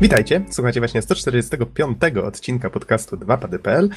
Witajcie, 0.00 0.44
słuchajcie 0.50 0.80
właśnie 0.80 1.02
145 1.02 1.98
odcinka 2.24 2.70
podcastu 2.70 3.16
2pady.pl 3.16 3.88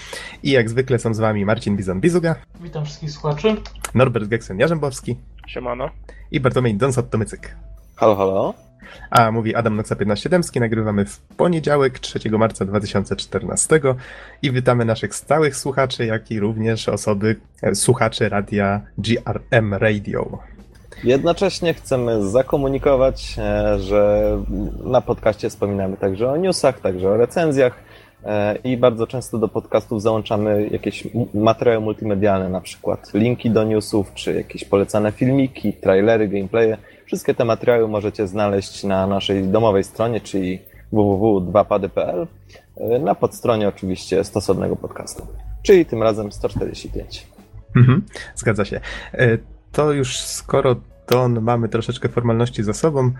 i 0.43 0.51
jak 0.51 0.69
zwykle 0.69 0.99
są 0.99 1.13
z 1.13 1.19
wami 1.19 1.45
Marcin 1.45 1.77
Bizon-Bizuga, 1.77 2.35
Witam 2.61 2.85
wszystkich 2.85 3.11
słuchaczy. 3.11 3.55
Norbert 3.95 4.29
Geksen-Jarzębowski 4.29 5.15
Siemano. 5.47 5.89
i 6.31 6.39
Bartłomiej 6.39 6.77
Donsot-Tomycyk. 6.77 7.55
Halo, 7.95 8.15
halo. 8.15 8.53
A 9.09 9.31
mówi 9.31 9.55
Adam 9.55 9.75
Noxa 9.75 9.95
15 9.95 10.29
Dębski, 10.29 10.59
nagrywamy 10.59 11.05
w 11.05 11.19
poniedziałek 11.19 11.99
3 11.99 12.19
marca 12.29 12.65
2014 12.65 13.81
i 14.41 14.51
witamy 14.51 14.85
naszych 14.85 15.15
stałych 15.15 15.55
słuchaczy, 15.55 16.05
jak 16.05 16.31
i 16.31 16.39
również 16.39 16.89
osoby, 16.89 17.35
e, 17.61 17.75
słuchaczy 17.75 18.29
radia 18.29 18.81
GRM 18.97 19.73
Radio. 19.73 20.39
Jednocześnie 21.03 21.73
chcemy 21.73 22.29
zakomunikować, 22.29 23.35
e, 23.37 23.79
że 23.79 24.31
na 24.83 25.01
podcaście 25.01 25.49
wspominamy 25.49 25.97
także 25.97 26.31
o 26.31 26.37
newsach, 26.37 26.79
także 26.79 27.09
o 27.09 27.17
recenzjach 27.17 27.83
e, 28.23 28.55
i 28.55 28.77
bardzo 28.77 29.07
często 29.07 29.37
do 29.37 29.47
podcastów 29.47 30.01
załączamy 30.01 30.67
jakieś 30.71 31.07
materiały 31.33 31.79
multimedialne, 31.79 32.49
na 32.49 32.61
przykład 32.61 33.13
linki 33.13 33.49
do 33.49 33.63
newsów, 33.63 34.13
czy 34.13 34.33
jakieś 34.33 34.65
polecane 34.65 35.11
filmiki, 35.11 35.73
trailery, 35.73 36.27
gameplaye. 36.27 36.77
Wszystkie 37.05 37.33
te 37.33 37.45
materiały 37.45 37.87
możecie 37.87 38.27
znaleźć 38.27 38.83
na 38.83 39.07
naszej 39.07 39.43
domowej 39.43 39.83
stronie, 39.83 40.21
czyli 40.21 40.59
www.2pady.pl 40.91 42.27
e, 42.77 42.99
na 42.99 43.15
podstronie 43.15 43.67
oczywiście 43.67 44.23
stosownego 44.23 44.75
podcastu, 44.75 45.27
czyli 45.63 45.85
tym 45.85 46.03
razem 46.03 46.31
145. 46.31 47.27
Mhm, 47.75 48.05
zgadza 48.35 48.65
się. 48.65 48.79
To 49.71 49.91
już 49.91 50.19
skoro 50.19 50.75
Don 51.09 51.41
mamy 51.41 51.69
troszeczkę 51.69 52.09
formalności 52.09 52.63
za 52.63 52.73
sobą, 52.73 53.11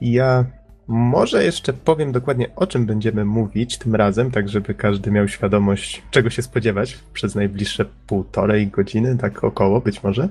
ja 0.00 0.44
może 0.88 1.44
jeszcze 1.44 1.72
powiem 1.72 2.12
dokładnie 2.12 2.54
o 2.56 2.66
czym 2.66 2.86
będziemy 2.86 3.24
mówić 3.24 3.78
tym 3.78 3.94
razem, 3.94 4.30
tak 4.30 4.48
żeby 4.48 4.74
każdy 4.74 5.10
miał 5.10 5.28
świadomość, 5.28 6.02
czego 6.10 6.30
się 6.30 6.42
spodziewać 6.42 6.98
przez 7.12 7.34
najbliższe 7.34 7.84
półtorej 8.06 8.68
godziny, 8.68 9.18
tak 9.18 9.44
około 9.44 9.80
być 9.80 10.02
może. 10.02 10.28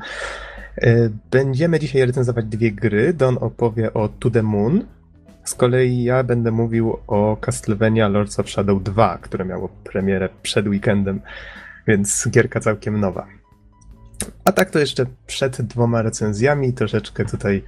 E, 0.81 1.09
Będziemy 1.31 1.79
dzisiaj 1.79 2.05
recenzować 2.05 2.45
dwie 2.45 2.71
gry. 2.71 3.13
Don 3.13 3.37
opowie 3.41 3.93
o 3.93 4.09
To 4.09 4.29
The 4.29 4.43
Moon. 4.43 4.85
Z 5.43 5.55
kolei 5.55 6.03
ja 6.03 6.23
będę 6.23 6.51
mówił 6.51 6.97
o 7.07 7.37
Castlevania 7.41 8.07
Lords 8.07 8.39
of 8.39 8.49
Shadow 8.49 8.83
2, 8.83 9.17
które 9.17 9.45
miało 9.45 9.69
premierę 9.83 10.29
przed 10.41 10.67
weekendem, 10.67 11.21
więc 11.87 12.27
gierka 12.31 12.59
całkiem 12.59 12.99
nowa. 12.99 13.27
A 14.45 14.51
tak 14.51 14.69
to 14.69 14.79
jeszcze 14.79 15.05
przed 15.27 15.61
dwoma 15.61 16.01
recenzjami 16.01 16.73
troszeczkę 16.73 17.25
tutaj 17.25 17.63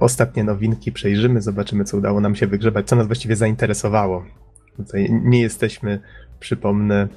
ostatnie 0.00 0.44
nowinki 0.44 0.92
przejrzymy, 0.92 1.42
zobaczymy 1.42 1.84
co 1.84 1.96
udało 1.96 2.20
nam 2.20 2.36
się 2.36 2.46
wygrzebać, 2.46 2.88
co 2.88 2.96
nas 2.96 3.06
właściwie 3.06 3.36
zainteresowało. 3.36 4.24
Tutaj 4.76 5.08
nie 5.24 5.40
jesteśmy, 5.40 6.00
przypomnę, 6.40 7.08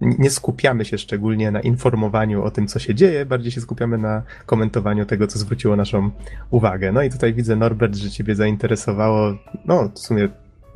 nie 0.00 0.30
skupiamy 0.30 0.84
się 0.84 0.98
szczególnie 0.98 1.50
na 1.50 1.60
informowaniu 1.60 2.44
o 2.44 2.50
tym, 2.50 2.66
co 2.66 2.78
się 2.78 2.94
dzieje, 2.94 3.26
bardziej 3.26 3.52
się 3.52 3.60
skupiamy 3.60 3.98
na 3.98 4.22
komentowaniu 4.46 5.06
tego, 5.06 5.26
co 5.26 5.38
zwróciło 5.38 5.76
naszą 5.76 6.10
uwagę. 6.50 6.92
No 6.92 7.02
i 7.02 7.10
tutaj 7.10 7.34
widzę, 7.34 7.56
Norbert, 7.56 7.96
że 7.96 8.10
ciebie 8.10 8.34
zainteresowało, 8.34 9.34
no 9.64 9.88
w 9.94 9.98
sumie 9.98 10.28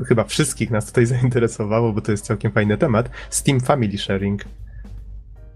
chyba 0.09 0.25
wszystkich 0.25 0.71
nas 0.71 0.87
tutaj 0.87 1.07
zainteresowało, 1.17 1.93
bo 1.93 2.01
to 2.01 2.13
jest 2.13 2.25
całkiem 2.25 2.53
fajny 2.53 2.79
temat, 2.79 3.11
Steam 3.31 3.61
Family 3.61 3.99
Sharing. 3.99 4.45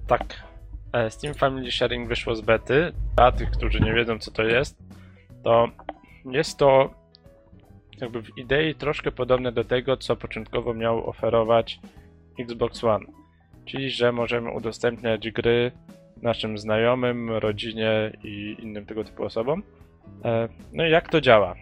Tak. 0.06 0.49
E, 0.92 1.10
Steam 1.10 1.34
Family 1.34 1.70
Sharing 1.70 2.08
wyszło 2.08 2.34
z 2.34 2.40
bety. 2.40 2.92
Dla 3.16 3.32
tych, 3.32 3.50
którzy 3.50 3.80
nie 3.80 3.94
wiedzą 3.94 4.18
co 4.18 4.30
to 4.30 4.42
jest, 4.42 4.78
to 5.44 5.68
jest 6.24 6.58
to 6.58 6.90
jakby 8.00 8.22
w 8.22 8.38
idei 8.38 8.74
troszkę 8.74 9.12
podobne 9.12 9.52
do 9.52 9.64
tego, 9.64 9.96
co 9.96 10.16
początkowo 10.16 10.74
miał 10.74 11.08
oferować 11.08 11.80
Xbox 12.38 12.84
One. 12.84 13.06
Czyli, 13.64 13.90
że 13.90 14.12
możemy 14.12 14.52
udostępniać 14.52 15.30
gry 15.30 15.72
naszym 16.22 16.58
znajomym, 16.58 17.30
rodzinie 17.30 18.12
i 18.24 18.56
innym 18.58 18.86
tego 18.86 19.04
typu 19.04 19.24
osobom. 19.24 19.62
E, 20.24 20.48
No 20.72 20.86
i 20.86 20.90
jak 20.90 21.08
to 21.08 21.20
działa? 21.20 21.54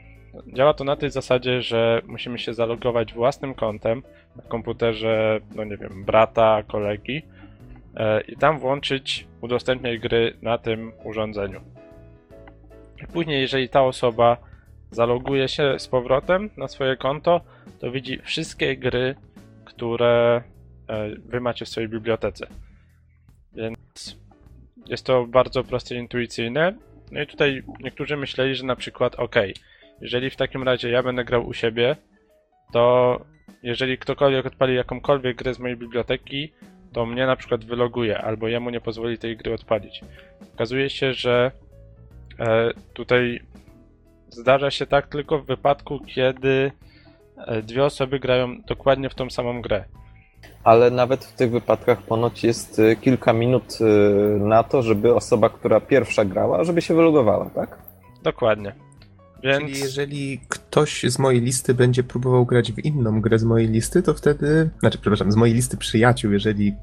Działa 0.52 0.74
to 0.74 0.84
na 0.84 0.96
tej 0.96 1.10
zasadzie, 1.10 1.62
że 1.62 2.02
musimy 2.06 2.38
się 2.38 2.54
zalogować 2.54 3.14
własnym 3.14 3.54
kontem 3.54 4.02
na 4.36 4.42
komputerze, 4.42 5.40
no 5.54 5.64
nie 5.64 5.76
wiem, 5.76 6.04
brata, 6.04 6.62
kolegi 6.62 7.16
e, 7.16 7.37
i 8.28 8.36
tam 8.36 8.58
włączyć 8.58 9.26
udostępniaj 9.40 10.00
gry 10.00 10.36
na 10.42 10.58
tym 10.58 10.92
urządzeniu. 11.04 11.60
Później, 13.12 13.40
jeżeli 13.40 13.68
ta 13.68 13.82
osoba 13.82 14.36
zaloguje 14.90 15.48
się 15.48 15.78
z 15.78 15.88
powrotem 15.88 16.50
na 16.56 16.68
swoje 16.68 16.96
konto, 16.96 17.40
to 17.78 17.90
widzi 17.90 18.18
wszystkie 18.18 18.76
gry, 18.76 19.14
które 19.64 20.42
e, 20.88 21.08
wy 21.24 21.40
macie 21.40 21.64
w 21.64 21.68
swojej 21.68 21.88
bibliotece. 21.88 22.46
Więc 23.52 24.18
jest 24.86 25.06
to 25.06 25.26
bardzo 25.26 25.64
proste 25.64 25.94
i 25.94 25.98
intuicyjne. 25.98 26.74
No 27.12 27.22
i 27.22 27.26
tutaj 27.26 27.62
niektórzy 27.80 28.16
myśleli, 28.16 28.54
że 28.54 28.66
na 28.66 28.76
przykład, 28.76 29.14
ok, 29.14 29.36
jeżeli 30.00 30.30
w 30.30 30.36
takim 30.36 30.62
razie 30.62 30.90
ja 30.90 31.02
będę 31.02 31.24
grał 31.24 31.46
u 31.46 31.52
siebie, 31.52 31.96
to 32.72 33.20
jeżeli 33.62 33.98
ktokolwiek 33.98 34.46
odpali 34.46 34.74
jakąkolwiek 34.74 35.36
grę 35.36 35.54
z 35.54 35.58
mojej 35.58 35.76
biblioteki, 35.76 36.52
to 36.92 37.06
mnie 37.06 37.26
na 37.26 37.36
przykład 37.36 37.64
wyloguje, 37.64 38.18
albo 38.18 38.48
jemu 38.48 38.70
nie 38.70 38.80
pozwoli 38.80 39.18
tej 39.18 39.36
gry 39.36 39.54
odpalić. 39.54 40.00
Okazuje 40.54 40.90
się, 40.90 41.12
że 41.12 41.50
e, 42.38 42.70
tutaj 42.94 43.40
zdarza 44.28 44.70
się 44.70 44.86
tak 44.86 45.06
tylko 45.06 45.38
w 45.38 45.46
wypadku, 45.46 46.00
kiedy 46.06 46.72
e, 47.36 47.62
dwie 47.62 47.84
osoby 47.84 48.18
grają 48.18 48.60
dokładnie 48.66 49.10
w 49.10 49.14
tą 49.14 49.30
samą 49.30 49.62
grę. 49.62 49.84
Ale 50.64 50.90
nawet 50.90 51.24
w 51.24 51.32
tych 51.32 51.50
wypadkach 51.50 52.02
ponoć 52.02 52.44
jest 52.44 52.78
y, 52.78 52.96
kilka 52.96 53.32
minut 53.32 53.78
na 54.40 54.62
to, 54.62 54.82
żeby 54.82 55.14
osoba, 55.14 55.48
która 55.48 55.80
pierwsza 55.80 56.24
grała, 56.24 56.64
żeby 56.64 56.82
się 56.82 56.94
wylogowała, 56.94 57.50
tak? 57.50 57.78
Dokładnie. 58.22 58.87
Więc 59.42 59.64
Czyli 59.64 59.80
jeżeli 59.80 60.40
ktoś 60.48 61.02
z 61.02 61.18
mojej 61.18 61.40
listy 61.40 61.74
będzie 61.74 62.02
próbował 62.02 62.46
grać 62.46 62.72
w 62.72 62.78
inną 62.78 63.20
grę 63.20 63.38
z 63.38 63.44
mojej 63.44 63.68
listy, 63.68 64.02
to 64.02 64.14
wtedy, 64.14 64.70
znaczy 64.80 64.98
przepraszam, 64.98 65.32
z 65.32 65.36
mojej 65.36 65.54
listy 65.54 65.76
przyjaciół, 65.76 66.32
jeżeli 66.32 66.74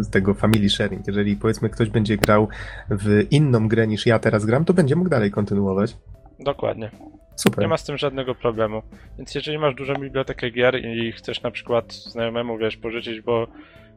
z 0.00 0.10
tego 0.10 0.34
family 0.34 0.70
sharing, 0.70 1.06
jeżeli 1.06 1.36
powiedzmy 1.36 1.70
ktoś 1.70 1.90
będzie 1.90 2.16
grał 2.16 2.48
w 2.90 3.26
inną 3.30 3.68
grę 3.68 3.86
niż 3.86 4.06
ja 4.06 4.18
teraz 4.18 4.44
gram, 4.44 4.64
to 4.64 4.74
będzie 4.74 4.96
mógł 4.96 5.10
dalej 5.10 5.30
kontynuować. 5.30 5.96
dokładnie. 6.40 6.90
Super. 7.36 7.64
Nie 7.64 7.68
ma 7.68 7.76
z 7.76 7.84
tym 7.84 7.98
żadnego 7.98 8.34
problemu. 8.34 8.82
Więc 9.18 9.34
jeżeli 9.34 9.58
masz 9.58 9.74
dużą 9.74 9.94
bibliotekę 9.94 10.50
gier 10.50 10.84
i 10.84 11.12
chcesz 11.12 11.42
na 11.42 11.50
przykład 11.50 11.92
znajomemu, 11.92 12.58
wiesz, 12.58 12.76
pożyczyć, 12.76 13.20
bo 13.20 13.46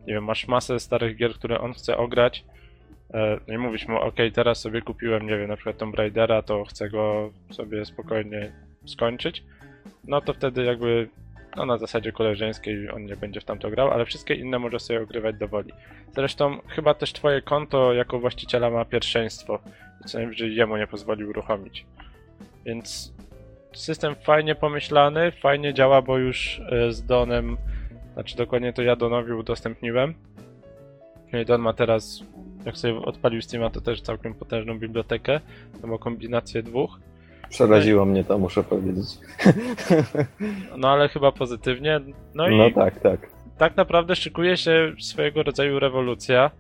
nie 0.08 0.14
wiem, 0.14 0.24
masz 0.24 0.48
masę 0.48 0.80
starych 0.80 1.18
gier, 1.18 1.34
które 1.34 1.62
on 1.62 1.74
chce 1.74 1.98
ograć, 1.98 2.46
i 3.48 3.58
mówisz 3.58 3.88
mu, 3.88 3.98
ok, 3.98 4.16
teraz 4.34 4.60
sobie 4.60 4.82
kupiłem, 4.82 5.28
nie 5.28 5.38
wiem, 5.38 5.48
na 5.48 5.56
przykład 5.56 5.78
Tomb 5.78 5.96
Raidera, 5.96 6.42
to 6.42 6.66
chcę 6.66 6.90
go 6.90 7.32
sobie 7.52 7.86
spokojnie 7.86 8.52
skończyć, 8.86 9.44
no 10.08 10.22
to 10.22 10.34
wtedy 10.34 10.64
jakby, 10.64 11.10
no 11.56 11.66
na 11.66 11.78
zasadzie 11.78 12.12
koleżeńskiej 12.12 12.92
on 12.92 13.06
nie 13.06 13.16
będzie 13.16 13.42
w 13.42 13.46
tamto 13.46 13.70
grał, 13.70 13.92
ale 13.92 14.06
wszystkie 14.06 14.34
inne 14.34 14.60
może 14.60 14.80
sobie 14.80 15.02
ogrywać 15.02 15.36
do 15.36 15.48
woli. 15.48 15.72
Zresztą 16.16 16.58
chyba 16.68 16.94
też 16.94 17.14
twoje 17.14 17.42
konto 17.42 17.94
jako 17.94 18.20
właściciela 18.20 18.70
ma 18.70 18.86
pierwszeństwo 18.86 19.60
co 20.06 20.18
najwyżej 20.18 20.56
jemu 20.56 20.78
nie 20.78 20.88
pozwoli 20.88 21.26
uruchomić. 21.26 21.86
Więc 22.66 23.14
system 23.74 24.16
fajnie 24.16 24.56
pomyślany, 24.56 25.32
fajnie 25.32 25.74
działa, 25.74 26.02
bo 26.02 26.18
już 26.18 26.62
e, 26.72 26.92
z 26.92 27.06
Donem, 27.06 27.58
znaczy 28.14 28.38
dokładnie 28.38 28.74
to 28.74 28.82
ja 28.82 28.96
Donowi 28.96 29.32
udostępniłem. 29.32 30.14
No 31.34 31.40
i 31.40 31.46
Don 31.46 31.62
ma 31.62 31.74
teraz, 31.74 32.24
jak 32.68 32.78
sobie 32.78 32.96
odpalił 33.02 33.42
Steama, 33.42 33.70
to 33.70 33.82
też 33.82 34.02
całkiem 34.02 34.34
potężną 34.34 34.80
bibliotekę. 34.80 35.40
To 35.82 35.88
ma 35.88 35.98
kombinację 35.98 36.64
dwóch. 36.64 37.00
Przeraziło 37.50 38.06
mnie 38.06 38.24
to, 38.24 38.38
muszę 38.38 38.64
powiedzieć. 38.64 39.06
No 40.78 40.90
ale 40.90 41.10
chyba 41.10 41.32
pozytywnie. 41.32 42.00
No 42.36 42.50
i 42.50 42.58
No 42.58 42.72
tak, 42.72 43.00
tak. 43.00 43.20
tak 43.58 43.78
naprawdę 43.78 44.16
szykuje 44.16 44.58
się 44.58 44.94
swojego 45.00 45.44
rodzaju 45.44 45.80
rewolucja. 45.80 46.52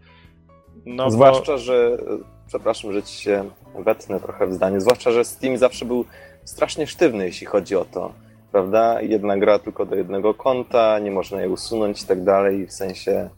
No 0.85 1.11
zwłaszcza, 1.11 1.57
że, 1.57 1.97
przepraszam, 2.47 2.93
że 2.93 3.03
ci 3.03 3.21
się 3.21 3.49
wetnę 3.79 4.19
trochę 4.19 4.47
w 4.47 4.53
zdanie, 4.53 4.81
zwłaszcza, 4.81 5.11
że 5.11 5.25
Steam 5.25 5.57
zawsze 5.57 5.85
był 5.85 6.05
strasznie 6.43 6.87
sztywny, 6.87 7.25
jeśli 7.25 7.47
chodzi 7.47 7.75
o 7.75 7.85
to, 7.85 8.13
prawda? 8.51 9.01
Jedna 9.01 9.37
gra 9.37 9.59
tylko 9.59 9.85
do 9.85 9.95
jednego 9.95 10.33
konta, 10.33 10.99
nie 10.99 11.11
można 11.11 11.41
jej 11.41 11.49
usunąć 11.49 12.03
i 12.03 12.07
tak 12.07 12.23
dalej, 12.23 12.67
w 12.67 12.73
sensie... 12.73 13.29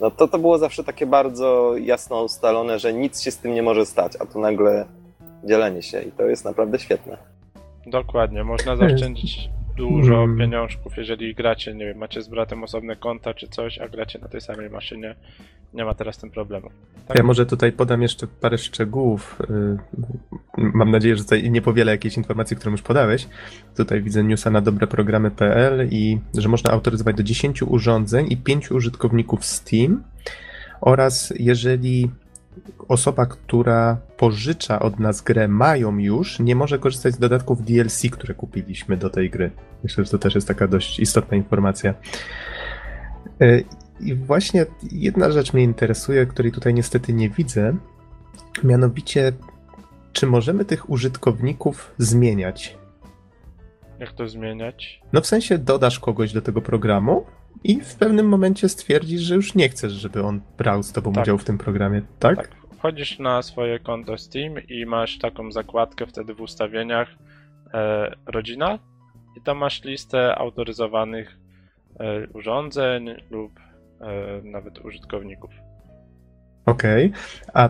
No 0.00 0.10
to, 0.10 0.28
to 0.28 0.38
było 0.38 0.58
zawsze 0.58 0.84
takie 0.84 1.06
bardzo 1.06 1.76
jasno 1.76 2.22
ustalone, 2.22 2.78
że 2.78 2.92
nic 2.92 3.20
się 3.22 3.30
z 3.30 3.38
tym 3.38 3.54
nie 3.54 3.62
może 3.62 3.86
stać, 3.86 4.12
a 4.20 4.26
tu 4.26 4.40
nagle 4.40 4.84
dzielenie 5.44 5.82
się 5.82 6.02
i 6.02 6.12
to 6.12 6.22
jest 6.22 6.44
naprawdę 6.44 6.78
świetne. 6.78 7.16
Dokładnie, 7.86 8.44
można 8.44 8.76
zaoszczędzić 8.76 9.50
dużo 9.76 10.14
Hmm. 10.14 10.38
pieniążków, 10.38 10.96
jeżeli 10.96 11.34
gracie, 11.34 11.74
nie 11.74 11.86
wiem, 11.86 11.98
macie 11.98 12.22
z 12.22 12.28
bratem 12.28 12.64
osobne 12.64 12.96
konta 12.96 13.34
czy 13.34 13.48
coś, 13.48 13.78
a 13.78 13.88
gracie 13.88 14.18
na 14.18 14.28
tej 14.28 14.40
samej 14.40 14.70
maszynie. 14.70 15.14
Nie 15.74 15.84
ma 15.84 15.94
teraz 15.94 16.18
tym 16.18 16.30
problemu. 16.30 16.70
Tak? 17.08 17.16
Ja 17.16 17.22
może 17.22 17.46
tutaj 17.46 17.72
podam 17.72 18.02
jeszcze 18.02 18.26
parę 18.26 18.58
szczegółów. 18.58 19.38
Mam 20.60 20.90
nadzieję, 20.90 21.16
że 21.16 21.22
tutaj 21.22 21.50
nie 21.50 21.62
powielę 21.62 21.92
jakiejś 21.92 22.16
informacji, 22.16 22.56
którą 22.56 22.72
już 22.72 22.82
podałeś. 22.82 23.28
Tutaj 23.76 24.02
widzę 24.02 24.24
newsa 24.24 24.50
na 24.50 24.60
dobreprogramy.pl 24.60 25.88
i 25.90 26.18
że 26.34 26.48
można 26.48 26.70
autoryzować 26.70 27.16
do 27.16 27.22
10 27.22 27.62
urządzeń 27.62 28.26
i 28.30 28.36
5 28.36 28.70
użytkowników 28.70 29.44
Steam 29.44 30.02
oraz 30.80 31.32
jeżeli 31.38 32.10
osoba, 32.88 33.26
która 33.26 33.96
pożycza 34.16 34.78
od 34.78 35.00
nas 35.00 35.20
grę, 35.20 35.48
mają 35.48 35.98
już, 35.98 36.38
nie 36.38 36.56
może 36.56 36.78
korzystać 36.78 37.14
z 37.14 37.18
dodatków 37.18 37.64
DLC, 37.64 38.02
które 38.10 38.34
kupiliśmy 38.34 38.96
do 38.96 39.10
tej 39.10 39.30
gry. 39.30 39.50
Myślę, 39.82 40.04
że 40.04 40.10
to 40.10 40.18
też 40.18 40.34
jest 40.34 40.48
taka 40.48 40.68
dość 40.68 41.00
istotna 41.00 41.36
informacja. 41.36 41.94
E, 43.40 43.60
I 44.00 44.14
właśnie 44.14 44.66
jedna 44.92 45.30
rzecz 45.30 45.52
mnie 45.52 45.62
interesuje, 45.62 46.26
której 46.26 46.52
tutaj 46.52 46.74
niestety 46.74 47.12
nie 47.12 47.30
widzę, 47.30 47.76
mianowicie, 48.64 49.32
czy 50.12 50.26
możemy 50.26 50.64
tych 50.64 50.90
użytkowników 50.90 51.94
zmieniać? 51.98 52.78
Jak 53.98 54.12
to 54.12 54.28
zmieniać? 54.28 55.00
No 55.12 55.20
w 55.20 55.26
sensie 55.26 55.58
dodasz 55.58 55.98
kogoś 56.00 56.32
do 56.32 56.42
tego 56.42 56.60
programu 56.62 57.26
i 57.64 57.80
w 57.80 57.94
pewnym 57.94 58.28
momencie 58.28 58.68
stwierdzisz, 58.68 59.20
że 59.20 59.34
już 59.34 59.54
nie 59.54 59.68
chcesz, 59.68 59.92
żeby 59.92 60.22
on 60.22 60.40
brał 60.58 60.82
z 60.82 60.92
tobą 60.92 61.12
Tak. 61.12 61.22
udział 61.22 61.38
w 61.38 61.44
tym 61.44 61.58
programie, 61.58 62.02
tak? 62.18 62.36
Tak. 62.36 62.50
Wchodzisz 62.78 63.18
na 63.18 63.42
swoje 63.42 63.78
konto 63.78 64.18
Steam 64.18 64.54
i 64.68 64.86
masz 64.86 65.18
taką 65.18 65.52
zakładkę 65.52 66.06
wtedy 66.06 66.34
w 66.34 66.40
ustawieniach 66.40 67.08
e, 67.74 68.14
rodzina 68.26 68.78
i 69.36 69.40
tam 69.40 69.58
masz 69.58 69.84
listę 69.84 70.34
autoryzowanych 70.38 71.38
e, 72.00 72.26
urządzeń 72.28 73.10
lub 73.30 73.52
e, 74.00 74.40
nawet 74.44 74.84
użytkowników. 74.84 75.50
Okej. 76.66 77.12
A 77.54 77.68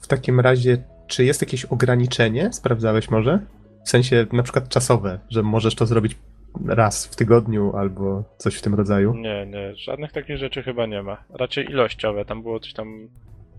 w 0.00 0.06
takim 0.06 0.40
razie, 0.40 0.84
czy 1.10 1.24
jest 1.24 1.40
jakieś 1.40 1.64
ograniczenie? 1.64 2.52
Sprawdzałeś 2.52 3.10
może? 3.10 3.38
W 3.84 3.88
sensie 3.88 4.26
na 4.32 4.42
przykład 4.42 4.68
czasowe, 4.68 5.18
że 5.30 5.42
możesz 5.42 5.74
to 5.74 5.86
zrobić 5.86 6.16
raz 6.66 7.06
w 7.06 7.16
tygodniu 7.16 7.76
albo 7.76 8.24
coś 8.38 8.54
w 8.54 8.62
tym 8.62 8.74
rodzaju? 8.74 9.14
Nie, 9.14 9.46
nie, 9.46 9.74
żadnych 9.76 10.12
takich 10.12 10.36
rzeczy 10.36 10.62
chyba 10.62 10.86
nie 10.86 11.02
ma. 11.02 11.24
Raczej 11.30 11.64
ilościowe, 11.64 12.24
tam 12.24 12.42
było 12.42 12.60
coś 12.60 12.72
tam, 12.72 13.08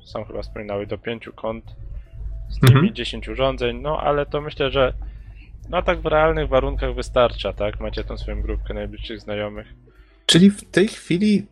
sam 0.05 0.25
chyba 0.25 0.41
wspominały, 0.41 0.87
do 0.87 0.97
pięciu 0.97 1.33
kont 1.33 1.65
z 2.49 2.61
nimi 2.61 2.75
Mhm. 2.75 2.95
10 2.95 3.29
urządzeń, 3.29 3.81
no 3.81 3.97
ale 4.01 4.25
to 4.25 4.41
myślę, 4.41 4.71
że 4.71 4.93
no 5.69 5.81
tak 5.81 6.01
w 6.01 6.05
realnych 6.05 6.49
warunkach 6.49 6.95
wystarcza, 6.95 7.53
tak? 7.53 7.79
Macie 7.79 8.03
tą 8.03 8.17
swoją 8.17 8.41
grupkę 8.41 8.73
najbliższych 8.73 9.19
znajomych. 9.19 9.67
Czyli 10.25 10.49
w 10.51 10.71
tej 10.71 10.87
chwili 10.87 11.47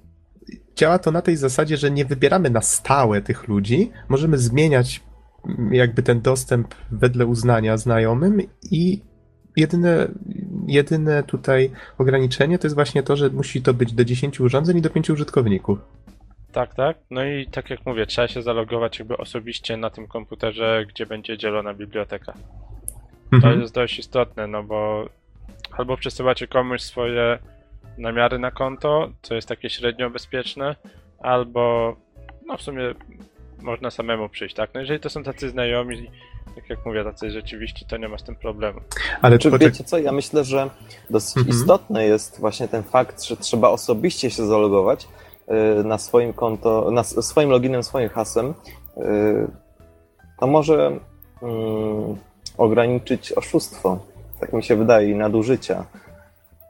działa 0.75 1.00
to 1.00 1.12
na 1.12 1.22
tej 1.22 1.36
zasadzie, 1.36 1.78
że 1.78 1.92
nie 1.92 2.06
wybieramy 2.06 2.50
na 2.50 2.62
stałe 2.62 3.22
tych 3.22 3.48
ludzi, 3.48 3.92
możemy 4.10 4.38
zmieniać 4.38 5.01
jakby 5.71 6.03
ten 6.03 6.21
dostęp 6.21 6.75
wedle 6.91 7.25
uznania 7.25 7.77
znajomym 7.77 8.41
i 8.71 9.01
jedyne, 9.57 10.07
jedyne 10.68 11.24
tutaj 11.24 11.71
ograniczenie 11.97 12.59
to 12.59 12.68
jest 12.68 12.75
właśnie 12.75 13.03
to, 13.03 13.15
że 13.15 13.30
musi 13.30 13.62
to 13.62 13.74
być 13.74 13.94
do 13.94 14.06
10 14.06 14.39
urządzeń 14.39 14.77
i 14.77 14.81
do 14.81 14.89
5 14.89 15.09
użytkowników. 15.09 15.80
Tak, 16.51 16.75
tak. 16.75 16.97
No 17.12 17.25
i 17.25 17.47
tak 17.47 17.69
jak 17.69 17.86
mówię, 17.86 18.06
trzeba 18.06 18.27
się 18.27 18.41
zalogować 18.41 19.00
jakby 19.00 19.18
osobiście 19.18 19.77
na 19.77 19.89
tym 19.89 20.07
komputerze, 20.07 20.86
gdzie 20.89 21.06
będzie 21.06 21.38
dzielona 21.38 21.74
biblioteka. 21.74 22.33
To 23.30 23.36
Mhm. 23.36 23.62
jest 23.62 23.74
dość 23.74 24.00
istotne, 24.00 24.47
no 24.47 24.63
bo 24.63 25.09
albo 25.77 25.97
przesyłacie 25.97 26.47
komuś 26.47 26.81
swoje 26.81 27.39
namiary 27.97 28.39
na 28.39 28.51
konto, 28.51 29.09
co 29.21 29.36
jest 29.36 29.47
takie 29.47 29.69
średnio 29.69 30.09
bezpieczne, 30.09 30.75
albo 31.19 31.95
no 32.47 32.57
w 32.57 32.62
sumie 32.62 32.83
można 33.61 33.91
samemu 33.91 34.29
przyjść, 34.29 34.56
tak? 34.56 34.69
No 34.73 34.79
jeżeli 34.79 35.00
to 35.00 35.09
są 35.09 35.23
tacy 35.23 35.50
znajomi, 35.50 36.11
tak 36.56 36.69
jak 36.69 36.85
mówię, 36.85 37.03
tacy 37.03 37.31
rzeczywiście, 37.31 37.85
to 37.89 37.97
nie 37.97 38.07
ma 38.07 38.17
z 38.17 38.23
tym 38.23 38.35
problemu. 38.35 38.79
Ale 39.21 39.39
Czy 39.39 39.51
poczek- 39.51 39.59
wiecie 39.59 39.83
co, 39.83 39.97
ja 39.97 40.11
myślę, 40.11 40.44
że 40.44 40.69
dosyć 41.09 41.38
Mhm. 41.38 41.57
istotny 41.57 42.06
jest 42.06 42.39
właśnie 42.39 42.67
ten 42.67 42.83
fakt, 42.83 43.23
że 43.23 43.38
trzeba 43.38 43.69
osobiście 43.69 44.29
się 44.31 44.45
zalogować 44.45 45.07
y, 45.79 45.83
na 45.83 45.97
swoim 45.97 46.33
konto, 46.33 46.91
na 46.91 47.03
swoim 47.03 47.50
loginem, 47.50 47.83
swoim 47.83 48.09
hasłem. 48.09 48.53
y, 48.97 49.47
To 50.39 50.47
może 50.47 51.00
mm, 51.41 52.17
ograniczyć 52.57 53.31
oszustwo, 53.31 54.00
tak 54.39 54.53
mi 54.53 54.63
się 54.63 54.75
wydaje, 54.75 55.09
i 55.12 55.15
nadużycia. 55.15 55.85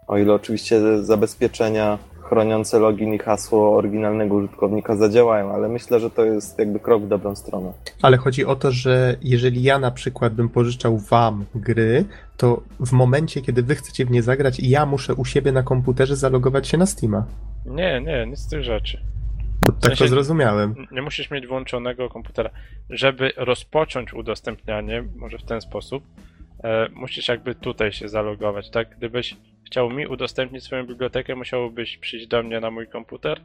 O 0.07 0.17
ile 0.17 0.33
oczywiście 0.33 1.03
zabezpieczenia 1.03 1.97
chroniące 2.29 2.79
login 2.79 3.13
i 3.13 3.19
hasło 3.19 3.75
oryginalnego 3.77 4.35
użytkownika 4.35 4.95
zadziałają, 4.95 5.53
ale 5.53 5.69
myślę, 5.69 5.99
że 5.99 6.09
to 6.09 6.25
jest 6.25 6.59
jakby 6.59 6.79
krok 6.79 7.03
w 7.03 7.07
dobrą 7.07 7.35
stronę. 7.35 7.73
Ale 8.01 8.17
chodzi 8.17 8.45
o 8.45 8.55
to, 8.55 8.71
że 8.71 9.15
jeżeli 9.21 9.63
ja 9.63 9.79
na 9.79 9.91
przykład 9.91 10.33
bym 10.33 10.49
pożyczał 10.49 10.97
wam 10.97 11.45
gry, 11.55 12.05
to 12.37 12.61
w 12.79 12.91
momencie, 12.91 13.41
kiedy 13.41 13.63
wy 13.63 13.75
chcecie 13.75 14.05
w 14.05 14.11
nie 14.11 14.23
zagrać, 14.23 14.59
ja 14.59 14.85
muszę 14.85 15.15
u 15.15 15.25
siebie 15.25 15.51
na 15.51 15.63
komputerze 15.63 16.15
zalogować 16.15 16.67
się 16.67 16.77
na 16.77 16.85
Steama. 16.85 17.25
Nie, 17.65 18.01
nie, 18.01 18.25
nic 18.27 18.39
z 18.39 18.47
tych 18.49 18.63
rzeczy. 18.63 19.01
Tak 19.81 19.91
sensie- 19.91 20.03
to 20.03 20.07
zrozumiałem. 20.07 20.75
Nie 20.91 21.01
musisz 21.01 21.31
mieć 21.31 21.47
włączonego 21.47 22.09
komputera. 22.09 22.49
Żeby 22.89 23.31
rozpocząć 23.37 24.13
udostępnianie, 24.13 25.03
może 25.15 25.37
w 25.37 25.43
ten 25.43 25.61
sposób, 25.61 26.03
e, 26.63 26.87
musisz 26.93 27.27
jakby 27.27 27.55
tutaj 27.55 27.91
się 27.91 28.09
zalogować, 28.09 28.69
tak? 28.69 28.97
Gdybyś 28.97 29.37
chciał 29.69 29.89
mi 29.89 30.07
udostępnić 30.07 30.63
swoją 30.63 30.87
bibliotekę, 30.87 31.35
musiałbyś 31.35 31.97
przyjść 31.97 32.27
do 32.27 32.43
mnie 32.43 32.59
na 32.59 32.71
mój 32.71 32.87
komputer 32.87 33.41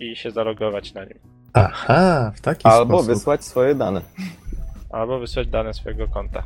i 0.00 0.16
się 0.16 0.30
zalogować 0.30 0.94
na 0.94 1.04
nim. 1.04 1.18
Aha, 1.52 2.32
w 2.34 2.40
taki 2.40 2.68
Albo 2.68 2.94
sposób. 2.94 3.14
wysłać 3.14 3.44
swoje 3.44 3.74
dane. 3.74 4.00
Albo 4.90 5.18
wysłać 5.18 5.48
dane 5.48 5.74
swojego 5.74 6.08
konta. 6.08 6.42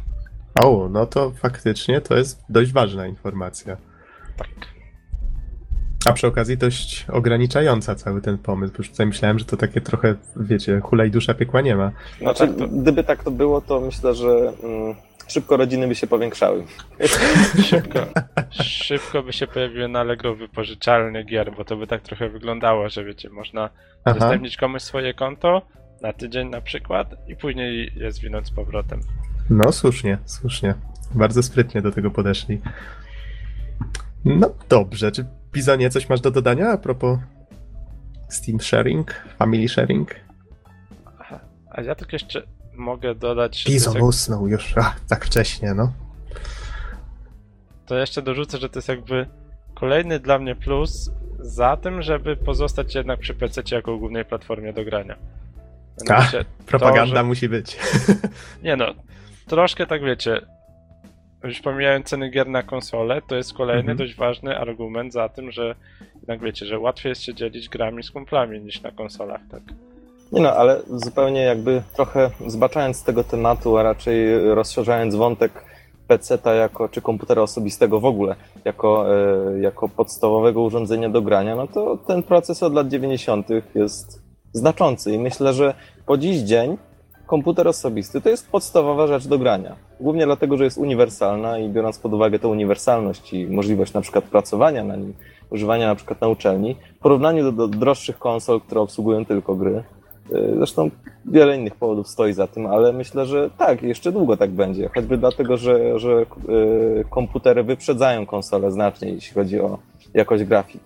O, 0.64 0.88
no 0.90 1.06
to 1.06 1.30
faktycznie 1.30 2.00
to 2.00 2.16
jest 2.16 2.44
dość 2.48 2.72
ważna 2.72 3.06
informacja. 3.06 3.76
Tak. 4.36 4.48
A 6.08 6.12
przy 6.12 6.26
okazji 6.26 6.56
dość 6.58 7.06
ograniczająca 7.12 7.94
cały 7.94 8.20
ten 8.22 8.38
pomysł, 8.38 8.72
bo 8.72 8.78
już 8.78 8.90
tutaj 8.90 9.06
myślałem, 9.06 9.38
że 9.38 9.44
to 9.44 9.56
takie 9.56 9.80
trochę, 9.80 10.14
wiecie, 10.36 10.80
hulaj 10.80 11.10
dusza 11.10 11.34
piekła 11.34 11.60
nie 11.60 11.76
ma. 11.76 11.92
No 12.20 12.34
Znaczy, 12.34 12.48
tak, 12.48 12.58
to 12.58 12.68
Gdyby 12.68 13.04
tak 13.04 13.24
to 13.24 13.30
było, 13.30 13.60
to 13.60 13.80
myślę, 13.80 14.14
że 14.14 14.52
mm, 14.62 14.94
szybko 15.28 15.56
rodziny 15.56 15.88
by 15.88 15.94
się 15.94 16.06
powiększały. 16.06 16.64
szybko, 17.70 17.98
szybko 18.50 19.22
by 19.22 19.32
się 19.32 19.46
pojawiły 19.46 19.88
na 19.88 20.00
Allegro 20.00 20.34
wypożyczalne 20.34 21.24
gier, 21.24 21.52
bo 21.56 21.64
to 21.64 21.76
by 21.76 21.86
tak 21.86 22.02
trochę 22.02 22.28
wyglądało, 22.28 22.88
że 22.88 23.04
wiecie, 23.04 23.30
można 23.30 23.70
Aha, 24.04 24.16
udostępnić 24.16 24.56
komuś 24.56 24.82
swoje 24.82 25.14
konto 25.14 25.62
na 26.02 26.12
tydzień 26.12 26.48
na 26.48 26.60
przykład 26.60 27.14
i 27.28 27.36
później 27.36 27.92
je 27.96 28.12
zwinąć 28.12 28.46
z 28.46 28.50
powrotem. 28.50 29.00
no 29.50 29.72
słusznie, 29.72 30.18
słusznie. 30.24 30.74
Bardzo 31.14 31.42
sprytnie 31.42 31.82
do 31.82 31.92
tego 31.92 32.10
podeszli. 32.10 32.60
No 34.24 34.54
dobrze, 34.68 35.12
czy 35.12 35.26
Bizonie 35.52 35.90
coś 35.90 36.08
masz 36.08 36.20
do 36.20 36.30
dodania 36.30 36.70
a 36.70 36.78
propos 36.78 37.18
Steam 38.28 38.60
Sharing, 38.60 39.24
Family 39.38 39.68
Sharing? 39.68 40.14
A 41.70 41.82
ja 41.82 41.94
tylko 41.94 42.12
jeszcze 42.12 42.42
mogę 42.76 43.14
dodać, 43.14 43.64
Bizon 43.66 43.94
jak, 43.94 44.02
usnął 44.02 44.48
już, 44.48 44.74
ach, 44.78 45.00
tak 45.08 45.24
wcześnie, 45.24 45.74
no. 45.74 45.92
to 47.86 47.96
jeszcze 47.98 48.22
dorzucę, 48.22 48.58
że 48.58 48.68
to 48.68 48.78
jest 48.78 48.88
jakby 48.88 49.26
kolejny 49.74 50.18
dla 50.20 50.38
mnie 50.38 50.54
plus 50.56 51.10
za 51.38 51.76
tym, 51.76 52.02
żeby 52.02 52.36
pozostać 52.36 52.94
jednak 52.94 53.20
przy 53.20 53.34
PC 53.34 53.62
jako 53.70 53.98
głównej 53.98 54.24
platformie 54.24 54.72
do 54.72 54.84
grania. 54.84 55.16
Mianowicie 56.10 56.44
Propaganda 56.66 57.16
że- 57.16 57.22
musi 57.22 57.48
być. 57.48 57.76
Nie 58.62 58.76
no, 58.76 58.86
troszkę 59.46 59.86
tak 59.86 60.02
wiecie. 60.04 60.40
Już 61.44 61.60
pomijając 61.60 62.06
ceny 62.06 62.30
gier 62.30 62.48
na 62.48 62.62
konsolę, 62.62 63.22
to 63.28 63.36
jest 63.36 63.52
kolejny 63.54 63.80
Mhm. 63.80 63.98
dość 63.98 64.14
ważny 64.14 64.58
argument 64.58 65.12
za 65.12 65.28
tym, 65.28 65.50
że 65.50 65.74
jednak 66.16 66.40
wiecie, 66.40 66.66
że 66.66 66.78
łatwiej 66.78 67.10
jest 67.10 67.22
się 67.22 67.34
dzielić 67.34 67.68
grami 67.68 68.02
z 68.02 68.10
kumplami 68.10 68.60
niż 68.60 68.82
na 68.82 68.90
konsolach, 68.90 69.40
tak? 69.50 69.62
Nie 70.32 70.42
no, 70.42 70.52
ale 70.52 70.82
zupełnie 70.90 71.40
jakby 71.40 71.82
trochę 71.94 72.30
zbaczając 72.46 72.96
z 72.96 73.02
tego 73.02 73.24
tematu, 73.24 73.76
a 73.76 73.82
raczej 73.82 74.44
rozszerzając 74.54 75.14
wątek 75.14 75.64
PC-ta 76.06 76.54
jako, 76.54 76.88
czy 76.88 77.02
komputera 77.02 77.42
osobistego 77.42 78.00
w 78.00 78.04
ogóle, 78.04 78.36
jako, 78.64 79.14
e, 79.14 79.60
jako 79.60 79.88
podstawowego 79.88 80.62
urządzenia 80.62 81.08
do 81.08 81.22
grania, 81.22 81.56
no 81.56 81.66
to 81.66 81.98
ten 82.06 82.22
proces 82.22 82.62
od 82.62 82.74
lat 82.74 82.88
90. 82.88 83.48
jest 83.74 84.22
znaczący 84.52 85.12
i 85.12 85.18
myślę, 85.18 85.52
że 85.52 85.74
po 86.06 86.18
dziś 86.18 86.38
dzień 86.38 86.76
komputer 87.26 87.68
osobisty 87.68 88.20
to 88.20 88.28
jest 88.28 88.50
podstawowa 88.50 89.06
rzecz 89.06 89.26
do 89.26 89.38
grania. 89.38 89.76
Głównie 90.00 90.26
dlatego, 90.26 90.56
że 90.56 90.64
jest 90.64 90.78
uniwersalna 90.78 91.58
i 91.58 91.68
biorąc 91.68 91.98
pod 91.98 92.14
uwagę 92.14 92.38
tę 92.38 92.48
uniwersalność 92.48 93.32
i 93.32 93.46
możliwość 93.46 93.92
na 93.92 94.00
przykład 94.00 94.24
pracowania 94.24 94.84
na 94.84 94.96
nim, 94.96 95.14
używania 95.50 95.86
na 95.86 95.94
przykład 95.94 96.20
na 96.20 96.28
uczelni, 96.28 96.76
w 96.96 97.02
porównaniu 97.02 97.44
do, 97.44 97.52
do 97.52 97.68
droższych 97.68 98.18
konsol, 98.18 98.60
które 98.60 98.80
obsługują 98.80 99.26
tylko 99.26 99.54
gry, 99.54 99.84
Zresztą 100.56 100.90
wiele 101.24 101.56
innych 101.56 101.74
powodów 101.74 102.08
stoi 102.08 102.32
za 102.32 102.46
tym, 102.46 102.66
ale 102.66 102.92
myślę, 102.92 103.26
że 103.26 103.50
tak, 103.58 103.82
jeszcze 103.82 104.12
długo 104.12 104.36
tak 104.36 104.50
będzie. 104.50 104.88
Choćby 104.94 105.18
dlatego, 105.18 105.56
że, 105.56 105.98
że 105.98 106.26
y, 106.48 107.04
komputery 107.10 107.62
wyprzedzają 107.62 108.26
konsole 108.26 108.72
znacznie, 108.72 109.10
jeśli 109.10 109.34
chodzi 109.34 109.60
o 109.60 109.78
jakość 110.14 110.44
grafiki. 110.44 110.78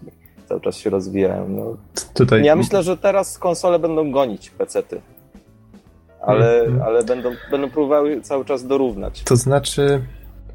Cały 0.49 0.61
czas 0.61 0.77
się 0.77 0.91
rozwijają. 0.91 1.49
No. 1.49 1.77
Tutaj 2.15 2.45
Ja 2.45 2.57
myślę, 2.57 2.83
że 2.83 2.97
teraz 2.97 3.39
konsole 3.39 3.79
będą 3.79 4.11
gonić 4.13 4.51
PC-ty. 4.51 5.01
ale, 6.23 6.61
Mhm. 6.61 6.83
ale 6.83 7.05
będą, 7.05 7.31
będą 7.51 7.71
próbowały 7.71 8.21
cały 8.21 8.45
czas 8.45 8.67
dorównać. 8.67 9.23
To 9.23 9.37
znaczy, 9.37 10.03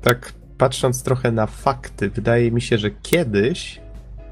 tak 0.01 0.33
patrząc 0.57 1.03
trochę 1.03 1.31
na 1.31 1.47
fakty, 1.47 2.09
wydaje 2.09 2.51
mi 2.51 2.61
się, 2.61 2.77
że 2.77 2.91
kiedyś 2.91 3.81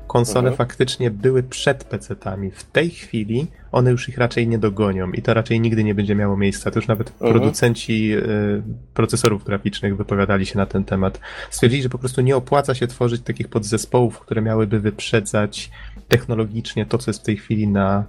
konsole 0.07 0.49
Mhm. 0.49 0.55
faktycznie 0.57 1.11
były 1.11 1.43
przed 1.43 1.83
PC-tami. 1.83 2.51
W 2.51 2.63
tej 2.63 2.89
chwili 2.89 3.47
one 3.71 3.91
już 3.91 4.09
ich 4.09 4.17
raczej 4.17 4.47
nie 4.47 4.57
dogonią 4.57 5.11
i 5.11 5.21
to 5.21 5.33
raczej 5.33 5.59
nigdy 5.59 5.83
nie 5.83 5.95
będzie 5.95 6.15
miało 6.15 6.37
miejsca. 6.37 6.71
To 6.71 6.79
już 6.79 6.87
nawet 6.87 7.11
Mhm. 7.11 7.31
producenci 7.31 8.13
y, 8.17 8.63
procesorów 8.93 9.43
graficznych 9.43 9.97
wypowiadali 9.97 10.45
się 10.45 10.57
na 10.57 10.65
ten 10.65 10.83
temat. 10.83 11.19
Stwierdzili, 11.49 11.83
że 11.83 11.89
po 11.89 11.97
prostu 11.97 12.21
nie 12.21 12.35
opłaca 12.35 12.75
się 12.75 12.87
tworzyć 12.87 13.21
takich 13.21 13.47
podzespołów, 13.47 14.19
które 14.19 14.41
miałyby 14.41 14.79
wyprzedzać 14.79 15.71
technologicznie 16.07 16.85
to, 16.85 16.97
co 16.97 17.11
jest 17.11 17.21
w 17.21 17.25
tej 17.25 17.37
chwili 17.37 17.67
na, 17.67 18.03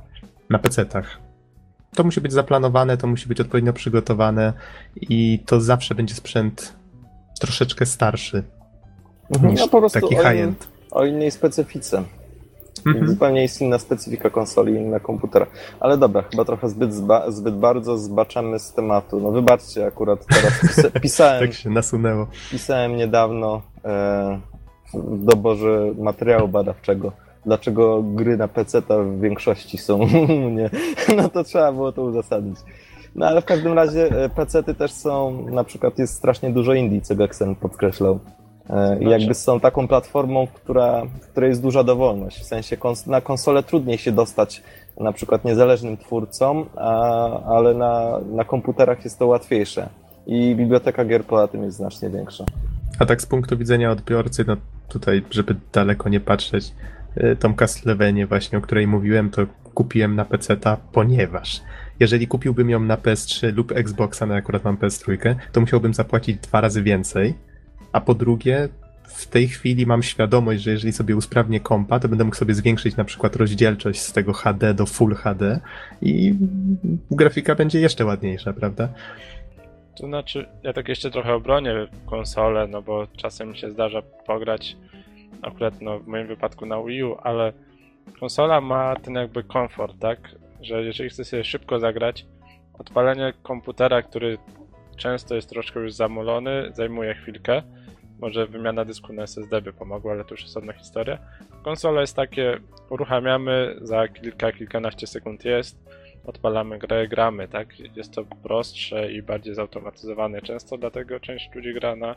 na 0.50 0.58
PC-tach. 0.58 1.04
To 1.94 2.04
musi 2.04 2.20
być 2.20 2.32
zaplanowane, 2.32 2.96
to 2.96 3.06
musi 3.06 3.28
być 3.28 3.40
odpowiednio 3.40 3.72
przygotowane 3.72 4.52
i 5.00 5.42
to 5.46 5.60
zawsze 5.60 5.94
będzie 5.94 6.14
sprzęt 6.14 6.76
troszeczkę 7.40 7.86
starszy 7.86 8.42
niż 9.42 9.60
No 9.72 9.90
taki 9.90 10.14
high-end. 10.16 10.68
O 10.94 11.04
innej 11.04 11.30
specyfice. 11.30 12.02
Mhm. 12.86 13.08
Zupełnie 13.08 13.42
jest 13.42 13.60
inna 13.60 13.78
specyfika 13.78 14.30
konsoli 14.30 14.74
inna 14.74 15.00
komputera. 15.00 15.46
Ale 15.80 15.98
dobra, 15.98 16.22
chyba 16.30 16.44
trochę 16.44 16.68
zbyt, 16.68 16.94
zba, 16.94 17.30
zbyt 17.30 17.54
bardzo 17.56 17.98
zbaczamy 17.98 18.58
z 18.58 18.72
tematu. 18.72 19.20
No 19.20 19.30
wybaczcie, 19.30 19.86
akurat 19.86 20.26
teraz 20.26 20.60
pisa, 20.60 20.90
pisałem, 21.00 21.40
Tak 21.40 21.52
się 21.54 21.70
nasunęło. 21.70 22.26
pisałem 22.50 22.96
niedawno 22.96 23.62
e, 23.84 24.40
w 24.94 25.24
doborze 25.24 25.92
materiału 25.98 26.48
badawczego. 26.48 27.12
Dlaczego 27.46 28.02
gry 28.02 28.36
na 28.36 28.48
PC 28.48 28.82
w 28.88 29.20
większości 29.20 29.78
są 29.78 29.94
u 30.28 30.50
mnie? 30.50 30.70
No 31.16 31.28
to 31.28 31.44
trzeba 31.44 31.72
było 31.72 31.92
to 31.92 32.02
uzasadnić. 32.02 32.56
No 33.14 33.26
ale 33.26 33.42
w 33.42 33.44
każdym 33.44 33.72
razie 33.72 34.10
PC-ty 34.34 34.74
też 34.74 34.92
są, 34.92 35.42
na 35.50 35.64
przykład 35.64 35.98
jest 35.98 36.14
strasznie 36.14 36.50
dużo 36.50 36.74
indie, 36.74 37.00
co 37.00 37.14
Gexen 37.14 37.54
podkreślał. 37.54 38.18
I 39.00 39.04
jakby 39.04 39.34
są 39.34 39.60
taką 39.60 39.88
platformą, 39.88 40.46
która, 40.54 41.04
w 41.04 41.26
której 41.26 41.48
jest 41.48 41.62
duża 41.62 41.84
dowolność. 41.84 42.40
W 42.40 42.44
sensie 42.44 42.76
na 43.06 43.20
konsolę 43.20 43.62
trudniej 43.62 43.98
się 43.98 44.12
dostać 44.12 44.62
na 45.00 45.12
przykład 45.12 45.44
niezależnym 45.44 45.96
twórcom, 45.96 46.66
a, 46.76 47.56
ale 47.56 47.74
na, 47.74 48.20
na 48.32 48.44
komputerach 48.44 49.04
jest 49.04 49.18
to 49.18 49.26
łatwiejsze. 49.26 49.88
I 50.26 50.54
biblioteka 50.54 51.04
gier 51.04 51.24
poza 51.24 51.48
tym 51.48 51.62
jest 51.62 51.76
znacznie 51.76 52.10
większa. 52.10 52.44
A 52.98 53.06
tak 53.06 53.22
z 53.22 53.26
punktu 53.26 53.58
widzenia 53.58 53.90
odbiorcy, 53.90 54.44
no 54.46 54.56
tutaj, 54.88 55.22
żeby 55.30 55.56
daleko 55.72 56.08
nie 56.08 56.20
patrzeć, 56.20 56.72
y, 57.16 57.36
tą 57.36 57.54
Castlevanię 57.54 58.26
właśnie, 58.26 58.58
o 58.58 58.60
której 58.60 58.86
mówiłem, 58.86 59.30
to 59.30 59.42
kupiłem 59.74 60.16
na 60.16 60.24
PC-ta, 60.24 60.76
ponieważ 60.92 61.62
jeżeli 62.00 62.26
kupiłbym 62.26 62.70
ją 62.70 62.80
na 62.80 62.96
PS3 62.96 63.54
lub 63.56 63.72
Xboxa, 63.72 64.26
no 64.26 64.34
akurat 64.34 64.64
mam 64.64 64.76
PS3, 64.76 65.34
to 65.52 65.60
musiałbym 65.60 65.94
zapłacić 65.94 66.36
dwa 66.36 66.60
razy 66.60 66.82
więcej, 66.82 67.34
a 67.94 68.00
po 68.00 68.14
drugie 68.14 68.68
w 69.04 69.26
tej 69.26 69.48
chwili 69.48 69.86
mam 69.86 70.02
świadomość, 70.02 70.62
że 70.62 70.70
jeżeli 70.70 70.92
sobie 70.92 71.16
usprawnię 71.16 71.60
kompa, 71.60 72.00
to 72.00 72.08
będę 72.08 72.24
mógł 72.24 72.36
sobie 72.36 72.54
zwiększyć 72.54 72.96
na 72.96 73.04
przykład 73.04 73.36
rozdzielczość 73.36 74.00
z 74.00 74.12
tego 74.12 74.32
HD 74.32 74.74
do 74.74 74.86
Full 74.86 75.14
HD 75.14 75.60
i 76.02 76.34
grafika 77.10 77.54
będzie 77.54 77.80
jeszcze 77.80 78.04
ładniejsza, 78.04 78.52
prawda? 78.52 78.88
To 79.96 80.06
znaczy, 80.06 80.46
ja 80.62 80.72
tak 80.72 80.88
jeszcze 80.88 81.10
trochę 81.10 81.34
obronię 81.34 81.86
konsolę, 82.06 82.68
no 82.68 82.82
bo 82.82 83.06
czasem 83.16 83.48
mi 83.48 83.58
się 83.58 83.70
zdarza 83.70 84.02
pograć, 84.02 84.76
akurat 85.42 85.80
no 85.80 85.98
w 85.98 86.06
moim 86.06 86.26
wypadku 86.26 86.66
na 86.66 86.82
Wii 86.82 87.04
U, 87.04 87.16
ale 87.22 87.52
konsola 88.20 88.60
ma 88.60 88.96
ten 88.96 89.14
jakby 89.14 89.42
komfort, 89.44 89.98
tak? 89.98 90.18
Że 90.60 90.82
jeżeli 90.82 91.10
chce 91.10 91.24
sobie 91.24 91.44
szybko 91.44 91.80
zagrać, 91.80 92.26
odpalenie 92.78 93.32
komputera, 93.42 94.02
który 94.02 94.38
często 94.96 95.34
jest 95.34 95.48
troszkę 95.48 95.80
już 95.80 95.92
zamulony, 95.92 96.70
zajmuje 96.74 97.14
chwilkę. 97.14 97.62
Może 98.20 98.46
wymiana 98.46 98.84
dysku 98.84 99.12
na 99.12 99.22
SSD 99.22 99.62
by 99.62 99.72
pomogła, 99.72 100.12
ale 100.12 100.24
to 100.24 100.34
już 100.34 100.44
osobna 100.44 100.72
historia. 100.72 101.18
Konsola 101.62 102.00
jest 102.00 102.16
takie, 102.16 102.60
uruchamiamy, 102.90 103.76
za 103.82 104.08
kilka, 104.08 104.52
kilkanaście 104.52 105.06
sekund 105.06 105.44
jest, 105.44 105.78
odpalamy 106.24 106.78
grę, 106.78 107.08
gramy, 107.08 107.48
tak? 107.48 107.78
Jest 107.96 108.12
to 108.12 108.24
prostsze 108.42 109.12
i 109.12 109.22
bardziej 109.22 109.54
zautomatyzowane 109.54 110.42
często, 110.42 110.78
dlatego 110.78 111.20
część 111.20 111.54
ludzi 111.54 111.74
gra 111.74 111.96
na 111.96 112.14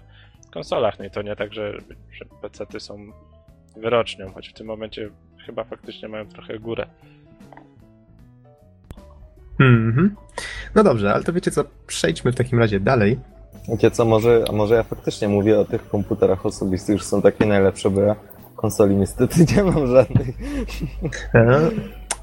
konsolach. 0.52 1.00
No 1.00 1.06
i 1.06 1.10
to 1.10 1.22
nie 1.22 1.36
tak, 1.36 1.54
że, 1.54 1.74
że 2.12 2.26
PC-ty 2.42 2.80
są 2.80 3.12
wyrocznią, 3.76 4.34
choć 4.34 4.50
w 4.50 4.54
tym 4.54 4.68
momencie 4.68 5.10
chyba 5.46 5.64
faktycznie 5.64 6.08
mają 6.08 6.28
trochę 6.28 6.60
górę. 6.60 6.88
Mhm. 9.60 10.16
No 10.76 10.84
dobrze, 10.84 11.14
ale 11.14 11.24
to 11.24 11.34
wiecie 11.34 11.52
co, 11.52 11.64
przejdźmy 11.88 12.32
w 12.32 12.36
takim 12.36 12.60
razie 12.60 12.80
dalej. 12.80 13.20
Wiecie 13.70 13.92
co, 13.92 14.06
może, 14.06 14.46
a 14.50 14.52
może 14.52 14.76
ja 14.76 14.84
faktycznie 14.84 15.28
mówię 15.28 15.60
o 15.60 15.66
tych 15.66 15.90
komputerach 15.90 16.46
osobistych, 16.46 16.94
już 16.94 17.04
są 17.04 17.22
takie 17.22 17.46
najlepsze, 17.46 17.90
bo 17.90 18.02
ja 18.02 18.16
konsoli 18.56 18.96
niestety 18.96 19.46
nie 19.56 19.64
mam 19.64 19.88
żadnych. 19.88 20.28
E, 21.34 21.70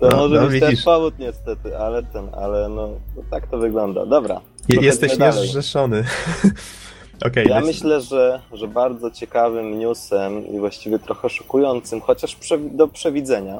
To 0.00 0.08
No, 0.10 0.16
może 0.16 0.40
no, 0.40 0.46
być 0.46 0.60
też 0.60 0.70
widzisz. 0.70 0.84
powód 0.84 1.18
niestety, 1.18 1.78
ale 1.78 2.02
ten, 2.02 2.28
ale 2.32 2.68
no, 2.68 2.88
no 3.16 3.22
tak 3.30 3.46
to 3.46 3.58
wygląda. 3.58 4.06
Dobra. 4.06 4.40
Jesteś 4.68 5.18
niezrzeszony. 5.18 6.04
Okej, 7.26 7.46
Ja 7.48 7.60
myślę, 7.60 8.00
że, 8.00 8.40
że 8.52 8.68
bardzo 8.68 9.10
ciekawym 9.10 9.78
newsem 9.78 10.46
i 10.48 10.58
właściwie 10.58 10.98
trochę 10.98 11.28
szokującym, 11.28 12.00
chociaż 12.00 12.36
do 12.70 12.88
przewidzenia, 12.88 13.58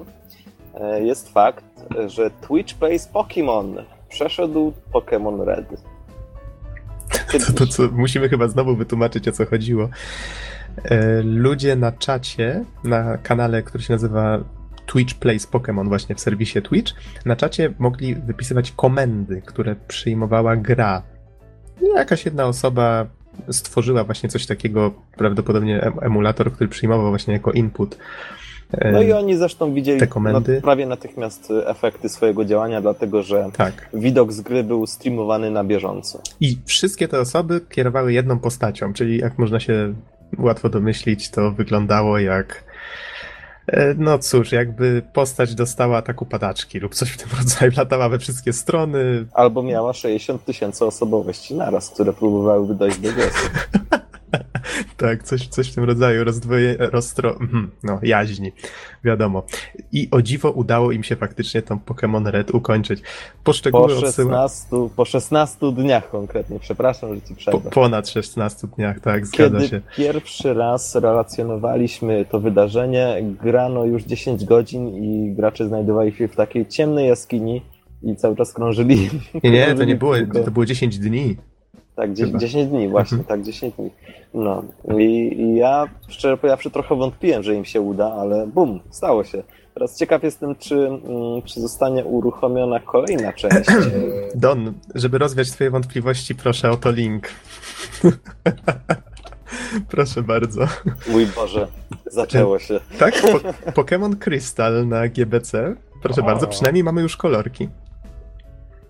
e, 0.74 1.02
jest 1.04 1.32
fakt, 1.32 1.64
że 2.06 2.30
Twitch 2.30 2.74
Plays 2.74 3.08
Pokémon 3.12 3.82
przeszedł 4.14 4.73
Pokémon 4.92 5.44
Red. 5.44 5.66
to, 7.47 7.52
to 7.52 7.66
co, 7.66 7.83
musimy 7.92 8.28
chyba 8.28 8.49
znowu 8.49 8.76
wytłumaczyć 8.76 9.28
o 9.28 9.33
co 9.33 9.47
chodziło. 9.47 9.88
E, 10.85 11.23
Ludzie 11.23 11.76
na 11.76 11.92
czacie, 11.92 12.64
na 12.85 13.18
kanale, 13.18 13.62
który 13.62 13.85
się 13.85 13.92
nazywa 13.92 14.38
Twitch 14.87 15.14
Plays 15.14 15.47
Pokémon 15.47 15.88
właśnie 15.88 16.14
w 16.14 16.21
serwisie 16.21 16.62
Twitch, 16.62 16.92
na 17.25 17.37
czacie 17.37 17.75
mogli 17.78 18.14
wypisywać 18.14 18.73
komendy, 18.73 19.42
które 19.47 19.76
przyjmowała 19.88 20.56
gra. 20.56 21.02
I 21.83 21.87
Jakaś 21.97 22.25
jedna 22.25 22.44
osoba 22.44 23.06
stworzyła 23.50 24.04
właśnie 24.04 24.28
coś 24.28 24.47
takiego, 24.47 24.94
prawdopodobnie 25.16 25.83
em- 25.83 25.99
emulator, 26.02 26.52
który 26.52 26.68
przyjmował 26.68 27.09
właśnie 27.09 27.35
jako 27.35 27.52
input. 27.52 27.99
E, 28.78 28.92
No 28.92 29.02
i 29.02 29.12
oni 29.12 29.36
zresztą 29.36 29.74
widzieli 29.74 30.00
na, 30.00 30.40
prawie 30.62 30.86
natychmiast 30.86 31.52
efekty 31.66 32.08
swojego 32.08 32.44
działania, 32.44 32.80
dlatego 32.80 33.22
że 33.22 33.48
Tak. 33.56 33.88
widok 33.94 34.32
z 34.32 34.40
gry 34.40 34.64
był 34.64 34.86
streamowany 34.86 35.50
na 35.50 35.64
bieżąco. 35.64 36.20
I 36.40 36.58
wszystkie 36.64 37.08
te 37.08 37.20
osoby 37.20 37.60
kierowały 37.70 38.12
jedną 38.12 38.38
postacią, 38.38 38.92
czyli 38.92 39.18
jak 39.18 39.38
można 39.38 39.60
się 39.60 39.94
łatwo 40.38 40.68
domyślić, 40.68 41.30
to 41.30 41.50
wyglądało 41.50 42.18
jak. 42.18 42.64
e, 43.66 43.94
No 43.98 44.18
cóż, 44.18 44.52
jakby 44.52 45.02
postać 45.12 45.54
dostała 45.54 45.96
ataku 45.98 46.26
padaczki 46.26 46.78
lub 46.78 46.94
coś 46.94 47.10
w 47.10 47.16
tym 47.16 47.28
rodzaju, 47.38 47.72
latała 47.76 48.08
we 48.08 48.18
wszystkie 48.18 48.52
strony. 48.52 49.26
Albo 49.32 49.62
miała 49.62 49.92
60 49.92 50.44
tysięcy 50.44 50.84
osobowości 50.84 51.54
naraz, 51.54 51.90
które 51.90 52.12
próbowały 52.12 52.74
dojść 52.74 52.98
do 52.98 53.12
głosu. 53.12 53.48
Tak, 54.96 55.22
coś, 55.22 55.48
coś 55.48 55.72
w 55.72 55.74
tym 55.74 55.84
rodzaju, 55.84 56.24
rozdwoje, 56.24 56.76
rozstro, 56.78 57.30
mhm, 57.40 57.70
no, 57.82 57.98
jaźni, 58.02 58.52
wiadomo. 59.04 59.42
I 59.92 60.08
o 60.10 60.22
dziwo 60.22 60.50
udało 60.50 60.92
im 60.92 61.02
się 61.02 61.16
faktycznie 61.16 61.62
tą 61.62 61.78
Pokémon 61.86 62.26
Red 62.30 62.50
ukończyć. 62.50 63.00
Po 63.00 63.06
Poszczegóły 63.44 63.84
odsyła 63.84 64.48
16, 64.48 64.66
po 64.96 65.04
16 65.04 65.72
dniach 65.72 66.10
konkretnie, 66.10 66.58
przepraszam, 66.60 67.14
że 67.14 67.20
ci 67.20 67.28
po, 67.28 67.34
przerwę. 67.34 67.70
ponad 67.70 68.08
16 68.08 68.66
dniach, 68.76 69.00
tak, 69.00 69.26
zgadza 69.26 69.56
Kiedy 69.56 69.68
się. 69.68 69.80
pierwszy 69.96 70.54
raz 70.54 70.94
relacjonowaliśmy 70.94 72.24
to 72.30 72.40
wydarzenie, 72.40 73.16
grano 73.42 73.84
już 73.84 74.02
10 74.02 74.44
godzin 74.44 74.88
i 74.88 75.34
gracze 75.34 75.68
znajdowali 75.68 76.12
się 76.12 76.28
w 76.28 76.36
takiej 76.36 76.66
ciemnej 76.66 77.08
jaskini 77.08 77.62
i 78.02 78.16
cały 78.16 78.36
czas 78.36 78.52
krążyli. 78.52 79.10
Nie, 79.44 79.50
nie, 79.50 79.60
to 79.60 79.66
krążyli 79.66 79.88
nie 79.88 79.96
było, 79.96 80.14
to 80.44 80.50
było 80.50 80.66
10 80.66 80.98
dni. 80.98 81.36
Tak, 81.96 82.12
10, 82.12 82.28
Chyba. 82.32 82.38
10 82.38 82.68
dni, 82.70 82.88
właśnie, 82.88 83.18
Mhm. 83.18 83.28
tak, 83.38 83.46
10 83.46 83.74
dni. 83.74 83.90
No 84.34 84.62
i, 84.98 85.04
i 85.40 85.56
ja, 85.56 85.84
szczerze 86.08 86.36
powiedziawszy, 86.36 86.70
trochę 86.70 86.94
wątpiłem, 86.96 87.42
że 87.42 87.54
im 87.54 87.64
się 87.64 87.80
uda, 87.80 88.12
ale 88.12 88.46
bum, 88.46 88.80
stało 88.90 89.24
się. 89.24 89.42
Teraz 89.74 89.98
ciekaw 89.98 90.22
jestem, 90.22 90.54
czy, 90.56 90.74
mm, 90.86 91.42
czy 91.44 91.60
zostanie 91.60 92.04
uruchomiona 92.04 92.80
kolejna 92.80 93.32
część. 93.32 93.70
Don, 94.34 94.72
żeby 94.94 95.18
rozwiać 95.18 95.50
twoje 95.50 95.70
wątpliwości, 95.70 96.34
proszę 96.34 96.70
o 96.70 96.76
to 96.76 96.90
link. 96.90 97.28
proszę 99.90 100.22
bardzo. 100.22 100.66
Mój 101.08 101.26
Boże, 101.26 101.66
zaczęło 102.06 102.58
się. 102.58 102.80
Tak, 102.98 103.14
po, 103.22 103.28
Pokémon 103.82 104.16
Crystal 104.16 104.88
na 104.88 105.08
GBC. 105.08 105.74
Proszę 106.02 106.20
O. 106.20 106.24
bardzo, 106.24 106.46
przynajmniej 106.46 106.84
mamy 106.84 107.02
już 107.02 107.16
kolorki. 107.16 107.68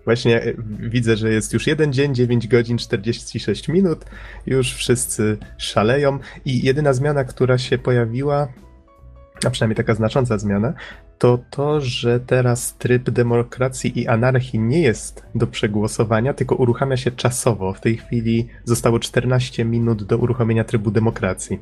Właśnie 0.05 0.43
e, 0.43 0.53
widzę, 0.79 1.17
że 1.17 1.29
jest 1.29 1.53
już 1.53 1.67
jeden 1.67 1.93
dzień, 1.93 2.15
9 2.15 2.47
godzin, 2.47 2.77
46 2.77 3.67
minut. 3.67 4.05
Już 4.45 4.73
wszyscy 4.73 5.37
szaleją. 5.57 6.19
I 6.45 6.65
jedyna 6.65 6.93
zmiana, 6.93 7.23
która 7.23 7.57
się 7.57 7.77
pojawiła, 7.77 8.47
a 9.45 9.49
przynajmniej 9.49 9.75
taka 9.75 9.95
znacząca 9.95 10.37
zmiana, 10.37 10.73
to 11.17 11.39
to, 11.49 11.81
że 11.81 12.19
teraz 12.19 12.77
tryb 12.77 13.09
demokracji 13.09 13.99
i 13.99 14.07
anarchii 14.07 14.59
nie 14.59 14.81
jest 14.81 15.25
do 15.35 15.47
przegłosowania, 15.47 16.33
tylko 16.33 16.55
uruchamia 16.55 16.97
się 16.97 17.11
czasowo. 17.11 17.73
W 17.73 17.81
tej 17.81 17.97
chwili 17.97 18.47
zostało 18.63 18.99
14 18.99 19.65
minut 19.65 20.03
do 20.03 20.17
uruchomienia 20.17 20.63
trybu 20.63 20.91
demokracji. 20.91 21.59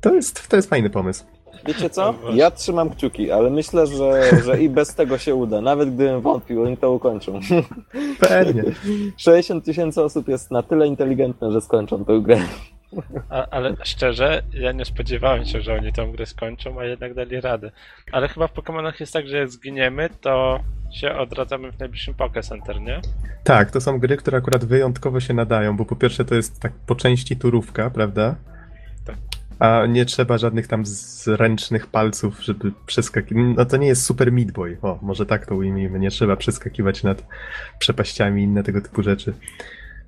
To 0.00 0.14
jest, 0.14 0.48
to 0.48 0.56
jest 0.56 0.70
fajny 0.70 0.90
pomysł. 0.90 1.24
Wiecie 1.64 1.90
co? 1.90 2.14
Ja 2.34 2.50
trzymam 2.50 2.90
kciuki, 2.90 3.30
ale 3.30 3.50
myślę, 3.50 3.86
że, 3.86 4.22
że 4.44 4.62
i 4.62 4.68
bez 4.68 4.94
tego 4.94 5.18
się 5.18 5.34
uda. 5.34 5.60
Nawet 5.60 5.94
gdybym 5.94 6.20
wątpił, 6.20 6.62
oni 6.62 6.76
to 6.76 6.92
ukończą. 6.92 7.40
Pewnie. 8.20 8.62
60 9.16 9.64
tysięcy 9.64 10.02
osób 10.02 10.28
jest 10.28 10.50
na 10.50 10.62
tyle 10.62 10.86
inteligentne, 10.86 11.52
że 11.52 11.60
skończą 11.60 12.04
tę 12.04 12.20
grę. 12.20 12.38
A, 13.30 13.46
ale 13.50 13.76
szczerze, 13.84 14.42
ja 14.52 14.72
nie 14.72 14.84
spodziewałem 14.84 15.44
się, 15.44 15.60
że 15.60 15.74
oni 15.74 15.92
tę 15.92 16.06
grę 16.12 16.26
skończą, 16.26 16.80
a 16.80 16.84
jednak 16.84 17.14
dali 17.14 17.40
radę. 17.40 17.70
Ale 18.12 18.28
chyba 18.28 18.46
w 18.46 18.54
Pokémonach 18.54 19.00
jest 19.00 19.12
tak, 19.12 19.28
że 19.28 19.36
jak 19.36 19.50
zginiemy, 19.50 20.10
to 20.20 20.60
się 20.92 21.14
odradzamy 21.14 21.72
w 21.72 21.78
najbliższym 21.78 22.14
Poké 22.14 22.42
Center, 22.42 22.80
nie? 22.80 23.00
Tak, 23.44 23.70
to 23.70 23.80
są 23.80 23.98
gry, 23.98 24.16
które 24.16 24.38
akurat 24.38 24.64
wyjątkowo 24.64 25.20
się 25.20 25.34
nadają, 25.34 25.76
bo 25.76 25.84
po 25.84 25.96
pierwsze 25.96 26.24
to 26.24 26.34
jest 26.34 26.60
tak 26.60 26.72
po 26.86 26.94
części 26.94 27.36
turówka, 27.36 27.90
prawda? 27.90 28.34
A 29.58 29.86
nie 29.86 30.04
trzeba 30.04 30.38
żadnych 30.38 30.66
tam 30.66 30.86
zręcznych 30.86 31.86
palców, 31.86 32.42
żeby 32.42 32.72
przeskakiwać. 32.86 33.44
No 33.56 33.64
to 33.64 33.76
nie 33.76 33.86
jest 33.86 34.04
Super 34.04 34.32
Meat 34.32 34.50
Boy. 34.50 34.78
O, 34.82 34.98
może 35.02 35.26
tak 35.26 35.46
to 35.46 35.54
ujmijmy. 35.54 35.98
Nie 35.98 36.10
trzeba 36.10 36.36
przeskakiwać 36.36 37.02
nad 37.02 37.22
przepaściami 37.78 38.42
i 38.42 38.44
inne 38.44 38.62
tego 38.62 38.80
typu 38.80 39.02
rzeczy. 39.02 39.34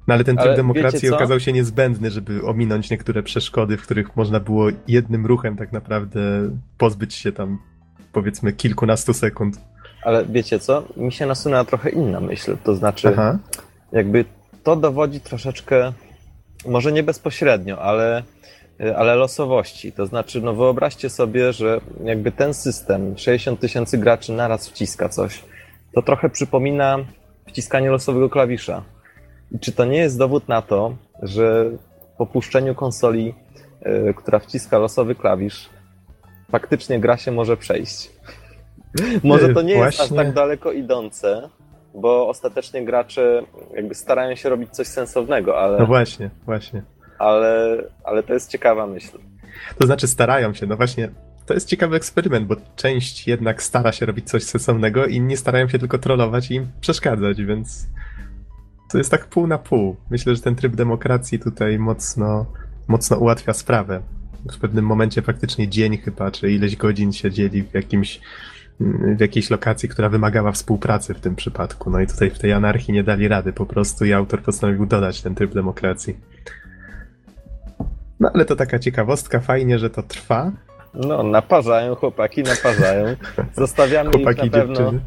No 0.06 0.14
ale 0.14 0.24
ten 0.24 0.36
tryb 0.36 0.46
Ale 0.46 0.56
demokracji 0.56 1.10
okazał 1.10 1.40
się 1.40 1.52
niezbędny, 1.52 2.10
żeby 2.10 2.42
ominąć 2.42 2.90
niektóre 2.90 3.22
przeszkody, 3.22 3.76
w 3.76 3.82
których 3.82 4.16
można 4.16 4.40
było 4.40 4.66
jednym 4.88 5.26
ruchem 5.26 5.56
tak 5.56 5.72
naprawdę 5.72 6.20
pozbyć 6.78 7.14
się 7.14 7.32
tam 7.32 7.58
powiedzmy 8.12 8.52
kilkunastu 8.52 9.14
sekund. 9.14 9.60
Ale 10.02 10.24
wiecie 10.24 10.58
co? 10.58 10.84
Mi 10.96 11.12
się 11.12 11.26
nasunęła 11.26 11.64
trochę 11.64 11.90
inna 11.90 12.20
myśl. 12.20 12.56
To 12.64 12.74
znaczy, 12.74 13.08
Aha. 13.08 13.38
jakby 13.92 14.24
to 14.62 14.76
dowodzi 14.76 15.20
troszeczkę, 15.20 15.92
może 16.66 16.92
nie 16.92 17.02
bezpośrednio, 17.02 17.82
ale, 17.82 18.22
ale 18.96 19.14
losowości. 19.14 19.92
To 19.92 20.06
znaczy, 20.06 20.40
no 20.40 20.54
wyobraźcie 20.54 21.10
sobie, 21.10 21.52
że 21.52 21.80
jakby 22.04 22.32
ten 22.32 22.54
system, 22.54 23.18
60 23.18 23.60
tysięcy 23.60 23.98
graczy 23.98 24.32
naraz 24.32 24.68
wciska 24.68 25.08
coś, 25.08 25.44
to 25.94 26.02
trochę 26.02 26.30
przypomina 26.30 26.98
wciskanie 27.46 27.90
losowego 27.90 28.30
klawisza. 28.30 28.82
I 29.52 29.58
czy 29.58 29.72
to 29.72 29.84
nie 29.84 29.98
jest 29.98 30.18
dowód 30.18 30.48
na 30.48 30.62
to, 30.62 30.96
że 31.22 31.70
po 32.18 32.26
puszczeniu 32.26 32.74
konsoli, 32.74 33.34
y, 34.10 34.14
która 34.14 34.38
wciska 34.38 34.78
losowy 34.78 35.14
klawisz, 35.14 35.68
faktycznie 36.50 37.00
gra 37.00 37.16
się 37.16 37.32
może 37.32 37.56
przejść? 37.56 38.10
Może 39.24 39.54
to 39.54 39.62
nie 39.62 39.74
jest 39.74 40.00
aż 40.00 40.08
tak 40.08 40.32
daleko 40.32 40.72
idące, 40.72 41.48
bo 41.94 42.28
ostatecznie 42.28 42.84
gracze 42.84 43.42
jakby 43.74 43.94
starają 43.94 44.34
się 44.34 44.48
robić 44.48 44.70
coś 44.70 44.86
sensownego, 44.86 45.52
No 45.52 45.58
ale, 45.58 45.86
właśnie, 45.86 46.30
właśnie. 46.46 46.82
Ale, 47.18 47.84
ale 48.04 48.22
to 48.22 48.34
jest 48.34 48.50
ciekawa 48.50 48.86
myśl. 48.86 49.18
To 49.78 49.86
znaczy 49.86 50.06
starają 50.06 50.54
się, 50.54 50.66
no 50.66 50.76
właśnie. 50.76 51.10
To 51.46 51.54
jest 51.54 51.68
ciekawy 51.68 51.96
eksperyment, 51.96 52.46
bo 52.46 52.56
część 52.76 53.28
jednak 53.28 53.62
stara 53.62 53.92
się 53.92 54.06
robić 54.06 54.28
coś 54.28 54.42
sensownego, 54.42 55.06
inni 55.06 55.36
starają 55.36 55.68
się 55.68 55.78
tylko 55.78 55.98
trollować 55.98 56.50
i 56.50 56.54
im 56.54 56.66
przeszkadzać, 56.80 57.42
więc 57.42 57.86
to 58.90 58.98
jest 58.98 59.10
tak 59.10 59.26
pół 59.26 59.46
na 59.46 59.58
pół. 59.58 59.96
Myślę, 60.10 60.36
że 60.36 60.42
ten 60.42 60.54
tryb 60.54 60.76
demokracji 60.76 61.38
tutaj 61.38 61.78
mocno, 61.78 62.46
mocno 62.88 63.16
ułatwia 63.16 63.52
sprawę. 63.52 64.02
W 64.52 64.58
pewnym 64.58 64.84
momencie 64.84 65.22
faktycznie 65.22 65.68
dzień 65.68 65.96
chyba, 65.96 66.30
czy 66.30 66.52
ileś 66.52 66.76
godzin 66.76 67.12
siedzieli 67.12 67.62
w 67.62 67.74
jakimś 67.74 68.20
w 69.16 69.20
jakiejś 69.20 69.50
lokacji, 69.50 69.88
która 69.88 70.08
wymagała 70.08 70.52
współpracy 70.52 71.14
w 71.14 71.20
tym 71.20 71.36
przypadku. 71.36 71.90
No 71.90 72.00
i 72.00 72.06
tutaj 72.06 72.30
w 72.30 72.38
tej 72.38 72.52
anarchii 72.52 72.94
nie 72.94 73.04
dali 73.04 73.28
rady 73.28 73.52
po 73.52 73.66
prostu 73.66 74.04
i 74.04 74.12
autor 74.12 74.42
postanowił 74.42 74.86
dodać 74.86 75.22
ten 75.22 75.34
tryb 75.34 75.54
demokracji. 75.54 76.16
No 78.20 78.30
ale 78.34 78.44
to 78.44 78.56
taka 78.56 78.78
ciekawostka, 78.78 79.40
fajnie, 79.40 79.78
że 79.78 79.90
to 79.90 80.02
trwa. 80.02 80.52
No, 80.94 81.22
naparzają 81.22 81.94
chłopaki, 81.94 82.42
naparzają. 82.42 83.04
Zostawiamy 83.56 84.10
Chłopaki, 84.10 84.46
ich 84.46 84.52
na 84.52 84.58
pewno. 84.58 84.74
dziewczyny. 84.74 85.00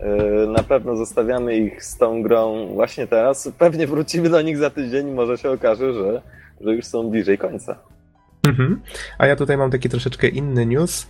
yy, 0.00 0.46
Na 0.46 0.62
pewno 0.62 0.96
zostawiamy 0.96 1.56
ich 1.56 1.84
z 1.84 1.96
tą 1.98 2.22
grą 2.22 2.66
właśnie 2.74 3.06
teraz. 3.06 3.52
Pewnie 3.58 3.86
wrócimy 3.86 4.28
do 4.28 4.42
nich 4.42 4.58
za 4.58 4.70
tydzień 4.70 5.10
może 5.10 5.38
się 5.38 5.50
okaże, 5.50 5.92
że, 5.94 6.22
że 6.60 6.74
już 6.74 6.84
są 6.84 7.10
bliżej 7.10 7.38
końca. 7.38 7.78
Mhm. 8.48 8.80
A 9.18 9.26
ja 9.26 9.36
tutaj 9.36 9.56
mam 9.56 9.70
taki 9.70 9.88
troszeczkę 9.88 10.28
inny 10.28 10.66
news 10.66 11.06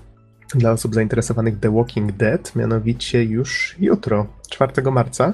dla 0.55 0.73
osób 0.73 0.95
zainteresowanych 0.95 1.61
The 1.61 1.71
Walking 1.75 2.13
Dead, 2.13 2.57
mianowicie 2.57 3.25
już 3.25 3.77
jutro, 3.81 4.27
4 4.51 4.91
marca, 4.93 5.33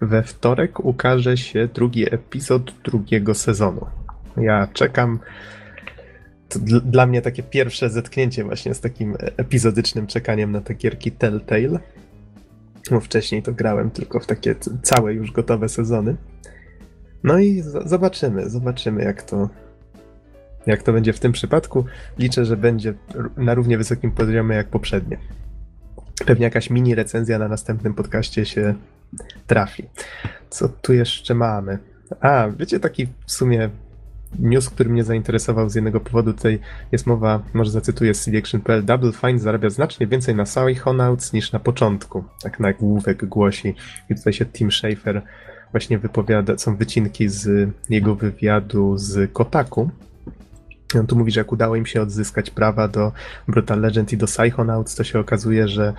we 0.00 0.22
wtorek 0.22 0.80
ukaże 0.84 1.36
się 1.36 1.68
drugi 1.74 2.14
epizod 2.14 2.62
drugiego 2.84 3.34
sezonu. 3.34 3.86
Ja 4.36 4.68
czekam. 4.72 5.18
To 6.48 6.58
dl- 6.58 6.80
dla 6.80 7.06
mnie 7.06 7.22
takie 7.22 7.42
pierwsze 7.42 7.90
zetknięcie 7.90 8.44
właśnie 8.44 8.74
z 8.74 8.80
takim 8.80 9.16
epizodycznym 9.36 10.06
czekaniem 10.06 10.52
na 10.52 10.60
te 10.60 10.74
gierki 10.74 11.12
Telltale. 11.12 11.78
Bo 12.90 13.00
wcześniej 13.00 13.42
to 13.42 13.52
grałem 13.52 13.90
tylko 13.90 14.20
w 14.20 14.26
takie 14.26 14.54
całe 14.82 15.14
już 15.14 15.32
gotowe 15.32 15.68
sezony. 15.68 16.16
No 17.24 17.38
i 17.38 17.62
zobaczymy, 17.84 18.50
zobaczymy 18.50 19.04
jak 19.04 19.22
to, 19.22 19.48
jak 20.66 20.82
to 20.82 20.92
będzie 20.92 21.12
w 21.12 21.20
tym 21.20 21.32
przypadku. 21.32 21.84
Liczę, 22.18 22.44
że 22.44 22.56
będzie 22.56 22.94
na 23.36 23.54
równie 23.54 23.78
wysokim 23.78 24.12
poziomie 24.12 24.56
jak 24.56 24.68
poprzednie. 24.68 25.18
Pewnie 26.26 26.44
jakaś 26.44 26.70
mini 26.70 26.94
recenzja 26.94 27.38
na 27.38 27.48
następnym 27.48 27.94
podcaście 27.94 28.46
się 28.46 28.74
trafi. 29.46 29.88
Co 30.50 30.68
tu 30.68 30.92
jeszcze 30.92 31.34
mamy? 31.34 31.78
A, 32.20 32.48
wiecie, 32.58 32.80
taki 32.80 33.06
w 33.26 33.32
sumie 33.32 33.70
news, 34.38 34.70
który 34.70 34.90
mnie 34.90 35.04
zainteresował 35.04 35.68
z 35.68 35.74
jednego 35.74 36.00
powodu. 36.00 36.32
Tutaj 36.32 36.58
jest 36.92 37.06
mowa, 37.06 37.42
może 37.54 37.70
zacytuję 37.70 38.14
z 38.14 38.24
CDAction.pl. 38.24 38.84
Double 38.84 39.12
Fine 39.12 39.38
zarabia 39.38 39.70
znacznie 39.70 40.06
więcej 40.06 40.34
na 40.34 40.44
Psychonauts 40.44 41.32
niż 41.32 41.52
na 41.52 41.58
początku. 41.58 42.24
Tak 42.42 42.60
nagłówek 42.60 43.24
głosi. 43.24 43.74
I 44.10 44.14
tutaj 44.14 44.32
się 44.32 44.46
Tim 44.46 44.72
Schafer 44.72 45.22
właśnie 45.70 45.98
wypowiada, 45.98 46.58
są 46.58 46.76
wycinki 46.76 47.28
z 47.28 47.70
jego 47.90 48.14
wywiadu 48.14 48.98
z 48.98 49.32
Kotaku. 49.32 49.90
On 51.00 51.06
tu 51.06 51.16
mówi, 51.16 51.32
że 51.32 51.40
jak 51.40 51.52
udało 51.52 51.76
im 51.76 51.86
się 51.86 52.02
odzyskać 52.02 52.50
prawa 52.50 52.88
do 52.88 53.12
Brutal 53.48 53.80
Legend 53.80 54.12
i 54.12 54.16
do 54.16 54.26
Psychonauts, 54.26 54.94
to 54.94 55.04
się 55.04 55.18
okazuje, 55.18 55.68
że 55.68 55.94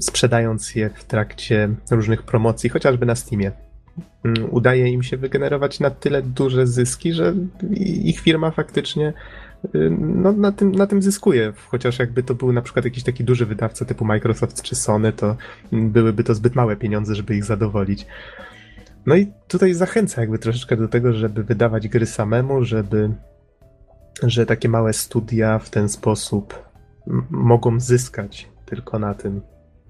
sprzedając 0.00 0.74
je 0.74 0.90
w 0.94 1.04
trakcie 1.04 1.68
różnych 1.90 2.22
promocji, 2.22 2.70
chociażby 2.70 3.06
na 3.06 3.14
Steamie, 3.14 3.52
udaje 4.50 4.88
im 4.88 5.02
się 5.02 5.16
wygenerować 5.16 5.80
na 5.80 5.90
tyle 5.90 6.22
duże 6.22 6.66
zyski, 6.66 7.12
że 7.12 7.34
ich 8.04 8.20
firma 8.20 8.50
faktycznie 8.50 9.12
y, 9.74 9.90
no, 10.00 10.32
na, 10.32 10.52
tym, 10.52 10.72
na 10.72 10.86
tym 10.86 11.02
zyskuje. 11.02 11.52
Chociaż 11.66 11.98
jakby 11.98 12.22
to 12.22 12.34
był 12.34 12.52
na 12.52 12.62
przykład 12.62 12.84
jakiś 12.84 13.04
taki 13.04 13.24
duży 13.24 13.46
wydawca 13.46 13.84
typu 13.84 14.04
Microsoft 14.04 14.62
czy 14.62 14.74
Sony, 14.74 15.12
to 15.12 15.36
mm, 15.72 15.90
byłyby 15.90 16.24
to 16.24 16.34
zbyt 16.34 16.54
małe 16.54 16.76
pieniądze, 16.76 17.14
żeby 17.14 17.36
ich 17.36 17.44
zadowolić. 17.44 18.06
No 19.06 19.16
i 19.16 19.32
tutaj 19.48 19.74
zachęca 19.74 20.20
jakby 20.20 20.38
troszeczkę 20.38 20.76
do 20.76 20.88
tego, 20.88 21.12
żeby 21.12 21.44
wydawać 21.44 21.88
gry 21.88 22.06
samemu, 22.06 22.64
żeby 22.64 23.10
że 24.22 24.46
takie 24.46 24.68
małe 24.68 24.92
studia 24.92 25.58
w 25.58 25.70
ten 25.70 25.88
sposób 25.88 26.62
mogą 27.30 27.80
zyskać 27.80 28.48
tylko 28.66 28.98
na 28.98 29.14
tym. 29.14 29.40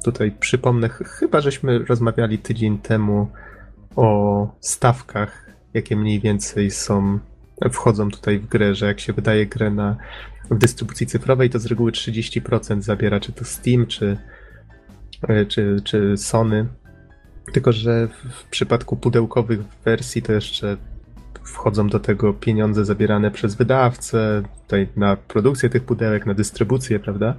Tutaj 0.04 0.32
przypomnę, 0.40 0.88
ch- 0.88 1.08
chyba 1.08 1.40
żeśmy 1.40 1.78
rozmawiali 1.78 2.38
tydzień 2.38 2.78
temu 2.78 3.28
o 3.96 4.48
stawkach, 4.60 5.50
jakie 5.74 5.96
mniej 5.96 6.20
więcej 6.20 6.70
są, 6.70 7.18
wchodzą 7.72 8.10
tutaj 8.10 8.38
w 8.38 8.46
grę, 8.46 8.74
że 8.74 8.86
jak 8.86 9.00
się 9.00 9.12
wydaje 9.12 9.46
grę 9.46 9.70
na, 9.70 9.96
w 10.50 10.58
dystrybucji 10.58 11.06
cyfrowej, 11.06 11.50
to 11.50 11.58
z 11.58 11.66
reguły 11.66 11.92
30% 11.92 12.82
zabiera, 12.82 13.20
czy 13.20 13.32
to 13.32 13.44
Steam, 13.44 13.86
czy, 13.86 14.16
e, 15.28 15.46
czy, 15.46 15.80
czy 15.84 16.16
Sony. 16.16 16.66
Tylko, 17.52 17.72
że 17.72 18.08
w- 18.08 18.44
przypadku 18.50 18.96
pudełkowych 18.96 19.60
wersji 19.84 20.22
to 20.22 20.32
jeszcze 20.32 20.76
wchodzą 21.44 21.88
do 21.88 22.00
tego 22.00 22.32
pieniądze 22.32 22.84
zabierane 22.84 23.30
przez 23.30 23.54
wydawcę, 23.54 24.42
tutaj 24.62 24.88
na 24.96 25.16
produkcję 25.16 25.68
tych 25.70 25.84
pudełek, 25.84 26.26
na 26.26 26.34
dystrybucję, 26.34 27.00
prawda? 27.00 27.34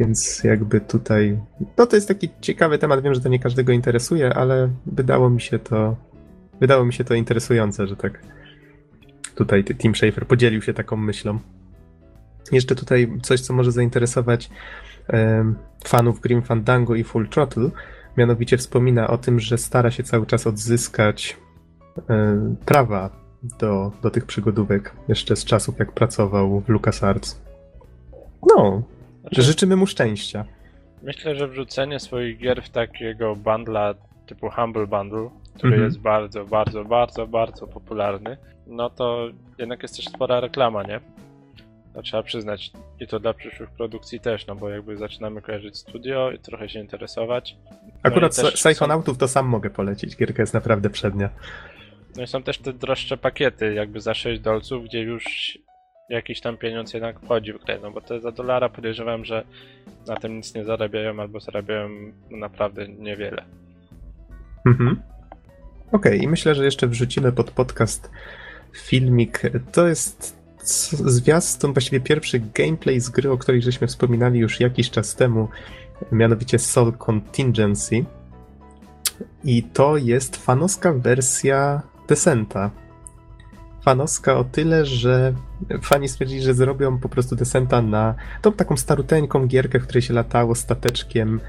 Więc 0.00 0.44
jakby 0.44 0.80
tutaj, 0.80 1.38
no 1.78 1.86
to 1.86 1.96
jest 1.96 2.08
taki 2.08 2.28
ciekawy 2.40 2.78
temat, 2.78 3.02
wiem, 3.02 3.14
że 3.14 3.20
to 3.20 3.28
nie 3.28 3.38
każdego 3.38 3.72
interesuje, 3.72 4.34
ale 4.34 4.70
wydało 4.86 5.30
mi 5.30 5.40
się 5.40 5.58
to, 5.58 5.96
wydało 6.60 6.84
mi 6.84 6.92
się 6.92 7.04
to 7.04 7.14
interesujące, 7.14 7.86
że 7.86 7.96
tak 7.96 8.22
tutaj 9.34 9.64
Tim 9.64 9.94
Schafer 9.94 10.26
podzielił 10.26 10.62
się 10.62 10.74
taką 10.74 10.96
myślą. 10.96 11.38
Jeszcze 12.52 12.74
tutaj 12.74 13.12
coś, 13.22 13.40
co 13.40 13.54
może 13.54 13.72
zainteresować 13.72 14.50
fanów 15.84 16.20
Grim 16.20 16.42
Fandango 16.42 16.94
i 16.94 17.04
Full 17.04 17.28
Throttle, 17.28 17.70
mianowicie 18.16 18.56
wspomina 18.56 19.08
o 19.08 19.18
tym, 19.18 19.40
że 19.40 19.58
stara 19.58 19.90
się 19.90 20.02
cały 20.02 20.26
czas 20.26 20.46
odzyskać 20.46 21.36
prawa 22.64 23.10
do, 23.58 23.92
do 24.02 24.10
tych 24.10 24.24
przygodówek 24.24 24.92
jeszcze 25.08 25.36
z 25.36 25.44
czasów, 25.44 25.78
jak 25.78 25.92
pracował 25.92 26.60
w 26.60 26.68
LucasArts. 26.68 27.40
No, 28.56 28.82
Znaczy, 29.28 29.42
życzymy 29.42 29.76
mu 29.76 29.86
szczęścia. 29.86 30.44
myślę, 31.02 31.36
że 31.36 31.48
wrzucenie 31.48 32.00
swoich 32.00 32.38
gier 32.38 32.62
w 32.62 32.68
takiego 32.68 33.36
bundla 33.36 33.94
typu 34.26 34.50
Humble 34.50 34.86
Bundle, 34.86 35.30
który 35.54 35.68
Mhm. 35.72 35.84
jest 35.84 35.98
bardzo, 35.98 36.44
bardzo, 36.44 36.84
bardzo, 36.84 37.26
bardzo 37.26 37.66
popularny, 37.66 38.36
no 38.66 38.90
to 38.90 39.28
jednak 39.58 39.82
jest 39.82 39.96
też 39.96 40.04
spora 40.04 40.40
reklama, 40.40 40.82
nie? 40.82 41.00
To 41.94 42.02
trzeba 42.02 42.22
przyznać. 42.22 42.70
I 43.00 43.06
to 43.06 43.20
dla 43.20 43.34
przyszłych 43.34 43.70
produkcji 43.70 44.20
też, 44.20 44.46
no 44.46 44.54
bo 44.56 44.68
jakby 44.68 44.96
zaczynamy 44.96 45.42
kojarzyć 45.42 45.76
studio 45.78 46.30
i 46.32 46.38
trochę 46.38 46.68
się 46.68 46.80
interesować. 46.80 47.56
No 47.84 47.92
Akurat 48.02 48.32
i 48.32 48.36
też 48.36 48.44
są- 48.46 48.52
Psychonautów 48.52 49.18
to 49.18 49.28
sam 49.28 49.46
mogę 49.46 49.70
polecić. 49.70 50.16
Gierka 50.16 50.42
jest 50.42 50.54
naprawdę 50.54 50.90
przednia. 50.90 51.28
No 52.16 52.22
i 52.22 52.26
są 52.26 52.42
też 52.42 52.58
te 52.58 52.72
droższe 52.72 53.16
pakiety, 53.16 53.74
jakby 53.74 54.00
za 54.00 54.14
6 54.14 54.40
dolców, 54.40 54.84
gdzie 54.84 55.00
już 55.00 55.58
jakiś 56.08 56.40
tam 56.40 56.56
pieniądz 56.56 56.94
jednak 56.94 57.20
wchodzi 57.20 57.52
w 57.52 57.64
grę, 57.64 57.78
no 57.82 57.90
bo 57.90 58.00
te 58.00 58.20
za 58.20 58.32
dolara 58.32 58.68
podejrzewam, 58.68 59.24
że 59.24 59.44
na 60.06 60.16
tym 60.16 60.36
nic 60.36 60.54
nie 60.54 60.64
zarabiają 60.64 61.20
albo 61.20 61.40
zarabiają 61.40 61.88
naprawdę 62.30 62.88
niewiele. 62.88 63.44
Mhm. 64.66 65.02
Okej, 65.92 66.22
i 66.22 66.28
myślę, 66.28 66.54
że 66.54 66.64
jeszcze 66.64 66.86
wrzucimy 66.86 67.32
pod 67.32 67.50
podcast 67.50 68.10
filmik. 68.72 69.42
To 69.72 69.88
jest 69.88 70.38
zwiastun, 71.06 71.72
właściwie 71.72 72.00
pierwszy 72.00 72.40
gameplay 72.54 73.00
z 73.00 73.08
gry, 73.08 73.30
o 73.30 73.38
której 73.38 73.62
żeśmy 73.62 73.86
wspominali 73.86 74.38
już 74.40 74.60
jakiś 74.60 74.90
czas 74.90 75.14
temu, 75.14 75.48
mianowicie 76.12 76.58
Soul 76.58 76.92
Contingency. 76.92 78.04
I 79.44 79.62
to 79.62 79.96
jest 79.96 80.36
fanowska 80.36 80.92
wersja 80.92 81.82
Descenta. 82.08 82.70
Fanowska 83.84 84.36
o 84.36 84.44
tyle, 84.44 84.86
że 84.86 85.34
fani 85.82 86.08
stwierdzili, 86.08 86.42
że 86.42 86.54
zrobią 86.54 86.98
po 86.98 87.08
prostu 87.08 87.36
Descenta 87.36 87.82
na 87.82 88.14
tą 88.42 88.52
taką 88.52 88.76
staruteńką 88.76 89.46
gierkę, 89.46 89.80
w 89.80 89.82
której 89.82 90.02
się 90.02 90.14
latało 90.14 90.54
stateczkiem 90.54 91.40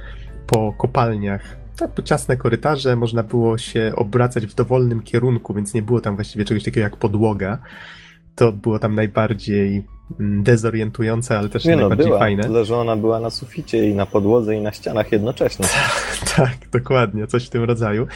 po 0.47 0.73
kopalniach. 0.73 1.41
Tak, 1.77 1.93
to 1.93 2.03
ciasne 2.03 2.37
korytarze, 2.37 2.95
można 2.95 3.23
było 3.23 3.57
się 3.57 3.91
obracać 3.95 4.45
w 4.45 4.55
dowolnym 4.55 5.01
kierunku, 5.01 5.53
więc 5.53 5.73
nie 5.73 5.81
było 5.81 6.01
tam 6.01 6.15
właściwie 6.15 6.45
czegoś 6.45 6.63
takiego 6.63 6.83
jak 6.83 6.97
podłoga. 6.97 7.57
To 8.35 8.51
było 8.51 8.79
tam 8.79 8.95
najbardziej 8.95 9.83
mm, 10.19 10.43
dezorientujące, 10.43 11.37
ale 11.37 11.49
też 11.49 11.65
Nie 11.65 11.71
no, 11.71 11.77
najbardziej 11.79 12.05
była. 12.07 12.19
fajne. 12.19 12.43
Tyle, 12.43 12.65
że 12.65 12.77
ona 12.77 12.95
była 12.95 13.19
na 13.19 13.29
suficie 13.29 13.89
i 13.89 13.95
na 13.95 14.05
podłodze 14.05 14.55
i 14.55 14.61
na 14.61 14.71
ścianach 14.71 15.11
jednocześnie. 15.11 15.65
Tak, 16.35 16.57
dokładnie, 16.71 17.27
coś 17.27 17.47
w 17.47 17.49
tym 17.49 17.63
rodzaju. 17.63 18.07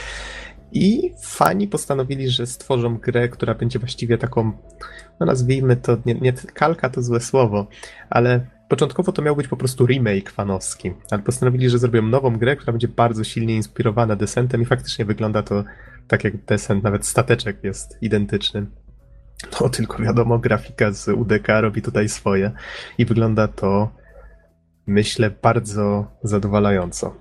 I 0.72 1.14
fani 1.22 1.68
postanowili, 1.68 2.28
że 2.28 2.46
stworzą 2.46 2.98
grę, 2.98 3.28
która 3.28 3.54
będzie 3.54 3.78
właściwie 3.78 4.18
taką, 4.18 4.52
no 5.20 5.26
nazwijmy 5.26 5.76
to, 5.76 5.96
nie, 6.06 6.14
nie 6.14 6.32
kalka 6.32 6.90
to 6.90 7.02
złe 7.02 7.20
słowo, 7.20 7.66
ale 8.10 8.46
początkowo 8.68 9.12
to 9.12 9.22
miał 9.22 9.36
być 9.36 9.48
po 9.48 9.56
prostu 9.56 9.86
remake 9.86 10.30
fanowski, 10.30 10.92
ale 11.10 11.22
postanowili, 11.22 11.70
że 11.70 11.78
zrobią 11.78 12.02
nową 12.02 12.36
grę, 12.36 12.56
która 12.56 12.72
będzie 12.72 12.88
bardzo 12.88 13.24
silnie 13.24 13.56
inspirowana 13.56 14.16
Descentem 14.16 14.62
i 14.62 14.64
faktycznie 14.64 15.04
wygląda 15.04 15.42
to 15.42 15.64
tak 16.08 16.24
jak 16.24 16.44
Descent, 16.44 16.84
nawet 16.84 17.06
stateczek 17.06 17.64
jest 17.64 17.98
identyczny. 18.02 18.66
No 19.60 19.68
tylko 19.68 20.02
wiadomo, 20.02 20.38
grafika 20.38 20.92
z 20.92 21.08
UDK 21.08 21.48
robi 21.60 21.82
tutaj 21.82 22.08
swoje 22.08 22.52
i 22.98 23.04
wygląda 23.04 23.48
to, 23.48 23.90
myślę, 24.86 25.30
bardzo 25.30 26.06
zadowalająco. 26.22 27.16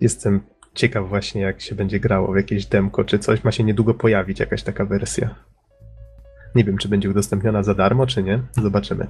Jestem 0.00 0.40
ciekaw 0.74 1.08
właśnie, 1.08 1.40
jak 1.40 1.60
się 1.60 1.74
będzie 1.74 2.00
grało 2.00 2.32
w 2.32 2.36
jakieś 2.36 2.66
demko 2.66 3.04
czy 3.04 3.18
coś. 3.18 3.44
Ma 3.44 3.52
się 3.52 3.64
niedługo 3.64 3.94
pojawić 3.94 4.40
jakaś 4.40 4.62
taka 4.62 4.84
wersja. 4.84 5.34
Nie 6.54 6.64
wiem, 6.64 6.78
czy 6.78 6.88
będzie 6.88 7.10
udostępniona 7.10 7.62
za 7.62 7.74
darmo, 7.74 8.06
czy 8.06 8.22
nie. 8.22 8.40
Zobaczymy. 8.52 9.06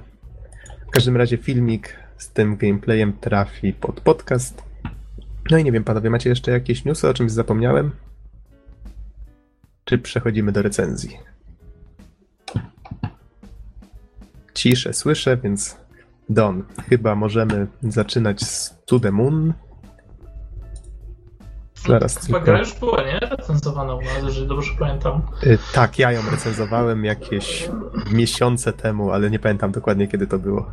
W 0.87 0.91
każdym 0.91 1.17
razie 1.17 1.37
filmik 1.37 1.97
z 2.17 2.29
tym 2.29 2.57
gameplayem 2.57 3.13
trafi 3.13 3.73
pod 3.73 4.01
podcast. 4.01 4.63
No 5.51 5.57
i 5.57 5.63
nie 5.63 5.71
wiem, 5.71 5.83
panowie, 5.83 6.09
macie 6.09 6.29
jeszcze 6.29 6.51
jakieś 6.51 6.85
newsy, 6.85 7.09
o 7.09 7.13
czymś 7.13 7.31
zapomniałem? 7.31 7.91
Czy 9.85 9.97
przechodzimy 9.97 10.51
do 10.51 10.61
recenzji? 10.61 11.17
Ciszę 14.53 14.93
słyszę, 14.93 15.37
więc 15.37 15.77
Don, 16.29 16.63
chyba 16.89 17.15
możemy 17.15 17.67
zaczynać 17.83 18.41
z 18.41 18.77
To 18.85 18.99
The 18.99 19.11
Moon. 19.11 19.53
Zaraz 21.75 22.17
Chyba 22.25 22.39
tylko... 22.39 22.45
gra 22.45 22.59
już 22.59 22.73
była, 22.79 23.03
nie? 23.03 23.19
Recenzowana 23.19 23.95
u 23.95 24.01
nas, 24.01 24.23
jeżeli 24.23 24.47
dobrze 24.47 24.71
pamiętam. 24.79 25.21
Y, 25.43 25.57
Tak, 25.73 25.99
ja 25.99 26.11
ją 26.11 26.21
recenzowałem 26.31 27.05
jakieś 27.05 27.69
miesiące 28.11 28.73
temu, 28.73 29.11
ale 29.11 29.29
nie 29.29 29.39
pamiętam 29.39 29.71
dokładnie 29.71 30.07
kiedy 30.07 30.27
to 30.27 30.39
było. 30.39 30.71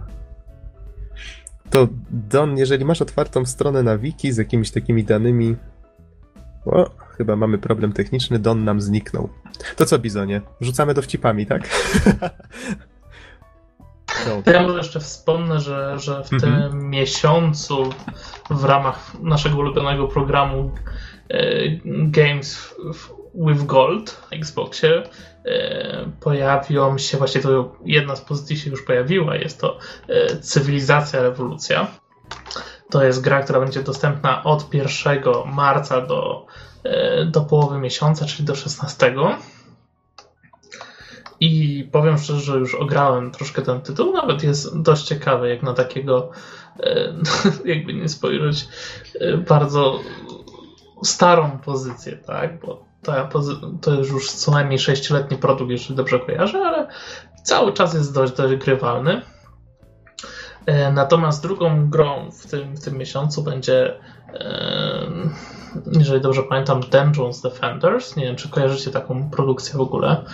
To 1.71 1.89
Don, 2.11 2.59
jeżeli 2.59 2.85
masz 2.85 3.03
otwartą 3.03 3.47
stronę 3.47 3.83
na 3.83 3.99
wiki 3.99 4.33
z 4.33 4.37
jakimiś 4.37 4.71
takimi 4.71 5.05
danymi. 5.05 5.57
O, 6.67 6.91
chyba 7.17 7.37
mamy 7.37 7.59
problem 7.59 7.93
techniczny, 7.93 8.39
Don 8.39 8.65
nam 8.65 8.81
zniknął. 8.81 9.29
To 9.77 9.87
co, 9.87 9.99
Bizonie? 9.99 10.41
Rzucamy 10.61 10.95
dowcipami, 10.95 11.47
tak? 11.47 11.63
To 14.45 14.51
ja 14.53 14.63
może 14.63 14.79
jeszcze 14.79 15.01
wspomnę, 15.01 15.61
że, 15.61 15.99
że 15.99 16.25
w 16.25 16.29
tym 16.29 16.55
Mhm. 16.55 16.91
miesiącu 16.91 17.91
w 18.51 18.65
ramach 18.65 19.21
naszego 19.21 19.59
ulubionego 19.59 20.09
programu 20.09 20.71
e, 21.29 21.53
Games 21.85 22.75
with 23.35 23.67
Gold 23.67 24.21
na 24.31 24.37
Xboxie 24.37 25.03
e, 25.45 26.11
pojawią 26.21 26.99
się, 26.99 27.19
właśnie 27.19 27.41
to 27.41 27.77
jedna 27.85 28.17
z 28.17 28.21
pozycji 28.21 28.59
się 28.59 28.71
już 28.71 28.83
pojawiła, 28.85 29.37
jest 29.37 29.61
to 29.61 29.79
e, 30.09 30.37
Cywilizacja 30.37 31.23
Rewolucja. 31.23 31.87
To 32.91 33.05
jest 33.05 33.21
gra, 33.21 33.43
która 33.43 33.61
będzie 33.61 33.83
dostępna 33.83 34.45
od 34.45 34.75
1 34.75 35.23
marca 35.47 36.01
do, 36.01 36.47
do 37.27 37.41
połowy 37.41 37.79
miesiąca, 37.79 38.27
czyli 38.27 38.45
do 38.45 38.55
16. 38.55 39.15
I 41.43 41.85
powiem 41.93 42.19
szczerze, 42.19 42.41
że 42.41 42.59
już 42.59 42.75
ograłem 42.75 43.31
troszkę 43.31 43.63
ten 43.63 43.81
tytuł, 43.81 44.13
nawet 44.13 44.43
jest 44.43 44.83
dość 44.83 45.05
ciekawy, 45.05 45.49
jak 45.49 45.63
na 45.63 45.75
takiego, 45.75 46.31
e, 46.81 47.15
jakby 47.75 47.95
nie 47.95 48.09
spojrzeć, 48.09 48.69
e, 49.21 49.37
bardzo 49.37 50.01
starą 51.05 51.59
pozycję, 51.59 52.17
tak? 52.17 52.61
Bo 52.61 52.85
pozy- 53.31 53.79
to 53.81 53.95
jest 53.95 54.11
już 54.11 54.31
co 54.31 54.53
najmniej 54.53 54.79
6-letni 54.79 55.37
produkt, 55.37 55.71
jeżeli 55.71 55.95
dobrze 55.95 56.19
kojarzę, 56.21 56.59
ale 56.59 56.87
cały 57.43 57.73
czas 57.73 57.95
jest 57.95 58.15
dość, 58.15 58.33
dość 58.33 58.55
grywalny. 58.55 59.23
E, 60.67 60.93
Natomiast 60.93 61.43
drugą 61.43 61.91
grą 61.91 62.31
w 62.31 62.47
tym, 62.51 62.77
w 62.77 62.85
tym 62.85 62.99
miesiącu 62.99 63.43
będzie, 63.43 63.99
jeżeli 65.93 66.21
dobrze 66.21 66.43
pamiętam, 66.43 66.81
Dungeons 66.81 67.41
Defenders. 67.41 68.17
Nie 68.17 68.25
wiem, 68.25 68.37
czy 68.37 68.49
kojarzycie 68.49 68.91
taką 68.91 69.31
produkcję 69.31 69.79
w 69.79 69.81
ogóle. 69.81 70.25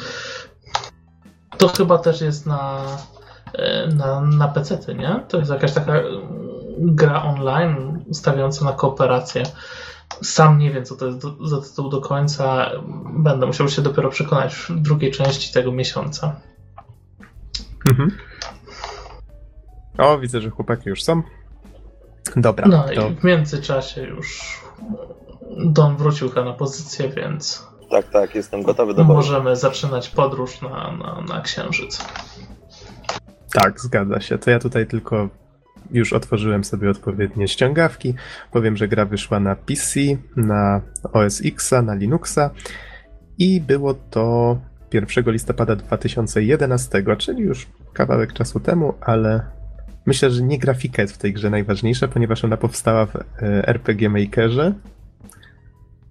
To 1.58 1.68
chyba 1.68 1.98
też 1.98 2.20
jest 2.20 2.46
na, 2.46 2.80
e, 3.52 3.86
na, 3.86 4.20
na 4.20 4.48
PC, 4.48 4.94
nie? 4.94 5.24
To 5.28 5.38
jest 5.38 5.50
jakaś 5.50 5.72
taka 5.72 5.92
mm, 5.92 6.20
gra 6.78 7.22
online 7.22 8.04
stawiająca 8.12 8.64
na 8.64 8.72
kooperację. 8.72 9.42
Sam 10.22 10.58
nie 10.58 10.70
wiem, 10.70 10.84
co 10.84 10.96
to 10.96 11.06
jest 11.06 11.18
do, 11.18 11.48
za 11.48 11.60
tytuł 11.60 11.88
do 11.88 12.00
końca. 12.00 12.70
Będę 13.18 13.46
musiał 13.46 13.68
się 13.68 13.82
dopiero 13.82 14.10
przekonać 14.10 14.54
w 14.54 14.80
drugiej 14.80 15.12
części 15.12 15.52
tego 15.52 15.72
miesiąca. 15.72 16.40
Mhm. 17.90 18.10
O, 19.98 20.18
widzę, 20.18 20.40
że 20.40 20.50
chłopaki 20.50 20.88
już 20.88 21.02
są. 21.02 21.22
Dobra, 22.36 22.68
No 22.68 22.84
to 22.94 23.08
i 23.08 23.14
w 23.14 23.24
międzyczasie 23.24 24.02
już 24.02 24.58
Don 25.56 25.96
wrócił 25.96 26.30
na 26.34 26.52
pozycję, 26.52 27.08
więc 27.08 27.68
Tak, 27.90 28.08
tak, 28.10 28.34
jestem 28.34 28.62
gotowy 28.62 28.94
do 28.94 29.04
boju. 29.04 29.16
możemy 29.16 29.56
zaczynać 29.56 30.08
podróż 30.08 30.62
na, 30.62 30.68
na, 30.68 31.20
na 31.28 31.40
Księżyc. 31.40 32.04
Tak, 33.52 33.80
zgadza 33.80 34.20
się. 34.20 34.38
To 34.38 34.50
ja 34.50 34.58
tutaj 34.58 34.86
tylko 34.86 35.28
już 35.90 36.12
otworzyłem 36.12 36.64
sobie 36.64 36.90
odpowiednie 36.90 37.48
ściągawki. 37.48 38.14
Powiem, 38.52 38.76
że 38.76 38.88
gra 38.88 39.04
wyszła 39.04 39.40
na 39.40 39.56
PC, 39.56 40.00
na 40.36 40.80
OS 41.12 41.42
X, 41.44 41.72
na 41.82 41.94
Linuxa 41.94 42.50
i 43.38 43.60
było 43.60 43.94
to 43.94 44.56
1 44.92 45.32
listopada 45.32 45.76
2011, 45.76 47.04
czyli 47.18 47.42
już 47.42 47.66
kawałek 47.92 48.32
czasu 48.32 48.60
temu, 48.60 48.94
ale 49.00 49.40
myślę, 50.06 50.30
że 50.30 50.42
nie 50.42 50.58
grafika 50.58 51.02
jest 51.02 51.14
w 51.14 51.18
tej 51.18 51.32
grze 51.32 51.50
najważniejsza, 51.50 52.08
ponieważ 52.08 52.44
ona 52.44 52.56
powstała 52.56 53.06
w 53.06 53.16
e, 53.16 53.22
RPG 53.68 54.08
Makerze. 54.08 54.74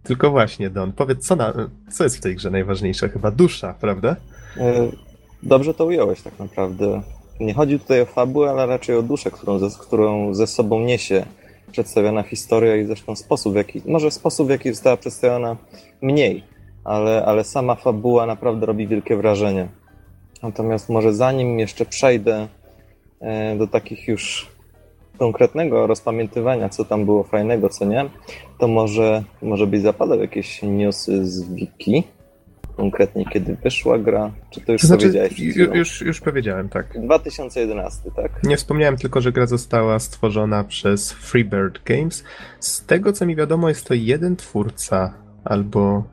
Tylko 0.08 0.32
właśnie, 0.32 0.70
Don, 0.70 0.92
powiedz, 0.92 1.28
co, 1.28 1.36
na, 1.36 1.54
co 1.92 2.04
jest 2.04 2.18
w 2.18 2.22
tej 2.22 2.36
grze 2.36 2.50
najważniejsze? 2.50 3.10
Chyba 3.10 3.32
dusza, 3.32 3.74
prawda? 3.74 4.16
E, 4.58 4.92
Dobrze 5.44 5.74
to 5.74 5.86
ująłeś 5.86 6.22
tak 6.22 6.40
naprawdę. 6.40 7.02
Nie 7.40 7.54
chodzi 7.54 7.80
tutaj 7.80 8.02
o 8.02 8.06
fabułę, 8.06 8.50
ale 8.50 8.66
raczej 8.66 8.96
o 8.96 9.02
duszę, 9.02 9.32
którą 9.32 9.60
ze, 9.60 9.70
którą 9.80 10.34
ze 10.34 10.48
sobą 10.48 10.80
niesie 10.80 11.26
przedstawiona 11.72 12.24
historia 12.24 12.76
i 12.76 12.86
zresztą 12.86 13.16
sposób, 13.16 13.54
w 13.54 13.56
jaki, 13.56 13.82
może 13.86 14.12
sposób, 14.12 14.48
w 14.48 14.50
jaki 14.50 14.70
została 14.70 14.98
przedstawiona 14.98 15.56
mniej, 16.02 16.44
ale, 16.84 17.26
ale 17.26 17.44
sama 17.44 17.76
fabuła 17.76 18.26
naprawdę 18.26 18.66
robi 18.66 18.88
wielkie 18.88 19.18
wrażenie. 19.18 19.68
Natomiast 20.44 20.90
może 20.90 21.14
zanim 21.14 21.60
jeszcze 21.60 21.86
przejdę 21.86 22.48
e, 23.20 23.56
do 23.56 23.68
takich 23.68 24.08
już 24.08 24.48
konkretnego 25.18 25.88
rozpamiętywania, 25.88 26.70
co 26.70 26.86
tam 26.86 27.06
było 27.06 27.24
fajnego, 27.24 27.70
co 27.70 27.86
nie, 27.86 28.06
to 28.60 28.68
może, 28.68 29.24
może 29.42 29.68
byś 29.68 29.82
zapadał 29.82 30.20
jakieś 30.20 30.62
newsy 30.64 31.26
z 31.26 31.54
wiki, 31.54 32.04
konkretnie 32.78 33.26
kiedy 33.26 33.56
wyszła 33.64 33.98
gra, 34.00 34.32
czy 34.50 34.62
to 34.62 34.72
już 34.72 34.82
znaczy, 34.82 35.02
powiedziałeś? 35.02 35.34
przed 35.34 35.46
ju- 35.46 35.52
chwilą? 35.52 35.74
już, 35.74 36.02
już 36.02 36.22
powiedziałem, 36.22 36.70
tak. 36.70 37.06
2011, 37.06 38.12
tak? 38.16 38.44
Nie 38.44 38.58
wspomniałem 38.58 38.98
tylko, 38.98 39.22
że 39.22 39.32
gra 39.32 39.46
została 39.46 40.00
stworzona 40.00 40.64
przez 40.64 41.12
Freebird 41.12 41.84
Games. 41.84 42.24
Z 42.60 42.86
tego 42.86 43.14
co 43.14 43.26
mi 43.26 43.36
wiadomo, 43.36 43.70
jest 43.70 43.88
to 43.88 43.94
jeden 43.94 44.36
twórca 44.36 45.14
albo, 45.44 46.04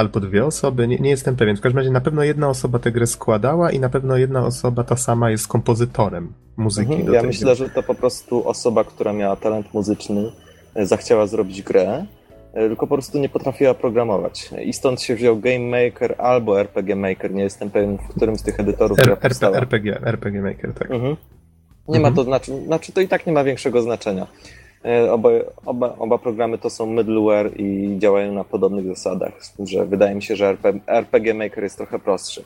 albo 0.00 0.20
dwie 0.20 0.44
osoby, 0.46 0.88
nie, 0.88 0.98
nie 0.98 1.10
jestem 1.10 1.36
pewien. 1.36 1.56
W 1.56 1.60
każdym 1.60 1.78
razie 1.78 1.90
na 1.90 2.00
pewno 2.00 2.22
jedna 2.24 2.48
osoba 2.48 2.78
tę 2.78 2.92
grę 2.92 3.06
składała 3.06 3.70
i 3.70 3.80
na 3.80 3.88
pewno 3.88 4.16
jedna 4.16 4.46
osoba 4.46 4.84
ta 4.84 4.96
sama 4.96 5.30
jest 5.30 5.48
kompozytorem 5.48 6.32
muzyki 6.56 6.92
Mhm, 6.92 7.14
ja 7.14 7.22
myślę, 7.22 7.46
gry. 7.46 7.54
że 7.54 7.70
to 7.70 7.82
po 7.82 7.94
prostu 7.94 8.48
osoba, 8.48 8.84
która 8.84 9.12
miała 9.12 9.36
talent 9.36 9.74
muzyczny, 9.74 10.32
e, 10.74 10.86
zachciała 10.86 11.26
zrobić 11.26 11.62
grę, 11.62 12.06
e, 12.54 12.68
tylko 12.68 12.86
po 12.86 12.94
prostu 12.94 13.18
nie 13.18 13.28
potrafiła 13.28 13.74
programować. 13.74 14.50
I 14.64 14.72
stąd 14.72 15.02
się 15.02 15.14
wziął 15.14 15.38
Game 15.38 15.58
Maker 15.84 16.14
albo 16.18 16.60
RPG 16.60 16.96
Maker, 16.96 17.34
nie 17.34 17.42
jestem 17.42 17.70
pewien, 17.70 17.98
w 17.98 18.08
którym 18.16 18.36
z 18.38 18.42
tych 18.42 18.60
edytorów 18.60 18.98
R- 18.98 19.18
powstała. 19.18 19.56
RPG, 19.56 20.00
RPG 20.04 20.42
Maker, 20.42 20.74
tak. 20.74 20.90
Mhm. 20.90 21.16
Nie 21.88 22.00
ma 22.00 22.08
Mhm. 22.08 22.14
to 22.14 22.24
znaczy, 22.24 22.52
znaczy, 22.66 22.92
to 22.92 23.00
i 23.00 23.08
tak 23.08 23.26
nie 23.26 23.32
ma 23.32 23.44
większego 23.44 23.82
znaczenia. 23.82 24.26
E, 24.84 25.12
Oba, 25.12 25.30
oba, 25.66 25.96
oba 25.98 26.18
programy 26.18 26.58
to 26.58 26.70
są 26.70 26.86
middleware 26.86 27.60
i 27.60 27.96
działają 27.98 28.34
na 28.34 28.44
podobnych 28.44 28.86
zasadach, 28.86 29.44
z 29.44 29.52
tym, 29.52 29.66
że 29.66 29.86
wydaje 29.86 30.14
mi 30.14 30.22
się, 30.22 30.36
że 30.36 30.48
RP, 30.48 30.72
RPG 30.86 31.34
Maker 31.34 31.64
jest 31.64 31.76
trochę 31.76 31.98
prostszy. 31.98 32.44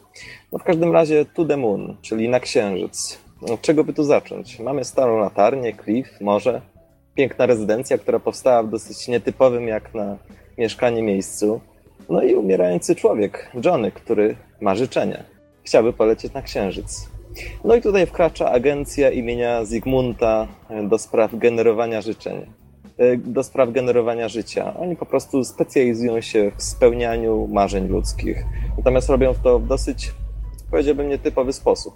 No 0.53 0.59
w 0.59 0.65
każdym 0.65 0.93
razie 0.93 1.25
To 1.25 1.45
The 1.45 1.57
Moon, 1.57 1.97
czyli 2.03 2.29
na 2.29 2.41
Księżyc. 2.41 3.19
Od 3.53 3.61
czego 3.61 3.85
by 3.85 3.93
tu 3.93 4.05
zacząć? 4.05 4.59
Mamy 4.61 4.85
starą 4.85 5.19
latarnię, 5.19 5.73
klif, 5.73 6.21
morze, 6.21 6.61
piękna 7.15 7.47
rezydencja, 7.47 7.99
która 7.99 8.19
powstała 8.19 8.63
w 8.63 8.71
dosyć 8.71 9.09
nietypowym 9.09 9.69
jak 9.69 9.95
na 9.95 10.17
mieszkanie 10.59 11.03
miejscu. 11.03 11.61
No 12.09 12.23
i 12.23 12.35
umierający 12.35 12.95
człowiek, 12.95 13.51
Johnny, 13.65 13.93
który 13.93 14.37
ma 14.61 14.75
życzenie. 14.75 15.25
Chciałby 15.65 15.93
polecieć 15.93 16.33
na 16.33 16.43
Księżyc. 16.43 17.09
No 17.65 17.75
i 17.75 17.83
tutaj 17.83 18.07
wkracza 18.07 18.51
agencja 18.51 19.11
imienia 19.11 19.65
Zygmunta 19.65 20.49
do 20.89 20.99
spraw 20.99 21.39
generowania 21.39 22.01
życzeń, 22.01 22.47
e, 22.99 23.17
do 23.17 23.43
spraw 23.43 23.73
generowania 23.73 24.29
życia. 24.29 24.75
Oni 24.77 24.97
po 24.97 25.07
prostu 25.07 25.45
specjalizują 25.45 26.21
się 26.21 26.53
w 26.57 26.63
spełnianiu 26.63 27.47
marzeń 27.47 27.89
ludzkich. 27.89 28.45
Natomiast 28.77 29.09
robią 29.09 29.35
to 29.43 29.59
w 29.59 29.67
dosyć, 29.67 30.13
powiedziałbym, 30.71 31.09
nietypowy 31.09 31.53
sposób. 31.53 31.95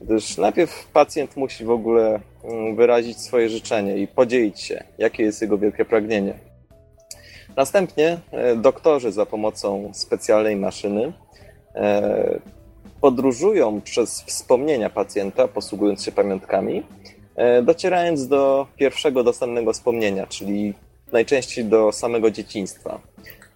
Gdyż 0.00 0.38
najpierw 0.38 0.86
pacjent 0.92 1.36
musi 1.36 1.64
w 1.64 1.70
ogóle 1.70 2.20
mm, 2.44 2.76
wyrazić 2.76 3.20
swoje 3.20 3.48
życzenie 3.48 3.96
i 3.96 4.06
podzielić 4.06 4.60
się, 4.60 4.84
jakie 4.98 5.22
jest 5.22 5.42
jego 5.42 5.58
wielkie 5.58 5.84
pragnienie. 5.84 6.34
Następnie 7.56 8.18
e, 8.30 8.56
doktorzy 8.56 9.12
za 9.12 9.26
pomocą 9.26 9.90
specjalnej 9.92 10.56
maszyny 10.56 11.12
e, 11.74 12.40
podróżują 13.00 13.80
przez 13.80 14.22
wspomnienia 14.22 14.90
pacjenta, 14.90 15.48
posługując 15.48 16.04
się 16.04 16.12
pamiątkami, 16.12 16.82
e, 17.36 17.62
docierając 17.62 18.28
do 18.28 18.66
pierwszego 18.76 19.24
dostępnego 19.24 19.72
wspomnienia, 19.72 20.26
czyli 20.26 20.74
najczęściej 21.12 21.64
do 21.64 21.92
samego 21.92 22.30
dzieciństwa. 22.30 23.00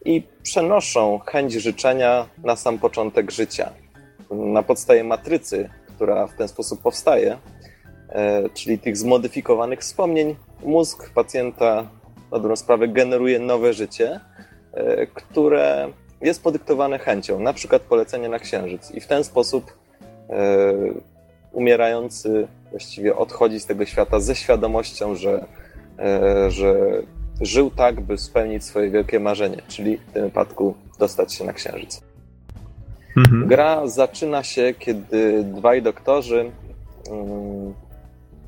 I 0.04 0.22
przenoszą 0.42 1.18
chęć 1.18 1.52
życzenia 1.52 2.28
na 2.44 2.56
sam 2.56 2.78
początek 2.78 3.30
życia. 3.30 3.70
Na 4.30 4.62
podstawie 4.62 5.04
matrycy, 5.04 5.70
która 5.96 6.26
w 6.26 6.36
ten 6.36 6.48
sposób 6.48 6.82
powstaje, 6.82 7.38
e, 8.08 8.48
czyli 8.48 8.78
tych 8.78 8.96
zmodyfikowanych 8.96 9.80
wspomnień, 9.80 10.36
mózg 10.64 11.10
pacjenta 11.14 11.90
na 12.32 12.38
dobrą 12.38 12.56
sprawę 12.56 12.88
generuje 12.88 13.38
nowe 13.38 13.72
życie, 13.72 14.20
e, 14.72 15.06
które 15.06 15.88
jest 16.24 16.42
podyktowane 16.42 16.98
chęcią, 16.98 17.40
na 17.40 17.52
przykład 17.52 17.82
polecenia 17.82 18.28
na 18.28 18.38
księżyc. 18.38 18.90
I 18.90 19.00
w 19.00 19.06
ten 19.06 19.24
sposób 19.24 19.72
e, 20.30 20.74
umierający 21.52 22.48
właściwie 22.70 23.16
odchodzi 23.16 23.60
z 23.60 23.66
tego 23.66 23.84
świata 23.84 24.20
ze 24.20 24.34
świadomością, 24.34 25.14
że, 25.14 25.46
e, 25.98 26.50
że 26.50 26.74
żył 27.40 27.70
tak, 27.70 28.00
by 28.00 28.18
spełnić 28.18 28.64
swoje 28.64 28.90
wielkie 28.90 29.20
marzenie, 29.20 29.62
czyli 29.68 29.96
w 29.96 30.12
tym 30.12 30.24
wypadku 30.24 30.74
dostać 30.98 31.34
się 31.34 31.44
na 31.44 31.52
księżyc. 31.52 32.00
Mhm. 33.16 33.48
Gra 33.48 33.86
zaczyna 33.86 34.42
się, 34.42 34.74
kiedy 34.78 35.44
dwaj 35.44 35.82
doktorzy, 35.82 36.50
mm, 37.10 37.74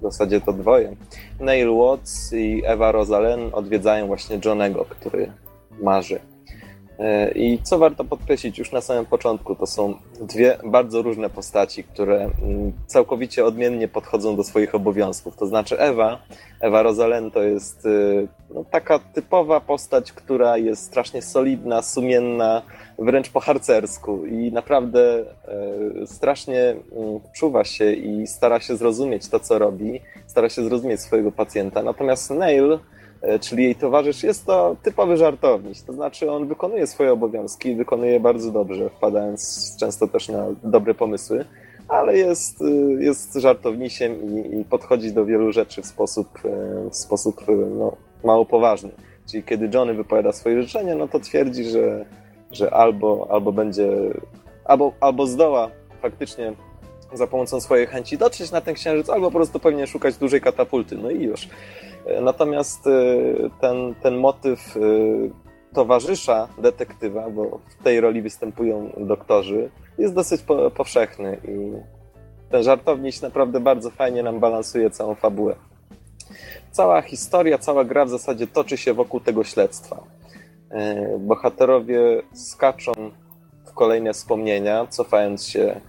w 0.01 0.03
zasadzie 0.03 0.41
to 0.41 0.53
dwoje, 0.53 0.97
Neil 1.41 1.71
Watts 1.71 2.33
i 2.33 2.63
Ewa 2.67 2.93
Rosalen 2.93 3.51
odwiedzają 3.53 4.07
właśnie 4.07 4.41
Johnego, 4.45 4.85
który 4.85 5.33
marzy. 5.83 6.21
E, 6.99 7.31
I 7.31 7.59
co 7.63 7.79
warto 7.79 8.05
podkreślić 8.05 8.59
już 8.59 8.73
na 8.73 8.81
samym 8.81 9.07
początku, 9.07 9.55
to 9.55 9.67
są 9.67 9.95
dwie 10.21 10.59
bardzo 10.65 11.03
różne 11.03 11.31
postaci, 11.31 11.85
które 11.85 12.17
mm, 12.17 12.73
całkowicie 12.87 13.45
odmiennie 13.45 13.89
podchodzą 13.89 14.37
do 14.37 14.45
swoich 14.45 14.75
obowiązków. 14.75 15.37
To 15.37 15.47
znaczy 15.47 15.79
Ewa, 15.79 16.19
Ewa 16.61 16.83
Rosalen 16.83 17.31
to 17.31 17.43
jest 17.43 17.87
y, 17.87 18.29
no, 18.55 18.65
taka 18.71 18.99
typowa 18.99 19.61
postać, 19.61 20.13
która 20.13 20.59
jest 20.59 20.85
strasznie 20.85 21.23
solidna, 21.23 21.83
sumienna, 21.83 22.63
wręcz 22.99 23.31
po 23.31 23.41
harcersku 23.41 24.27
i 24.27 24.53
naprawdę 24.53 25.25
e, 26.03 26.07
strasznie 26.07 26.61
mm, 26.61 27.21
czuwa 27.33 27.65
się 27.65 27.93
i 27.93 28.27
stara 28.27 28.61
się 28.61 28.77
zrozumieć 28.77 29.29
to, 29.29 29.41
co 29.41 29.59
robi, 29.59 30.01
stara 30.27 30.49
się 30.49 30.65
zrozumieć 30.65 31.01
swojego 31.01 31.33
pacjenta. 31.33 31.83
Natomiast 31.83 32.31
Neil, 32.31 32.79
czyli 33.41 33.65
jej 33.65 33.75
towarzysz, 33.75 34.23
jest 34.23 34.47
to 34.47 34.77
typowy 34.83 35.17
żartownik, 35.17 35.83
to 35.87 35.93
znaczy 35.93 36.31
on 36.31 36.49
wykonuje 36.49 36.87
swoje 36.87 37.13
obowiązki, 37.13 37.75
wykonuje 37.75 38.21
bardzo 38.21 38.51
dobrze, 38.51 38.91
wpadając 38.91 39.71
często 39.81 40.09
też 40.09 40.29
na 40.29 40.47
dobre 40.63 40.95
pomysły, 40.95 41.45
ale 41.89 42.19
jest, 42.19 42.61
y, 42.63 42.97
jest 43.01 43.35
żartownisiem 43.35 44.13
i, 44.23 44.61
i 44.61 44.65
podchodzi 44.65 45.13
do 45.13 45.25
wielu 45.25 45.53
rzeczy 45.53 45.83
w 45.83 45.87
sposób, 45.87 46.29
e, 46.45 46.91
w 46.91 46.97
sposób 46.97 47.43
e, 47.49 47.53
no, 47.53 47.97
mało 48.25 48.45
poważny. 48.45 48.91
Czyli 49.31 49.43
kiedy 49.43 49.71
Johnny 49.75 49.95
wypowiada 49.95 50.33
swoje 50.33 50.63
życzenie, 50.63 50.95
no 50.95 51.09
to 51.09 51.21
twierdzi, 51.21 51.65
że 51.65 52.05
że 52.53 52.75
albo, 52.75 53.27
albo 53.31 53.53
będzie, 53.53 53.89
albo, 54.65 54.93
albo 55.01 55.27
zdoła 55.27 55.71
faktycznie 56.03 56.53
za 57.13 57.27
pomocą 57.27 57.61
swojej 57.61 57.87
chęci 57.87 58.19
dotrzeć 58.19 58.51
na 58.51 58.61
ten 58.61 58.75
księżyc, 58.75 59.11
albo 59.11 59.27
po 59.27 59.39
prostu 59.39 59.61
powinien 59.61 59.87
szukać 59.87 60.17
dużej 60.17 60.41
katapulty. 60.41 60.97
No 60.97 61.11
i 61.11 61.23
już. 61.23 61.49
Natomiast 62.23 62.87
y, 62.87 63.51
ten, 63.61 63.95
ten 64.03 64.17
motyw 64.17 64.77
y, 64.77 65.31
towarzysza 65.75 66.49
detektywa, 66.59 67.31
bo 67.31 67.61
w 67.69 67.85
tej 67.85 68.01
roli 68.01 68.23
występują 68.23 68.93
doktorzy, 68.97 69.71
jest 69.99 70.15
dosyć 70.15 70.43
po, 70.43 70.71
powszechny 70.71 71.41
i 71.49 71.73
ten 72.51 72.63
żartowniś 72.63 73.21
naprawdę 73.21 73.61
bardzo 73.61 73.91
fajnie 73.91 74.23
nam 74.23 74.41
balansuje 74.41 74.91
całą 74.91 75.15
fabułę. 75.15 75.57
Cała 76.71 77.03
historia, 77.03 77.59
cała 77.59 77.85
gra 77.85 78.05
w 78.05 78.09
zasadzie 78.09 78.47
toczy 78.47 78.77
się 78.77 78.95
wokół 78.95 79.21
tego 79.21 79.45
śledztwa. 79.45 80.03
E, 80.71 81.19
bohaterowie 81.19 82.23
skaczą 82.35 82.93
w 83.65 83.73
kolejne 83.73 84.13
wspomnienia, 84.13 84.87
cofając 84.87 85.47
się 85.47 85.81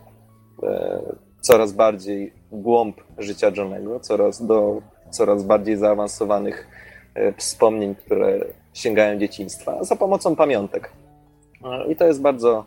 e, 0.63 1.01
coraz 1.41 1.71
bardziej 1.71 2.33
w 2.51 2.61
głąb 2.61 3.01
życia 3.17 3.51
Johnego, 3.57 3.99
coraz 3.99 4.45
do 4.45 4.81
coraz 5.09 5.43
bardziej 5.43 5.77
zaawansowanych 5.77 6.67
e, 7.15 7.33
wspomnień, 7.33 7.95
które 7.95 8.39
sięgają 8.73 9.19
dzieciństwa, 9.19 9.83
za 9.83 9.95
pomocą 9.95 10.35
pamiątek. 10.35 10.91
I 11.89 11.95
to 11.95 12.05
jest 12.05 12.21
bardzo 12.21 12.65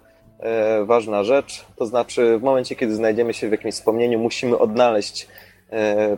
ważna 0.85 1.25
rzecz. 1.25 1.65
To 1.77 1.87
znaczy, 1.87 2.39
w 2.39 2.43
momencie, 2.43 2.77
kiedy 2.77 2.95
znajdziemy 2.95 3.35
się 3.35 3.49
w 3.49 3.53
jakimś 3.53 3.75
wspomnieniu, 3.75 4.19
musimy 4.19 4.59
odnaleźć 4.59 5.29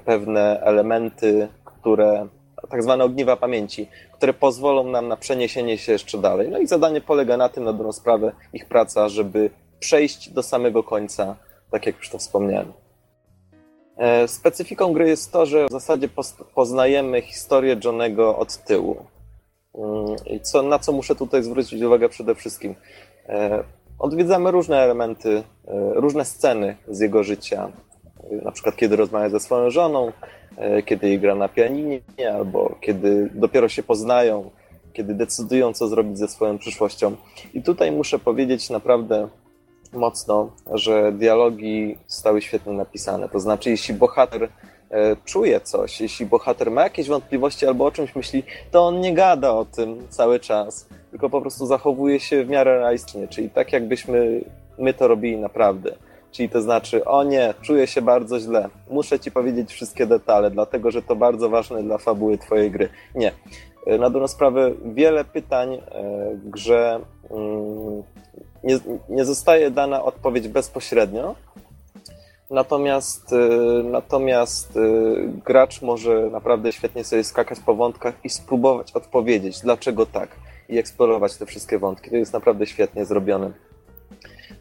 pewne 0.04 0.60
elementy, 0.60 1.48
które 1.64 2.26
tak 2.70 2.82
zwane 2.82 3.04
ogniwa 3.04 3.36
pamięci, 3.36 3.88
które 4.12 4.32
pozwolą 4.34 4.84
nam 4.84 5.08
na 5.08 5.16
przeniesienie 5.16 5.78
się 5.78 5.92
jeszcze 5.92 6.18
dalej. 6.18 6.48
No 6.48 6.58
i 6.58 6.66
zadanie 6.66 7.00
polega 7.00 7.36
na 7.36 7.48
tym, 7.48 7.64
na 7.64 7.72
dobrą 7.72 7.92
sprawę, 7.92 8.32
ich 8.52 8.66
praca, 8.66 9.08
żeby 9.08 9.50
przejść 9.80 10.30
do 10.30 10.42
samego 10.42 10.82
końca, 10.82 11.36
tak 11.70 11.86
jak 11.86 11.96
już 11.96 12.10
to 12.10 12.18
wspomniałem. 12.18 12.72
E, 14.02 14.28
specyfiką 14.28 14.92
gry 14.92 15.08
jest 15.08 15.32
to, 15.32 15.46
że 15.46 15.66
w 15.66 15.70
zasadzie 15.70 16.08
poznajemy 16.54 17.20
historię 17.20 17.76
Johnego 17.84 18.38
od 18.38 18.56
tyłu. 18.56 18.96
Mm, 19.74 20.16
I 20.26 20.40
co, 20.40 20.62
na 20.62 20.78
co 20.78 20.92
muszę 20.92 21.14
tutaj 21.14 21.42
zwrócić 21.42 21.82
uwagę 21.82 22.08
przede 22.08 22.34
wszystkim? 22.34 22.74
E, 23.28 23.64
odwiedzamy 23.98 24.50
różne 24.50 24.78
elementy, 24.80 25.30
e, 25.38 25.42
różne 25.94 26.24
sceny 26.24 26.76
z 26.88 27.00
jego 27.00 27.22
życia. 27.22 27.72
Na 28.42 28.52
przykład, 28.52 28.76
kiedy 28.76 28.96
rozmawia 28.96 29.28
ze 29.28 29.40
swoją 29.40 29.70
żoną, 29.70 30.12
kiedy 30.84 31.08
jej 31.08 31.20
gra 31.20 31.34
na 31.34 31.48
pianinie, 31.48 32.00
albo 32.34 32.74
kiedy 32.80 33.30
dopiero 33.34 33.68
się 33.68 33.82
poznają, 33.82 34.50
kiedy 34.92 35.14
decydują, 35.14 35.72
co 35.72 35.88
zrobić 35.88 36.18
ze 36.18 36.28
swoją 36.28 36.58
przyszłością. 36.58 37.16
I 37.54 37.62
tutaj 37.62 37.92
muszę 37.92 38.18
powiedzieć 38.18 38.70
naprawdę 38.70 39.28
mocno, 39.92 40.50
że 40.72 41.12
dialogi 41.12 41.98
zostały 42.08 42.42
świetnie 42.42 42.72
napisane. 42.72 43.28
To 43.28 43.40
znaczy, 43.40 43.70
jeśli 43.70 43.94
bohater 43.94 44.48
e, 44.90 45.16
czuje 45.24 45.60
coś, 45.60 46.00
jeśli 46.00 46.26
bohater 46.26 46.70
ma 46.70 46.82
jakieś 46.82 47.08
wątpliwości 47.08 47.66
albo 47.66 47.84
o 47.84 47.90
czymś 47.90 48.16
myśli, 48.16 48.42
to 48.70 48.86
on 48.86 49.00
nie 49.00 49.14
gada 49.14 49.52
o 49.52 49.64
tym 49.64 50.08
cały 50.08 50.40
czas, 50.40 50.88
tylko 51.10 51.30
po 51.30 51.40
prostu 51.40 51.66
zachowuje 51.66 52.20
się 52.20 52.44
w 52.44 52.48
miarę 52.48 52.78
realistycznie, 52.78 53.28
czyli 53.28 53.50
tak 53.50 53.72
jakbyśmy 53.72 54.40
my 54.78 54.94
to 54.94 55.08
robili 55.08 55.36
naprawdę. 55.36 55.94
Czyli 56.30 56.48
to 56.48 56.62
znaczy, 56.62 57.04
o 57.04 57.24
nie, 57.24 57.54
czuję 57.60 57.86
się 57.86 58.02
bardzo 58.02 58.40
źle, 58.40 58.68
muszę 58.90 59.20
ci 59.20 59.30
powiedzieć 59.30 59.72
wszystkie 59.72 60.06
detale, 60.06 60.50
dlatego 60.50 60.90
że 60.90 61.02
to 61.02 61.16
bardzo 61.16 61.48
ważne 61.48 61.82
dla 61.82 61.98
fabuły 61.98 62.38
twojej 62.38 62.70
gry. 62.70 62.88
Nie. 63.14 63.32
E, 63.86 63.98
na 63.98 64.10
dobrą 64.10 64.28
sprawę, 64.28 64.72
wiele 64.84 65.24
pytań 65.24 65.82
w 66.34 66.50
grze 66.50 67.00
mm, 67.30 68.02
nie, 68.64 68.78
nie 69.08 69.24
zostaje 69.24 69.70
dana 69.70 70.04
odpowiedź 70.04 70.48
bezpośrednio, 70.48 71.34
Natomiast, 72.52 73.32
y, 73.32 73.36
natomiast 73.84 74.76
y, 74.76 74.80
gracz 75.44 75.82
może 75.82 76.30
naprawdę 76.30 76.72
świetnie 76.72 77.04
sobie 77.04 77.24
skakać 77.24 77.60
po 77.60 77.74
wątkach 77.74 78.14
i 78.24 78.30
spróbować 78.30 78.92
odpowiedzieć, 78.92 79.60
dlaczego 79.60 80.06
tak, 80.06 80.28
i 80.68 80.78
eksplorować 80.78 81.36
te 81.36 81.46
wszystkie 81.46 81.78
wątki. 81.78 82.10
To 82.10 82.16
jest 82.16 82.32
naprawdę 82.32 82.66
świetnie 82.66 83.04
zrobione. 83.04 83.50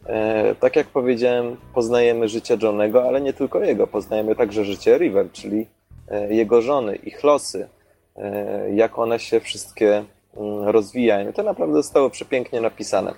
E, 0.06 0.56
tak 0.56 0.76
jak 0.76 0.88
powiedziałem, 0.88 1.58
poznajemy 1.74 2.28
życie 2.28 2.58
Johnego, 2.62 3.08
ale 3.08 3.22
nie 3.22 3.34
tylko 3.34 3.64
jego. 3.64 3.88
Poznajemy 3.88 4.36
także 4.36 4.66
życie 4.66 4.98
River, 4.98 5.32
czyli 5.32 5.68
e, 6.08 6.34
jego 6.34 6.62
żony, 6.62 6.96
ich 6.96 7.24
losy, 7.24 7.70
e, 8.16 8.76
jak 8.76 9.00
one 9.00 9.20
się 9.20 9.40
wszystkie 9.40 10.04
mm, 10.38 10.68
rozwijają. 10.68 11.34
To 11.34 11.44
naprawdę 11.44 11.74
zostało 11.74 12.10
przepięknie 12.10 12.62
napisane. 12.62 13.14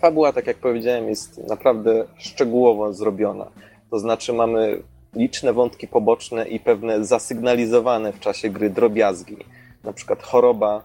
Fabuła, 0.00 0.32
tak 0.32 0.46
jak 0.46 0.56
powiedziałem, 0.56 1.08
jest 1.08 1.48
naprawdę 1.48 2.04
szczegółowo 2.18 2.92
zrobiona. 2.92 3.46
To 3.90 3.98
znaczy 3.98 4.32
mamy 4.32 4.82
liczne 5.14 5.52
wątki 5.52 5.88
poboczne 5.88 6.48
i 6.48 6.60
pewne 6.60 7.04
zasygnalizowane 7.04 8.12
w 8.12 8.20
czasie 8.20 8.50
gry 8.50 8.70
drobiazgi, 8.70 9.36
na 9.84 9.92
przykład 9.92 10.22
choroba 10.22 10.82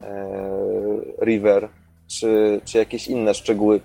e, 0.00 0.38
River, 1.22 1.68
czy, 2.06 2.60
czy 2.64 2.78
jakieś 2.78 3.08
inne 3.08 3.34
szczegóły. 3.34 3.80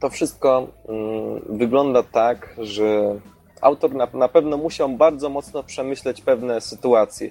To 0.00 0.10
wszystko 0.10 0.68
mm, 0.88 1.58
wygląda 1.58 2.02
tak, 2.02 2.56
że 2.58 3.18
autor 3.60 3.94
na, 3.94 4.08
na 4.14 4.28
pewno 4.28 4.56
musiał 4.56 4.88
bardzo 4.88 5.28
mocno 5.28 5.62
przemyśleć 5.62 6.20
pewne 6.20 6.60
sytuacje. 6.60 7.30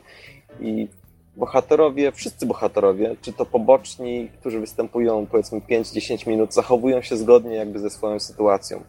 I 0.60 0.88
bohaterowie, 1.37 2.11
wszyscy 2.11 2.45
bohaterowie, 2.45 3.15
czy 3.21 3.33
to 3.33 3.45
poboczni, 3.45 4.29
którzy 4.39 4.59
występują 4.59 5.25
powiedzmy 5.25 5.59
5-10 5.59 6.27
minut, 6.27 6.53
zachowują 6.53 7.01
się 7.01 7.17
zgodnie 7.17 7.55
jakby 7.55 7.79
ze 7.79 7.89
swoją 7.89 8.19
sytuacją. 8.19 8.83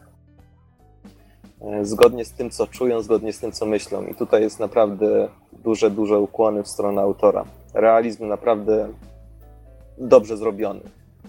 E, 1.61 1.85
zgodnie 1.85 2.25
z 2.25 2.31
tym, 2.31 2.49
co 2.49 2.67
czują, 2.67 3.01
zgodnie 3.01 3.33
z 3.33 3.39
tym, 3.39 3.51
co 3.51 3.65
myślą. 3.65 4.05
I 4.05 4.15
tutaj 4.15 4.41
jest 4.41 4.59
naprawdę 4.59 5.29
duże, 5.63 5.91
duże 5.91 6.19
ukłony 6.19 6.63
w 6.63 6.67
stronę 6.67 7.01
autora. 7.01 7.45
Realizm 7.73 8.27
naprawdę 8.27 8.89
dobrze 9.97 10.37
zrobiony. 10.37 10.81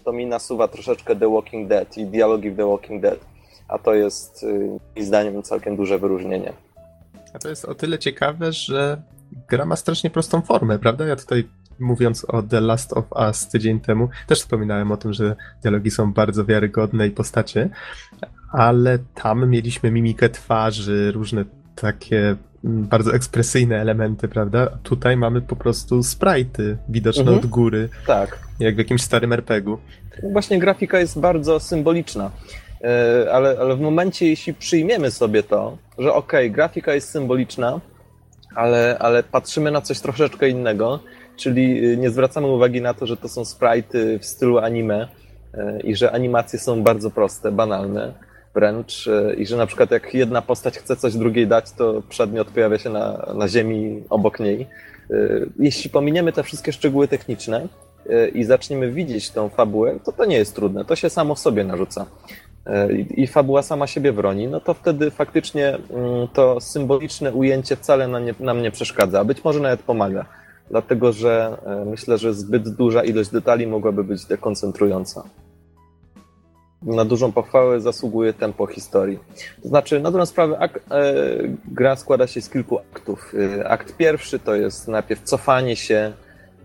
To 0.05 0.13
mi 0.13 0.27
nasuwa 0.27 0.69
troszeczkę 0.69 1.17
The 1.17 1.33
Walking 1.33 1.69
Dead 1.69 1.99
i 1.99 2.07
dialogi 2.07 2.51
w 2.51 2.57
The 2.57 2.67
Walking 2.67 3.03
Dead, 3.03 3.19
a 3.69 3.79
to 3.79 3.95
jest 3.95 4.43
y, 4.43 4.47
moim 4.47 5.07
zdaniem 5.07 5.43
całkiem 5.43 5.77
duże 5.77 5.99
wyróżnienie. 5.99 6.53
A 7.33 7.39
to 7.39 7.49
jest 7.49 7.65
o 7.65 7.75
tyle 7.75 7.99
ciekawe, 7.99 8.53
że 8.53 9.03
gra 9.49 9.65
ma 9.65 9.77
strasznie 9.77 10.11
prostą 10.11 10.41
formę, 10.41 10.79
prawda? 10.79 11.07
Ja 11.07 11.17
tutaj 11.17 11.49
mówiąc 11.79 12.25
o 12.25 12.43
The 12.43 12.61
Last 12.61 12.93
of 12.93 13.05
Us 13.13 13.49
tydzień 13.49 13.81
temu, 13.81 14.09
też 14.27 14.41
wspominałem 14.41 14.93
o 14.93 14.97
tym, 14.97 15.13
że 15.13 15.37
dialogi 15.63 15.91
są 15.91 16.13
bardzo 16.13 16.45
wiarygodne 16.45 17.07
i 17.07 17.11
postacie, 17.11 17.71
ale 18.53 18.99
tam 19.15 19.51
mieliśmy 19.51 19.91
mimikę 19.91 20.29
twarzy, 20.29 21.13
różne 21.13 21.45
takie 21.75 22.37
mm, 22.65 22.85
bardzo 22.85 23.15
ekspresyjne 23.15 23.81
elementy, 23.81 24.29
prawda? 24.29 24.67
Tutaj 24.83 25.17
mamy 25.17 25.41
po 25.41 25.57
prostu 25.57 26.01
sprite'y 26.01 26.77
widoczne 26.89 27.23
mhm. 27.23 27.39
od 27.39 27.47
góry. 27.47 27.89
Tak. 28.07 28.39
Jak 28.61 28.75
w 28.75 28.79
jakimś 28.79 29.03
starym 29.03 29.33
RPG-u. 29.33 29.79
Właśnie 30.33 30.59
grafika 30.59 30.99
jest 30.99 31.21
bardzo 31.21 31.61
symboliczna. 31.61 32.31
E, 32.81 33.33
ale, 33.33 33.57
ale 33.61 33.77
w 33.77 33.81
momencie, 33.81 34.29
jeśli 34.29 34.55
przyjmiemy 34.55 35.11
sobie 35.11 35.43
to, 35.43 35.79
że 35.99 36.13
okej, 36.13 36.47
okay, 36.47 36.51
grafika 36.51 36.95
jest 36.95 37.11
symboliczna, 37.11 37.81
ale, 38.59 38.97
ale 38.99 39.23
patrzymy 39.23 39.71
na 39.71 39.81
coś 39.81 40.01
troszeczkę 40.01 40.49
innego, 40.49 41.01
czyli 41.37 41.85
y, 41.93 41.97
nie 41.97 42.11
zwracamy 42.11 42.47
uwagi 42.47 42.83
na 42.83 42.95
to, 42.95 43.07
że 43.07 43.17
to 43.17 43.29
są 43.29 43.43
sprite'y 43.43 44.19
w 44.19 44.25
stylu 44.25 44.59
anime 44.59 45.09
e, 45.55 45.81
i 45.81 45.97
że 45.97 46.13
animacje 46.13 46.59
są 46.59 46.83
bardzo 46.83 47.11
proste, 47.11 47.53
banalne 47.53 48.15
wręcz 48.55 49.09
e, 49.09 49.35
i 49.35 49.47
że 49.47 49.57
na 49.57 49.67
przykład 49.67 49.91
jak 49.91 50.15
jedna 50.15 50.43
postać 50.43 50.79
chce 50.79 50.97
coś 50.97 51.15
drugiej 51.15 51.47
dać, 51.47 51.73
to 51.73 52.03
przedmiot 52.09 52.49
pojawia 52.49 52.79
się 52.79 52.91
na, 52.91 53.27
na 53.35 53.49
ziemi 53.49 54.05
obok 54.11 54.41
niej. 54.41 54.67
Jeśli 55.59 55.91
pominiemy 55.91 56.33
te 56.33 56.43
wszystkie 56.43 56.73
szczegóły 56.73 57.09
techniczne 57.09 57.69
i 58.35 58.45
zaczniemy 58.45 58.93
widzieć 58.93 59.31
tą 59.31 59.49
fabułę, 59.49 59.99
to 60.05 60.13
to 60.13 60.25
nie 60.25 60.37
jest 60.37 60.55
trudne, 60.55 60.85
to 60.85 60.97
się 60.97 61.11
samo 61.11 61.35
w 61.35 61.39
sobie 61.39 61.65
narzuca. 61.65 62.07
I 63.11 63.27
fabuła 63.27 63.63
sama 63.63 63.87
siebie 63.87 64.13
broni, 64.13 64.49
no 64.49 64.61
to 64.61 64.75
wtedy 64.75 65.11
faktycznie 65.11 65.69
mm, 65.69 66.29
to 66.33 66.61
symboliczne 66.61 67.33
ujęcie 67.33 67.77
wcale 67.77 68.09
nam 68.09 68.25
nie, 68.25 68.35
nam 68.41 68.63
nie 68.63 68.71
przeszkadza, 68.71 69.21
a 69.21 69.25
być 69.25 69.45
może 69.45 69.61
nawet 69.61 69.83
pomaga 69.83 70.27
dlatego 70.71 71.13
że 71.13 71.57
e, 71.67 71.85
myślę, 71.85 72.19
że 72.19 72.35
zbyt 72.35 72.69
duża 72.69 73.05
ilość 73.05 73.31
detali 73.31 73.67
mogłaby 73.67 74.05
być 74.05 74.25
dekoncentrująca. 74.25 75.23
Na 76.83 77.05
dużą 77.05 77.33
pochwałę 77.33 77.81
zasługuje 77.81 78.33
tempo 78.33 78.67
historii. 78.67 79.19
To 79.63 79.69
znaczy, 79.69 80.01
na 80.01 80.11
dobrą 80.11 80.27
sprawę, 80.27 80.59
ak- 80.59 80.81
e, 80.91 81.15
gra 81.69 81.97
składa 81.97 82.27
się 82.27 82.41
z 82.41 82.51
kilku 82.51 82.79
aktów. 82.79 83.33
E, 83.61 83.69
akt 83.69 83.97
pierwszy 83.97 84.39
to 84.39 84.55
jest 84.55 84.89
najpierw 84.89 85.23
cofanie 85.23 85.77
się 85.77 86.13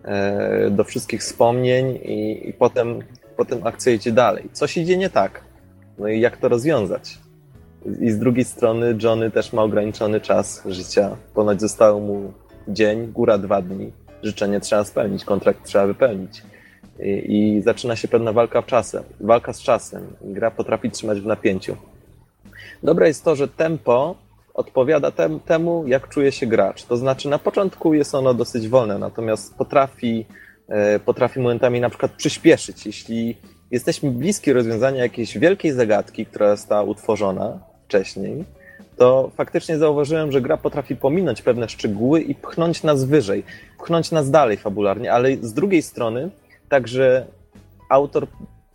e, 0.04 0.70
do 0.70 0.84
wszystkich 0.84 1.22
wspomnień 1.22 1.90
i, 1.96 2.50
i 2.50 2.54
potem, 2.54 3.00
potem 3.38 3.68
akcja 3.68 3.94
idzie 3.94 4.12
dalej. 4.12 4.50
Co 4.54 4.68
się 4.68 4.86
dzieje 4.86 4.98
nie 4.98 5.10
tak? 5.10 5.42
No 5.98 6.08
i 6.08 6.20
jak 6.20 6.38
to 6.38 6.50
rozwiązać? 6.50 7.18
I 8.02 8.12
z 8.12 8.20
drugiej 8.20 8.46
strony 8.46 8.98
Johnny 9.04 9.32
też 9.32 9.54
ma 9.54 9.64
ograniczony 9.64 10.22
czas 10.22 10.64
życia. 10.66 11.16
Ponoć 11.34 11.62
zostało 11.62 12.00
mu 12.00 12.34
dzień, 12.68 13.08
góra 13.08 13.38
dwa 13.38 13.62
dni. 13.62 13.92
Życzenie 14.24 14.60
trzeba 14.60 14.84
spełnić, 14.84 15.26
kontrakt 15.26 15.66
trzeba 15.66 15.88
wypełnić. 15.88 16.44
I, 17.00 17.36
i 17.36 17.62
zaczyna 17.62 17.96
się 17.96 18.08
pewna 18.08 18.34
walka 18.34 18.62
w 18.62 18.66
czasem, 18.66 19.04
walka 19.20 19.54
z 19.54 19.62
czasem. 19.62 20.08
Gra 20.22 20.52
potrafi 20.52 20.92
trzymać 20.92 21.22
w 21.22 21.26
napięciu. 21.26 21.76
Dobre 22.84 23.08
jest 23.08 23.24
to, 23.24 23.36
że 23.36 23.48
tempo 23.48 24.16
odpowiada 24.54 25.12
tem, 25.12 25.40
temu, 25.40 25.88
jak 25.88 26.10
czuje 26.10 26.32
się 26.32 26.46
gracz. 26.46 26.84
To 26.84 26.98
znaczy, 26.98 27.30
na 27.30 27.40
początku 27.40 27.94
jest 27.94 28.16
ono 28.16 28.34
dosyć 28.34 28.68
wolne, 28.68 29.00
natomiast 29.00 29.56
potrafi, 29.56 30.26
e, 30.68 31.00
potrafi 31.00 31.40
momentami 31.40 31.80
na 31.80 31.90
przykład 31.90 32.12
przyspieszyć. 32.12 32.86
Jeśli 32.86 33.38
jesteśmy 33.74 34.12
bliski 34.12 34.54
rozwiązania 34.54 35.04
jakiejś 35.04 35.38
wielkiej 35.38 35.72
zagadki, 35.72 36.26
która 36.26 36.56
została 36.56 36.84
utworzona 36.84 37.60
wcześniej, 37.86 38.44
to 38.98 39.32
faktycznie 39.36 39.78
zauważyłem, 39.78 40.32
że 40.32 40.42
gra 40.42 40.58
potrafi 40.58 40.96
pominąć 40.96 41.42
pewne 41.42 41.70
szczegóły 41.70 42.22
i 42.22 42.36
pchnąć 42.36 42.84
nas 42.84 43.04
wyżej, 43.04 43.44
pchnąć 43.80 44.12
nas 44.12 44.32
dalej 44.32 44.58
fabularnie, 44.58 45.14
ale 45.14 45.36
z 45.42 45.54
drugiej 45.54 45.82
strony 45.82 46.30
także 46.70 47.26
autor 47.90 48.28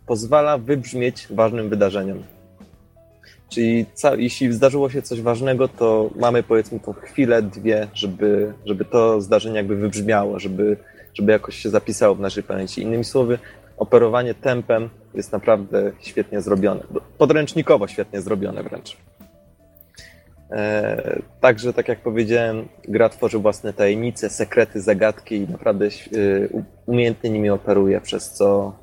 pozwala 0.05 0.57
wybrzmieć 0.57 1.27
ważnym 1.29 1.69
wydarzeniom. 1.69 2.23
Czyli 3.49 3.85
jeśli 4.17 4.53
zdarzyło 4.53 4.89
się 4.89 5.01
coś 5.01 5.21
ważnego, 5.21 5.67
to 5.67 6.09
mamy 6.15 6.43
powiedzmy 6.43 6.79
tą 6.79 6.93
chwilę, 6.93 7.41
dwie, 7.41 7.87
żeby, 7.93 8.53
żeby 8.65 8.85
to 8.85 9.21
zdarzenie 9.21 9.55
jakby 9.55 9.75
wybrzmiało, 9.75 10.39
żeby, 10.39 10.77
żeby 11.13 11.31
jakoś 11.31 11.55
się 11.55 11.69
zapisało 11.69 12.15
w 12.15 12.19
naszej 12.19 12.43
pamięci. 12.43 12.81
Innymi 12.81 13.03
słowy, 13.03 13.39
operowanie 13.79 14.33
tempem 14.33 14.89
jest 15.13 15.31
naprawdę 15.31 15.91
świetnie 15.99 16.41
zrobione. 16.41 16.81
Podręcznikowo 17.17 17.87
świetnie 17.87 18.21
zrobione 18.21 18.63
wręcz. 18.63 18.97
E, 20.51 21.21
także, 21.41 21.73
tak 21.73 21.87
jak 21.87 21.99
powiedziałem, 21.99 22.67
gra 22.87 23.09
tworzy 23.09 23.39
własne 23.39 23.73
tajemnice, 23.73 24.29
sekrety, 24.29 24.81
zagadki 24.81 25.35
i 25.35 25.49
naprawdę 25.49 25.85
e, 25.85 25.89
umiejętnie 26.85 27.29
nimi 27.29 27.49
operuje, 27.49 28.01
przez 28.01 28.31
co, 28.31 28.75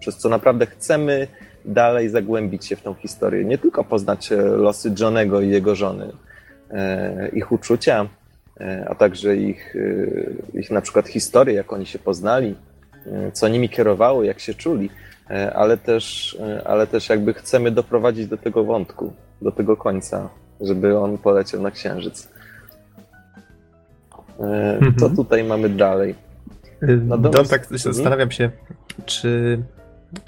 przez 0.00 0.16
co 0.16 0.28
naprawdę 0.28 0.66
chcemy 0.66 1.26
dalej 1.64 2.08
zagłębić 2.08 2.66
się 2.66 2.76
w 2.76 2.82
tą 2.82 2.94
historię. 2.94 3.44
Nie 3.44 3.58
tylko 3.58 3.84
poznać 3.84 4.32
e, 4.32 4.36
losy 4.36 4.94
Johnego 5.00 5.40
i 5.40 5.48
jego 5.48 5.74
żony, 5.74 6.12
ich 7.32 7.52
uczucia, 7.52 8.08
a 8.86 8.94
także 8.94 9.36
ich, 9.36 9.76
ich 10.54 10.70
na 10.70 10.80
przykład 10.80 11.08
historię, 11.08 11.54
jak 11.54 11.72
oni 11.72 11.86
się 11.86 11.98
poznali, 11.98 12.54
co 13.32 13.48
nimi 13.48 13.68
kierowało, 13.68 14.24
jak 14.24 14.40
się 14.40 14.54
czuli, 14.54 14.90
ale 15.54 15.76
też, 15.76 16.36
ale 16.64 16.86
też 16.86 17.08
jakby 17.08 17.34
chcemy 17.34 17.70
doprowadzić 17.70 18.26
do 18.26 18.36
tego 18.36 18.64
wątku, 18.64 19.12
do 19.42 19.52
tego 19.52 19.76
końca 19.76 20.28
żeby 20.60 20.98
on 20.98 21.18
poleciał 21.18 21.62
na 21.62 21.70
Księżyc. 21.70 22.28
E, 24.40 24.78
co 24.80 24.86
mhm. 24.86 25.16
tutaj 25.16 25.44
mamy 25.44 25.68
dalej? 25.68 26.14
No 26.82 27.18
Don, 27.18 27.46
tak 27.46 27.66
zastanawiam 27.70 28.30
się, 28.30 28.50
czy 29.06 29.62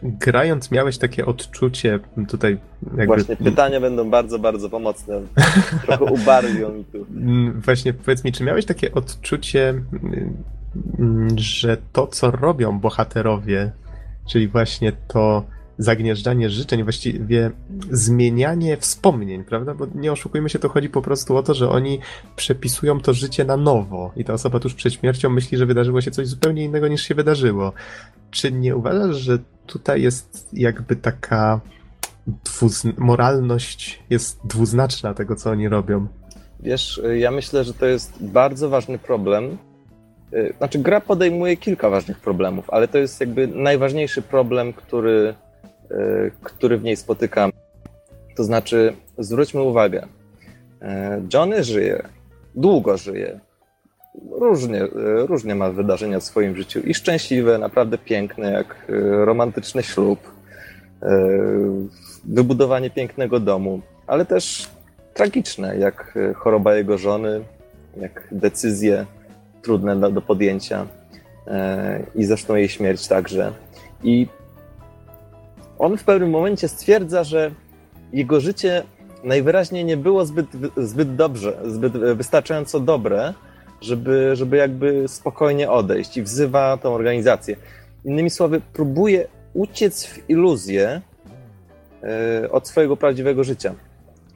grając 0.03 0.70
miałeś 0.70 0.99
takie 0.99 1.26
odczucie 1.26 1.99
tutaj 2.29 2.59
jakby... 2.87 3.07
Właśnie 3.07 3.37
pytania 3.37 3.81
będą 3.81 4.11
bardzo, 4.11 4.39
bardzo 4.39 4.70
pomocne. 4.70 5.20
Trochę 5.87 6.05
ubarwią 6.05 6.72
mi 6.72 6.85
tu. 6.85 7.07
Mm, 7.16 7.61
właśnie 7.61 7.93
powiedz 7.93 8.24
mi, 8.24 8.33
czy 8.33 8.45
miałeś 8.45 8.64
takie 8.64 8.93
odczucie, 8.93 9.68
mm, 9.68 10.37
że 11.36 11.76
to, 11.92 12.06
co 12.06 12.30
robią 12.30 12.78
bohaterowie, 12.80 13.72
czyli 14.26 14.48
właśnie 14.48 14.92
to 15.08 15.44
zagnieżdżanie 15.78 16.50
życzeń, 16.50 16.82
właściwie 16.82 17.50
zmienianie 17.90 18.76
wspomnień, 18.76 19.44
prawda? 19.44 19.74
Bo 19.74 19.86
nie 19.94 20.12
oszukujmy 20.12 20.48
się, 20.48 20.58
to 20.58 20.68
chodzi 20.68 20.88
po 20.88 21.02
prostu 21.02 21.36
o 21.36 21.42
to, 21.42 21.54
że 21.54 21.70
oni 21.70 21.98
przepisują 22.36 23.00
to 23.00 23.14
życie 23.14 23.44
na 23.44 23.56
nowo 23.56 24.12
i 24.16 24.24
ta 24.24 24.32
osoba 24.32 24.60
tuż 24.60 24.74
przed 24.74 24.92
śmiercią 24.94 25.30
myśli, 25.30 25.58
że 25.58 25.66
wydarzyło 25.66 26.00
się 26.00 26.10
coś 26.10 26.26
zupełnie 26.26 26.64
innego 26.64 26.88
niż 26.88 27.02
się 27.02 27.14
wydarzyło. 27.14 27.72
Czy 28.30 28.52
nie 28.52 28.76
uważasz, 28.76 29.16
że 29.16 29.38
tutaj 29.66 30.02
jest 30.02 30.48
jakby 30.52 30.96
taka 30.96 31.60
dwuzn- 32.44 32.98
moralność 32.98 34.02
jest 34.10 34.40
dwuznaczna 34.44 35.14
tego, 35.14 35.36
co 35.36 35.50
oni 35.50 35.68
robią? 35.68 36.06
Wiesz, 36.60 37.00
ja 37.16 37.30
myślę, 37.30 37.64
że 37.64 37.74
to 37.74 37.86
jest 37.86 38.12
bardzo 38.20 38.68
ważny 38.68 38.98
problem. 38.98 39.58
Znaczy, 40.59 40.79
gra 40.79 41.01
podejmuje 41.01 41.57
kilka 41.57 41.91
ważnych 41.91 42.20
problemów, 42.20 42.70
ale 42.70 42.89
to 42.89 42.99
jest 42.99 43.20
jakby 43.20 43.47
najważniejszy 43.47 44.22
problem, 44.22 44.72
który 44.72 45.35
E, 45.91 46.31
który 46.43 46.79
w 46.79 46.83
niej 46.83 46.97
spotykam. 46.97 47.53
To 48.37 48.45
znaczy, 48.45 48.93
zwróćmy 49.18 49.62
uwagę, 49.62 50.07
e, 50.83 51.22
Johnny 51.35 51.64
żyje, 51.64 52.03
długo 52.55 52.97
żyje, 52.97 53.41
różnie, 54.31 54.87
różnie 55.26 55.55
ma 55.55 55.70
wydarzenia 55.70 56.20
w 56.20 56.24
swoim 56.24 56.57
życiu. 56.57 56.81
I 56.81 56.95
szczęśliwe, 56.95 57.59
naprawdę 57.59 57.99
piękne, 57.99 58.53
jak 58.53 58.87
romantyczny 59.24 59.83
ślub, 59.83 60.18
wybudowanie 62.24 62.91
pięknego 62.91 63.41
domu, 63.41 63.81
ale 64.07 64.24
też 64.24 64.70
tragiczne, 65.14 65.76
jak 65.76 66.18
choroba 66.35 66.74
jego 66.74 66.99
żony, 66.99 67.41
jak 68.01 68.29
decyzje 68.33 69.07
trudne 69.68 70.12
do 70.12 70.22
podjęcia 70.22 70.86
i 72.14 72.24
zresztą 72.24 72.54
jej 72.54 72.68
śmierć 72.68 73.08
także. 73.08 73.52
I 74.02 74.26
on 75.78 75.96
w 75.96 76.04
pewnym 76.04 76.30
momencie 76.30 76.68
stwierdza, 76.68 77.24
że 77.24 77.50
jego 78.12 78.40
życie 78.40 78.82
najwyraźniej 79.24 79.84
nie 79.84 79.96
było 79.96 80.26
zbyt, 80.26 80.46
zbyt 80.76 81.16
dobrze, 81.16 81.58
zbyt 81.66 81.92
wystarczająco 81.92 82.80
dobre, 82.80 83.34
żeby, 83.80 84.36
żeby 84.36 84.56
jakby 84.56 85.08
spokojnie 85.08 85.70
odejść 85.70 86.16
i 86.16 86.22
wzywa 86.22 86.76
tą 86.76 86.94
organizację. 86.94 87.56
Innymi 88.04 88.30
słowy, 88.30 88.60
próbuje 88.72 89.28
uciec 89.54 90.04
w 90.04 90.30
iluzję 90.30 91.00
e, 92.02 92.50
od 92.50 92.68
swojego 92.68 92.96
prawdziwego 92.96 93.44
życia. 93.44 93.74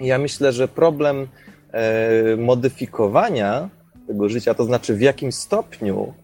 Ja 0.00 0.18
myślę, 0.18 0.52
że 0.52 0.68
problem 0.68 1.28
e, 1.72 2.36
modyfikowania 2.36 3.68
tego 4.12 4.28
życia, 4.28 4.54
to 4.54 4.64
znaczy 4.64 4.94
w 4.94 5.00
jakim 5.00 5.32
stopniu 5.32 6.14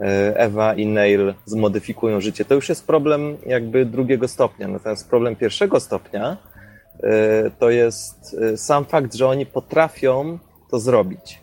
E, 0.00 0.36
Ewa 0.36 0.74
i 0.74 0.86
Neil 0.86 1.34
zmodyfikują 1.44 2.20
życie. 2.20 2.44
To 2.44 2.54
już 2.54 2.68
jest 2.68 2.86
problem 2.86 3.36
jakby 3.46 3.86
drugiego 3.86 4.28
stopnia. 4.28 4.68
Natomiast 4.68 5.08
problem 5.08 5.36
pierwszego 5.36 5.80
stopnia 5.80 6.36
e, 7.02 7.50
to 7.58 7.70
jest 7.70 8.36
e, 8.40 8.56
sam 8.56 8.84
fakt, 8.84 9.14
że 9.14 9.28
oni 9.28 9.46
potrafią 9.46 10.38
to 10.70 10.78
zrobić. 10.78 11.40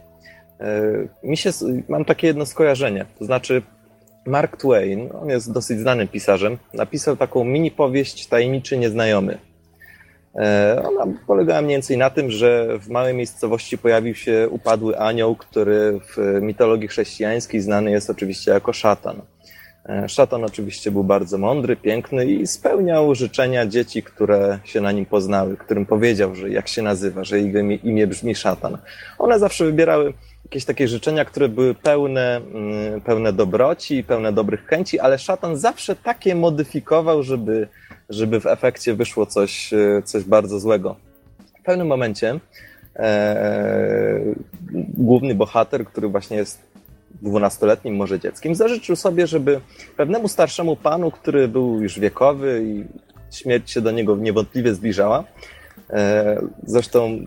Mi 1.24 1.38
się, 1.38 1.50
mam 1.90 2.06
takie 2.06 2.28
jedno 2.28 2.46
skojarzenie, 2.46 3.06
to 3.20 3.26
znaczy 3.26 3.62
Mark 4.26 4.58
Twain, 4.58 5.10
on 5.22 5.30
jest 5.30 5.52
dosyć 5.52 5.80
znanym 5.80 6.08
pisarzem, 6.08 6.58
napisał 6.74 7.18
taką 7.18 7.44
mini 7.44 7.72
powieść 7.72 8.28
Tajemniczy 8.28 8.78
Nieznajomy. 8.78 9.38
E, 10.38 10.84
ona 10.88 11.14
polegała 11.28 11.62
mniej 11.62 11.76
więcej 11.76 11.98
na 11.98 12.10
tym, 12.10 12.32
że 12.32 12.80
w 12.80 12.90
małej 12.90 13.14
miejscowości 13.14 13.78
pojawił 13.78 14.16
się 14.16 14.50
upadły 14.50 15.00
anioł, 15.00 15.36
który 15.36 16.00
w 16.00 16.42
mitologii 16.42 16.88
chrześcijańskiej 16.88 17.62
znany 17.62 17.92
jest 17.92 18.10
oczywiście 18.10 18.52
jako 18.52 18.74
szatan. 18.74 19.22
E, 19.90 20.10
szatan 20.10 20.44
oczywiście 20.44 20.92
był 20.92 21.04
bardzo 21.04 21.38
mądry, 21.38 21.76
piękny 21.76 22.26
i 22.26 22.48
spełniał 22.48 23.16
życzenia 23.16 23.66
dzieci, 23.66 24.04
które 24.04 24.60
się 24.64 24.82
na 24.82 24.92
nim 24.92 25.06
poznały, 25.06 25.58
którym 25.58 25.86
powiedział, 25.86 26.36
że 26.36 26.50
jak 26.50 26.68
się 26.68 26.82
nazywa, 26.82 27.24
że 27.24 27.40
jego 27.40 27.60
imię 27.60 28.08
brzmi 28.08 28.36
szatan. 28.36 28.78
One 29.20 29.40
zawsze 29.40 29.66
wybierały 29.66 30.14
jakieś 30.48 30.66
takie 30.66 30.88
życzenia, 30.88 31.26
które 31.26 31.50
były 31.50 31.76
pełne, 31.76 32.36
mm, 32.36 33.02
pełne 33.02 33.34
dobroci, 33.34 34.04
pełne 34.04 34.34
dobrych 34.34 34.66
chęci, 34.66 35.00
ale 35.00 35.20
szatan 35.20 35.58
zawsze 35.58 35.96
takie 35.96 36.36
modyfikował, 36.36 37.24
żeby 37.24 37.68
żeby 38.10 38.40
w 38.40 38.46
efekcie 38.46 38.94
wyszło 38.94 39.26
coś, 39.26 39.74
e, 39.74 40.02
coś 40.06 40.24
bardzo 40.24 40.60
złego. 40.60 40.96
W 41.60 41.64
pewnym 41.64 41.88
momencie 41.88 42.40
e, 42.96 44.20
główny 44.98 45.36
bohater, 45.36 45.86
który 45.86 46.08
właśnie 46.08 46.38
jest 46.38 46.62
dwunastoletnim 47.22 47.96
może 47.96 48.20
dzieckiem, 48.20 48.56
zażyczył 48.56 48.96
sobie, 48.96 49.28
żeby 49.28 49.62
pewnemu 49.98 50.28
starszemu 50.28 50.76
panu, 50.76 51.12
który 51.12 51.48
był 51.48 51.82
już 51.82 52.00
wiekowy 52.00 52.64
i 52.66 52.84
śmierć 53.36 53.72
się 53.72 53.82
do 53.82 53.92
niego 53.92 54.16
niewątpliwie 54.16 54.74
zbliżała, 54.74 55.24
e, 55.90 56.42
zresztą 56.64 57.26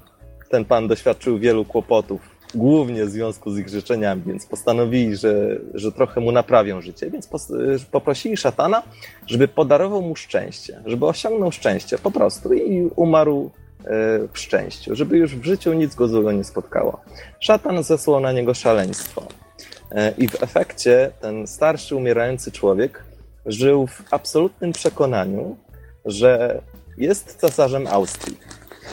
ten 0.51 0.65
pan 0.65 0.89
doświadczył 0.89 1.39
wielu 1.39 1.65
kłopotów 1.65 2.30
głównie 2.55 3.05
w 3.05 3.11
związku 3.11 3.51
z 3.51 3.59
ich 3.59 3.69
życzeniami, 3.69 4.23
więc 4.27 4.47
postanowili, 4.47 5.17
że, 5.17 5.61
że 5.75 5.93
trochę 5.93 6.21
mu 6.21 6.33
naprawią 6.33 6.81
życie, 6.81 7.11
więc 7.11 7.29
poprosili 7.91 8.37
szatana, 8.37 8.83
żeby 9.27 9.49
podarował 9.49 10.03
mu 10.03 10.17
szczęście, 10.17 10.83
żeby 10.87 11.07
osiągnął 11.07 11.53
szczęście 11.53 11.99
po 11.99 12.11
prostu 12.11 12.53
i 12.53 12.91
umarł 12.97 13.51
e, 13.81 13.89
w 14.33 14.39
szczęściu, 14.39 14.95
żeby 14.95 15.19
już 15.19 15.37
w 15.37 15.45
życiu 15.45 15.73
nic 15.73 15.95
go 15.95 16.09
złego 16.09 16.33
nie 16.33 16.45
spotkało. 16.45 17.01
Szatan 17.41 17.83
zesłał 17.83 18.21
na 18.21 18.33
niego 18.33 18.55
szaleństwo. 18.55 19.27
E, 19.91 20.13
I 20.19 20.29
w 20.29 20.43
efekcie 20.43 21.11
ten 21.21 21.47
starszy, 21.47 21.97
umierający 21.97 22.53
człowiek 22.53 23.05
żył 23.47 23.87
w 23.87 24.03
absolutnym 24.11 24.73
przekonaniu, 24.73 25.57
że 26.05 26.63
jest 26.99 27.37
cesarzem 27.37 27.87
Austrii 27.87 28.37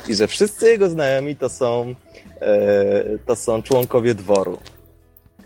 i 0.08 0.16
że 0.16 0.28
wszyscy 0.28 0.70
jego 0.70 0.90
znajomi 0.90 1.36
to 1.36 1.50
są 1.50 1.96
E, 2.42 3.18
to 3.26 3.36
są 3.36 3.64
członkowie 3.64 4.16
dworu. 4.16 4.58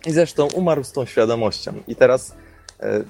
I 0.06 0.12
zresztą 0.12 0.48
umarł 0.48 0.84
z 0.84 0.92
tą 0.92 1.06
świadomością. 1.06 1.74
I 1.88 1.96
teraz 1.96 2.36
e, 2.80 3.04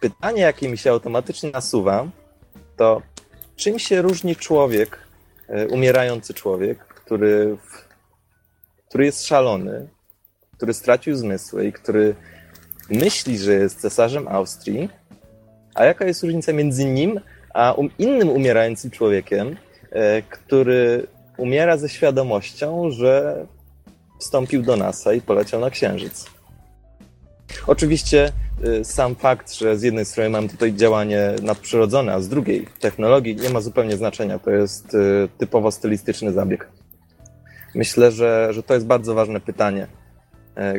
pytanie, 0.00 0.42
jakie 0.42 0.68
mi 0.68 0.78
się 0.78 0.90
automatycznie 0.90 1.50
nasuwa, 1.50 2.08
to 2.76 3.02
czym 3.56 3.78
się 3.78 4.02
różni 4.02 4.36
człowiek, 4.36 4.98
e, 5.48 5.68
umierający 5.68 6.34
człowiek, 6.34 6.78
który, 6.78 7.56
który 8.88 9.04
jest 9.04 9.26
szalony, 9.26 9.88
który 10.56 10.74
stracił 10.74 11.16
zmysły 11.16 11.66
i 11.66 11.72
który 11.72 12.14
myśli, 12.90 13.38
że 13.38 13.52
jest 13.52 13.80
cesarzem 13.80 14.28
Austrii, 14.28 14.88
a 15.74 15.84
jaka 15.84 16.04
jest 16.04 16.22
różnica 16.22 16.52
między 16.52 16.84
nim 16.84 17.20
a 17.54 17.72
um, 17.72 17.90
innym 17.98 18.28
umierającym 18.28 18.90
człowiekiem, 18.90 19.56
który 20.30 21.06
umiera 21.36 21.76
ze 21.76 21.88
świadomością, 21.88 22.90
że 22.90 23.46
wstąpił 24.18 24.62
do 24.62 24.76
NASA 24.76 25.12
i 25.12 25.20
poleciał 25.20 25.60
na 25.60 25.70
Księżyc. 25.70 26.26
Oczywiście 27.66 28.32
y, 28.64 28.84
sam 28.84 29.14
fakt, 29.14 29.54
że 29.54 29.78
z 29.78 29.82
jednej 29.82 30.04
strony 30.04 30.30
mam 30.30 30.48
tutaj 30.48 30.74
działanie 30.74 31.34
nadprzyrodzone, 31.42 32.14
a 32.14 32.20
z 32.20 32.28
drugiej 32.28 32.66
technologii 32.80 33.36
nie 33.36 33.50
ma 33.50 33.60
zupełnie 33.60 33.96
znaczenia. 33.96 34.38
To 34.38 34.50
jest 34.50 34.94
y, 34.94 35.28
typowo 35.38 35.70
stylistyczny 35.70 36.32
zabieg. 36.32 36.68
Myślę, 37.74 38.12
że, 38.12 38.48
że 38.50 38.62
to 38.62 38.74
jest 38.74 38.86
bardzo 38.86 39.14
ważne 39.14 39.40
pytanie, 39.40 39.86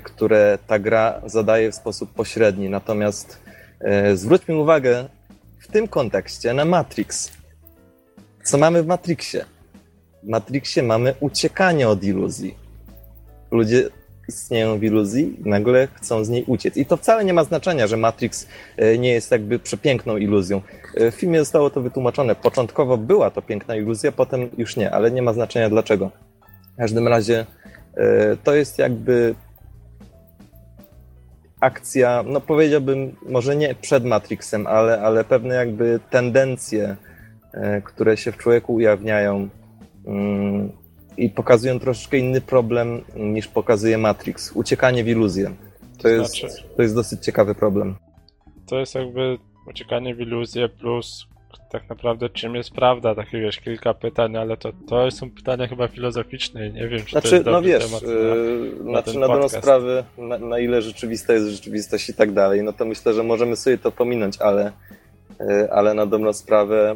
które 0.04 0.58
ta 0.68 0.80
gra 0.80 1.22
zadaje 1.26 1.72
w 1.72 1.76
sposób 1.76 2.14
pośredni. 2.14 2.70
Natomiast 2.70 3.40
zwróćmy 4.14 4.56
uwagę 4.56 5.10
w 5.60 5.68
tym 5.68 5.88
kontekście 5.88 6.54
na 6.54 6.66
Matrix. 6.66 7.37
Co 8.48 8.58
mamy 8.58 8.84
w 8.84 8.88
Matrixie? 8.88 9.46
w 10.24 10.28
Matrixie 10.30 10.84
mamy 10.84 11.14
uciekanie 11.20 11.90
od 11.90 12.04
iluzji. 12.04 12.56
Ludzie 13.52 13.90
istnieją 14.30 14.80
w 14.80 14.84
iluzji 14.84 15.38
nagle 15.46 15.88
chcą 15.94 16.24
z 16.24 16.30
niej 16.30 16.44
uciec. 16.48 16.78
I 16.78 16.86
to 16.86 16.98
wcale 16.98 17.26
nie 17.26 17.34
ma 17.34 17.44
znaczenia, 17.44 17.88
że 17.88 17.98
Matrix 17.98 18.48
e, 18.78 18.98
nie 18.98 19.10
jest 19.10 19.32
jakby 19.32 19.60
przepiękną 19.60 20.18
iluzją. 20.18 20.62
E, 20.96 21.12
w 21.12 21.16
filmie 21.16 21.40
zostało 21.40 21.70
to 21.70 21.82
wytłumaczone. 21.82 22.36
Początkowo 22.36 22.98
była 22.98 23.32
to 23.32 23.42
piękna 23.42 23.76
iluzja, 23.76 24.12
potem 24.12 24.50
już 24.58 24.76
nie, 24.76 24.92
ale 24.92 25.12
nie 25.12 25.22
ma 25.22 25.34
znaczenia 25.34 25.70
dlaczego. 25.70 26.12
W 26.74 26.78
każdym 26.78 27.08
razie 27.08 27.46
e, 27.96 28.38
to 28.44 28.56
jest 28.56 28.80
jakby 28.80 29.36
akcja, 31.60 32.24
no 32.28 32.42
powiedziałbym, 32.42 33.16
może 33.30 33.56
nie 33.56 33.76
przed 33.76 34.06
Matrixem, 34.06 34.68
ale, 34.68 35.02
ale 35.02 35.24
pewne 35.24 35.56
jakby 35.56 36.00
tendencje, 36.10 36.96
które 37.84 38.18
się 38.18 38.32
w 38.32 38.38
człowieku 38.38 38.74
ujawniają 38.74 39.50
i 41.18 41.30
pokazują 41.30 41.80
troszeczkę 41.80 42.18
inny 42.18 42.42
problem 42.42 43.02
niż 43.16 43.48
pokazuje 43.48 43.98
Matrix. 43.98 44.52
Uciekanie 44.52 45.04
w 45.04 45.08
iluzję. 45.08 45.52
To, 45.98 46.04
to 46.04 46.10
jest, 46.10 46.40
znaczy, 46.40 46.64
to 46.76 46.82
jest 46.82 46.96
dosyć 46.96 47.26
ciekawy 47.26 47.56
problem. 47.56 47.96
To 48.66 48.80
jest 48.80 48.96
jakby 48.96 49.38
uciekanie 49.68 50.16
w 50.16 50.22
iluzję 50.22 50.70
plus 50.70 51.28
tak 51.72 51.90
naprawdę 51.90 52.30
czym 52.30 52.56
jest 52.56 52.72
prawda, 52.72 53.16
takie 53.16 53.42
wiesz, 53.42 53.60
kilka 53.60 53.94
pytań, 53.94 54.38
ale 54.38 54.58
to, 54.58 54.72
to 54.90 55.12
są 55.12 55.32
pytania 55.32 55.68
chyba 55.68 55.88
filozoficzne 55.88 56.68
i 56.68 56.74
nie 56.74 56.88
wiem, 56.88 57.00
czy 57.06 57.12
Znaczy, 57.12 57.30
to 57.30 57.36
jest 57.36 57.48
no 57.48 57.62
wiesz, 57.62 57.86
temat 57.86 58.02
yy, 58.02 58.72
na 58.84 58.92
znaczy 58.92 59.12
ten 59.12 59.20
na 59.20 59.28
dobrą 59.28 59.50
sprawę, 59.50 60.04
na, 60.18 60.38
na 60.38 60.60
ile 60.60 60.82
rzeczywista 60.82 61.34
jest 61.34 61.48
rzeczywistość 61.48 62.10
i 62.10 62.14
tak 62.14 62.32
dalej, 62.32 62.64
no 62.64 62.74
to 62.74 62.86
myślę, 62.86 63.14
że 63.14 63.24
możemy 63.24 63.56
sobie 63.56 63.78
to 63.78 63.92
pominąć, 63.92 64.42
ale, 64.42 64.72
yy, 65.40 65.72
ale 65.72 65.94
na 65.94 66.06
dobrą 66.06 66.34
sprawę 66.34 66.96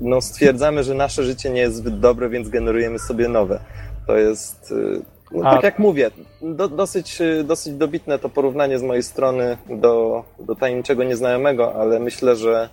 no 0.00 0.20
stwierdzamy, 0.20 0.84
że 0.84 0.94
nasze 0.94 1.24
życie 1.24 1.50
nie 1.50 1.60
jest 1.60 1.76
zbyt 1.76 2.00
dobre, 2.00 2.28
więc 2.28 2.48
generujemy 2.48 2.98
sobie 2.98 3.28
nowe. 3.28 3.60
To 4.06 4.16
jest, 4.16 4.70
yy, 4.70 5.02
no, 5.32 5.48
A- 5.48 5.54
tak 5.54 5.62
jak 5.62 5.78
mówię, 5.78 6.10
do, 6.42 6.68
dosyć, 6.68 7.20
yy, 7.20 7.44
dosyć 7.44 7.74
dobitne 7.74 8.18
to 8.18 8.28
porównanie 8.28 8.78
z 8.78 8.82
mojej 8.82 9.02
strony 9.02 9.56
do, 9.70 10.24
do 10.40 10.54
tajemniczego 10.54 11.04
nieznajomego, 11.04 11.74
ale 11.74 12.00
myślę, 12.00 12.36
że 12.36 12.68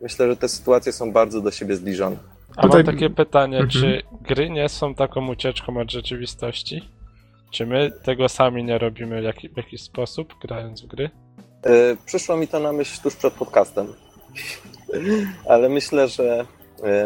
myślę, 0.00 0.28
że 0.28 0.36
te 0.36 0.48
sytuacje 0.48 0.92
są 0.92 1.12
bardzo 1.12 1.40
do 1.40 1.50
siebie 1.50 1.76
zbliżone. 1.76 2.16
A 2.56 2.62
Tutaj- 2.62 2.84
mam 2.84 2.94
takie 2.94 3.10
pytanie, 3.10 3.58
Mhm. 3.58 3.70
czy 3.70 4.02
gry 4.22 4.50
nie 4.50 4.68
są 4.68 4.94
taką 4.94 5.28
ucieczką 5.28 5.80
od 5.80 5.90
rzeczywistości? 5.92 6.88
Czy 7.50 7.66
my 7.66 7.90
tego 8.04 8.28
sami 8.28 8.64
nie 8.64 8.78
robimy 8.78 9.20
w, 9.20 9.24
jaki, 9.24 9.48
w 9.48 9.56
jakiś 9.56 9.82
sposób, 9.82 10.34
grając 10.42 10.82
w 10.82 10.86
gry? 10.86 11.10
E, 11.64 11.70
Przyszło 12.06 12.36
mi 12.36 12.48
to 12.48 12.60
na 12.60 12.72
myśl 12.72 13.02
tuż 13.02 13.16
przed 13.16 13.34
podcastem. 13.34 13.86
Ale 15.48 15.68
myślę, 15.68 16.08
że 16.08 16.46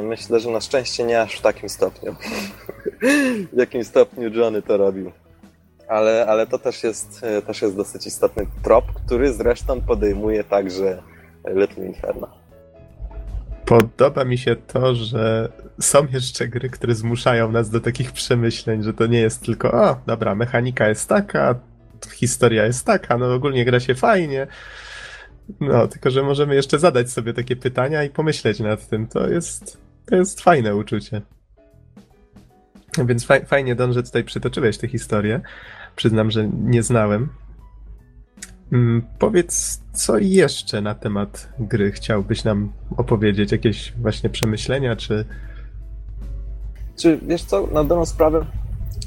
myślę, 0.03 0.41
że 0.41 0.51
na 0.51 0.61
szczęście 0.61 1.05
nie 1.05 1.21
aż 1.21 1.39
w 1.39 1.43
takim 1.43 1.69
stopniu. 1.69 2.15
W 3.53 3.59
jakim 3.59 3.85
stopniu 3.85 4.29
Johnny 4.29 4.63
to 4.63 4.77
robił. 4.77 5.13
Ale, 5.89 6.27
ale 6.27 6.47
to 6.47 6.59
też 6.59 6.85
jest, 6.85 7.21
e, 7.23 7.43
też 7.43 7.63
jest 7.63 7.77
dosyć 7.77 8.07
istotny 8.07 8.47
trop, 8.63 8.85
który 8.93 9.33
zresztą 9.33 9.81
podejmuje 9.81 10.45
także 10.45 11.03
Little 11.55 11.87
Inferno. 11.87 12.29
Podoba 13.65 14.25
mi 14.25 14.39
się 14.39 14.57
to, 14.57 14.95
że 14.95 15.53
są 15.81 16.07
jeszcze 16.13 16.49
gry, 16.49 16.71
które 16.71 16.95
zmuszają 16.95 17.53
nas 17.53 17.71
do 17.71 17.81
takich 17.81 18.13
przemyśleń, 18.13 18.83
że 18.83 18.95
to 18.95 19.07
nie 19.07 19.21
jest 19.21 19.43
tylko, 19.43 19.73
o, 19.73 19.97
dobra, 20.07 20.35
mechanika 20.35 20.89
jest 20.89 21.09
taka, 21.09 21.55
historia 22.15 22.65
jest 22.65 22.87
taka, 22.87 23.19
no 23.19 23.35
ogólnie 23.35 23.65
gra 23.65 23.81
się 23.81 23.95
fajnie. 23.95 24.47
No, 25.61 25.89
tylko 25.89 26.11
że 26.11 26.23
możemy 26.23 26.55
jeszcze 26.55 26.79
zadać 26.79 27.11
sobie 27.11 27.35
takie 27.35 27.57
pytania 27.57 28.05
i 28.05 28.11
pomyśleć 28.11 28.61
nad 28.61 28.89
tym. 28.89 29.07
To 29.07 29.29
jest, 29.29 29.79
to 30.07 30.17
jest 30.17 30.41
fajne 30.41 30.77
uczucie. 30.77 31.23
Więc 33.07 33.27
faj, 33.27 33.47
fajnie, 33.47 33.75
Don, 33.75 33.93
że 33.93 34.03
tutaj 34.03 34.25
przytoczyłeś 34.25 34.79
tę 34.79 34.89
historię. 34.89 35.41
Przyznam, 35.97 36.31
że 36.31 36.49
nie 36.49 36.83
znałem. 36.83 37.29
Mm, 38.73 39.03
Powiedz, 39.19 39.81
co 39.93 40.19
jeszcze 40.19 40.81
na 40.81 40.95
temat 40.95 41.53
gry 41.59 41.93
chciałbyś 41.93 42.45
nam 42.45 42.73
opowiedzieć? 42.97 43.53
Jakieś 43.53 43.93
właśnie 43.93 44.31
przemyślenia, 44.31 44.97
czy... 44.97 45.25
Czy 46.97 47.19
wiesz 47.23 47.43
co, 47.43 47.67
na 47.67 47.85
dobrą 47.85 48.07
sprawę 48.07 48.47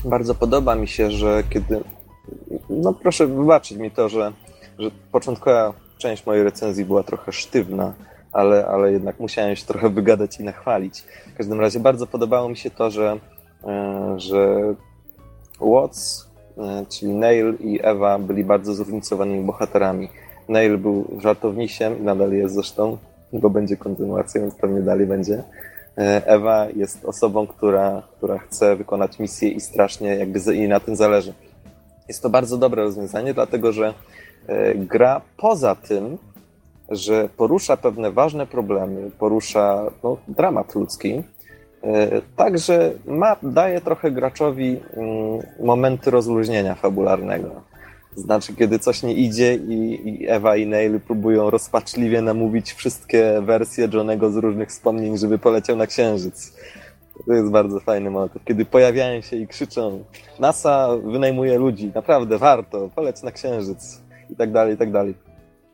bardzo 0.05 0.35
podoba 0.35 0.75
mi 0.75 0.87
się, 0.87 1.11
że 1.11 1.43
kiedy. 1.49 1.79
No 2.69 2.93
proszę 2.93 3.27
wybaczyć 3.27 3.77
mi 3.77 3.91
to, 3.91 4.09
że, 4.09 4.33
że 4.79 4.91
początkowa 5.11 5.73
część 5.97 6.25
mojej 6.25 6.43
recenzji 6.43 6.85
była 6.85 7.03
trochę 7.03 7.31
sztywna, 7.31 7.93
ale, 8.33 8.67
ale 8.67 8.91
jednak 8.91 9.19
musiałem 9.19 9.55
się 9.55 9.65
trochę 9.65 9.89
wygadać 9.89 10.39
i 10.39 10.43
nachwalić. 10.43 11.03
W 11.33 11.37
każdym 11.37 11.61
razie 11.61 11.79
bardzo 11.79 12.07
podobało 12.07 12.49
mi 12.49 12.57
się 12.57 12.71
to, 12.71 12.91
że, 12.91 13.19
e, 13.63 14.13
że 14.17 14.73
Watts, 15.61 16.27
e, 16.57 16.85
czyli 16.89 17.13
Neil 17.13 17.55
i 17.59 17.79
Ewa 17.83 18.19
byli 18.19 18.45
bardzo 18.45 18.73
zróżnicowanymi 18.73 19.43
bohaterami. 19.43 20.09
Neil 20.49 20.77
był 20.77 21.07
żartownisiem 21.19 21.99
i 21.99 22.01
nadal 22.01 22.31
jest 22.31 22.53
zresztą, 22.53 22.97
bo 23.33 23.49
będzie 23.49 23.77
kontynuacja, 23.77 24.41
więc 24.41 24.55
pewnie 24.55 24.81
dalej 24.81 25.07
będzie. 25.07 25.43
E, 25.97 26.25
Ewa 26.25 26.67
jest 26.75 27.05
osobą, 27.05 27.47
która, 27.47 28.03
która 28.17 28.37
chce 28.37 28.75
wykonać 28.75 29.19
misję 29.19 29.49
i 29.49 29.59
strasznie 29.59 30.15
jakby 30.15 30.55
jej 30.55 30.69
na 30.69 30.79
tym 30.79 30.95
zależy. 30.95 31.33
Jest 32.07 32.21
to 32.21 32.29
bardzo 32.29 32.57
dobre 32.57 32.83
rozwiązanie, 32.83 33.33
dlatego 33.33 33.71
że 33.71 33.93
gra 34.75 35.21
poza 35.37 35.75
tym, 35.75 36.17
że 36.89 37.29
porusza 37.37 37.77
pewne 37.77 38.11
ważne 38.11 38.47
problemy, 38.47 39.11
porusza 39.19 39.91
no, 40.03 40.17
dramat 40.27 40.75
ludzki, 40.75 41.23
e, 41.83 42.21
także 42.35 42.93
ma, 43.05 43.35
daje 43.43 43.81
trochę 43.81 44.11
graczowi 44.11 44.79
mm, 44.93 45.41
momenty 45.59 46.11
rozluźnienia 46.11 46.75
fabularnego. 46.75 47.49
Znaczy, 48.15 48.55
kiedy 48.55 48.79
coś 48.79 49.03
nie 49.03 49.13
idzie 49.13 49.55
i, 49.55 50.09
i 50.09 50.27
Ewa 50.27 50.55
i 50.55 50.67
Neil 50.67 50.99
próbują 50.99 51.49
rozpaczliwie 51.49 52.21
namówić 52.21 52.73
wszystkie 52.73 53.41
wersje 53.41 53.87
Johnego 53.93 54.29
z 54.29 54.35
różnych 54.35 54.69
wspomnień, 54.69 55.17
żeby 55.17 55.37
poleciał 55.37 55.75
na 55.75 55.87
Księżyc. 55.87 56.57
To 57.25 57.33
jest 57.33 57.51
bardzo 57.51 57.79
fajny 57.79 58.09
motyw, 58.09 58.43
kiedy 58.43 58.65
pojawiają 58.65 59.21
się 59.21 59.35
i 59.35 59.47
krzyczą 59.47 60.03
NASA 60.39 60.89
wynajmuje 61.03 61.57
ludzi, 61.57 61.91
naprawdę 61.95 62.37
warto, 62.37 62.89
poleć 62.95 63.23
na 63.23 63.31
Księżyc 63.31 64.06
i 64.29 64.35
tak 64.35 64.51
dalej, 64.51 64.73
i 64.73 64.77
tak 64.77 64.91
dalej. 64.91 65.15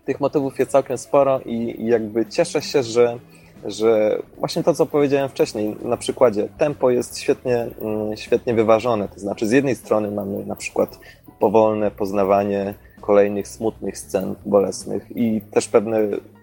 Tych 0.06 0.20
motywów 0.20 0.60
jest 0.60 0.72
całkiem 0.72 0.98
sporo 0.98 1.40
i, 1.40 1.86
jakby 1.88 2.26
cieszę 2.26 2.62
się, 2.62 2.84
że, 2.84 3.20
że 3.66 4.20
właśnie 4.38 4.64
to, 4.64 4.74
co 4.74 4.86
powiedziałem 4.86 5.30
wcześniej 5.30 5.76
na 5.84 5.98
przykładzie, 5.98 6.48
tempo 6.58 6.90
jest 6.90 7.20
świetnie, 7.20 7.68
mm, 7.82 8.18
świetnie 8.18 8.54
wyważone. 8.54 9.08
To 9.08 9.20
znaczy, 9.20 9.48
z 9.48 9.52
jednej 9.52 9.76
strony 9.76 10.12
mamy 10.12 10.46
na 10.46 10.56
przykład 10.56 11.00
powolne 11.40 11.92
poznawanie 11.92 12.74
kolejnych 13.02 13.48
smutnych 13.48 13.98
scen 13.98 14.36
bolesnych 14.46 15.18
i 15.18 15.42
też 15.42 15.68
pewne 15.68 16.00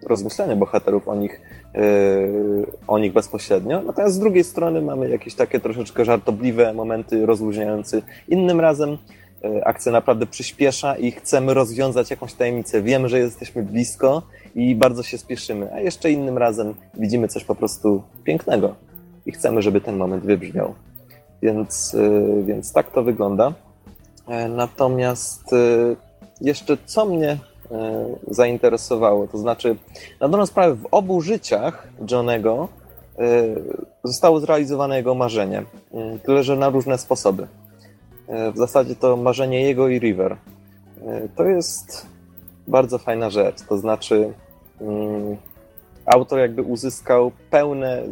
rozmyślenie 0.07 0.57
bohaterów 0.57 1.09
o 1.09 1.15
nich, 1.15 1.41
yy, 1.75 2.67
o 2.87 2.99
nich 2.99 3.13
bezpośrednio. 3.13 3.83
Natomiast 3.83 4.15
z 4.15 4.19
drugiej 4.19 4.45
strony 4.45 4.83
mamy 4.83 5.09
jakieś 5.09 5.35
takie 5.35 5.61
troszeczkę 5.61 6.05
żartobliwe 6.05 6.75
momenty 6.75 7.27
rozluźniające. 7.27 8.03
Innym 8.29 8.61
razem 8.61 8.99
akcja 9.65 9.93
naprawdę 9.93 10.27
przyspiesza 10.27 10.97
i 10.97 11.11
chcemy 11.11 11.55
rozwiązać 11.55 12.11
jakąś 12.11 12.35
tajemnicę. 12.35 12.83
Wiemy, 12.83 13.09
że 13.09 13.19
jesteśmy 13.19 13.63
blisko 13.63 14.23
i 14.55 14.75
bardzo 14.75 15.03
się 15.03 15.19
spieszymy, 15.19 15.73
a 15.73 15.81
jeszcze 15.81 16.11
innym 16.11 16.39
razem 16.39 16.75
widzimy 16.95 17.29
coś 17.29 17.45
po 17.45 17.55
prostu 17.55 18.03
pięknego 18.25 18.75
i 19.27 19.33
chcemy, 19.33 19.63
żeby 19.63 19.81
ten 19.81 19.97
moment 19.97 20.25
wybrzmiał. 20.25 20.75
Więc, 21.43 21.93
yy, 21.93 22.45
więc 22.45 22.73
tak 22.73 22.91
to 22.91 23.03
wygląda. 23.03 23.53
E, 24.29 24.49
Natomiast 24.49 25.53
e, 25.53 25.57
jeszcze 26.41 26.77
co 26.87 27.05
mnie 27.07 27.39
e, 27.71 28.07
zainteresowało, 28.29 29.29
to 29.29 29.39
znaczy, 29.39 29.77
na 30.21 30.29
dobrą 30.29 30.47
sprawę, 30.47 30.75
w 30.75 30.87
obu 30.91 31.21
życiach 31.21 31.89
Johnego 32.11 32.69
e, 33.19 33.23
zostało 34.05 34.41
zrealizowane 34.41 34.97
jego 34.97 35.15
marzenie, 35.15 35.63
tyle 36.25 36.43
że 36.43 36.57
na 36.57 36.69
różne 36.69 36.99
sposoby. 36.99 37.47
E, 38.31 38.53
W 38.53 38.57
zasadzie 38.57 38.97
to 38.97 39.17
marzenie 39.17 39.63
jego 39.63 39.89
i 39.89 39.99
River. 39.99 40.37
E, 41.07 41.29
To 41.37 41.45
jest 41.45 42.07
bardzo 42.69 42.99
fajna 42.99 43.31
rzecz, 43.31 43.63
to 43.69 43.79
znaczy 43.79 44.33
mm, 44.81 45.37
autor 46.07 46.39
jakby 46.39 46.63
uzyskał 46.63 47.33
pełne, 47.51 48.03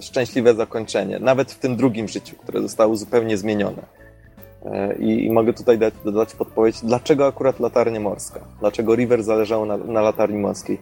szczęśliwe 0.00 0.54
zakończenie, 0.54 1.18
nawet 1.18 1.52
w 1.52 1.58
tym 1.58 1.76
drugim 1.76 2.08
życiu, 2.08 2.36
które 2.36 2.62
zostało 2.62 2.96
zupełnie 2.96 3.36
zmienione. 3.36 3.82
E, 4.64 4.96
I, 4.96 5.26
I 5.26 5.30
mogę 5.32 5.52
tutaj 5.52 5.78
dać, 5.78 5.94
dodać 6.04 6.34
podpowiedź, 6.34 6.80
dlaczego 6.82 7.26
akurat 7.26 7.60
latarnia 7.60 8.00
morska? 8.00 8.40
Dlaczego 8.60 8.94
River 8.94 9.22
zależało 9.22 9.66
na, 9.66 9.76
na 9.76 10.00
latarni 10.00 10.38
morskiej? 10.38 10.78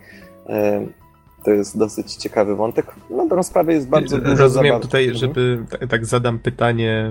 To 1.44 1.50
jest 1.50 1.78
dosyć 1.78 2.14
ciekawy 2.14 2.56
wątek. 2.56 2.86
Na 3.10 3.16
dobrą 3.16 3.42
sprawę 3.42 3.72
jest 3.72 3.88
bardzo 3.88 4.18
dużo 4.18 4.34
Rozumiem 4.42 4.72
zabaw. 4.72 4.82
tutaj, 4.82 5.02
Mhm. 5.08 5.18
żeby 5.20 5.64
tak, 5.70 5.90
tak 5.90 6.06
zadam 6.06 6.38
pytanie 6.38 7.10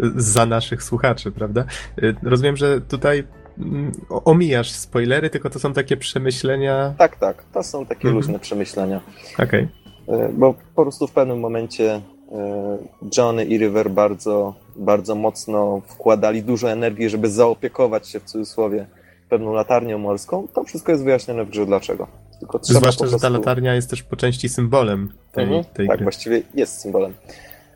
y, 0.00 0.10
za 0.16 0.46
naszych 0.46 0.82
słuchaczy, 0.82 1.32
prawda? 1.32 1.64
Y, 2.02 2.14
Rozumiem, 2.22 2.56
że 2.56 2.80
tutaj 2.80 3.24
mm, 3.58 3.92
omijasz 4.24 4.70
spoilery, 4.70 5.30
tylko 5.30 5.50
to 5.50 5.58
są 5.58 5.72
takie 5.72 5.96
przemyślenia. 5.96 6.94
Tak, 6.98 7.16
tak. 7.16 7.44
To 7.54 7.62
są 7.62 7.86
takie 7.86 8.08
Mhm. 8.08 8.14
luźne 8.14 8.38
przemyślenia. 8.38 9.00
Okej. 9.42 9.68
E, 10.08 10.28
Bo 10.32 10.54
po 10.74 10.82
prostu 10.82 11.06
w 11.06 11.12
pewnym 11.12 11.40
momencie 11.40 11.94
e, 12.32 12.78
Johnny 13.18 13.44
i 13.44 13.58
River 13.58 13.90
bardzo, 13.90 14.54
bardzo 14.76 15.14
mocno 15.14 15.80
wkładali 15.86 16.42
dużo 16.42 16.70
energii, 16.70 17.08
żeby 17.08 17.30
zaopiekować 17.30 18.08
się 18.08 18.20
w 18.20 18.24
cudzysłowie 18.24 18.86
pewną 19.28 19.52
latarnią 19.52 19.98
morską. 19.98 20.48
To 20.54 20.64
wszystko 20.64 20.92
jest 20.92 21.04
wyjaśnione 21.04 21.44
w 21.44 21.50
grze 21.50 21.66
dlaczego. 21.66 22.06
Tylko 22.40 22.58
trzeba 22.58 22.78
Zwłaszcza, 22.80 23.04
po 23.04 23.06
że 23.10 23.12
ta 23.16 23.18
prostu... 23.20 23.38
latarnia 23.38 23.74
jest 23.74 23.90
też 23.90 24.02
po 24.02 24.16
części 24.16 24.48
symbolem 24.48 25.12
tej, 25.32 25.44
Mhm, 25.44 25.64
tej 25.64 25.86
tak, 25.88 25.96
gry. 25.96 26.04
właściwie 26.04 26.42
jest 26.54 26.80
symbolem. 26.80 27.14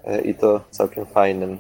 E, 0.05 0.21
I 0.21 0.35
to 0.35 0.61
całkiem 0.71 1.07
fajnym. 1.07 1.59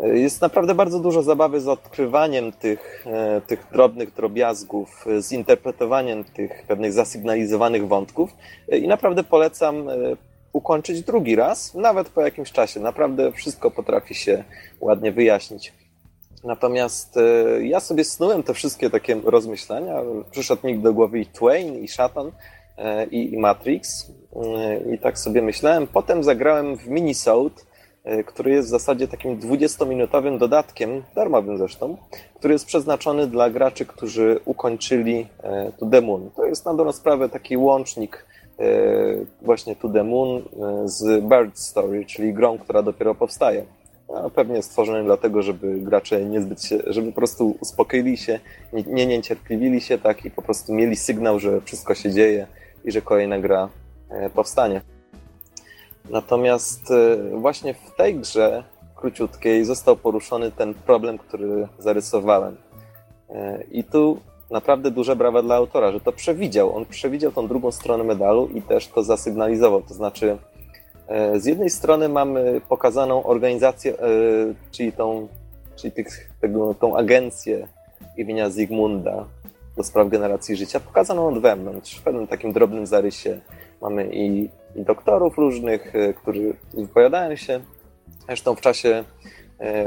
E, 0.00 0.08
Jest 0.18 0.40
naprawdę 0.40 0.74
bardzo 0.74 1.00
dużo 1.00 1.22
zabawy 1.22 1.60
z 1.60 1.68
odkrywaniem 1.68 2.52
tych, 2.52 3.04
e, 3.06 3.40
tych 3.40 3.66
drobnych 3.72 4.14
drobiazgów, 4.14 5.04
z 5.20 5.32
interpretowaniem 5.32 6.24
tych 6.24 6.64
pewnych 6.68 6.92
zasygnalizowanych 6.92 7.88
wątków 7.88 8.30
i 8.72 8.88
naprawdę 8.88 9.24
polecam 9.24 9.84
ukończyć 10.52 11.02
drugi 11.02 11.36
raz, 11.36 11.74
nawet 11.74 12.08
po 12.08 12.20
jakimś 12.20 12.52
czasie. 12.52 12.80
Naprawdę 12.80 13.32
wszystko 13.32 13.70
potrafi 13.70 14.14
się 14.14 14.44
ładnie 14.80 15.12
wyjaśnić. 15.12 15.72
Natomiast 16.44 17.16
e, 17.16 17.66
ja 17.66 17.80
sobie 17.80 18.04
snułem 18.04 18.42
te 18.42 18.54
wszystkie 18.54 18.90
takie 18.90 19.20
rozmyślenia. 19.24 19.94
Przyszedł 20.30 20.66
mi 20.66 20.78
do 20.78 20.94
głowy 20.94 21.20
i 21.20 21.26
Twain, 21.26 21.82
i 21.84 21.88
Shatan, 21.88 22.32
e, 22.78 23.06
i, 23.06 23.34
i 23.34 23.38
Matrix. 23.38 24.12
E, 24.36 24.94
I 24.94 24.98
tak 24.98 25.18
sobie 25.18 25.42
myślałem. 25.42 25.86
Potem 25.86 26.24
zagrałem 26.24 26.76
w 26.76 26.88
Minisode, 26.88 27.54
który 28.26 28.50
jest 28.50 28.68
w 28.68 28.70
zasadzie 28.70 29.08
takim 29.08 29.40
20-minutowym 29.40 30.38
dodatkiem, 30.38 31.02
darmowym 31.14 31.58
zresztą, 31.58 31.96
który 32.34 32.54
jest 32.54 32.66
przeznaczony 32.66 33.26
dla 33.26 33.50
graczy, 33.50 33.86
którzy 33.86 34.40
ukończyli 34.44 35.26
To 35.78 35.86
The 35.86 36.00
Moon. 36.00 36.30
To 36.36 36.44
jest 36.46 36.66
na 36.66 36.74
dobrą 36.74 36.92
sprawę 36.92 37.28
taki 37.28 37.56
łącznik 37.56 38.26
właśnie 39.42 39.76
To 39.76 39.88
The 39.88 40.04
Moon 40.04 40.42
z 40.84 41.24
Bird 41.24 41.58
Story, 41.58 42.04
czyli 42.04 42.32
grą, 42.32 42.58
która 42.58 42.82
dopiero 42.82 43.14
powstaje. 43.14 43.64
Pewnie 44.34 44.62
stworzony 44.62 45.04
dlatego, 45.04 45.42
żeby 45.42 45.80
gracze 45.80 46.24
niezbyt 46.24 46.62
się, 46.62 46.78
żeby 46.86 47.08
po 47.08 47.16
prostu 47.16 47.56
uspokoili 47.60 48.16
się, 48.16 48.40
nie 48.72 49.06
niecierpliwili 49.06 49.80
się, 49.80 49.98
tak, 49.98 50.24
i 50.24 50.30
po 50.30 50.42
prostu 50.42 50.74
mieli 50.74 50.96
sygnał, 50.96 51.38
że 51.38 51.60
wszystko 51.60 51.94
się 51.94 52.10
dzieje 52.12 52.46
i 52.84 52.92
że 52.92 53.02
kolejna 53.02 53.38
gra 53.38 53.68
e, 54.10 54.30
powstanie. 54.30 54.80
Natomiast 56.10 56.90
e, 56.90 57.16
właśnie 57.38 57.74
w 57.74 57.96
tej 57.96 58.14
grze 58.14 58.64
króciutkiej 58.96 59.64
został 59.64 59.96
poruszony 59.96 60.52
ten 60.52 60.74
problem, 60.74 61.18
który 61.18 61.68
zarysowałem. 61.78 62.56
E, 63.30 63.64
I 63.72 63.84
tu 63.84 64.20
naprawdę 64.50 64.90
duże 64.90 65.16
brawa 65.16 65.42
dla 65.42 65.54
autora, 65.54 65.92
że 65.92 66.00
to 66.00 66.12
przewidział. 66.12 66.76
On 66.76 66.84
przewidział 66.86 67.32
tą 67.32 67.48
drugą 67.48 67.72
stronę 67.72 68.04
medalu 68.04 68.48
i 68.54 68.62
też 68.62 68.88
to 68.88 69.02
zasygnalizował. 69.02 69.82
To 69.82 69.94
znaczy, 69.94 70.38
z 71.36 71.44
jednej 71.46 71.70
strony 71.70 72.08
mamy 72.08 72.60
pokazaną 72.68 73.24
organizację, 73.24 73.92
e, 73.92 74.04
czyli 74.70 74.92
tą, 74.92 75.28
czyli 75.76 75.92
tych, 75.92 76.30
tego, 76.40 76.74
tą 76.74 76.96
agencję 76.96 77.68
imienia 78.16 78.50
Zygmunda 78.50 79.24
do 79.76 79.82
spraw 79.82 80.08
generacji 80.08 80.56
życia, 80.56 80.80
pokazaną 80.80 81.28
od 81.28 81.38
wewnątrz, 81.38 81.98
w 81.98 82.02
pewnym 82.02 82.26
takim 82.26 82.52
drobnym 82.52 82.86
zarysie. 82.86 83.40
Mamy 83.82 84.08
i, 84.12 84.50
i 84.74 84.82
doktorów 84.84 85.38
różnych, 85.38 85.94
e, 85.96 86.14
którzy 86.14 86.54
wypowiadają 86.74 87.36
się. 87.36 87.60
Zresztą 88.26 88.54
w 88.54 88.60
czasie, 88.60 89.04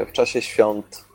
w 0.07 0.11
czasie 0.11 0.41
świąt 0.41 1.06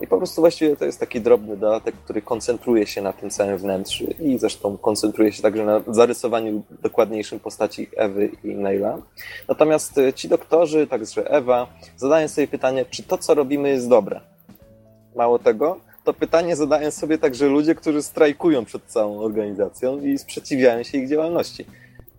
i 0.00 0.06
po 0.06 0.18
prostu 0.18 0.40
właściwie 0.40 0.76
to 0.76 0.84
jest 0.84 1.00
taki 1.00 1.20
drobny 1.20 1.56
dodatek, 1.56 1.94
który 1.94 2.22
koncentruje 2.22 2.86
się 2.86 3.02
na 3.02 3.12
tym 3.12 3.30
całym 3.30 3.58
wnętrzu 3.58 4.04
i 4.20 4.38
zresztą 4.38 4.76
koncentruje 4.76 5.32
się 5.32 5.42
także 5.42 5.64
na 5.64 5.80
zarysowaniu 5.86 6.62
dokładniejszym 6.82 7.40
postaci 7.40 7.88
Ewy 7.96 8.30
i 8.44 8.54
Neila. 8.54 8.98
Natomiast 9.48 9.98
e, 9.98 10.12
ci 10.12 10.28
doktorzy, 10.28 10.86
także 10.86 11.30
Ewa, 11.30 11.66
zadają 11.96 12.28
sobie 12.28 12.48
pytanie, 12.48 12.84
czy 12.90 13.02
to, 13.02 13.18
co 13.18 13.34
robimy, 13.34 13.68
jest 13.68 13.88
dobre. 13.88 14.20
Mało 15.16 15.38
tego, 15.38 15.80
to 16.04 16.14
pytanie 16.14 16.56
zadają 16.56 16.90
sobie 16.90 17.18
także 17.18 17.46
ludzie, 17.46 17.74
którzy 17.74 18.02
strajkują 18.02 18.64
przed 18.64 18.82
całą 18.84 19.18
organizacją 19.18 20.00
i 20.00 20.18
sprzeciwiają 20.18 20.82
się 20.82 20.98
ich 20.98 21.08
działalności. 21.08 21.66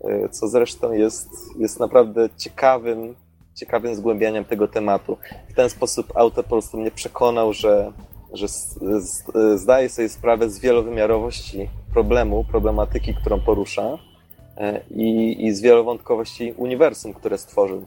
E, 0.03 0.30
co 0.30 0.47
zresztą 0.47 0.93
jest, 0.93 1.30
jest 1.57 1.80
naprawdę 1.80 2.30
ciekawym 2.38 3.16
ciekawym 3.60 3.95
zgłębianiem 3.95 4.45
tego 4.45 4.68
tematu. 4.68 5.18
W 5.49 5.53
ten 5.53 5.70
sposób 5.70 6.18
autor 6.18 6.43
po 6.43 6.49
prostu 6.49 6.78
mnie 6.78 6.91
przekonał, 6.91 7.53
że, 7.53 7.91
że 8.34 8.47
zdaje 9.55 9.89
sobie 9.89 10.10
sprawę 10.10 10.49
z 10.49 10.60
wielowymiarowości 10.60 11.70
problemu, 11.93 12.43
problematyki, 12.43 13.14
którą 13.14 13.39
porusza 13.39 13.97
e, 14.57 14.82
i, 14.89 15.38
i 15.45 15.53
z 15.53 15.62
wielowątkowości 15.62 16.53
uniwersum, 16.57 17.14
które 17.14 17.38
stworzył. 17.38 17.86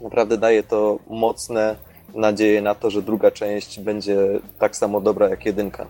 Naprawdę 0.00 0.38
daje 0.38 0.62
to 0.62 0.98
mocne 1.10 1.76
nadzieje 2.14 2.62
na 2.62 2.74
to, 2.74 2.90
że 2.90 3.02
druga 3.02 3.30
część 3.30 3.80
będzie 3.80 4.16
tak 4.58 4.76
samo 4.76 5.00
dobra 5.00 5.28
jak 5.28 5.46
jedynka. 5.46 5.86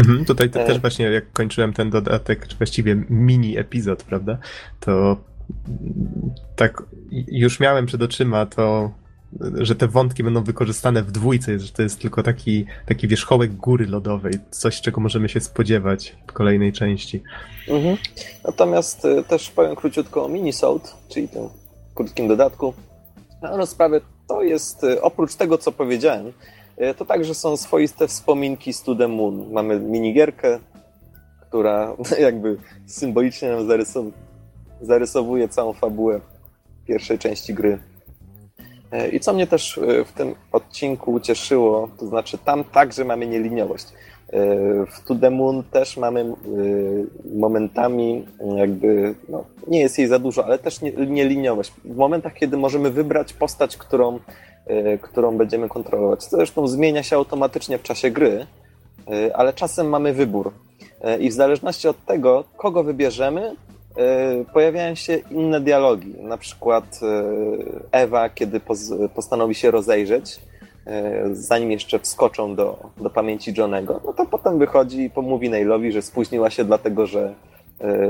Mhm, 0.00 0.24
tutaj 0.24 0.50
te, 0.50 0.64
też 0.64 0.80
właśnie 0.80 1.06
jak 1.06 1.32
kończyłem 1.32 1.72
ten 1.72 1.90
dodatek, 1.90 2.46
czy 2.46 2.56
właściwie 2.56 3.02
mini 3.10 3.58
epizod, 3.58 4.02
prawda, 4.02 4.38
to 4.80 5.16
tak 6.56 6.82
już 7.28 7.60
miałem 7.60 7.86
przed 7.86 8.02
oczyma 8.02 8.46
to, 8.46 8.90
że 9.54 9.74
te 9.74 9.88
wątki 9.88 10.24
będą 10.24 10.44
wykorzystane 10.44 11.02
w 11.02 11.10
dwójce, 11.10 11.58
że 11.58 11.72
to 11.72 11.82
jest 11.82 12.00
tylko 12.00 12.22
taki, 12.22 12.66
taki 12.86 13.08
wierzchołek 13.08 13.54
góry 13.54 13.86
lodowej, 13.86 14.32
coś 14.50 14.80
czego 14.80 15.00
możemy 15.00 15.28
się 15.28 15.40
spodziewać 15.40 16.16
w 16.26 16.32
kolejnej 16.32 16.72
części. 16.72 17.22
Mhm. 17.68 17.96
Natomiast 18.44 19.04
y, 19.04 19.24
też 19.28 19.50
powiem 19.50 19.76
króciutko 19.76 20.24
o 20.24 20.28
Minisode, 20.28 20.88
czyli 21.08 21.28
tym 21.28 21.48
krótkim 21.94 22.28
dodatku. 22.28 22.74
No, 23.42 23.66
sprawę 23.66 24.00
to 24.28 24.42
jest, 24.42 24.84
y, 24.84 25.02
oprócz 25.02 25.34
tego 25.34 25.58
co 25.58 25.72
powiedziałem, 25.72 26.32
y, 26.82 26.94
to 26.94 27.04
także 27.04 27.34
są 27.34 27.56
swoiste 27.56 28.08
wspominki 28.08 28.72
z 28.72 28.82
The 28.82 29.08
Moon. 29.08 29.52
Mamy 29.52 29.80
minigierkę, 29.80 30.58
która 31.40 31.96
jakby 32.20 32.56
symbolicznie 32.86 33.50
nam 33.50 33.66
zarysowuje 33.66 34.27
zarysowuje 34.80 35.48
całą 35.48 35.72
fabułę 35.72 36.20
pierwszej 36.86 37.18
części 37.18 37.54
gry. 37.54 37.78
E, 38.92 39.08
I 39.08 39.20
co 39.20 39.32
mnie 39.32 39.46
też 39.46 39.78
e, 39.78 40.04
w 40.04 40.12
tym 40.12 40.34
odcinku 40.52 41.12
ucieszyło, 41.12 41.88
to 41.98 42.06
znaczy 42.06 42.38
tam 42.38 42.64
także 42.64 43.04
mamy 43.04 43.26
nieliniowość. 43.26 43.86
E, 44.32 44.46
w 44.86 45.04
To 45.06 45.14
The 45.14 45.30
Moon 45.30 45.62
też 45.62 45.96
mamy 45.96 46.34
momentami 47.34 48.26
jakby, 48.56 49.14
no, 49.28 49.44
nie 49.66 49.80
jest 49.80 49.98
jej 49.98 50.08
za 50.08 50.18
dużo, 50.18 50.44
ale 50.44 50.58
też 50.58 50.80
nieliniowość. 51.08 51.72
W 51.84 51.96
momentach, 51.96 52.34
kiedy 52.34 52.56
możemy 52.56 52.90
wybrać 52.90 53.32
postać, 53.32 53.76
którą, 53.76 54.18
którą 55.00 55.36
będziemy 55.36 55.68
kontrolować. 55.68 56.24
To 56.28 56.36
zresztą 56.36 56.68
zmienia 56.68 57.02
się 57.02 57.16
automatycznie 57.16 57.78
w 57.78 57.82
czasie 57.82 58.10
gry, 58.10 58.46
ale 59.34 59.52
czasem 59.52 59.88
mamy 59.88 60.12
wybór. 60.12 60.52
I 61.20 61.30
w 61.30 61.32
zależności 61.32 61.88
od 61.88 62.04
tego, 62.04 62.44
kogo 62.56 62.84
wybierzemy, 62.84 63.56
pojawiają 64.52 64.94
się 64.94 65.16
inne 65.30 65.60
dialogi. 65.60 66.14
Na 66.20 66.38
przykład 66.38 67.00
e, 67.02 67.22
Ewa, 67.92 68.28
kiedy 68.28 68.60
postanowi 69.14 69.54
się 69.54 69.70
rozejrzeć, 69.70 70.40
e, 70.86 71.28
zanim 71.32 71.70
jeszcze 71.70 71.98
wskoczą 71.98 72.54
do, 72.54 72.90
do 72.96 73.10
pamięci 73.10 73.54
Johnego, 73.58 74.00
no 74.04 74.12
to 74.12 74.26
potem 74.26 74.58
wychodzi 74.58 75.02
i 75.02 75.10
pomówi 75.10 75.50
Nailowi, 75.50 75.92
że 75.92 76.02
spóźniła 76.02 76.50
się 76.50 76.64
dlatego, 76.64 77.06
że 77.06 77.34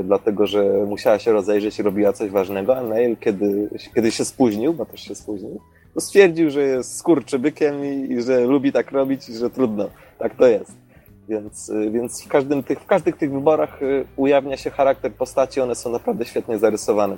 dlatego, 0.04 0.46
że 0.46 0.64
musiała 0.86 1.18
się 1.18 1.32
rozejrzeć 1.32 1.78
i 1.78 1.82
robiła 1.82 2.12
coś 2.12 2.30
ważnego, 2.30 2.76
a 2.76 2.82
Nail, 2.82 3.16
kiedy, 3.16 3.68
kiedy 3.94 4.10
się 4.10 4.24
spóźnił, 4.24 4.74
bo 4.74 4.86
też 4.86 5.00
się 5.00 5.14
spóźnił, 5.14 5.60
to 5.94 6.00
stwierdził, 6.00 6.50
że 6.50 6.62
jest 6.62 6.98
skurczybykiem 6.98 7.84
i, 7.84 8.12
i 8.12 8.22
że 8.22 8.40
lubi 8.40 8.72
tak 8.72 8.90
robić 8.90 9.28
i 9.28 9.34
że 9.34 9.50
trudno. 9.50 9.88
Tak 10.18 10.36
to 10.36 10.46
jest. 10.46 10.87
Więc, 11.28 11.68
y, 11.68 11.90
więc 11.90 12.24
w, 12.24 12.28
każdym 12.28 12.62
tych, 12.62 12.80
w 12.80 12.86
każdych 12.86 13.16
tych 13.16 13.32
wyborach 13.32 13.82
y, 13.82 14.04
ujawnia 14.16 14.56
się 14.56 14.70
charakter 14.70 15.12
postaci, 15.12 15.60
one 15.60 15.74
są 15.74 15.90
naprawdę 15.90 16.24
świetnie 16.24 16.58
zarysowane, 16.58 17.16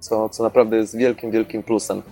co, 0.00 0.28
co 0.28 0.42
naprawdę 0.42 0.76
jest 0.76 0.96
wielkim, 0.96 1.30
wielkim 1.30 1.62
plusem. 1.62 2.02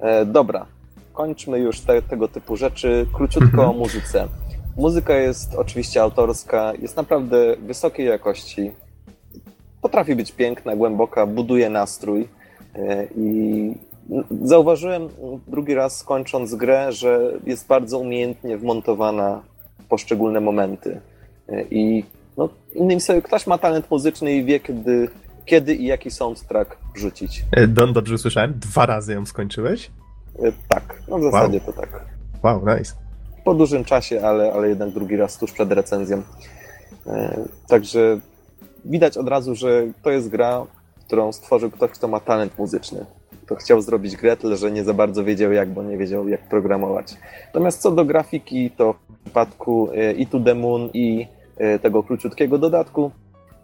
E, 0.00 0.24
dobra, 0.24 0.66
kończmy 1.12 1.58
już 1.58 1.80
te, 1.80 2.02
tego 2.02 2.28
typu 2.28 2.56
rzeczy. 2.56 3.06
Króciutko 3.12 3.46
mhm. 3.46 3.70
o 3.70 3.72
muzyce. 3.72 4.28
Muzyka 4.76 5.14
jest 5.14 5.54
oczywiście 5.54 6.02
autorska, 6.02 6.72
jest 6.82 6.96
naprawdę 6.96 7.56
wysokiej 7.56 8.06
jakości. 8.06 8.72
Potrafi 9.82 10.16
być 10.16 10.32
piękna, 10.32 10.76
głęboka, 10.76 11.26
buduje 11.26 11.70
nastrój. 11.70 12.28
E, 12.74 13.06
I 13.16 13.74
zauważyłem 14.42 15.08
drugi 15.46 15.74
raz 15.74 16.02
kończąc 16.02 16.54
grę, 16.54 16.92
że 16.92 17.32
jest 17.46 17.66
bardzo 17.66 17.98
umiejętnie 17.98 18.58
wmontowana 18.58 19.42
poszczególne 19.88 20.40
momenty. 20.40 21.00
E, 21.48 21.62
I 21.62 22.04
no, 22.36 22.48
innymi 22.74 23.00
słowy, 23.00 23.22
ktoś 23.22 23.46
ma 23.46 23.58
talent 23.58 23.90
muzyczny 23.90 24.32
i 24.32 24.44
wie, 24.44 24.60
kiedy, 24.60 25.08
kiedy 25.44 25.74
i 25.74 25.86
jaki 25.86 26.10
soundtrack 26.10 26.76
rzucić. 26.94 27.44
E, 27.52 27.66
Don, 27.66 27.92
dobrze 27.92 28.14
usłyszałem? 28.14 28.54
Dwa 28.58 28.86
razy 28.86 29.12
ją 29.12 29.26
skończyłeś? 29.26 29.90
E, 30.38 30.52
tak, 30.68 31.02
no 31.08 31.18
w 31.18 31.22
zasadzie 31.22 31.60
wow. 31.66 31.66
to 31.66 31.80
tak. 31.80 32.04
Wow, 32.42 32.64
nice. 32.78 32.94
Po 33.44 33.54
dużym 33.54 33.84
czasie, 33.84 34.20
ale, 34.22 34.52
ale 34.52 34.68
jednak 34.68 34.90
drugi 34.90 35.16
raz 35.16 35.38
tuż 35.38 35.52
przed 35.52 35.72
recenzją. 35.72 36.22
Także 37.68 38.20
widać 38.84 39.16
od 39.16 39.28
razu, 39.28 39.54
że 39.54 39.86
to 40.02 40.10
jest 40.10 40.28
gra, 40.28 40.66
którą 41.06 41.32
stworzył 41.32 41.70
ktoś, 41.70 41.90
kto 41.90 42.08
ma 42.08 42.20
talent 42.20 42.58
muzyczny. 42.58 43.06
To 43.48 43.56
chciał 43.56 43.80
zrobić 43.80 44.16
grę, 44.16 44.36
tyle 44.36 44.56
że 44.56 44.70
nie 44.70 44.84
za 44.84 44.94
bardzo 44.94 45.24
wiedział 45.24 45.52
jak, 45.52 45.68
bo 45.68 45.82
nie 45.82 45.98
wiedział 45.98 46.28
jak 46.28 46.48
programować. 46.48 47.14
Natomiast 47.46 47.80
co 47.80 47.90
do 47.90 48.04
grafiki, 48.04 48.70
to 48.70 48.94
przypadku 49.28 49.88
e, 49.94 50.12
i 50.12 50.26
To 50.26 50.40
The 50.40 50.54
Moon 50.54 50.90
i 50.94 51.26
e, 51.56 51.78
tego 51.78 52.02
króciutkiego 52.02 52.58
dodatku 52.58 53.10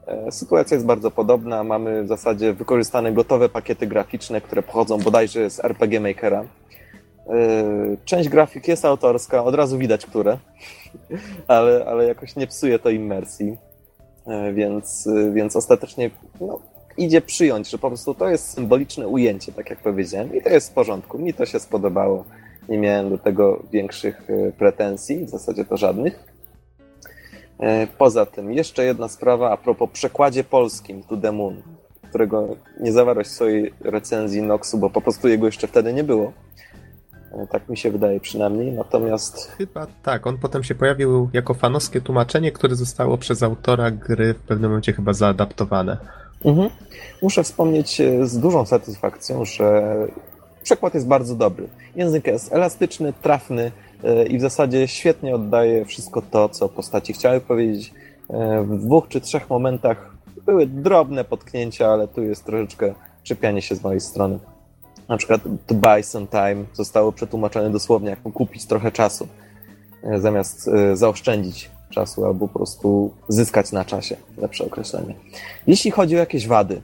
e, 0.06 0.32
sytuacja 0.32 0.74
jest 0.74 0.86
bardzo 0.86 1.10
podobna. 1.10 1.64
Mamy 1.64 2.02
w 2.02 2.08
zasadzie 2.08 2.52
wykorzystane 2.52 3.12
gotowe 3.12 3.48
pakiety 3.48 3.86
graficzne, 3.86 4.40
które 4.40 4.62
pochodzą 4.62 4.98
bodajże 4.98 5.50
z 5.50 5.64
RPG 5.64 6.00
Makera. 6.00 6.44
Część 8.04 8.28
grafik 8.28 8.68
jest 8.68 8.84
autorska, 8.84 9.44
od 9.44 9.54
razu 9.54 9.78
widać 9.78 10.06
które, 10.06 10.38
ale, 11.48 11.84
ale 11.86 12.06
jakoś 12.06 12.36
nie 12.36 12.46
psuje 12.46 12.78
to 12.78 12.90
imersji, 12.90 13.56
więc, 14.54 15.08
więc 15.32 15.56
ostatecznie 15.56 16.10
no, 16.40 16.60
idzie 16.96 17.20
przyjąć, 17.20 17.70
że 17.70 17.78
po 17.78 17.88
prostu 17.88 18.14
to 18.14 18.28
jest 18.28 18.50
symboliczne 18.50 19.08
ujęcie, 19.08 19.52
tak 19.52 19.70
jak 19.70 19.78
powiedziałem, 19.78 20.34
i 20.34 20.42
to 20.42 20.48
jest 20.48 20.70
w 20.70 20.74
porządku. 20.74 21.18
Mi 21.18 21.34
to 21.34 21.46
się 21.46 21.60
spodobało. 21.60 22.24
nie 22.68 22.78
miałem 22.78 23.10
do 23.10 23.18
tego 23.18 23.62
większych 23.72 24.30
e, 24.30 24.52
pretensji, 24.52 25.26
w 25.26 25.30
zasadzie 25.30 25.64
to 25.64 25.76
żadnych. 25.76 26.24
E, 27.60 27.86
poza 27.86 28.26
tym, 28.26 28.52
jeszcze 28.52 28.84
jedna 28.84 29.08
sprawa 29.08 29.50
a 29.50 29.56
propos 29.56 29.90
przekładzie 29.92 30.44
polskim 30.44 31.02
To 31.02 31.16
The 31.16 31.32
Moon, 31.32 31.62
którego 32.08 32.56
nie 32.80 32.92
zawarłeś 32.92 33.26
w 33.26 33.30
swojej 33.30 33.74
recenzji 33.80 34.42
Noxu, 34.42 34.78
bo 34.78 34.90
po 34.90 35.00
prostu 35.00 35.28
jego 35.28 35.46
jeszcze 35.46 35.66
wtedy 35.66 35.92
nie 35.92 36.04
było. 36.04 36.32
E, 37.32 37.46
tak 37.46 37.68
mi 37.68 37.76
się 37.76 37.90
wydaje 37.90 38.20
przynajmniej. 38.20 38.72
Natomiast. 38.72 39.52
Chyba 39.58 39.86
tak. 40.02 40.26
On 40.26 40.38
potem 40.38 40.62
się 40.62 40.74
pojawił 40.74 41.30
jako 41.32 41.54
fanowskie 41.54 42.00
tłumaczenie, 42.00 42.52
które 42.52 42.76
zostało 42.76 43.18
przez 43.18 43.42
autora 43.42 43.90
gry 43.90 44.34
w 44.34 44.40
pewnym 44.40 44.70
momencie 44.70 44.92
chyba 44.92 45.12
zaadaptowane. 45.12 45.96
Mhm. 46.44 46.70
Muszę 47.22 47.42
wspomnieć 47.42 48.00
e, 48.00 48.26
z 48.26 48.38
dużą 48.38 48.66
satysfakcją, 48.66 49.44
że 49.44 49.96
przekład 50.62 50.94
jest 50.94 51.06
bardzo 51.06 51.34
dobry. 51.34 51.68
Język 51.96 52.26
jest 52.26 52.52
elastyczny, 52.52 53.12
trafny 53.12 53.72
e, 54.04 54.26
i 54.26 54.38
w 54.38 54.40
zasadzie 54.40 54.88
świetnie 54.88 55.34
oddaje 55.34 55.84
wszystko 55.84 56.22
to, 56.22 56.48
co 56.48 56.68
postaci 56.68 57.12
chciały 57.12 57.40
powiedzieć. 57.40 57.94
W 58.64 58.78
dwóch 58.78 59.08
czy 59.08 59.20
trzech 59.20 59.50
momentach 59.50 60.14
były 60.46 60.66
drobne 60.66 61.24
potknięcia, 61.24 61.88
ale 61.88 62.08
tu 62.08 62.22
jest 62.22 62.44
troszeczkę 62.44 62.94
czepianie 63.22 63.62
się 63.62 63.74
z 63.74 63.82
mojej 63.82 64.00
strony. 64.00 64.38
Na 65.08 65.16
przykład 65.16 65.40
to 65.66 65.74
buy 65.74 66.02
some 66.02 66.26
time 66.26 66.64
zostało 66.72 67.12
przetłumaczone 67.12 67.70
dosłownie 67.70 68.10
jak 68.10 68.22
kupić 68.22 68.66
trochę 68.66 68.92
czasu, 68.92 69.28
e, 70.02 70.20
zamiast 70.20 70.68
e, 70.68 70.96
zaoszczędzić 70.96 71.70
czasu 71.94 72.24
albo 72.24 72.48
po 72.48 72.54
prostu 72.54 73.14
zyskać 73.28 73.72
na 73.72 73.84
czasie, 73.84 74.16
lepsze 74.38 74.64
określenie. 74.64 75.14
Jeśli 75.66 75.90
chodzi 75.90 76.16
o 76.16 76.18
jakieś 76.18 76.46
wady, 76.46 76.80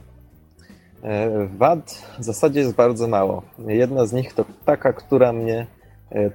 e, 1.03 1.47
wad 1.57 2.03
w 2.19 2.23
zasadzie 2.23 2.59
jest 2.59 2.73
bardzo 2.73 3.07
mało. 3.07 3.41
Jedna 3.67 4.05
z 4.05 4.13
nich 4.13 4.33
to 4.33 4.45
taka, 4.65 4.93
która 4.93 5.33
mnie 5.33 5.67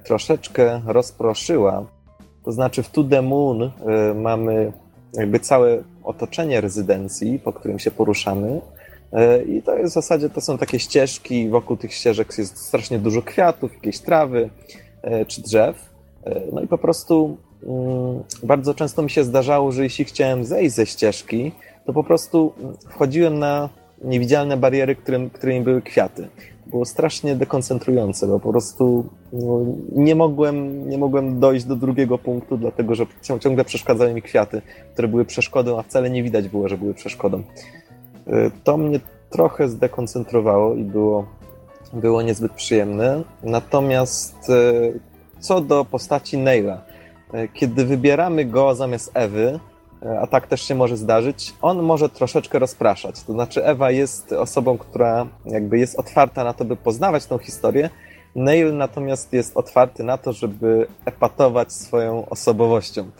troszeczkę 0.03 0.81
rozproszyła. 0.85 1.85
To 2.43 2.51
znaczy 2.51 2.83
w 2.83 2.89
To 2.89 3.03
The 3.03 3.21
Moon 3.21 3.71
mamy 4.15 4.71
jakby 5.13 5.39
całe 5.39 5.83
otoczenie 6.03 6.61
rezydencji, 6.61 7.39
po 7.39 7.53
którym 7.53 7.79
się 7.79 7.91
poruszamy, 7.91 8.61
E, 9.13 9.43
I 9.43 9.61
to 9.61 9.77
jest 9.77 9.91
w 9.91 9.93
zasadzie 9.93 10.29
to 10.29 10.41
są 10.41 10.57
takie 10.57 10.79
ścieżki, 10.79 11.49
wokół 11.49 11.77
tych 11.77 11.93
ścieżek 11.93 12.37
jest 12.37 12.57
strasznie 12.57 12.99
dużo 12.99 13.21
kwiatów, 13.21 13.73
jakieś 13.73 13.99
trawy 13.99 14.49
e, 15.01 15.25
czy 15.25 15.41
drzew. 15.41 15.89
E, 16.25 16.41
no 16.53 16.61
i 16.61 16.67
po 16.67 16.77
prostu 16.77 17.37
bardzo 18.43 18.73
często 18.73 19.01
mi 19.01 19.09
się 19.09 19.23
zdarzało, 19.23 19.71
że 19.71 19.83
jeśli 19.83 20.05
chciałem 20.05 20.45
zejść 20.45 20.75
ze 20.75 20.85
ścieżki, 20.85 21.51
to 21.85 21.93
po 21.93 22.03
prostu 22.03 22.53
wchodziłem 22.89 23.39
na 23.39 23.69
niewidzialne 24.03 24.57
bariery, 24.57 24.95
którym, 24.95 25.29
którymi 25.29 25.61
były 25.61 25.81
kwiaty. 25.81 26.27
Było 26.67 26.85
strasznie 26.85 27.35
dekoncentrujące, 27.35 28.27
bo 28.27 28.39
po 28.39 28.51
prostu 28.51 29.05
no, 29.33 29.65
nie, 29.91 30.15
mogłem, 30.15 30.89
nie 30.89 30.97
mogłem 30.97 31.39
dojść 31.39 31.65
do 31.65 31.75
drugiego 31.75 32.17
punktu, 32.17 32.57
dlatego 32.57 32.95
że 32.95 33.05
ciągle 33.39 33.65
przeszkadzały 33.65 34.13
mi 34.13 34.21
kwiaty, 34.21 34.61
które 34.93 35.07
były 35.07 35.25
przeszkodą, 35.25 35.79
a 35.79 35.83
wcale 35.83 36.09
nie 36.09 36.23
widać 36.23 36.49
było, 36.49 36.67
że 36.67 36.77
były 36.77 36.93
przeszkodą. 36.93 37.37
Y, 37.37 38.51
to 38.63 38.77
mnie 38.77 38.99
trochę 39.29 39.69
zdekoncentrowało 39.69 40.75
i 40.75 40.83
było, 40.83 41.25
było 41.93 42.21
niezbyt 42.21 42.51
przyjemne. 42.51 43.23
Natomiast 43.43 44.49
y, 44.49 44.99
co 45.39 45.61
do 45.61 45.85
postaci 45.85 46.37
Neila, 46.37 46.81
kiedy 47.53 47.85
wybieramy 47.85 48.45
go 48.45 48.75
zamiast 48.75 49.11
Ewy, 49.13 49.59
a 50.21 50.27
tak 50.27 50.47
też 50.47 50.61
się 50.61 50.75
może 50.75 50.97
zdarzyć, 50.97 51.53
on 51.61 51.83
może 51.83 52.09
troszeczkę 52.09 52.59
rozpraszać. 52.59 53.23
To 53.23 53.33
znaczy, 53.33 53.65
Ewa 53.65 53.91
jest 53.91 54.31
osobą, 54.31 54.77
która 54.77 55.27
jakby 55.45 55.79
jest 55.79 55.99
otwarta 55.99 56.43
na 56.43 56.53
to, 56.53 56.65
by 56.65 56.75
poznawać 56.75 57.25
tą 57.25 57.37
historię. 57.37 57.89
Neil 58.35 58.77
natomiast 58.77 59.33
jest 59.33 59.57
otwarty 59.57 60.03
na 60.03 60.17
to, 60.17 60.33
żeby 60.33 60.87
epatować 61.05 61.73
swoją 61.73 62.29
osobowością. 62.29 63.11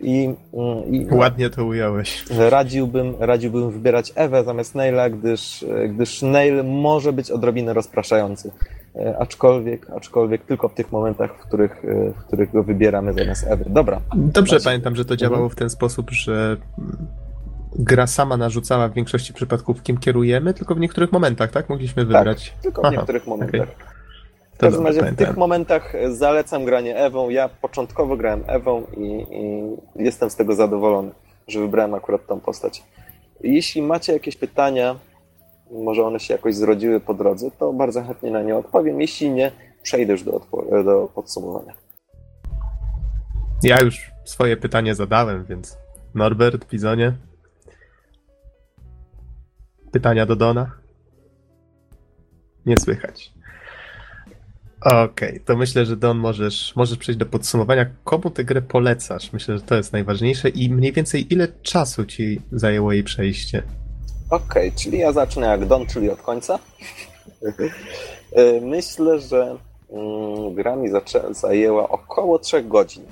I, 0.00 0.34
i, 0.90 1.06
Ładnie 1.10 1.50
to 1.50 1.64
ująłeś. 1.64 2.24
Radziłbym, 2.30 3.14
radziłbym 3.18 3.70
wybierać 3.70 4.12
Ewę 4.14 4.44
zamiast 4.44 4.74
Naila, 4.74 5.10
gdyż, 5.10 5.64
gdyż 5.88 6.22
Nail 6.22 6.64
może 6.64 7.12
być 7.12 7.30
odrobinę 7.30 7.72
rozpraszający. 7.72 8.50
Aczkolwiek, 9.18 9.90
aczkolwiek 9.90 10.44
tylko 10.44 10.68
w 10.68 10.74
tych 10.74 10.92
momentach, 10.92 11.34
w 11.34 11.38
których, 11.38 11.82
w 12.16 12.24
których 12.24 12.52
go 12.52 12.62
wybieramy 12.62 13.12
zamiast 13.12 13.46
Ewy. 13.46 13.64
Dobra. 13.66 14.00
Dobrze 14.14 14.60
pamiętam, 14.64 14.96
że 14.96 15.04
to 15.04 15.16
działało 15.16 15.44
mhm. 15.44 15.50
w 15.50 15.54
ten 15.54 15.70
sposób, 15.70 16.10
że 16.10 16.56
gra 17.78 18.06
sama 18.06 18.36
narzucała 18.36 18.88
w 18.88 18.92
większości 18.92 19.32
przypadków, 19.32 19.82
kim 19.82 19.98
kierujemy, 19.98 20.54
tylko 20.54 20.74
w 20.74 20.80
niektórych 20.80 21.12
momentach, 21.12 21.50
tak? 21.50 21.68
Mogliśmy 21.68 22.02
tak, 22.02 22.06
wybrać. 22.06 22.50
Tak, 22.50 22.62
tylko 22.62 22.82
w 22.82 22.84
Aha, 22.84 22.96
niektórych 22.96 23.26
momentach. 23.26 23.60
Okay. 23.60 23.96
W 24.54 24.58
każdym 24.58 24.86
razie 24.86 25.02
w 25.02 25.16
tych 25.16 25.36
momentach 25.36 25.92
zalecam 26.10 26.64
granie 26.64 26.96
Ewą. 26.96 27.28
Ja 27.28 27.48
początkowo 27.48 28.16
grałem 28.16 28.44
Ewą 28.46 28.82
i, 28.96 29.26
i, 29.30 30.02
jestem 30.04 30.30
z 30.30 30.36
tego 30.36 30.54
zadowolony, 30.54 31.10
że 31.48 31.60
wybrałem 31.60 31.94
akurat 31.94 32.26
tą 32.26 32.40
postać. 32.40 32.82
Jeśli 33.40 33.82
macie 33.82 34.12
jakieś 34.12 34.36
pytania, 34.36 34.96
może 35.70 36.04
one 36.04 36.20
się 36.20 36.34
jakoś 36.34 36.54
zrodziły 36.54 37.00
po 37.00 37.14
drodze, 37.14 37.50
to 37.50 37.72
bardzo 37.72 38.02
chętnie 38.02 38.30
na 38.30 38.42
nie 38.42 38.56
odpowiem. 38.56 39.00
Jeśli 39.00 39.30
nie, 39.30 39.52
przejdę 39.82 40.12
już 40.12 40.22
do, 40.22 40.40
do 40.84 41.08
podsumowania. 41.14 41.74
Ja 43.62 43.80
już 43.80 44.10
swoje 44.24 44.56
pytanie 44.56 44.94
zadałem, 44.94 45.44
więc 45.44 45.78
Norbert, 46.14 46.68
Bizonie. 46.70 47.12
Pytania 49.92 50.26
do 50.26 50.36
Dona? 50.36 50.70
Nie 52.66 52.76
słychać. 52.76 53.32
Okej, 54.80 55.28
okay, 55.28 55.40
to 55.40 55.56
myślę, 55.56 55.86
że 55.86 55.96
Don 55.96 56.18
możesz, 56.18 56.76
możesz 56.76 56.98
przejść 56.98 57.18
do 57.18 57.26
podsumowania. 57.26 57.86
Komu 58.04 58.30
tę 58.30 58.44
grę 58.44 58.62
polecasz? 58.62 59.32
Myślę, 59.32 59.58
że 59.58 59.64
to 59.64 59.76
jest 59.76 59.92
najważniejsze 59.92 60.48
i 60.48 60.70
mniej 60.70 60.92
więcej 60.92 61.32
ile 61.32 61.48
czasu 61.48 62.04
ci 62.04 62.40
zajęło 62.52 62.92
jej 62.92 63.04
przejście? 63.04 63.62
Okej, 64.30 64.68
okay, 64.68 64.72
czyli 64.82 64.98
ja 64.98 65.12
zacznę 65.12 65.46
jak 65.46 65.66
Don, 65.66 65.86
czyli 65.86 66.10
od 66.10 66.22
końca. 66.22 66.58
E, 68.32 68.60
myślę, 68.60 69.20
że 69.20 69.56
mm, 69.90 70.54
gra 70.54 70.76
mi 70.76 70.88
zajęła 71.30 71.88
około 71.88 72.38
3 72.38 72.62
godzin. 72.62 73.04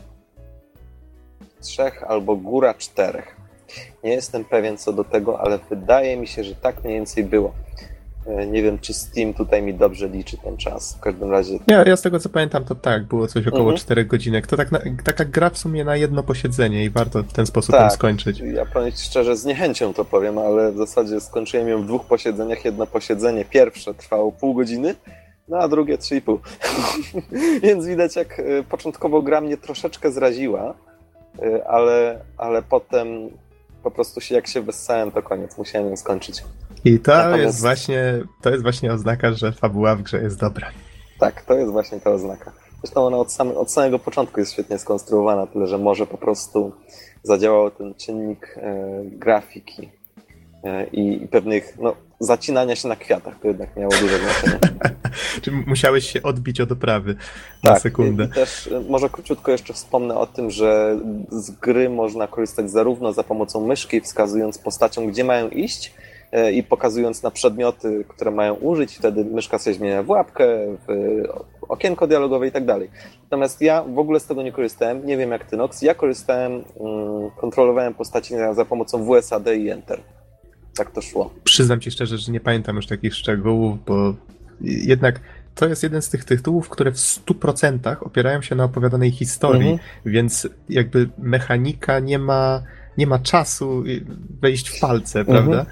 Trzech 1.61 2.03
albo 2.03 2.37
góra 2.37 2.75
czterech. 2.75 3.37
Nie 4.05 4.11
jestem 4.11 4.45
pewien 4.45 4.79
co 4.79 4.93
do 4.93 5.05
tego, 5.05 5.41
ale 5.41 5.59
wydaje 5.71 6.17
mi 6.17 6.27
się, 6.27 6.45
że 6.45 6.55
tak 6.55 6.85
mniej 6.85 6.95
więcej 6.95 7.25
było. 7.25 7.53
E, 8.27 8.47
nie 8.47 8.63
wiem, 8.63 8.79
czy 8.79 8.95
Steam 8.95 9.35
tutaj 9.35 9.63
mi 9.63 9.75
dobrze 9.75 10.09
liczy 10.09 10.39
ten 10.39 10.57
czas. 10.57 10.97
W 10.97 11.01
każdym 11.01 11.31
razie. 11.31 11.59
Ja, 11.67 11.85
ja 11.85 11.97
z 11.97 12.03
tego 12.03 12.21
co 12.21 12.29
pamiętam, 12.29 12.65
to 12.65 12.75
tak, 12.75 13.05
było 13.05 13.27
coś 13.27 13.47
około 13.47 13.63
mhm. 13.63 13.79
4 13.79 14.05
godzinek. 14.05 14.47
To 14.47 14.57
tak 14.57 14.73
na, 14.73 14.81
taka 15.05 15.25
gra 15.25 15.51
w 15.51 15.59
sumie 15.59 15.85
na 15.85 15.97
jedno 15.97 16.23
posiedzenie 16.23 16.85
i 16.85 16.91
warto 16.91 17.23
w 17.23 17.33
ten 17.33 17.47
sposób 17.47 17.75
tak, 17.75 17.93
skończyć. 17.93 18.41
Ja 18.41 18.67
powiem 18.67 18.93
szczerze, 18.97 19.37
z 19.37 19.45
niechęcią 19.45 19.95
to 19.95 20.05
powiem, 20.05 20.39
ale 20.39 20.73
w 20.73 20.77
zasadzie 20.77 21.21
skończyłem 21.21 21.69
ją 21.69 21.83
w 21.83 21.87
dwóch 21.87 22.07
posiedzeniach. 22.07 22.65
Jedno 22.65 22.87
posiedzenie 22.87 23.45
pierwsze 23.45 23.95
trwało 23.95 24.33
pół 24.33 24.55
godziny, 24.55 24.95
no 25.49 25.57
a 25.59 25.69
drugie 25.69 25.99
3,5. 25.99 26.39
Więc 27.63 27.87
widać, 27.87 28.17
jak 28.17 28.41
e, 28.41 28.63
początkowo 28.63 29.23
gra 29.23 29.41
mnie 29.41 29.57
troszeczkę 29.57 30.13
zraziła, 30.13 30.75
e, 31.43 31.69
ale, 31.69 32.21
ale 32.37 32.63
potem 32.63 33.31
po 33.83 33.91
prostu 33.91 34.21
się 34.21 34.35
jak 34.35 34.47
się 34.47 34.61
wessałem, 34.63 35.11
to 35.11 35.23
koniec. 35.23 35.59
Musiałem 35.59 35.89
ją 35.89 35.97
skończyć. 35.97 36.43
I 36.85 36.99
to 36.99 37.13
Natomiast... 37.13 37.43
jest 37.43 37.61
właśnie 37.61 38.23
to 38.43 38.51
jest 38.51 38.63
właśnie 38.63 38.93
oznaka, 38.93 39.33
że 39.33 39.53
fabuła 39.53 39.97
w 39.97 40.03
grze 40.03 40.23
jest 40.23 40.41
dobra. 40.41 40.71
Tak, 41.19 41.43
to 41.43 41.55
jest 41.55 41.73
właśnie 41.73 42.01
ta 42.01 42.11
oznaka. 42.11 42.53
Zresztą 42.83 43.07
ona 43.07 43.17
od, 43.17 43.33
same, 43.33 43.55
od 43.55 43.73
samego 43.73 43.99
początku 43.99 44.41
jest 44.41 44.53
świetnie 44.53 44.79
skonstruowana, 44.79 45.47
tyle 45.47 45.67
że 45.67 45.79
może 45.79 46.07
po 46.07 46.19
prostu 46.19 46.73
zadziałał 47.23 47.71
ten 47.71 47.95
czynnik 47.95 48.57
e, 48.57 48.85
grafiki 49.05 49.91
e, 50.65 50.87
i, 50.87 51.25
i, 51.25 51.29
pewnych 51.29 51.79
no, 51.81 51.97
zacinania 52.21 52.77
się 52.77 52.89
na 52.89 52.97
kwiatach. 52.97 53.41
To 53.41 53.49
jednak 53.49 53.77
miało 53.77 53.93
duże 54.01 54.19
znaczenie. 54.19 54.59
Czy 55.43 55.51
musiałeś 55.51 56.11
się 56.11 56.23
odbić 56.23 56.61
od 56.61 56.73
oprawy 56.73 57.17
na 57.63 57.71
tak, 57.71 57.83
sekundę. 57.83 58.25
I, 58.25 58.27
i 58.27 58.31
też 58.31 58.67
e, 58.67 58.81
może 58.81 59.09
króciutko 59.09 59.53
jeszcze 59.53 59.75
wspomnę 59.75 60.15
o 60.19 60.27
tym, 60.27 60.51
że 60.51 60.99
z 61.31 61.51
gry 61.51 61.91
można 61.91 62.27
korzystać 62.27 62.71
zarówno 62.71 63.13
za 63.13 63.23
pomocą 63.23 63.67
myszki, 63.67 64.01
wskazując 64.01 64.59
postacią, 64.59 65.07
gdzie 65.07 65.25
mają 65.25 65.49
iść, 65.49 65.95
i 66.53 66.63
pokazując 66.63 67.23
na 67.23 67.31
przedmioty, 67.31 68.05
które 68.09 68.31
mają 68.31 68.55
użyć, 68.55 68.97
wtedy 68.97 69.25
myszka 69.25 69.59
sobie 69.59 69.77
zmienia 69.77 70.03
w 70.03 70.09
łapkę, 70.09 70.47
w 70.89 71.23
okienko 71.69 72.07
dialogowe 72.07 72.49
i 72.49 72.53
tak 72.53 72.65
dalej. 72.65 72.91
Natomiast 73.23 73.61
ja 73.61 73.83
w 73.83 73.99
ogóle 73.99 74.21
z 74.21 74.27
tego 74.27 74.43
nie 74.43 74.53
korzystałem, 74.53 75.07
nie 75.07 75.17
wiem 75.17 75.31
jak 75.31 75.45
ty, 75.45 75.57
Nox. 75.57 75.83
Ja 75.83 75.95
korzystałem, 75.95 76.53
mm, 76.53 76.65
kontrolowałem 77.37 77.95
postaci 77.95 78.35
za 78.53 78.65
pomocą 78.65 79.05
WSAD 79.05 79.47
i 79.57 79.71
Enter. 79.71 80.01
Tak 80.77 80.91
to 80.91 81.03
szło. 81.03 81.31
Przyznam 81.45 81.81
ci 81.81 81.91
szczerze, 81.91 82.19
że 82.19 82.33
nie 82.33 82.41
pamiętam 82.41 82.77
już 82.77 82.87
takich 82.87 83.15
szczegółów, 83.15 83.85
bo 83.85 84.15
jednak 84.61 85.21
to 85.55 85.69
jest 85.69 85.83
jeden 85.83 86.03
z 86.03 86.09
tych 86.09 86.25
tytułów, 86.25 86.69
które 86.69 86.93
w 86.93 86.97
100% 86.97 87.97
opierają 88.01 88.43
się 88.43 88.55
na 88.55 88.65
opowiadanej 88.65 89.11
historii, 89.11 89.71
mhm. 89.71 89.89
więc 90.07 90.49
jakby 90.69 91.09
mechanika 91.19 91.99
nie 91.99 92.19
ma, 92.19 92.63
nie 92.99 93.07
ma 93.07 93.19
czasu 93.19 93.85
wejść 94.41 94.69
w 94.69 94.81
palce, 94.81 95.21
mhm. 95.21 95.37
prawda? 95.37 95.67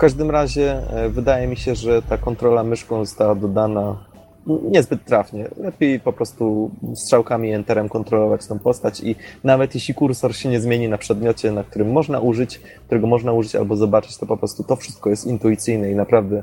Każdym 0.00 0.30
razie 0.30 0.90
e, 0.90 1.08
wydaje 1.08 1.46
mi 1.46 1.56
się, 1.56 1.74
że 1.74 2.02
ta 2.02 2.18
kontrola 2.18 2.64
myszką 2.64 3.04
została 3.04 3.34
dodana 3.34 4.04
niezbyt 4.46 5.04
trafnie. 5.04 5.48
Lepiej 5.56 6.00
po 6.00 6.12
prostu 6.12 6.70
strzałkami 6.94 7.52
enterem 7.52 7.88
kontrolować 7.88 8.46
tą 8.46 8.58
postać 8.58 9.00
i 9.00 9.16
nawet 9.44 9.74
jeśli 9.74 9.94
kursor 9.94 10.36
się 10.36 10.48
nie 10.48 10.60
zmieni 10.60 10.88
na 10.88 10.98
przedmiocie, 10.98 11.52
na 11.52 11.64
którym 11.64 11.92
można 11.92 12.20
użyć, 12.20 12.60
którego 12.86 13.06
można 13.06 13.32
użyć 13.32 13.56
albo 13.56 13.76
zobaczyć, 13.76 14.16
to 14.16 14.26
po 14.26 14.36
prostu 14.36 14.64
to 14.64 14.76
wszystko 14.76 15.10
jest 15.10 15.26
intuicyjne 15.26 15.90
i 15.90 15.94
naprawdę, 15.94 16.42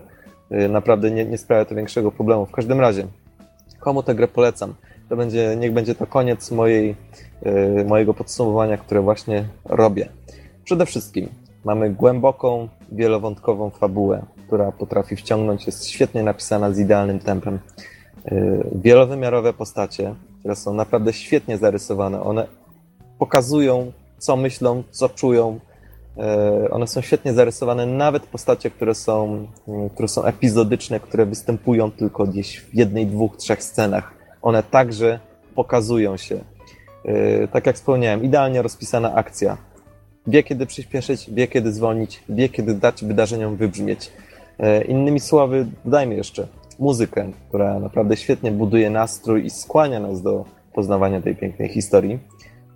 y, 0.51 0.69
naprawdę 0.69 1.11
nie, 1.11 1.25
nie 1.25 1.37
sprawia 1.37 1.65
to 1.65 1.75
większego 1.75 2.11
problemu. 2.11 2.45
W 2.45 2.51
każdym 2.51 2.79
razie, 2.79 3.07
komu 3.79 4.03
tę 4.03 4.15
grę 4.15 4.27
polecam? 4.27 4.73
To 5.09 5.15
będzie, 5.15 5.55
niech 5.59 5.73
będzie 5.73 5.95
to 5.95 6.07
koniec 6.07 6.51
mojej, 6.51 6.95
y, 7.79 7.85
mojego 7.85 8.13
podsumowania, 8.13 8.77
które 8.77 9.01
właśnie 9.01 9.45
robię. 9.65 10.09
Przede 10.63 10.85
wszystkim 10.85 11.46
mamy 11.67 11.89
głęboką, 11.89 12.67
wielowątkową 12.91 13.69
fabułę, 13.69 14.25
która 14.47 14.71
potrafi 14.71 15.15
wciągnąć, 15.15 15.65
jest 15.65 15.87
świetnie 15.87 16.23
napisana 16.23 16.71
z 16.71 16.79
idealnym 16.79 17.19
tempem. 17.19 17.59
Y, 18.31 18.63
wielowymiarowe 18.75 19.53
postacie, 19.53 20.15
które 20.39 20.55
są 20.55 20.73
naprawdę 20.73 21.13
świetnie 21.13 21.57
zarysowane. 21.57 22.21
One 22.21 22.47
pokazują, 23.19 23.91
co 24.17 24.35
myślą, 24.35 24.83
co 24.91 25.09
czują. 25.09 25.59
Y, 26.65 26.69
one 26.71 26.87
są 26.87 27.01
świetnie 27.01 27.33
zarysowane, 27.33 27.85
nawet 27.85 28.23
postacie, 28.23 28.71
które 28.71 28.95
są, 28.95 29.47
y, 29.67 29.89
które 29.93 30.07
są 30.07 30.23
epizodyczne, 30.23 30.99
które 30.99 31.25
występują 31.25 31.91
tylko 31.91 32.27
gdzieś 32.27 32.59
w 32.59 32.75
jednej, 32.75 33.07
dwóch, 33.07 33.37
trzech 33.37 33.63
scenach. 33.63 34.13
One 34.41 34.63
także 34.63 35.19
pokazują 35.55 36.17
się. 36.17 36.39
Tak 37.51 37.65
jak 37.65 37.75
wspomniałem, 37.75 38.23
idealnie 38.23 38.61
rozpisana 38.61 39.15
akcja. 39.15 39.57
Wie, 40.27 40.43
kiedy 40.43 40.65
przyspieszyć, 40.65 41.29
wie, 41.31 41.47
kiedy 41.47 41.73
zwolnić, 41.73 42.23
wie, 42.29 42.49
kiedy 42.49 42.73
dać 42.73 43.03
wydarzeniom 43.03 43.55
wybrzmieć. 43.55 44.11
Innymi 44.87 45.19
słowy, 45.19 45.65
dodajmy 45.85 46.15
jeszcze, 46.15 46.47
muzykę, 46.79 47.31
która 47.49 47.79
naprawdę 47.79 48.17
świetnie 48.17 48.51
buduje 48.51 48.89
nastrój 48.89 49.45
i 49.45 49.49
skłania 49.49 49.99
nas 49.99 50.21
do 50.21 50.45
poznawania 50.73 51.21
tej 51.21 51.35
pięknej 51.35 51.69
historii. 51.69 52.19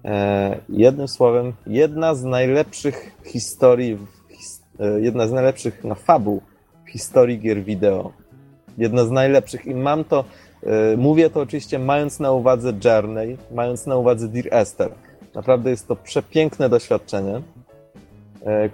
E, 0.05 0.57
jednym 0.69 1.07
słowem, 1.07 1.53
jedna 1.67 2.15
z 2.15 2.23
najlepszych 2.23 3.11
historii, 3.25 3.97
e, 4.79 5.01
jedna 5.01 5.27
z 5.27 5.31
najlepszych 5.31 5.83
na 5.83 5.95
fabuł 5.95 6.41
w 6.85 6.89
historii 6.89 7.39
gier 7.39 7.63
wideo. 7.63 8.11
Jedna 8.77 9.05
z 9.05 9.11
najlepszych 9.11 9.65
i 9.65 9.75
mam 9.75 10.03
to, 10.03 10.23
e, 10.63 10.97
mówię 10.97 11.29
to 11.29 11.39
oczywiście 11.39 11.79
mając 11.79 12.19
na 12.19 12.31
uwadze 12.31 12.73
Journey, 12.85 13.37
mając 13.51 13.85
na 13.85 13.95
uwadze 13.95 14.27
Dear 14.27 14.47
Esther. 14.51 14.91
Naprawdę 15.35 15.69
jest 15.69 15.87
to 15.87 15.95
przepiękne 15.95 16.69
doświadczenie, 16.69 17.41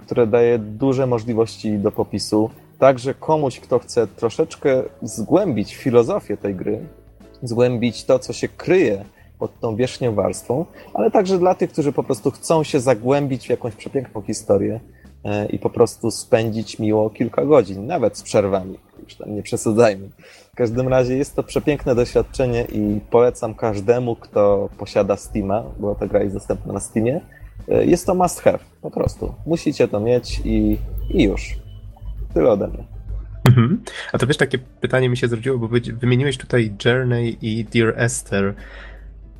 które 0.00 0.26
daje 0.26 0.58
duże 0.58 1.06
możliwości 1.06 1.78
do 1.78 1.92
popisu. 1.92 2.50
Także 2.78 3.14
komuś, 3.14 3.60
kto 3.60 3.78
chce 3.78 4.06
troszeczkę 4.06 4.82
zgłębić 5.02 5.76
filozofię 5.76 6.36
tej 6.36 6.54
gry, 6.54 6.80
zgłębić 7.42 8.04
to, 8.04 8.18
co 8.18 8.32
się 8.32 8.48
kryje 8.48 9.04
pod 9.38 9.60
tą 9.60 9.76
wierzchnią 9.76 10.14
warstwą, 10.14 10.64
ale 10.94 11.10
także 11.10 11.38
dla 11.38 11.54
tych, 11.54 11.72
którzy 11.72 11.92
po 11.92 12.02
prostu 12.02 12.30
chcą 12.30 12.64
się 12.64 12.80
zagłębić 12.80 13.46
w 13.46 13.50
jakąś 13.50 13.74
przepiękną 13.74 14.22
historię 14.22 14.74
e, 14.74 14.97
i 15.50 15.58
po 15.58 15.70
prostu 15.70 16.10
spędzić 16.10 16.78
miło 16.78 17.10
kilka 17.10 17.44
godzin, 17.44 17.86
nawet 17.86 18.18
z 18.18 18.22
przerwami. 18.22 18.78
Już 19.04 19.14
tam 19.14 19.34
nie 19.34 19.42
przesadzajmy. 19.42 20.08
W 20.52 20.56
każdym 20.56 20.88
razie 20.88 21.16
jest 21.16 21.36
to 21.36 21.42
przepiękne 21.42 21.94
doświadczenie 21.94 22.64
i 22.72 23.00
polecam 23.10 23.54
każdemu, 23.54 24.16
kto 24.16 24.68
posiada 24.78 25.16
Steama, 25.16 25.64
bo 25.78 25.94
ta 25.94 26.06
gra 26.06 26.22
jest 26.22 26.34
dostępna 26.34 26.72
na 26.72 26.80
Steamie. 26.80 27.20
E, 27.68 27.84
jest 27.84 28.06
to 28.06 28.14
must 28.14 28.40
have, 28.40 28.58
po 28.82 28.90
prostu. 28.90 29.34
Musicie 29.46 29.88
to 29.88 30.00
mieć 30.00 30.40
i, 30.44 30.78
i 31.10 31.22
już. 31.22 31.58
Tyle 32.34 32.50
ode 32.50 32.68
mnie. 32.68 32.84
Mhm. 33.44 33.82
A 34.12 34.18
to 34.18 34.26
wiesz, 34.26 34.36
takie 34.36 34.58
pytanie 34.58 35.08
mi 35.08 35.16
się 35.16 35.28
zrodziło, 35.28 35.58
bo 35.58 35.68
wymieniłeś 35.92 36.38
tutaj 36.38 36.74
Journey 36.84 37.38
i 37.42 37.64
Dear 37.64 37.94
Esther 37.96 38.54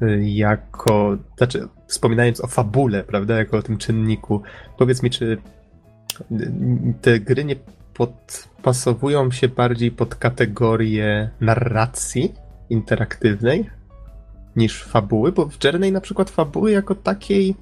y, 0.03 0.23
jako, 0.25 1.17
znaczy 1.37 1.69
wspominając 1.87 2.41
o 2.41 2.47
fabule, 2.47 3.05
prawda, 3.05 3.39
jako 3.39 3.57
o 3.57 3.63
tym 3.63 3.79
czynniku. 3.79 4.43
Powiedz 4.79 5.03
mi, 5.03 5.11
czy 5.11 5.39
te 7.01 7.21
gry 7.21 7.45
nie 7.45 7.57
podpasowują 7.95 9.31
się 9.31 9.49
bardziej 9.49 9.91
pod 9.91 10.15
kategorię 10.15 11.31
narracji 11.41 12.35
interaktywnej 12.71 13.71
niż 14.57 14.85
fabuły, 14.85 15.33
bo 15.33 15.49
w 15.49 15.65
Journey 15.65 15.93
na 15.93 16.01
przykład 16.01 16.31
fabuły 16.31 16.71
jako 16.71 16.95
takiej 16.95 17.55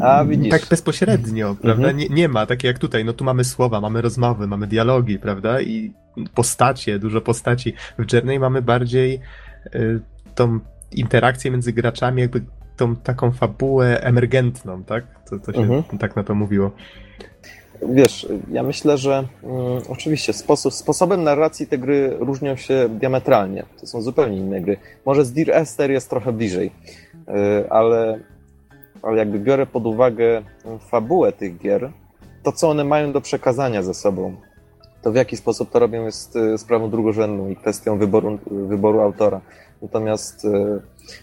a, 0.00 0.24
widzisz. 0.24 0.50
Tak 0.50 0.66
bezpośrednio, 0.70 1.48
mhm. 1.48 1.62
prawda? 1.62 1.92
Nie, 1.92 2.08
nie 2.08 2.28
ma, 2.28 2.46
takie 2.46 2.68
jak 2.68 2.78
tutaj, 2.78 3.04
no 3.04 3.12
tu 3.12 3.24
mamy 3.24 3.44
słowa, 3.44 3.80
mamy 3.80 4.02
rozmowy, 4.02 4.46
mamy 4.46 4.66
dialogi, 4.66 5.18
prawda? 5.18 5.60
I 5.60 5.92
postacie, 6.34 6.98
dużo 6.98 7.20
postaci. 7.20 7.74
W 7.98 8.12
Journey 8.12 8.38
mamy 8.38 8.62
bardziej 8.62 9.20
y, 9.74 10.00
tą 10.34 10.60
interakcję 10.92 11.50
między 11.50 11.72
graczami, 11.72 12.22
jakby 12.22 12.44
tą 12.76 12.96
taką 12.96 13.32
fabułę 13.32 14.00
emergentną, 14.00 14.84
tak? 14.84 15.04
To, 15.30 15.38
to 15.38 15.52
się 15.52 15.58
mhm. 15.58 15.98
tak 15.98 16.16
na 16.16 16.24
to 16.24 16.34
mówiło. 16.34 16.70
Wiesz, 17.88 18.28
ja 18.50 18.62
myślę, 18.62 18.98
że 18.98 19.24
mm, 19.42 19.82
oczywiście 19.88 20.32
sposób, 20.32 20.74
sposobem 20.74 21.22
narracji 21.22 21.66
te 21.66 21.78
gry 21.78 22.16
różnią 22.18 22.56
się 22.56 22.88
diametralnie. 22.88 23.64
To 23.80 23.86
są 23.86 24.02
zupełnie 24.02 24.36
inne 24.36 24.60
gry. 24.60 24.76
Może 25.06 25.24
z 25.24 25.32
Dear 25.32 25.50
Esther 25.50 25.90
jest 25.90 26.10
trochę 26.10 26.32
bliżej, 26.32 26.70
y, 27.28 27.70
ale 27.70 28.20
ale 29.06 29.18
jakby 29.18 29.38
biorę 29.38 29.66
pod 29.66 29.86
uwagę 29.86 30.42
fabułę 30.80 31.32
tych 31.32 31.58
gier, 31.58 31.92
to 32.42 32.52
co 32.52 32.70
one 32.70 32.84
mają 32.84 33.12
do 33.12 33.20
przekazania 33.20 33.82
ze 33.82 33.94
sobą, 33.94 34.36
to 35.02 35.12
w 35.12 35.14
jaki 35.14 35.36
sposób 35.36 35.70
to 35.70 35.78
robią 35.78 36.04
jest 36.04 36.36
y, 36.36 36.58
sprawą 36.58 36.90
drugorzędną 36.90 37.48
i 37.48 37.56
kwestią 37.56 37.98
wyboru, 37.98 38.38
wyboru 38.50 39.00
autora. 39.00 39.40
Natomiast 39.82 40.44
y, 40.44 40.80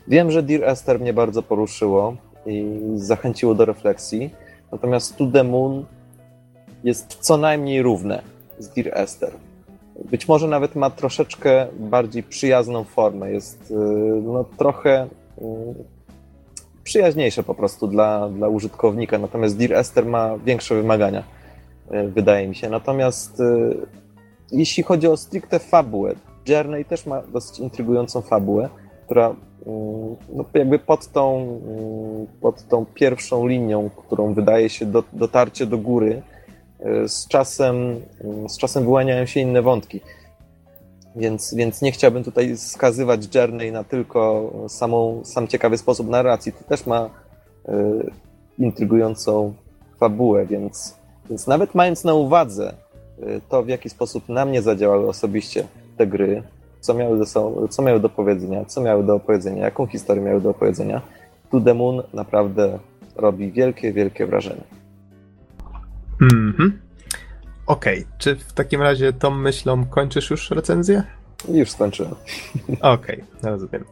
wiem, 0.07 0.31
że 0.31 0.43
Dear 0.43 0.63
Esther 0.63 0.99
mnie 0.99 1.13
bardzo 1.13 1.43
poruszyło 1.43 2.15
i 2.45 2.79
zachęciło 2.95 3.55
do 3.55 3.65
refleksji, 3.65 4.29
natomiast 4.71 5.17
To 5.17 5.27
The 5.27 5.43
Moon 5.43 5.85
jest 6.83 7.17
co 7.19 7.37
najmniej 7.37 7.81
równe 7.81 8.21
z 8.59 8.69
Dear 8.69 8.97
Esther. 8.97 9.31
Być 10.11 10.27
może 10.27 10.47
nawet 10.47 10.75
ma 10.75 10.89
troszeczkę 10.89 11.67
bardziej 11.79 12.23
przyjazną 12.23 12.83
formę, 12.83 13.31
jest 13.31 13.71
y, 13.71 13.75
no, 14.23 14.45
trochę 14.57 15.07
przyjaźniejsze 16.83 17.43
po 17.43 17.55
prostu 17.55 17.87
dla, 17.87 18.29
dla 18.29 18.47
użytkownika. 18.47 19.17
Natomiast 19.17 19.57
Dear 19.57 19.73
Esther 19.73 20.05
ma 20.05 20.37
większe 20.37 20.75
wymagania, 20.75 21.23
e, 21.91 22.07
wydaje 22.07 22.47
mi 22.47 22.55
się. 22.55 22.69
Natomiast 22.69 23.41
jeśli 24.51 24.83
chodzi 24.83 25.07
o 25.07 25.17
stricte 25.17 25.59
fabułę, 25.59 26.15
Journey 26.47 26.85
też 26.85 27.05
ma 27.05 27.21
dosyć 27.21 27.59
intrygującą 27.59 28.21
fabułę, 28.21 28.69
która 29.05 29.35
mm, 29.65 30.15
no, 30.33 30.45
jakby 30.53 30.79
pod 30.79 31.07
tą, 31.07 31.37
mm, 31.37 32.27
pod 32.41 32.67
tą 32.67 32.85
pierwszą 32.85 33.47
linią, 33.47 33.89
którą 33.89 34.33
wydaje 34.33 34.69
się 34.69 34.85
do, 34.85 35.03
dotarcie 35.13 35.65
do 35.65 35.77
góry, 35.77 36.21
e, 36.79 37.07
z 37.09 37.27
czasem, 37.27 37.75
mm, 38.23 38.49
z 38.49 38.57
czasem 38.57 38.83
wyłaniają 38.83 39.25
się 39.25 39.39
inne 39.39 39.61
wątki. 39.61 40.01
Więc, 41.15 41.53
więc 41.53 41.81
nie 41.81 41.91
chciałbym 41.91 42.23
tutaj 42.23 42.57
skazywać 42.57 43.35
Journey 43.35 43.71
na 43.71 43.83
tylko 43.83 44.51
samą, 44.67 45.21
sam 45.23 45.47
ciekawy 45.47 45.77
sposób 45.77 46.09
narracji. 46.09 46.53
To 46.53 46.63
też 46.63 46.85
ma 46.85 47.05
y, 47.05 48.11
intrygującą 48.59 49.53
fabułę, 49.99 50.45
więc, 50.45 50.97
więc 51.29 51.47
nawet 51.47 51.75
mając 51.75 52.03
na 52.03 52.13
uwadze 52.13 52.73
y, 53.19 53.41
to, 53.49 53.63
w 53.63 53.67
jaki 53.67 53.89
sposób 53.89 54.29
na 54.29 54.45
mnie 54.45 54.61
zadziałały 54.61 55.09
osobiście 55.09 55.67
te 55.97 56.07
gry, 56.07 56.43
co 56.83 56.93
miały, 56.93 57.19
do, 57.19 57.25
co 57.69 57.81
miały 57.81 57.99
do 57.99 58.09
powiedzenia, 58.09 58.65
co 58.65 58.81
miały 58.81 59.03
do 59.03 59.15
opowiedzenia, 59.15 59.63
jaką 59.63 59.87
historię 59.87 60.23
miały 60.23 60.41
do 60.41 60.49
opowiedzenia, 60.49 61.01
To 61.51 61.61
The 61.61 61.73
Moon 61.73 62.03
naprawdę 62.13 62.79
robi 63.15 63.51
wielkie, 63.51 63.93
wielkie 63.93 64.25
wrażenie. 64.25 64.63
Mhm. 66.21 66.81
Okej, 67.67 67.99
okay. 67.99 68.13
czy 68.17 68.35
w 68.35 68.53
takim 68.53 68.81
razie 68.81 69.13
tą 69.13 69.31
myślą 69.31 69.85
kończysz 69.85 70.29
już 70.29 70.51
recenzję? 70.51 71.03
Już 71.49 71.71
skończyłem. 71.71 72.15
Okej, 72.95 73.23
okay, 73.39 73.51
rozumiem. 73.51 73.83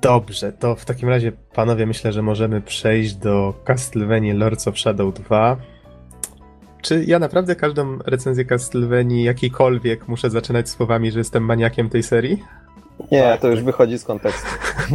Dobrze, 0.00 0.52
to 0.52 0.76
w 0.76 0.84
takim 0.84 1.08
razie, 1.08 1.32
panowie, 1.54 1.86
myślę, 1.86 2.12
że 2.12 2.22
możemy 2.22 2.60
przejść 2.60 3.14
do 3.14 3.54
Castlevania 3.64 4.34
Lords 4.34 4.68
of 4.68 4.78
Shadow 4.78 5.14
2. 5.14 5.56
Czy 6.82 7.04
ja 7.06 7.18
naprawdę 7.18 7.56
każdą 7.56 7.98
recenzję 8.06 8.44
Castlevanii 8.44 9.24
jakiejkolwiek 9.24 10.08
muszę 10.08 10.30
zaczynać 10.30 10.68
słowami, 10.68 11.10
że 11.10 11.18
jestem 11.18 11.44
maniakiem 11.44 11.88
tej 11.88 12.02
serii? 12.02 12.42
Nie, 13.12 13.22
tak, 13.22 13.40
to 13.40 13.48
już 13.48 13.62
wychodzi 13.62 13.98
z 13.98 14.04
kontekstu. 14.04 14.48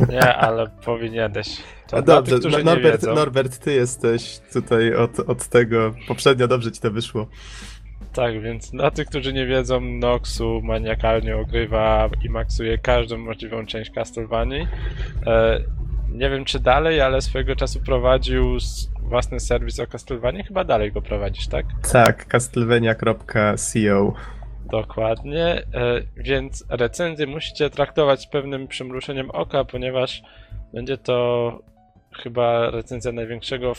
Nie, 0.10 0.36
ale 0.36 0.68
powinieneś. 0.86 1.58
To 1.88 2.02
dobrze, 2.02 2.40
tych, 2.40 2.64
Norbert, 2.64 3.04
Norbert, 3.04 3.60
ty 3.60 3.74
jesteś 3.74 4.40
tutaj 4.54 4.96
od, 4.96 5.20
od 5.20 5.48
tego. 5.48 5.94
Poprzednio 6.08 6.48
dobrze 6.48 6.72
ci 6.72 6.82
to 6.82 6.92
wyszło. 6.92 7.28
Tak, 8.14 8.42
więc 8.42 8.72
dla 8.72 8.92
tych, 8.92 9.08
którzy 9.08 9.34
nie 9.34 9.46
wiedzą, 9.46 9.82
Noxu 9.82 10.62
maniakalnie 10.64 11.38
ogrywa 11.38 12.10
i 12.26 12.30
maksuje 12.30 12.78
każdą 12.78 13.18
możliwą 13.18 13.66
część 13.66 13.92
Castlevanii. 13.92 14.68
E, 15.28 15.60
nie 16.12 16.30
wiem 16.30 16.46
czy 16.46 16.60
dalej, 16.60 17.02
ale 17.02 17.22
swojego 17.22 17.56
czasu 17.56 17.80
prowadził 17.80 18.60
własny 19.14 19.40
serwis 19.40 19.80
o 19.80 19.88
Castlevanii. 19.88 20.44
Chyba 20.44 20.64
dalej 20.64 20.92
go 20.92 21.02
prowadzisz, 21.02 21.48
tak? 21.48 21.66
Tak, 21.92 22.28
castlevania.co 22.28 24.14
Dokładnie, 24.72 25.46
e, 25.46 25.64
więc 26.18 26.66
recenzję 26.70 27.28
musicie 27.28 27.70
traktować 27.70 28.22
z 28.22 28.28
pewnym 28.28 28.68
przymruszeniem 28.68 29.32
oka, 29.32 29.66
ponieważ 29.66 30.24
będzie 30.74 30.98
to 30.98 31.60
chyba 32.24 32.70
recenzja 32.70 33.12
największego 33.12 33.74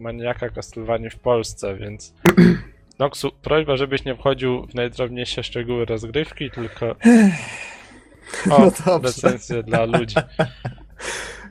maniaka 0.00 0.48
Castlevanii 0.48 1.10
w 1.10 1.18
Polsce, 1.18 1.76
więc 1.76 2.14
Noxu, 2.98 3.30
prośba, 3.42 3.76
żebyś 3.76 4.04
nie 4.04 4.14
wchodził 4.14 4.66
w 4.66 4.74
najdrobniejsze 4.74 5.42
szczegóły 5.42 5.84
rozgrywki, 5.84 6.50
tylko 6.50 6.86
o, 8.50 8.70
No 8.86 8.98
recenzję 8.98 9.62
dla 9.62 9.84
ludzi. 9.84 10.16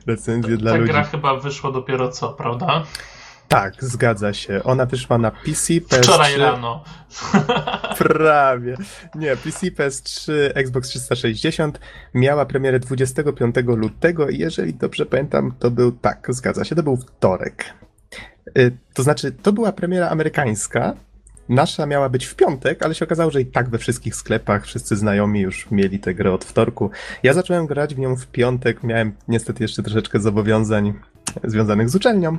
Recenzję 0.06 0.56
dla 0.56 0.70
Ta 0.72 0.76
ludzi. 0.76 0.92
gra 0.92 1.04
chyba 1.04 1.36
wyszła 1.36 1.72
dopiero 1.72 2.08
co, 2.08 2.28
prawda? 2.32 2.82
Tak, 3.48 3.84
zgadza 3.84 4.32
się. 4.32 4.62
Ona 4.64 4.86
wyszła 4.86 5.18
na 5.18 5.30
PC, 5.30 5.72
PS3. 5.74 6.02
Wczoraj 6.02 6.36
rano. 6.36 6.84
Prawie. 7.98 8.76
Nie, 9.14 9.36
PC, 9.36 9.66
PS3, 9.66 10.32
Xbox 10.54 10.88
360 10.88 11.80
miała 12.14 12.46
premierę 12.46 12.78
25 12.80 13.54
lutego 13.66 14.28
i 14.28 14.38
jeżeli 14.38 14.74
dobrze 14.74 15.06
pamiętam, 15.06 15.54
to 15.58 15.70
był, 15.70 15.92
tak, 15.92 16.26
zgadza 16.28 16.64
się, 16.64 16.74
to 16.74 16.82
był 16.82 16.96
wtorek. 16.96 17.64
Y, 18.58 18.76
To 18.94 19.02
znaczy, 19.02 19.32
to 19.32 19.52
była 19.52 19.72
premiera 19.72 20.08
amerykańska, 20.08 20.94
nasza 21.48 21.86
miała 21.86 22.08
być 22.08 22.24
w 22.26 22.34
piątek, 22.34 22.82
ale 22.82 22.94
się 22.94 23.04
okazało, 23.04 23.30
że 23.30 23.40
i 23.40 23.46
tak 23.46 23.68
we 23.68 23.78
wszystkich 23.78 24.16
sklepach 24.16 24.64
wszyscy 24.64 24.96
znajomi 24.96 25.40
już 25.40 25.70
mieli 25.70 25.98
tę 25.98 26.14
grę 26.14 26.32
od 26.32 26.44
wtorku. 26.44 26.90
Ja 27.22 27.32
zacząłem 27.32 27.66
grać 27.66 27.94
w 27.94 27.98
nią 27.98 28.16
w 28.16 28.26
piątek, 28.26 28.82
miałem 28.82 29.12
niestety 29.28 29.64
jeszcze 29.64 29.82
troszeczkę 29.82 30.20
zobowiązań 30.20 30.92
związanych 31.44 31.90
z 31.90 31.94
uczelnią, 31.94 32.38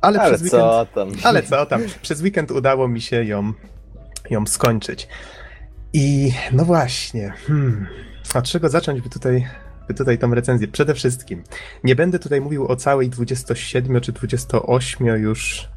ale, 0.00 0.20
Ale 0.20 0.28
przez 0.28 0.42
weekend... 0.42 0.62
co 0.62 0.86
tam? 0.94 1.08
Ale 1.22 1.42
co 1.42 1.66
tam? 1.66 1.82
Przez 2.02 2.22
weekend 2.22 2.50
udało 2.50 2.88
mi 2.88 3.00
się 3.00 3.24
ją, 3.24 3.52
ją 4.30 4.46
skończyć. 4.46 5.08
I 5.92 6.32
no 6.52 6.64
właśnie, 6.64 7.32
hmm, 7.46 7.86
od 8.34 8.44
czego 8.44 8.68
zacząć 8.68 9.00
by 9.00 9.10
tutaj, 9.10 9.46
by 9.88 9.94
tutaj 9.94 10.18
tą 10.18 10.34
recenzję? 10.34 10.68
Przede 10.68 10.94
wszystkim, 10.94 11.42
nie 11.84 11.96
będę 11.96 12.18
tutaj 12.18 12.40
mówił 12.40 12.66
o 12.66 12.76
całej 12.76 13.10
27 13.10 14.00
czy 14.00 14.12
28 14.12 15.06
już 15.06 15.68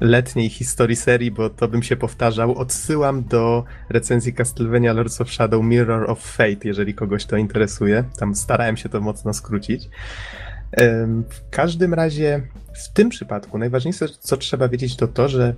letniej 0.00 0.48
historii 0.48 0.96
serii, 0.96 1.30
bo 1.30 1.50
to 1.50 1.68
bym 1.68 1.82
się 1.82 1.96
powtarzał. 1.96 2.54
Odsyłam 2.58 3.24
do 3.24 3.64
recenzji 3.88 4.34
Castlevania 4.34 4.92
Lords 4.92 5.20
of 5.20 5.32
Shadow 5.32 5.64
Mirror 5.64 6.10
of 6.10 6.20
Fate, 6.20 6.64
jeżeli 6.64 6.94
kogoś 6.94 7.24
to 7.24 7.36
interesuje. 7.36 8.04
Tam 8.18 8.34
starałem 8.34 8.76
się 8.76 8.88
to 8.88 9.00
mocno 9.00 9.34
skrócić. 9.34 9.88
W 11.30 11.50
każdym 11.50 11.94
razie, 11.94 12.42
w 12.74 12.92
tym 12.92 13.08
przypadku 13.08 13.58
najważniejsze, 13.58 14.06
co 14.20 14.36
trzeba 14.36 14.68
wiedzieć, 14.68 14.96
to 14.96 15.08
to, 15.08 15.28
że 15.28 15.54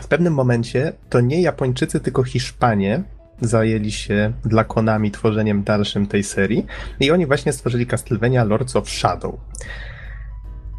w 0.00 0.06
pewnym 0.06 0.34
momencie 0.34 0.92
to 1.10 1.20
nie 1.20 1.42
Japończycy, 1.42 2.00
tylko 2.00 2.22
Hiszpanie 2.24 3.02
zajęli 3.40 3.92
się 3.92 4.32
dla 4.44 4.64
Konami 4.64 5.10
tworzeniem 5.10 5.62
dalszym 5.62 6.06
tej 6.06 6.24
serii 6.24 6.66
i 7.00 7.10
oni 7.10 7.26
właśnie 7.26 7.52
stworzyli 7.52 7.86
Castlevania 7.86 8.44
Lords 8.44 8.76
of 8.76 8.90
Shadow. 8.90 9.34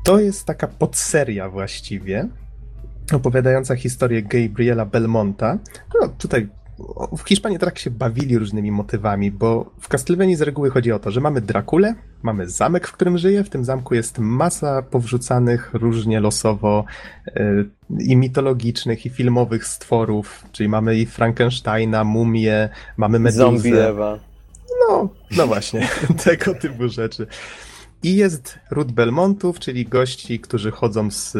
To 0.03 0.19
jest 0.19 0.45
taka 0.45 0.67
podseria 0.67 1.49
właściwie, 1.49 2.27
opowiadająca 3.11 3.75
historię 3.75 4.23
Gabriela 4.23 4.85
Belmonta. 4.85 5.57
No, 6.01 6.07
tutaj 6.07 6.49
w 7.17 7.27
Hiszpanii 7.27 7.59
tak 7.59 7.79
się 7.79 7.91
bawili 7.91 8.37
różnymi 8.37 8.71
motywami, 8.71 9.31
bo 9.31 9.71
w 9.79 9.87
Castlevanii 9.87 10.35
z 10.35 10.41
reguły 10.41 10.69
chodzi 10.69 10.91
o 10.91 10.99
to, 10.99 11.11
że 11.11 11.21
mamy 11.21 11.41
Drakulę, 11.41 11.95
mamy 12.23 12.49
zamek, 12.49 12.87
w 12.87 12.91
którym 12.91 13.17
żyje, 13.17 13.43
w 13.43 13.49
tym 13.49 13.65
zamku 13.65 13.95
jest 13.95 14.19
masa 14.19 14.81
powrzucanych 14.81 15.73
różnie 15.73 16.19
losowo 16.19 16.85
y, 17.27 17.69
i 17.99 18.15
mitologicznych, 18.15 19.05
i 19.05 19.09
filmowych 19.09 19.65
stworów, 19.65 20.45
czyli 20.51 20.69
mamy 20.69 20.97
i 20.97 21.05
Frankensteina, 21.05 22.03
mumię, 22.03 22.69
mamy 22.97 23.19
Meduzę. 23.19 23.43
Zombie 23.43 23.73
Ewa. 23.73 24.19
No, 24.89 25.09
no 25.37 25.47
właśnie, 25.47 25.87
tego 26.23 26.55
typu 26.55 26.89
rzeczy. 26.89 27.27
I 28.03 28.15
jest 28.15 28.59
ród 28.71 28.91
Belmontów, 28.91 29.59
czyli 29.59 29.85
gości, 29.85 30.39
którzy 30.39 30.71
chodzą 30.71 31.11
z 31.11 31.37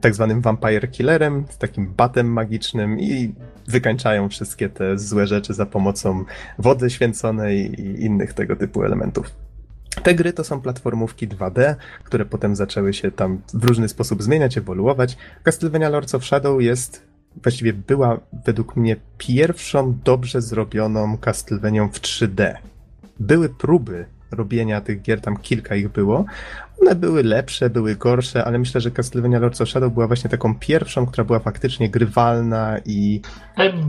tak 0.00 0.14
zwanym 0.14 0.40
Vampire 0.40 0.90
Killerem, 0.90 1.44
z 1.50 1.58
takim 1.58 1.94
batem 1.96 2.32
magicznym 2.32 3.00
i 3.00 3.34
wykańczają 3.68 4.28
wszystkie 4.28 4.68
te 4.68 4.98
złe 4.98 5.26
rzeczy 5.26 5.54
za 5.54 5.66
pomocą 5.66 6.24
wody 6.58 6.90
święconej 6.90 7.80
i 7.80 8.04
innych 8.04 8.32
tego 8.32 8.56
typu 8.56 8.84
elementów. 8.84 9.30
Te 10.02 10.14
gry 10.14 10.32
to 10.32 10.44
są 10.44 10.60
platformówki 10.60 11.28
2D, 11.28 11.74
które 12.04 12.24
potem 12.24 12.56
zaczęły 12.56 12.94
się 12.94 13.10
tam 13.10 13.40
w 13.54 13.64
różny 13.64 13.88
sposób 13.88 14.22
zmieniać, 14.22 14.58
ewoluować. 14.58 15.16
Castlevania 15.42 15.88
Lords 15.88 16.14
of 16.14 16.24
Shadow 16.24 16.62
jest, 16.62 17.06
właściwie 17.42 17.72
była 17.72 18.20
według 18.46 18.76
mnie 18.76 18.96
pierwszą 19.18 19.98
dobrze 20.04 20.40
zrobioną 20.40 21.18
Castlevanią 21.18 21.88
w 21.88 22.00
3D. 22.00 22.54
Były 23.20 23.48
próby 23.48 24.06
robienia 24.32 24.80
tych 24.80 25.02
gier, 25.02 25.20
tam 25.20 25.36
kilka 25.36 25.74
ich 25.74 25.88
było. 25.88 26.24
One 26.82 26.94
były 26.94 27.22
lepsze, 27.22 27.70
były 27.70 27.96
gorsze, 27.96 28.44
ale 28.44 28.58
myślę, 28.58 28.80
że 28.80 28.90
Castlevania 28.90 29.38
Lords 29.38 29.60
of 29.60 29.68
Shadow 29.68 29.92
była 29.92 30.06
właśnie 30.06 30.30
taką 30.30 30.54
pierwszą, 30.58 31.06
która 31.06 31.24
była 31.24 31.38
faktycznie 31.38 31.88
grywalna 31.90 32.76
i 32.84 33.20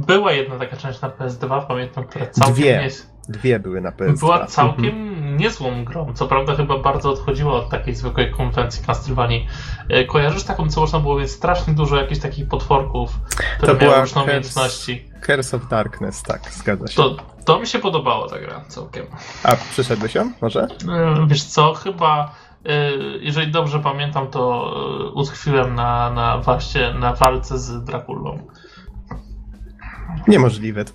Była 0.08 0.32
jedna 0.32 0.60
taka 0.60 0.78
część 0.78 1.02
na 1.02 1.10
PS2, 1.10 1.68
pamiętam, 1.68 2.04
która 2.04 2.26
całkiem 2.28 2.56
Dwie. 2.56 2.82
nie... 2.82 2.90
dwie 3.30 3.60
były 3.60 3.82
na 3.82 3.92
PS2. 3.92 4.20
Była 4.20 4.46
całkiem 4.46 4.86
Mhm. 4.86 5.38
niezłą 5.38 5.86
grą. 5.86 6.14
Co 6.14 6.28
prawda 6.28 6.56
chyba 6.56 6.80
bardzo 6.80 7.12
odchodziła 7.12 7.54
od 7.54 7.70
takiej 7.70 7.96
zwykłej 7.96 8.32
konwencji 8.32 8.86
Castlevanii. 8.86 9.48
E, 9.90 10.06
Kojarzysz 10.06 10.44
taką, 10.44 10.70
co 10.70 10.82
można 10.82 11.00
było 11.00 11.20
mieć 11.20 11.32
strasznie 11.32 11.74
dużo 11.74 11.96
jakichś 11.96 12.22
takich 12.22 12.48
potworków, 12.48 13.12
które 13.58 13.76
To 13.76 13.86
miały 13.86 14.02
różne 14.02 14.24
umiejętności. 14.24 15.06
Curse 15.26 15.58
of 15.58 15.68
Darkness, 15.70 16.24
tak, 16.24 16.42
zgadza 16.52 16.88
się. 16.88 16.96
To, 16.96 17.16
to 17.46 17.60
mi 17.60 17.68
się 17.68 17.80
podobała 17.80 18.30
ta 18.30 18.40
gra 18.40 18.62
całkiem. 18.68 19.06
A 19.44 19.56
przeszedłeś 19.56 20.16
ją? 20.16 20.32
Może? 20.42 20.62
E, 20.62 21.26
Wiesz 21.28 21.44
co, 21.44 21.74
chyba 21.74 22.36
e, 22.66 22.92
jeżeli 23.22 23.52
dobrze 23.52 23.80
pamiętam, 23.80 24.28
to 24.28 24.74
e, 25.08 25.12
utkwiłem 25.12 25.76
na, 25.76 26.10
na 26.10 26.38
właśnie 26.38 26.94
na 26.94 27.14
walce 27.14 27.60
z 27.60 27.84
Drakulą. 27.84 28.48
Niemożliwe. 30.28 30.86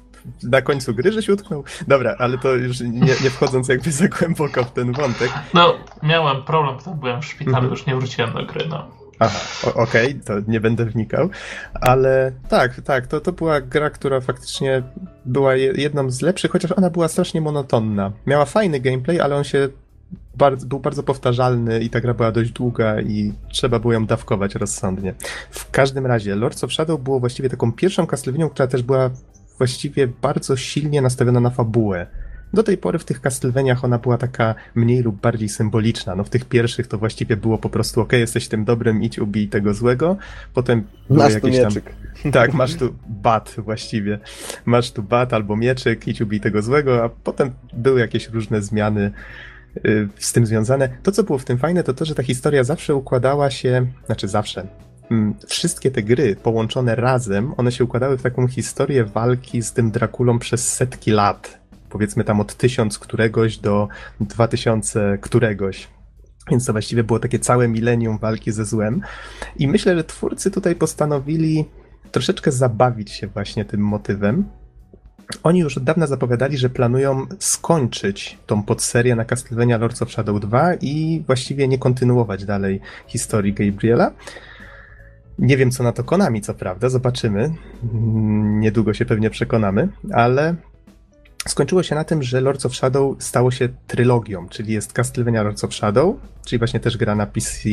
Na 0.42 0.62
końcu 0.62 0.94
gry, 0.94 1.12
że 1.12 1.22
się 1.22 1.32
utknął? 1.32 1.64
Dobra, 1.88 2.14
ale 2.18 2.38
to 2.38 2.55
już 2.55 2.80
nie, 2.80 2.90
nie 3.01 3.30
wchodząc 3.30 3.68
jakby 3.68 3.92
za 3.92 4.09
głęboko 4.09 4.64
w 4.64 4.70
ten 4.72 4.92
wątek. 4.92 5.30
No, 5.55 5.74
miałem 6.03 6.42
problem, 6.42 6.76
potem 6.76 6.94
byłem 6.94 7.22
w 7.22 7.24
szpitalu, 7.24 7.57
Mhm. 7.57 7.70
już 7.70 7.86
nie 7.86 7.96
wróciłem 7.96 8.32
do 8.32 8.46
gry, 8.46 8.66
no. 8.68 8.86
Aha, 9.18 9.38
okej, 9.74 10.14
to 10.14 10.34
nie 10.48 10.60
będę 10.60 10.84
wnikał, 10.84 11.28
ale 11.74 12.32
tak, 12.48 12.80
tak, 12.80 13.06
to, 13.06 13.20
to 13.20 13.32
była 13.32 13.60
gra, 13.60 13.90
która 13.90 14.20
faktycznie 14.20 14.82
była 15.24 15.54
je- 15.54 15.72
jedną 15.76 16.10
z 16.10 16.20
lepszych, 16.22 16.50
chociaż 16.50 16.72
ona 16.72 16.90
była 16.90 17.08
strasznie 17.08 17.40
monotonna. 17.40 18.12
Miała 18.26 18.44
fajny 18.44 18.80
gameplay, 18.80 19.20
ale 19.20 19.36
on 19.36 19.44
się 19.44 19.68
bardzo, 20.34 20.66
był 20.66 20.80
bardzo 20.80 21.02
powtarzalny 21.02 21.80
i 21.80 21.90
ta 21.90 22.00
gra 22.00 22.14
była 22.14 22.32
dość 22.32 22.50
długa 22.50 23.00
i 23.00 23.32
trzeba 23.48 23.78
było 23.78 23.92
ją 23.92 24.06
dawkować 24.06 24.54
rozsądnie. 24.54 25.14
W 25.50 25.70
każdym 25.70 26.06
razie, 26.06 26.34
Lords 26.36 26.64
of 26.64 26.72
Shadow 26.72 27.00
było 27.00 27.20
właściwie 27.20 27.48
taką 27.48 27.72
pierwszą 27.72 28.06
Castlevanią, 28.06 28.48
która 28.48 28.66
też 28.66 28.82
była 28.82 29.10
właściwie 29.58 30.06
bardzo 30.06 30.56
silnie 30.56 31.02
nastawiona 31.02 31.40
na 31.40 31.50
fabułę. 31.50 32.06
Do 32.53 32.62
tej 32.62 32.78
pory 32.78 32.99
w 32.99 33.05
tych 33.05 33.20
Castlevaniach 33.20 33.84
ona 33.84 33.99
była 33.99 34.18
taka 34.18 34.55
mniej 34.74 35.03
lub 35.03 35.20
bardziej 35.20 35.49
symboliczna. 35.49 36.14
No 36.14 36.24
w 36.24 36.30
tych 36.30 36.44
pierwszych 36.44 36.86
to 36.86 36.99
właściwie 36.99 37.36
było 37.36 37.59
po 37.59 37.68
prostu 37.68 38.01
ok, 38.01 38.12
jesteś 38.12 38.49
tym 38.49 38.64
dobrym, 38.64 39.03
idź 39.03 39.18
ubij 39.18 39.49
tego 39.49 39.74
złego. 39.74 40.16
Potem 40.55 40.84
były 41.09 41.18
Masz 41.18 41.28
tu 41.28 41.46
jakieś 41.46 41.57
tam... 41.57 41.68
mieczyk. 41.68 41.92
Tak, 42.32 42.55
masz 42.55 42.74
tu 42.74 42.94
bat 43.09 43.55
właściwie. 43.59 44.18
Masz 44.64 44.90
tu 44.90 45.03
bat 45.03 45.32
albo 45.32 45.57
mieczyk, 45.57 46.09
idź 46.09 46.20
ubij 46.20 46.40
tego 46.40 46.62
złego, 46.62 47.05
a 47.05 47.09
potem 47.09 47.51
były 47.72 48.01
jakieś 48.01 48.28
różne 48.28 48.62
zmiany 48.62 49.11
y, 49.86 50.09
z 50.18 50.32
tym 50.32 50.46
związane. 50.46 50.88
To, 51.03 51.12
co 51.12 51.22
było 51.22 51.38
w 51.38 51.44
tym 51.44 51.59
fajne, 51.59 51.82
to 51.82 51.94
to, 51.94 52.05
że 52.05 52.14
ta 52.14 52.22
historia 52.22 52.64
zawsze 52.64 52.94
układała 52.94 53.51
się, 53.51 53.86
znaczy 54.07 54.28
zawsze, 54.28 54.66
mm, 55.11 55.34
wszystkie 55.46 55.90
te 55.90 56.03
gry 56.03 56.36
połączone 56.36 56.94
razem, 56.94 57.55
one 57.57 57.72
się 57.72 57.84
układały 57.84 58.18
w 58.18 58.22
taką 58.22 58.49
historię 58.49 59.05
walki 59.05 59.62
z 59.62 59.72
tym 59.72 59.90
Drakulą 59.90 60.38
przez 60.38 60.72
setki 60.72 61.11
lat. 61.11 61.59
Powiedzmy 61.91 62.24
tam 62.24 62.41
od 62.41 62.55
tysiąc 62.55 62.99
któregoś 62.99 63.59
do 63.59 63.89
2000 64.20 65.18
któregoś. 65.20 65.89
Więc 66.51 66.66
to 66.66 66.72
właściwie 66.72 67.05
było 67.05 67.18
takie 67.18 67.39
całe 67.39 67.68
milenium 67.68 68.18
walki 68.18 68.53
ze 68.53 68.64
złem. 68.64 69.01
I 69.57 69.68
myślę, 69.68 69.97
że 69.97 70.05
twórcy 70.05 70.51
tutaj 70.51 70.74
postanowili 70.74 71.64
troszeczkę 72.11 72.53
zabawić 72.53 73.11
się 73.11 73.26
właśnie 73.26 73.64
tym 73.64 73.80
motywem. 73.80 74.45
Oni 75.43 75.61
już 75.61 75.76
od 75.76 75.84
dawna 75.84 76.07
zapowiadali, 76.07 76.59
że 76.59 76.70
planują 76.70 77.26
skończyć 77.39 78.39
tą 78.47 78.62
podserię 78.62 79.16
na 79.16 79.24
Castlevania 79.24 79.78
Lords 79.78 80.03
of 80.03 80.11
Shadow 80.11 80.41
2 80.41 80.74
i 80.74 81.22
właściwie 81.26 81.68
nie 81.68 81.78
kontynuować 81.78 82.45
dalej 82.45 82.80
historii 83.07 83.55
Gabriela. 83.55 84.11
Nie 85.39 85.57
wiem, 85.57 85.70
co 85.70 85.82
na 85.82 85.93
to 85.93 86.05
Konami, 86.05 86.41
co 86.41 86.55
prawda, 86.55 86.89
zobaczymy. 86.89 87.51
Mm, 87.95 88.61
Niedługo 88.61 88.95
się 88.95 89.05
pewnie 89.05 89.30
przekonamy, 89.30 89.89
ale 90.12 90.55
skończyło 91.47 91.82
się 91.82 91.95
na 91.95 92.05
tym, 92.05 92.22
że 92.22 92.41
Lords 92.41 92.66
of 92.66 92.76
Shadow 92.76 93.16
stało 93.22 93.51
się 93.51 93.68
trylogią, 93.86 94.49
czyli 94.49 94.72
jest 94.72 94.93
Castlevania 94.93 95.43
Lords 95.43 95.64
of 95.64 95.74
Shadow, 95.74 96.16
czyli 96.47 96.59
właśnie 96.59 96.80
też 96.80 96.97
gra 96.97 97.14
na 97.14 97.26
PC 97.26 97.68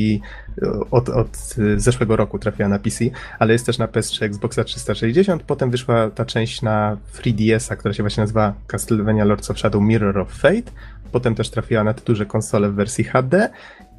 od, 0.91 1.09
od 1.09 1.55
zeszłego 1.77 2.15
roku 2.15 2.39
trafiła 2.39 2.69
na 2.69 2.79
PC, 2.79 3.05
ale 3.39 3.53
jest 3.53 3.65
też 3.65 3.77
na 3.77 3.87
PS3, 3.87 4.23
Xboxa 4.23 4.63
360, 4.63 5.43
potem 5.43 5.71
wyszła 5.71 6.09
ta 6.09 6.25
część 6.25 6.61
na 6.61 6.97
3DS-a, 7.13 7.75
która 7.75 7.93
się 7.93 8.03
właśnie 8.03 8.21
nazywa 8.21 8.53
Castlevania 8.67 9.25
Lords 9.25 9.51
of 9.51 9.59
Shadow 9.59 9.81
Mirror 9.81 10.17
of 10.17 10.33
Fate, 10.33 10.71
potem 11.11 11.35
też 11.35 11.49
trafiła 11.49 11.83
na 11.83 11.93
te 11.93 12.01
duże 12.01 12.25
konsole 12.25 12.69
w 12.69 12.75
wersji 12.75 13.03
HD 13.03 13.49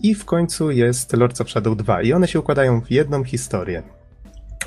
i 0.00 0.14
w 0.14 0.24
końcu 0.24 0.70
jest 0.70 1.12
Lords 1.12 1.40
of 1.40 1.50
Shadow 1.50 1.76
2 1.76 2.02
i 2.02 2.12
one 2.12 2.28
się 2.28 2.40
układają 2.40 2.80
w 2.80 2.90
jedną 2.90 3.24
historię. 3.24 3.82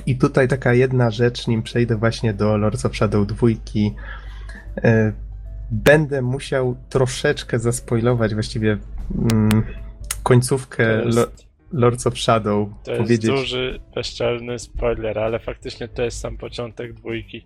I 0.06 0.18
tutaj 0.18 0.48
taka 0.48 0.74
jedna 0.74 1.12
rzecz, 1.12 1.48
nim 1.48 1.64
przejdę 1.64 1.96
właśnie 1.96 2.34
do 2.34 2.58
Lords 2.58 2.86
of 2.86 2.96
Shadow 2.96 3.28
2, 3.28 3.48
E, 3.48 3.92
będę 5.72 6.22
musiał 6.22 6.76
troszeczkę 6.90 7.60
zaspoilować 7.60 8.34
właściwie 8.34 8.78
mm, 9.32 9.64
końcówkę 10.24 11.06
jest, 11.06 11.48
Lords 11.72 12.08
of 12.08 12.20
Shadow. 12.20 12.70
To 12.84 12.98
powiedzieć. 12.98 13.32
jest 13.32 13.42
duży, 13.42 13.80
bezczelny 13.96 14.60
spoiler, 14.60 15.20
ale 15.20 15.40
faktycznie 15.40 15.88
to 15.88 16.04
jest 16.04 16.20
sam 16.20 16.38
początek 16.38 16.94
dwójki. 16.94 17.46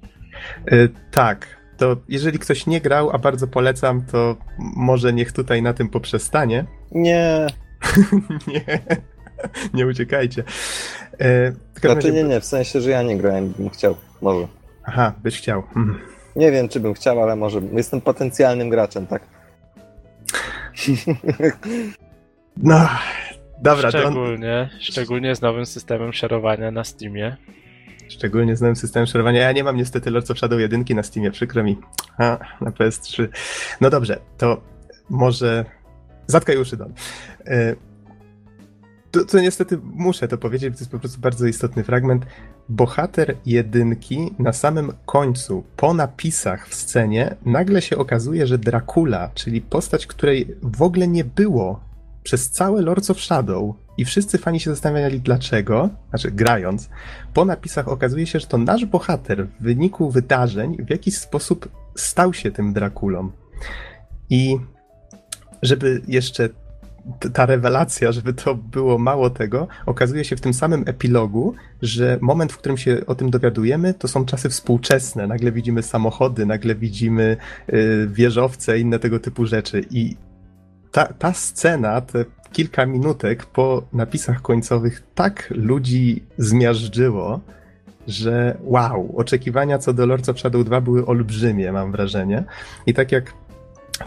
Yy, 0.71 0.89
tak. 1.11 1.63
To 1.77 1.97
jeżeli 2.09 2.39
ktoś 2.39 2.67
nie 2.67 2.81
grał, 2.81 3.11
a 3.11 3.17
bardzo 3.17 3.47
polecam, 3.47 4.05
to 4.05 4.37
może 4.75 5.13
niech 5.13 5.31
tutaj 5.31 5.61
na 5.61 5.73
tym 5.73 5.89
poprzestanie. 5.89 6.65
Nie. 6.91 7.47
nie. 8.47 8.79
nie 9.73 9.87
uciekajcie. 9.87 10.43
Znaczy 11.79 11.95
razie... 11.95 12.11
nie, 12.11 12.23
nie, 12.23 12.39
w 12.39 12.45
sensie, 12.45 12.81
że 12.81 12.89
ja 12.89 13.03
nie 13.03 13.17
grałem, 13.17 13.49
bym 13.49 13.69
chciał. 13.69 13.95
Może. 14.21 14.47
Aha, 14.83 15.13
byś 15.23 15.37
chciał. 15.37 15.63
Mhm. 15.75 16.12
Nie 16.35 16.51
wiem, 16.51 16.69
czy 16.69 16.79
bym 16.79 16.93
chciał, 16.93 17.23
ale 17.23 17.35
może 17.35 17.61
jestem 17.73 18.01
potencjalnym 18.01 18.69
graczem, 18.69 19.07
tak? 19.07 19.21
No, 22.57 22.89
dobra. 23.61 23.89
Szczególnie, 23.89 24.69
to... 24.71 24.83
szczególnie 24.83 25.35
z 25.35 25.41
nowym 25.41 25.65
systemem 25.65 26.13
szerowania 26.13 26.71
na 26.71 26.83
Steamie. 26.83 27.37
Szczególnie 28.09 28.55
z 28.55 28.61
nowym 28.61 28.75
systemem 28.75 29.07
szerowania. 29.07 29.41
Ja 29.41 29.51
nie 29.51 29.63
mam 29.63 29.77
niestety 29.77 30.11
Lords 30.11 30.31
of 30.31 30.37
Shadow 30.37 30.59
1 30.59 30.83
na 30.89 31.03
Steamie, 31.03 31.31
przykro 31.31 31.63
mi. 31.63 31.77
A, 32.17 32.37
na 32.61 32.71
PS3. 32.71 33.27
No 33.81 33.89
dobrze, 33.89 34.19
to 34.37 34.61
może... 35.09 35.65
Zatkaj 36.27 36.57
uszy, 36.57 36.77
Don. 36.77 36.93
E, 37.45 37.75
to, 39.11 39.25
to 39.25 39.39
niestety 39.39 39.79
muszę 39.83 40.27
to 40.27 40.37
powiedzieć, 40.37 40.73
to 40.73 40.79
jest 40.79 40.91
po 40.91 40.99
prostu 40.99 41.21
bardzo 41.21 41.47
istotny 41.47 41.83
fragment. 41.83 42.25
Bohater 42.69 43.35
jedynki 43.45 44.33
na 44.39 44.53
samym 44.53 44.93
końcu, 45.05 45.63
po 45.75 45.93
napisach 45.93 46.67
w 46.67 46.75
scenie, 46.75 47.35
nagle 47.45 47.81
się 47.81 47.97
okazuje, 47.97 48.47
że 48.47 48.57
Dracula, 48.57 49.29
czyli 49.33 49.61
postać, 49.61 50.07
której 50.07 50.55
w 50.61 50.81
ogóle 50.81 51.07
nie 51.07 51.23
było 51.23 51.79
przez 52.23 52.49
całe 52.49 52.81
Lords 52.81 53.09
of 53.09 53.21
Shadow 53.21 53.75
i 53.97 54.05
wszyscy 54.05 54.37
fani 54.37 54.59
się 54.59 54.69
zastanawiali 54.69 55.19
dlaczego, 55.19 55.89
znaczy 56.09 56.31
grając, 56.31 56.89
po 57.33 57.45
napisach 57.45 57.87
okazuje 57.87 58.27
się, 58.27 58.39
że 58.39 58.47
to 58.47 58.57
nasz 58.57 58.85
bohater 58.85 59.47
w 59.47 59.63
wyniku 59.63 60.09
wydarzeń 60.09 60.77
w 60.85 60.89
jakiś 60.89 61.17
sposób 61.17 61.69
stał 61.95 62.33
się 62.33 62.51
tym 62.51 62.73
Drakulą. 62.73 63.31
I 64.29 64.57
żeby 65.61 66.01
jeszcze 66.07 66.49
ta 67.33 67.45
rewelacja, 67.45 68.11
żeby 68.11 68.33
to 68.33 68.55
było 68.55 68.97
mało 68.97 69.29
tego, 69.29 69.67
okazuje 69.85 70.25
się 70.25 70.35
w 70.35 70.41
tym 70.41 70.53
samym 70.53 70.83
epilogu, 70.85 71.55
że 71.81 72.17
moment, 72.21 72.53
w 72.53 72.57
którym 72.57 72.77
się 72.77 73.05
o 73.07 73.15
tym 73.15 73.29
dowiadujemy, 73.29 73.93
to 73.93 74.07
są 74.07 74.25
czasy 74.25 74.49
współczesne. 74.49 75.27
Nagle 75.27 75.51
widzimy 75.51 75.83
samochody, 75.83 76.45
nagle 76.45 76.75
widzimy 76.75 77.37
y, 77.73 78.07
wieżowce, 78.11 78.79
inne 78.79 78.99
tego 78.99 79.19
typu 79.19 79.45
rzeczy. 79.45 79.85
I 79.91 80.15
ta, 80.91 81.05
ta 81.05 81.33
scena, 81.33 82.01
te 82.01 82.25
kilka 82.51 82.85
minutek 82.85 83.45
po 83.45 83.83
napisach 83.93 84.41
końcowych 84.41 85.03
tak 85.15 85.53
ludzi 85.55 86.23
zmiażdżyło, 86.37 87.41
że 88.07 88.57
wow, 88.61 89.13
oczekiwania 89.17 89.77
co 89.77 89.93
do 89.93 90.05
Lords 90.05 90.29
of 90.29 90.39
Shadow 90.39 90.65
2 90.65 90.81
były 90.81 91.05
olbrzymie, 91.05 91.71
mam 91.71 91.91
wrażenie. 91.91 92.43
I 92.85 92.93
tak 92.93 93.11
jak 93.11 93.33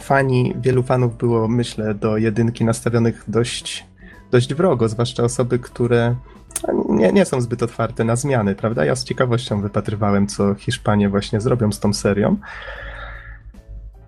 fani, 0.01 0.55
wielu 0.61 0.82
fanów 0.82 1.16
było, 1.16 1.49
myślę, 1.49 1.95
do 1.95 2.16
jedynki 2.16 2.64
nastawionych 2.64 3.24
dość, 3.28 3.87
dość 4.30 4.55
wrogo, 4.55 4.89
zwłaszcza 4.89 5.22
osoby, 5.22 5.59
które 5.59 6.14
nie, 6.89 7.12
nie 7.12 7.24
są 7.24 7.41
zbyt 7.41 7.62
otwarte 7.62 8.05
na 8.05 8.16
zmiany, 8.16 8.55
prawda? 8.55 8.84
Ja 8.84 8.97
z 8.97 9.05
ciekawością 9.05 9.61
wypatrywałem, 9.61 10.26
co 10.26 10.55
Hiszpanie 10.55 11.09
właśnie 11.09 11.41
zrobią 11.41 11.72
z 11.72 11.80
tą 11.80 11.93
serią. 11.93 12.37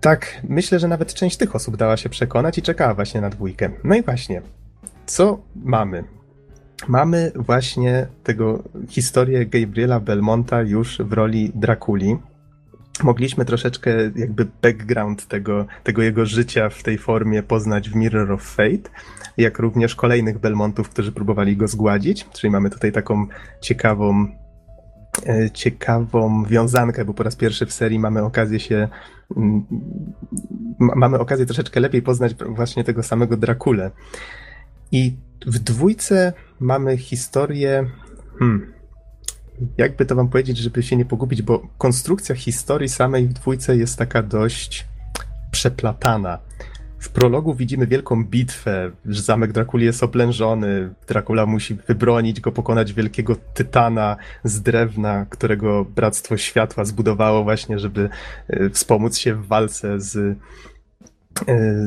Tak, 0.01 0.41
myślę, 0.49 0.79
że 0.79 0.87
nawet 0.87 1.13
część 1.13 1.37
tych 1.37 1.55
osób 1.55 1.77
dała 1.77 1.97
się 1.97 2.09
przekonać 2.09 2.57
i 2.57 2.61
czekała 2.61 2.93
właśnie 2.93 3.21
na 3.21 3.29
dwójkę. 3.29 3.69
No 3.83 3.95
i 3.95 4.03
właśnie, 4.03 4.41
co 5.05 5.39
mamy? 5.55 6.03
Mamy 6.87 7.31
właśnie 7.35 8.07
tego 8.23 8.63
historię 8.89 9.45
Gabriela 9.45 9.99
Belmonta 9.99 10.61
już 10.61 10.97
w 10.97 11.13
roli 11.13 11.51
Drakuli 11.55 12.17
mogliśmy 13.03 13.45
troszeczkę 13.45 13.91
jakby 14.15 14.47
background 14.61 15.27
tego, 15.27 15.65
tego 15.83 16.01
jego 16.01 16.25
życia 16.25 16.69
w 16.69 16.83
tej 16.83 16.97
formie 16.97 17.43
poznać 17.43 17.89
w 17.89 17.95
Mirror 17.95 18.31
of 18.31 18.43
Fate, 18.43 18.89
jak 19.37 19.59
również 19.59 19.95
kolejnych 19.95 20.39
Belmontów, 20.39 20.89
którzy 20.89 21.11
próbowali 21.11 21.57
go 21.57 21.67
zgładzić, 21.67 22.29
czyli 22.29 22.51
mamy 22.51 22.69
tutaj 22.69 22.91
taką 22.91 23.27
ciekawą 23.61 24.27
e, 25.27 25.51
ciekawą 25.51 26.45
wiązankę, 26.45 27.05
bo 27.05 27.13
po 27.13 27.23
raz 27.23 27.35
pierwszy 27.35 27.65
w 27.65 27.73
serii 27.73 27.99
mamy 27.99 28.23
okazję 28.23 28.59
się 28.59 28.87
mamy 30.79 31.19
okazję 31.19 31.45
troszeczkę 31.45 31.79
lepiej 31.79 32.01
poznać 32.01 32.35
właśnie 32.35 32.83
tego 32.83 33.03
samego 33.03 33.37
Drakule. 33.37 33.91
I 34.91 35.17
w 35.45 35.59
dwójce 35.59 36.33
mamy 36.59 36.97
historię 36.97 37.89
hmm, 38.39 38.73
jakby 39.77 40.05
to 40.05 40.15
wam 40.15 40.29
powiedzieć, 40.29 40.57
żeby 40.57 40.83
się 40.83 40.95
nie 40.95 41.05
pogubić, 41.05 41.41
bo 41.41 41.67
konstrukcja 41.77 42.35
historii 42.35 42.89
samej 42.89 43.27
w 43.27 43.33
dwójce 43.33 43.77
jest 43.77 43.97
taka 43.97 44.23
dość 44.23 44.87
przeplatana. 45.51 46.39
W 46.99 47.09
prologu 47.09 47.53
widzimy 47.55 47.87
wielką 47.87 48.25
bitwę, 48.25 48.91
że 49.05 49.21
zamek 49.21 49.51
Drakuli 49.51 49.85
jest 49.85 50.03
oblężony, 50.03 50.93
Dracula 51.07 51.45
musi 51.45 51.75
wybronić 51.75 52.41
go, 52.41 52.51
pokonać 52.51 52.93
wielkiego 52.93 53.35
tytana 53.53 54.17
z 54.43 54.61
drewna, 54.61 55.25
którego 55.29 55.85
Bractwo 55.85 56.37
Światła 56.37 56.85
zbudowało 56.85 57.43
właśnie, 57.43 57.79
żeby 57.79 58.09
e, 58.47 58.69
wspomóc 58.69 59.17
się 59.17 59.35
w 59.35 59.47
walce 59.47 59.99
z, 59.99 60.15
e, 60.15 60.37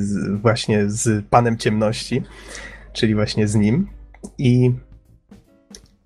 z 0.01 0.41
właśnie 0.41 0.91
z 0.91 1.25
Panem 1.27 1.59
Ciemności, 1.59 2.23
czyli 2.93 3.15
właśnie 3.15 3.49
z 3.49 3.55
nim. 3.55 3.87
I 4.39 4.73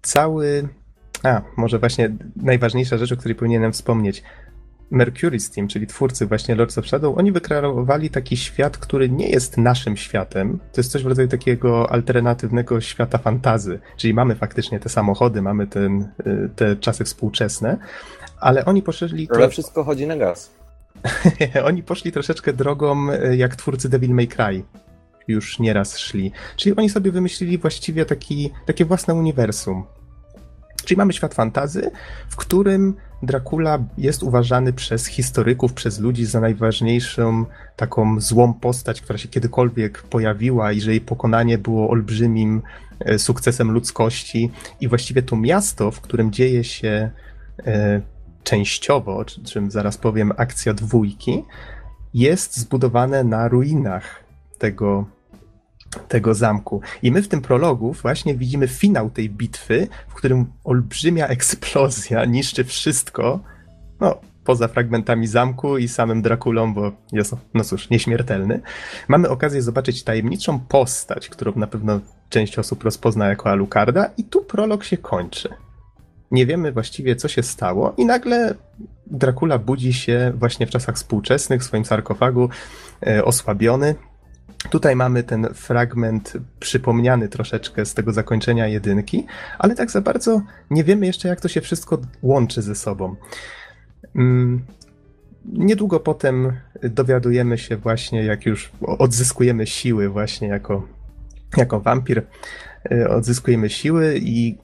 cały 0.03 0.69
a, 1.27 1.43
może 1.57 1.79
właśnie 1.79 2.17
najważniejsza 2.37 2.99
rzecz, 2.99 3.13
o 3.13 3.17
której 3.17 3.35
powinienem 3.35 3.73
wspomnieć. 3.73 4.23
Mercury 4.91 5.41
Steam, 5.41 5.69
czyli 5.69 5.87
twórcy 5.87 6.27
właśnie 6.27 6.55
Lords 6.55 6.79
of 6.79 6.87
Shadow, 6.87 7.19
oni 7.19 7.33
wykreowali 7.33 8.11
taki 8.11 8.37
świat, 8.37 8.79
który 8.79 9.11
nie 9.11 9.29
jest 9.29 9.59
naszym 9.59 9.97
światem. 9.97 10.59
To 10.73 10.81
jest 10.81 10.93
coś 10.93 11.03
w 11.03 11.07
rodzaju 11.07 11.29
takiego 11.29 11.91
alternatywnego 11.91 12.81
świata 12.81 13.19
fantazy. 13.19 13.81
Czyli 13.97 14.15
mamy 14.15 14.35
faktycznie 14.35 14.81
te 14.81 14.89
samochody, 14.89 15.43
mamy 15.43 15.67
ten, 15.67 16.09
y, 16.27 16.51
te 16.57 16.77
czasy 16.77 17.05
współczesne, 17.05 17.79
ale 18.41 18.65
oni 18.65 18.83
poszli... 18.83 19.29
Ale 19.35 19.49
wszystko 19.49 19.85
chodzi 19.85 20.07
na 20.07 20.17
gaz. 20.17 20.51
oni 21.65 21.83
poszli 21.83 22.13
troszeczkę 22.13 22.53
drogą 22.53 23.13
y, 23.13 23.37
jak 23.37 23.57
twórcy 23.57 23.89
Devil 23.89 24.15
May 24.15 24.29
Cry 24.29 24.63
już 25.29 25.59
nieraz 25.59 25.99
szli. 25.99 26.33
Czyli 26.57 26.77
oni 26.77 26.91
sobie 26.91 27.13
wymyślili 27.13 27.59
właściwie 27.59 28.05
taki, 28.05 28.51
takie 28.67 28.85
własne 28.85 29.15
uniwersum. 29.15 29.85
Czyli 30.87 30.99
mamy 30.99 31.13
świat 31.13 31.35
fantazy, 31.35 31.91
w 32.29 32.37
którym 32.37 32.95
Dracula 33.23 33.79
jest 33.99 34.23
uważany 34.23 34.73
przez 34.73 35.07
historyków, 35.07 35.73
przez 35.73 36.01
ludzi 36.01 36.25
za 36.27 36.41
najważniejszą 36.41 37.45
taką 37.77 38.21
złą 38.21 38.55
postać, 38.55 39.01
która 39.01 39.19
się 39.19 39.29
kiedykolwiek 39.29 40.03
pojawiła 40.03 40.73
i 40.73 40.81
że 40.81 40.91
jej 40.91 41.01
pokonanie 41.01 41.59
było 41.59 41.91
olbrzymim 41.91 42.63
e, 43.01 43.19
sukcesem 43.19 43.71
ludzkości. 43.71 44.51
I 44.81 44.89
właściwie 44.89 45.23
to 45.23 45.37
miasto, 45.37 45.91
w 45.91 46.01
którym 46.01 46.33
dzieje 46.33 46.65
się 46.65 47.11
e, 47.67 48.01
częściowo, 48.45 49.25
czym 49.25 49.71
zaraz 49.71 49.99
powiem, 49.99 50.33
akcja 50.37 50.75
dwójki, 50.75 51.45
jest 52.15 52.57
zbudowane 52.57 53.25
na 53.25 53.49
ruinach 53.49 54.25
tego 54.59 55.16
tego 56.09 56.35
zamku. 56.35 56.81
I 57.03 57.11
my 57.11 57.23
w 57.23 57.29
tym 57.29 57.43
prologu 57.43 57.93
właśnie 57.93 58.35
widzimy 58.35 58.69
finał 58.69 59.11
tej 59.11 59.31
bitwy, 59.31 59.89
w 60.09 60.15
którym 60.15 60.47
olbrzymia 60.65 61.27
eksplozja 61.27 62.25
niszczy 62.25 62.65
wszystko, 62.65 63.41
no, 64.01 64.21
poza 64.47 64.69
fragmentami 64.69 65.27
zamku 65.27 65.79
i 65.79 65.89
samym 65.89 66.23
Drakulą, 66.23 66.75
bo 66.75 66.93
jest, 67.13 67.35
no 67.55 67.65
cóż, 67.65 67.91
nieśmiertelny. 67.91 68.61
Mamy 69.09 69.29
okazję 69.29 69.63
zobaczyć 69.63 70.03
tajemniczą 70.03 70.59
postać, 70.59 71.29
którą 71.29 71.53
na 71.57 71.67
pewno 71.67 72.01
część 72.29 72.59
osób 72.59 72.85
rozpozna 72.85 73.29
jako 73.29 73.51
Alucarda 73.51 74.11
i 74.17 74.25
tu 74.25 74.43
prolog 74.43 74.85
się 74.85 74.97
kończy. 74.97 75.49
Nie 76.31 76.47
wiemy 76.47 76.73
właściwie, 76.73 77.17
co 77.17 77.29
się 77.29 77.43
stało 77.43 77.95
i 77.97 78.07
nagle 78.07 78.55
Dracula 79.07 79.59
budzi 79.59 79.93
się 79.93 80.33
właśnie 80.35 80.67
w 80.67 80.71
czasach 80.71 80.95
współczesnych 80.95 81.61
w 81.61 81.65
swoim 81.65 81.85
sarkofagu, 81.85 82.49
e, 83.07 83.25
osłabiony. 83.25 83.95
Tutaj 84.71 84.97
mamy 84.97 85.23
ten 85.23 85.49
fragment 85.55 86.33
przypomniany 86.61 87.29
troszeczkę 87.29 87.87
z 87.87 87.95
tego 87.95 88.13
zakończenia 88.13 88.67
jedynki, 88.67 89.27
ale 89.59 89.75
tak 89.75 89.91
za 89.91 90.01
bardzo 90.01 90.43
nie 90.71 90.85
wiemy 90.85 91.07
jeszcze, 91.07 91.29
jak 91.29 91.41
to 91.41 91.49
się 91.49 91.61
wszystko 91.61 91.99
łączy 92.23 92.63
ze 92.63 92.75
sobą. 92.75 93.17
Mm, 94.17 94.65
niedługo 95.53 96.01
potem 96.01 96.53
dowiadujemy 96.83 97.59
się 97.59 97.77
właśnie, 97.77 98.25
jak 98.25 98.47
już 98.47 98.73
odzyskujemy 98.81 99.67
siły 99.67 100.09
właśnie 100.09 100.49
jako, 100.49 100.89
jako 101.57 101.81
wampir, 101.81 102.27
e, 102.91 103.09
odzyskujemy 103.09 103.71
siły 103.71 104.19
i 104.23 104.59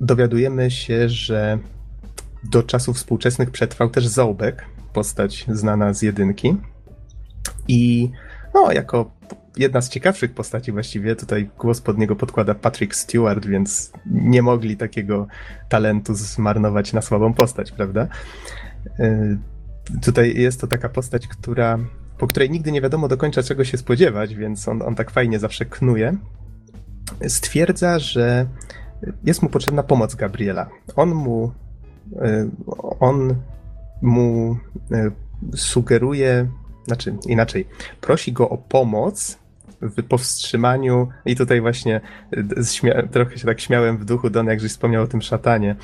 dowiadujemy 0.00 0.70
się, 0.70 1.08
że 1.08 1.58
do 2.44 2.62
czasów 2.62 2.96
współczesnych 2.96 3.50
przetrwał 3.50 3.90
też 3.90 4.06
Zołbek, 4.06 4.64
postać 4.92 5.46
znana 5.48 5.94
z 5.94 6.02
jedynki. 6.02 6.56
I 7.68 8.10
no, 8.56 8.72
jako 8.72 9.10
jedna 9.56 9.80
z 9.80 9.88
ciekawszych 9.88 10.34
postaci 10.34 10.72
właściwie, 10.72 11.16
tutaj 11.16 11.50
głos 11.58 11.80
pod 11.80 11.98
niego 11.98 12.16
podkłada 12.16 12.54
Patrick 12.54 12.94
Stewart, 12.94 13.46
więc 13.46 13.92
nie 14.06 14.42
mogli 14.42 14.76
takiego 14.76 15.26
talentu 15.68 16.14
zmarnować 16.14 16.92
na 16.92 17.02
słabą 17.02 17.34
postać, 17.34 17.72
prawda? 17.72 18.08
Y, 19.00 19.38
tutaj 20.02 20.34
jest 20.36 20.60
to 20.60 20.66
taka 20.66 20.88
postać, 20.88 21.28
która, 21.28 21.78
po 22.18 22.26
której 22.26 22.50
nigdy 22.50 22.72
nie 22.72 22.80
wiadomo 22.80 23.08
do 23.08 23.16
końca 23.16 23.42
czego 23.42 23.64
się 23.64 23.78
spodziewać, 23.78 24.34
więc 24.34 24.68
on, 24.68 24.82
on 24.82 24.94
tak 24.94 25.10
fajnie 25.10 25.38
zawsze 25.38 25.64
knuje. 25.64 26.16
Stwierdza, 27.28 27.98
że 27.98 28.46
jest 29.24 29.42
mu 29.42 29.48
potrzebna 29.48 29.82
pomoc 29.82 30.14
Gabriela. 30.14 30.68
On 30.96 31.14
mu 31.14 31.52
y, 32.12 32.50
on 33.00 33.34
mu 34.02 34.56
y, 34.92 35.56
sugeruje, 35.56 36.48
znaczy 36.86 37.16
inaczej, 37.26 37.66
prosi 38.00 38.32
go 38.32 38.48
o 38.48 38.58
pomoc 38.58 39.38
w 39.80 40.02
powstrzymaniu 40.02 41.08
i 41.24 41.36
tutaj 41.36 41.60
właśnie 41.60 42.00
śmia- 42.56 43.08
trochę 43.08 43.38
się 43.38 43.46
tak 43.46 43.60
śmiałem 43.60 43.98
w 43.98 44.04
duchu 44.04 44.30
Don, 44.30 44.46
jak 44.46 44.60
żeś 44.60 44.70
wspomniał 44.70 45.02
o 45.02 45.06
tym 45.06 45.22
szatanie. 45.22 45.76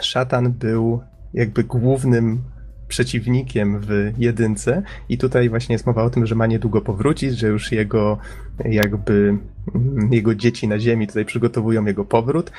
Szatan 0.00 0.52
był 0.52 1.00
jakby 1.34 1.64
głównym 1.64 2.42
przeciwnikiem 2.88 3.80
w 3.80 4.12
jedynce 4.18 4.82
i 5.08 5.18
tutaj 5.18 5.48
właśnie 5.48 5.72
jest 5.72 5.86
mowa 5.86 6.02
o 6.02 6.10
tym, 6.10 6.26
że 6.26 6.34
ma 6.34 6.46
niedługo 6.46 6.80
powrócić, 6.80 7.38
że 7.38 7.46
już 7.46 7.72
jego 7.72 8.18
jakby 8.64 9.38
mm, 9.74 10.12
jego 10.12 10.34
dzieci 10.34 10.68
na 10.68 10.78
ziemi 10.78 11.06
tutaj 11.06 11.24
przygotowują 11.24 11.84
jego 11.84 12.04
powrót 12.04 12.52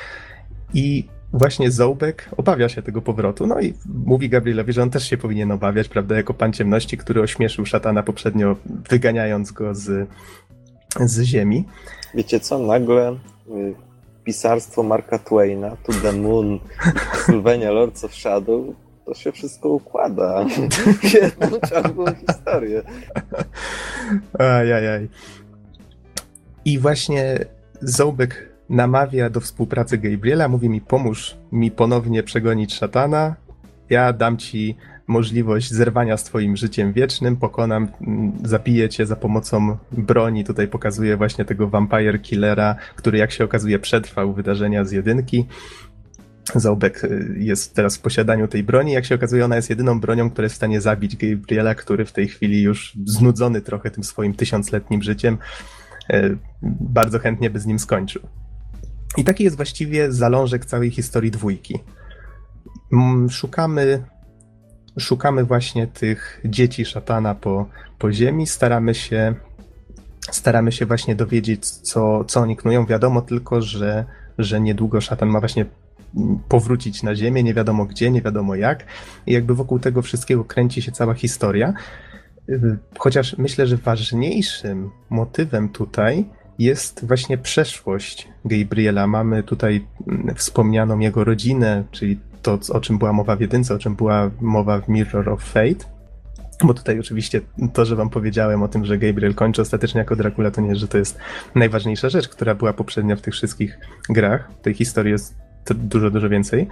i 0.74 1.08
właśnie 1.34 1.72
Zołbek 1.72 2.30
obawia 2.38 2.70
się 2.70 2.82
tego 2.82 3.02
powrotu, 3.02 3.48
no 3.48 3.62
i 3.62 3.74
mówi 4.06 4.30
Gabrielowi, 4.30 4.74
że 4.74 4.84
on 4.84 4.90
też 4.90 5.10
się 5.10 5.18
powinien 5.18 5.52
obawiać, 5.52 5.88
prawda, 5.88 6.16
jako 6.16 6.34
pan 6.34 6.54
ciemności, 6.54 6.98
który 6.98 7.22
ośmieszył 7.22 7.66
szatana 7.66 8.04
poprzednio 8.04 8.56
wyganiając 8.90 9.52
go 9.52 9.76
z, 9.76 10.10
z 11.00 11.22
ziemi. 11.22 11.66
Wiecie 12.14 12.40
co, 12.40 12.60
nagle 12.60 13.12
y, 13.12 13.76
pisarstwo 14.24 14.84
Marka 14.84 15.20
Twaina, 15.20 15.78
To 15.84 15.94
the 15.94 16.14
Moon, 16.14 16.60
Sylvania 17.26 17.72
Lords 17.72 18.04
of 18.04 18.16
Shadow, 18.16 18.66
to 19.06 19.14
się 19.14 19.32
wszystko 19.32 19.70
układa 19.70 20.46
w 20.46 21.04
jedną 21.14 21.60
ciągłą 21.70 22.06
historię. 22.16 22.84
Ajajaj. 24.40 25.10
I 26.66 26.80
właśnie 26.80 27.46
Zołbek 27.82 28.57
namawia 28.70 29.30
do 29.30 29.40
współpracy 29.40 29.98
Gabriela, 29.98 30.48
mówi 30.48 30.70
mi 30.70 30.82
pomóż 30.82 31.38
mi 31.52 31.72
ponownie 31.72 32.24
przegonić 32.24 32.74
szatana, 32.74 33.36
ja 33.90 34.14
dam 34.14 34.38
ci 34.38 34.76
możliwość 35.08 35.74
zerwania 35.74 36.18
z 36.18 36.24
twoim 36.24 36.58
życiem 36.58 36.94
wiecznym, 36.94 37.38
pokonam, 37.38 37.88
mm, 38.02 38.32
zabiję 38.44 38.90
cię 38.90 39.06
za 39.06 39.16
pomocą 39.16 39.78
broni. 39.92 40.44
Tutaj 40.44 40.68
pokazuje 40.68 41.18
właśnie 41.18 41.46
tego 41.46 41.68
Vampire 41.68 42.22
Killera, 42.22 42.76
który 42.96 43.18
jak 43.18 43.32
się 43.32 43.44
okazuje 43.44 43.80
przetrwał 43.80 44.34
wydarzenia 44.34 44.86
z 44.86 44.92
jedynki. 44.92 45.46
Zaubek 46.56 47.04
y, 47.04 47.36
jest 47.38 47.76
teraz 47.76 47.98
w 47.98 48.02
posiadaniu 48.02 48.48
tej 48.48 48.64
broni. 48.64 48.92
Jak 48.92 49.06
się 49.06 49.16
okazuje, 49.16 49.46
ona 49.46 49.56
jest 49.56 49.70
jedyną 49.70 50.00
bronią, 50.00 50.30
która 50.30 50.46
jest 50.46 50.56
w 50.56 50.58
stanie 50.58 50.82
zabić 50.82 51.16
Gabriela, 51.16 51.76
który 51.76 52.06
w 52.06 52.12
tej 52.12 52.28
chwili 52.28 52.62
już 52.62 52.94
znudzony 53.06 53.62
trochę 53.62 53.92
tym 53.92 54.04
swoim 54.04 54.34
tysiącletnim 54.34 55.04
życiem, 55.04 55.38
y, 56.14 56.38
bardzo 56.64 57.20
chętnie 57.20 57.50
by 57.50 57.60
z 57.60 57.66
nim 57.66 57.80
skończył. 57.80 58.22
I 59.18 59.24
taki 59.24 59.44
jest 59.44 59.56
właściwie 59.56 60.12
zalążek 60.12 60.66
całej 60.66 60.92
historii 60.92 61.32
dwójki. 61.32 61.80
Mm, 62.94 63.30
szukamy 63.30 64.04
szukamy 65.00 65.44
właśnie 65.44 65.88
tych 65.88 66.42
dzieci 66.46 66.86
szatana 66.86 67.36
po, 67.36 67.70
po 68.00 68.12
ziemi, 68.12 68.48
staramy 68.48 68.96
się 68.96 69.36
staramy 70.32 70.72
się 70.72 70.86
właśnie 70.86 71.16
dowiedzieć, 71.16 71.70
co, 71.70 72.24
co 72.24 72.40
oni 72.40 72.56
knują. 72.56 72.86
Wiadomo 72.86 73.22
tylko, 73.22 73.62
że, 73.62 74.06
że 74.38 74.62
niedługo 74.62 75.02
szatan 75.02 75.30
ma 75.30 75.40
właśnie 75.40 75.66
powrócić 76.50 77.04
na 77.04 77.16
ziemię, 77.16 77.44
nie 77.44 77.54
wiadomo 77.54 77.86
gdzie, 77.86 78.12
nie 78.12 78.22
wiadomo 78.22 78.56
jak. 78.56 78.86
I 79.26 79.34
jakby 79.34 79.56
wokół 79.56 79.80
tego 79.80 80.02
wszystkiego 80.02 80.46
kręci 80.46 80.82
się 80.82 80.92
cała 80.92 81.14
historia. 81.14 81.74
Chociaż 82.98 83.38
myślę, 83.38 83.68
że 83.68 83.78
ważniejszym 83.78 84.90
motywem 85.10 85.70
tutaj 85.70 86.26
jest 86.60 87.06
właśnie 87.06 87.38
przeszłość 87.38 88.28
Gabriela. 88.46 89.08
Mamy 89.08 89.44
tutaj 89.44 89.86
wspomnianą 90.36 91.00
jego 91.00 91.24
rodzinę, 91.24 91.84
czyli 91.92 92.20
to, 92.42 92.60
o 92.70 92.80
czym 92.80 92.98
była 92.98 93.14
mowa 93.14 93.36
w 93.36 93.42
jedynce, 93.42 93.74
o 93.74 93.80
czym 93.80 93.96
była 93.96 94.32
mowa 94.42 94.82
w 94.82 94.90
Mirror 94.90 95.30
of 95.30 95.44
Fate. 95.44 95.98
Bo 96.64 96.74
tutaj 96.74 97.00
oczywiście 97.00 97.42
to, 97.74 97.86
że 97.86 97.96
wam 97.96 98.10
powiedziałem 98.10 98.64
o 98.64 98.68
tym, 98.68 98.86
że 98.86 98.98
Gabriel 98.98 99.36
kończy 99.36 99.62
ostatecznie 99.62 100.00
jako 100.00 100.16
Dracula, 100.16 100.52
to 100.52 100.62
nie 100.62 100.76
że 100.76 100.88
to 100.88 100.98
jest 100.98 101.18
najważniejsza 101.56 102.10
rzecz, 102.10 102.30
która 102.30 102.56
była 102.56 102.74
poprzednio 102.74 103.16
w 103.16 103.22
tych 103.22 103.34
wszystkich 103.34 103.80
grach. 104.10 104.50
Tej 104.62 104.74
historii 104.74 105.12
jest 105.12 105.36
dużo, 105.76 106.12
dużo 106.12 106.30
więcej. 106.30 106.68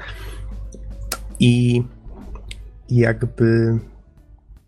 I 1.40 1.84
jakby 2.90 3.80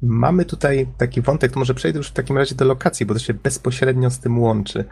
mamy 0.01 0.45
tutaj 0.45 0.87
taki 0.97 1.21
wątek, 1.21 1.51
to 1.51 1.59
może 1.59 1.73
przejdę 1.73 1.97
już 1.97 2.07
w 2.07 2.13
takim 2.13 2.37
razie 2.37 2.55
do 2.55 2.65
lokacji, 2.65 3.05
bo 3.05 3.13
to 3.13 3.19
się 3.19 3.33
bezpośrednio 3.33 4.09
z 4.09 4.19
tym 4.19 4.39
łączy. 4.39 4.85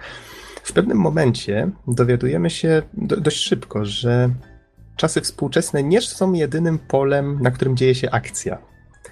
W 0.63 0.73
pewnym 0.73 0.97
momencie 0.97 1.71
dowiadujemy 1.87 2.49
się 2.49 2.81
do, 2.93 3.17
dość 3.17 3.37
szybko, 3.37 3.85
że 3.85 4.29
czasy 4.95 5.21
współczesne 5.21 5.83
nie 5.83 6.01
są 6.01 6.33
jedynym 6.33 6.79
polem, 6.79 7.41
na 7.41 7.51
którym 7.51 7.77
dzieje 7.77 7.95
się 7.95 8.11
akcja. 8.11 8.57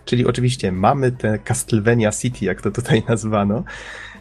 Czyli 0.06 0.26
oczywiście 0.26 0.72
mamy 0.72 1.12
te 1.12 1.40
Castlevania 1.40 2.12
City, 2.12 2.46
jak 2.46 2.62
to 2.62 2.72
tutaj 2.72 3.04
nazwano, 3.10 3.64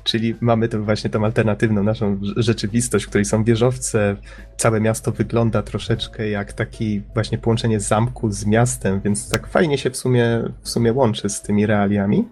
czyli 0.05 0.35
mamy 0.41 0.69
to 0.69 0.83
właśnie 0.83 1.11
tą 1.11 1.24
alternatywną 1.24 1.83
naszą 1.83 2.20
rzeczywistość, 2.37 3.05
w 3.05 3.09
której 3.09 3.24
są 3.24 3.45
wieżowce, 3.45 4.16
całe 4.57 4.81
miasto 4.81 5.12
wygląda 5.12 5.62
troszeczkę 5.62 6.29
jak 6.29 6.53
taki 6.53 7.03
właśnie 7.15 7.39
połączenie 7.39 7.81
zamku 7.81 8.31
z 8.31 8.47
miastem, 8.47 9.01
więc 9.01 9.31
tak 9.31 9.47
fajnie 9.47 9.79
się 9.79 9.91
w 9.91 9.97
sumie, 9.97 10.43
w 10.62 10.69
sumie 10.69 10.93
łączy 10.93 11.29
z 11.29 11.43
tymi 11.43 11.66
realiami. 11.66 12.24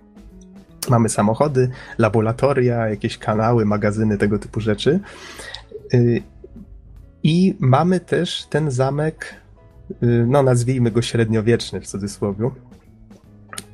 Mamy 0.88 1.08
samochody, 1.08 1.70
laboratoria, 1.98 2.88
jakieś 2.88 3.18
kanały, 3.18 3.64
magazyny, 3.64 4.18
tego 4.18 4.38
typu 4.38 4.60
rzeczy. 4.60 5.00
Y, 5.94 6.22
i 7.22 7.56
mamy 7.58 8.00
też 8.00 8.46
ten 8.50 8.70
zamek, 8.70 9.34
y, 9.90 10.24
no 10.26 10.42
nazwijmy 10.42 10.90
go 10.90 11.02
średniowieczny 11.02 11.80
w 11.80 11.86
cudzysłowie. 11.86 12.50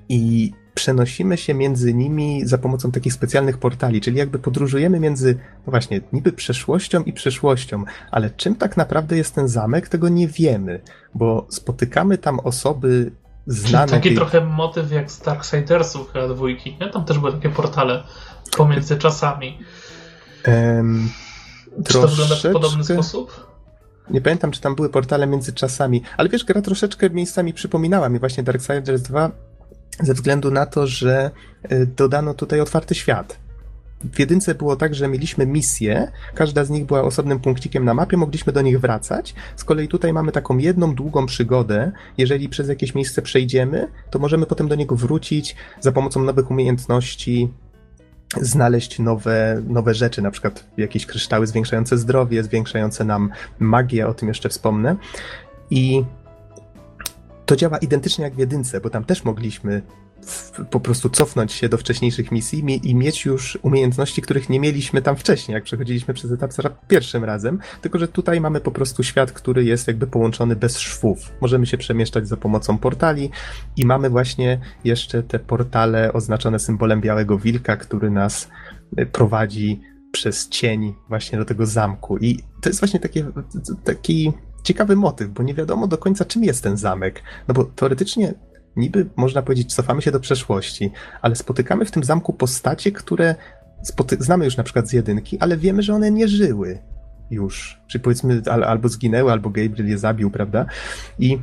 I 0.09 0.52
przenosimy 0.76 1.36
się 1.36 1.54
między 1.54 1.94
nimi 1.94 2.46
za 2.46 2.58
pomocą 2.58 2.92
takich 2.92 3.12
specjalnych 3.12 3.58
portali, 3.58 4.00
czyli 4.00 4.18
jakby 4.18 4.38
podróżujemy 4.38 5.00
między, 5.00 5.38
no 5.66 5.70
właśnie, 5.70 6.00
niby 6.12 6.32
przeszłością 6.32 7.02
i 7.02 7.12
przyszłością, 7.12 7.84
ale 8.10 8.30
czym 8.30 8.54
tak 8.54 8.76
naprawdę 8.76 9.16
jest 9.16 9.34
ten 9.34 9.48
zamek, 9.48 9.88
tego 9.88 10.08
nie 10.08 10.28
wiemy, 10.28 10.80
bo 11.14 11.46
spotykamy 11.48 12.18
tam 12.18 12.40
osoby 12.40 13.10
znane. 13.46 13.86
Czyli 13.86 13.98
taki 13.98 14.08
tej... 14.08 14.16
trochę 14.16 14.40
motyw 14.40 14.92
jak 14.92 15.10
z 15.10 15.20
Darksidersów 15.20 16.12
chyba 16.12 16.28
dwójki, 16.28 16.76
nie? 16.80 16.90
Tam 16.90 17.04
też 17.04 17.18
były 17.18 17.32
takie 17.32 17.50
portale 17.50 18.02
pomiędzy 18.56 18.96
czasami. 18.96 19.58
Um, 20.46 21.10
czy 21.84 21.92
to 21.92 22.08
wygląda 22.08 22.36
w 22.36 22.52
podobny 22.52 22.84
sposób? 22.84 23.46
Nie 24.10 24.20
pamiętam, 24.20 24.50
czy 24.50 24.60
tam 24.60 24.74
były 24.74 24.88
portale 24.88 25.26
między 25.26 25.52
czasami, 25.52 26.02
ale 26.16 26.28
wiesz, 26.28 26.44
gra 26.44 26.62
troszeczkę 26.62 27.10
miejscami 27.10 27.54
przypominała 27.54 28.08
mi 28.08 28.18
właśnie 28.18 28.42
Darksiders 28.42 29.02
2 29.02 29.30
ze 30.01 30.14
względu 30.14 30.51
na 30.51 30.66
to, 30.66 30.86
że 30.86 31.31
y, 31.73 31.86
dodano 31.86 32.35
tutaj 32.35 32.60
otwarty 32.60 32.94
świat. 32.94 33.39
W 34.12 34.18
jedynce 34.18 34.55
było 34.55 34.77
tak, 34.77 34.94
że 34.94 35.09
mieliśmy 35.09 35.47
misje, 35.47 36.12
każda 36.35 36.64
z 36.64 36.70
nich 36.70 36.85
była 36.85 37.02
osobnym 37.02 37.40
punkcikiem 37.40 37.85
na 37.85 37.94
mapie, 37.94 38.16
mogliśmy 38.16 38.52
do 38.52 38.62
nich 38.62 38.81
wracać. 38.81 39.35
Z 39.56 39.64
kolei 39.64 39.89
tutaj 39.89 40.12
mamy 40.12 40.32
taką 40.32 40.59
jedną 40.59 40.94
długą 40.94 41.27
przygodę. 41.27 41.93
Jeżeli 42.18 42.48
przez 42.48 42.68
jakieś 42.68 42.94
miejsce 42.94 43.23
przejdziemy, 43.23 43.89
to 44.10 44.18
możemy 44.18 44.47
potem 44.47 44.68
do 44.68 44.74
niego 44.74 44.97
wrócić 44.97 45.56
za 45.81 45.93
pomocą 45.93 46.23
nowych 46.23 46.51
umiejętności, 46.51 47.48
znaleźć 48.40 48.98
nowe, 48.98 49.62
nowe 49.68 49.94
rzeczy, 49.94 50.23
na 50.23 50.31
przykład 50.31 50.66
jakieś 50.77 51.06
kryształy 51.06 51.47
zwiększające 51.47 51.98
zdrowie, 51.98 52.43
zwiększające 52.43 53.05
nam 53.05 53.31
magię, 53.59 54.06
o 54.06 54.14
tym 54.14 54.28
jeszcze 54.28 54.48
wspomnę. 54.48 54.97
I 55.70 56.05
to 57.47 57.56
działa 57.56 57.78
identycznie 57.78 58.24
jak 58.24 58.35
w 58.35 58.39
jedynce, 58.39 58.81
bo 58.81 58.90
tam 58.90 59.05
też 59.05 59.24
mogliśmy 59.24 59.82
po 60.70 60.81
prostu 60.81 61.10
cofnąć 61.10 61.52
się 61.52 61.68
do 61.68 61.78
wcześniejszych 61.78 62.32
misji 62.32 62.81
i 62.82 62.94
mieć 62.94 63.24
już 63.24 63.59
umiejętności, 63.62 64.23
których 64.23 64.48
nie 64.48 64.60
mieliśmy 64.60 65.02
tam 65.02 65.16
wcześniej, 65.16 65.55
jak 65.55 65.64
przechodziliśmy 65.64 66.14
przez 66.14 66.32
etap 66.32 66.52
za 66.52 66.70
pierwszym 66.89 67.24
razem, 67.24 67.59
tylko 67.82 67.98
że 67.98 68.09
tutaj 68.09 68.40
mamy 68.40 68.60
po 68.60 68.70
prostu 68.70 69.02
świat, 69.02 69.32
który 69.32 69.64
jest 69.64 69.86
jakby 69.86 70.06
połączony 70.06 70.56
bez 70.56 70.78
szwów. 70.78 71.18
Możemy 71.40 71.66
się 71.66 71.78
przemieszczać 71.78 72.28
za 72.28 72.36
pomocą 72.36 72.78
portali 72.78 73.31
i 73.77 73.86
mamy 73.86 74.10
właśnie 74.10 74.60
jeszcze 74.85 75.23
te 75.23 75.39
portale 75.39 76.12
oznaczone 76.12 76.59
symbolem 76.59 77.01
białego 77.01 77.39
wilka, 77.39 77.77
który 77.77 78.10
nas 78.10 78.48
y, 79.01 79.06
prowadzi 79.06 79.81
przez 80.12 80.48
cień 80.48 80.94
właśnie 81.09 81.39
do 81.39 81.44
tego 81.44 81.66
zamku. 81.66 82.18
I 82.18 82.39
to 82.62 82.68
jest 82.68 82.81
właśnie 82.81 83.01
takie, 83.01 83.27
taki 83.85 84.32
ciekawy 84.66 84.97
motyw, 84.97 85.28
bo 85.28 85.43
nie 85.43 85.55
wiadomo 85.55 85.86
do 85.86 85.98
końca, 85.98 86.24
czym 86.24 86.44
jest 86.44 86.62
ten 86.62 86.76
zamek. 86.76 87.22
No 87.48 87.55
bo 87.55 87.64
teoretycznie 87.64 88.34
niby 88.76 89.06
można 89.16 89.43
powiedzieć, 89.43 89.74
cofamy 89.74 90.02
się 90.02 90.10
do 90.10 90.20
przeszłości, 90.20 90.90
ale 91.22 91.36
spotykamy 91.36 91.84
w 91.84 91.90
tym 91.90 92.05
zamku 92.05 92.32
postacie, 92.32 92.93
które 92.93 93.34
spoty- 93.84 94.22
znamy 94.22 94.44
już 94.44 94.56
na 94.56 94.64
przykład 94.64 94.88
z 94.88 94.93
jedynki, 94.93 95.38
ale 95.38 95.56
wiemy, 95.56 95.82
że 95.82 95.94
one 95.94 96.10
nie 96.10 96.28
żyły 96.28 96.78
już. 97.30 97.80
Czyli 97.86 98.05
powiedzmy, 98.05 98.43
al- 98.51 98.64
albo 98.64 98.88
zginęły, 98.88 99.32
albo 99.32 99.51
Gabriel 99.51 99.88
je 99.88 99.98
zabił, 99.98 100.30
prawda? 100.30 100.66
I 101.18 101.38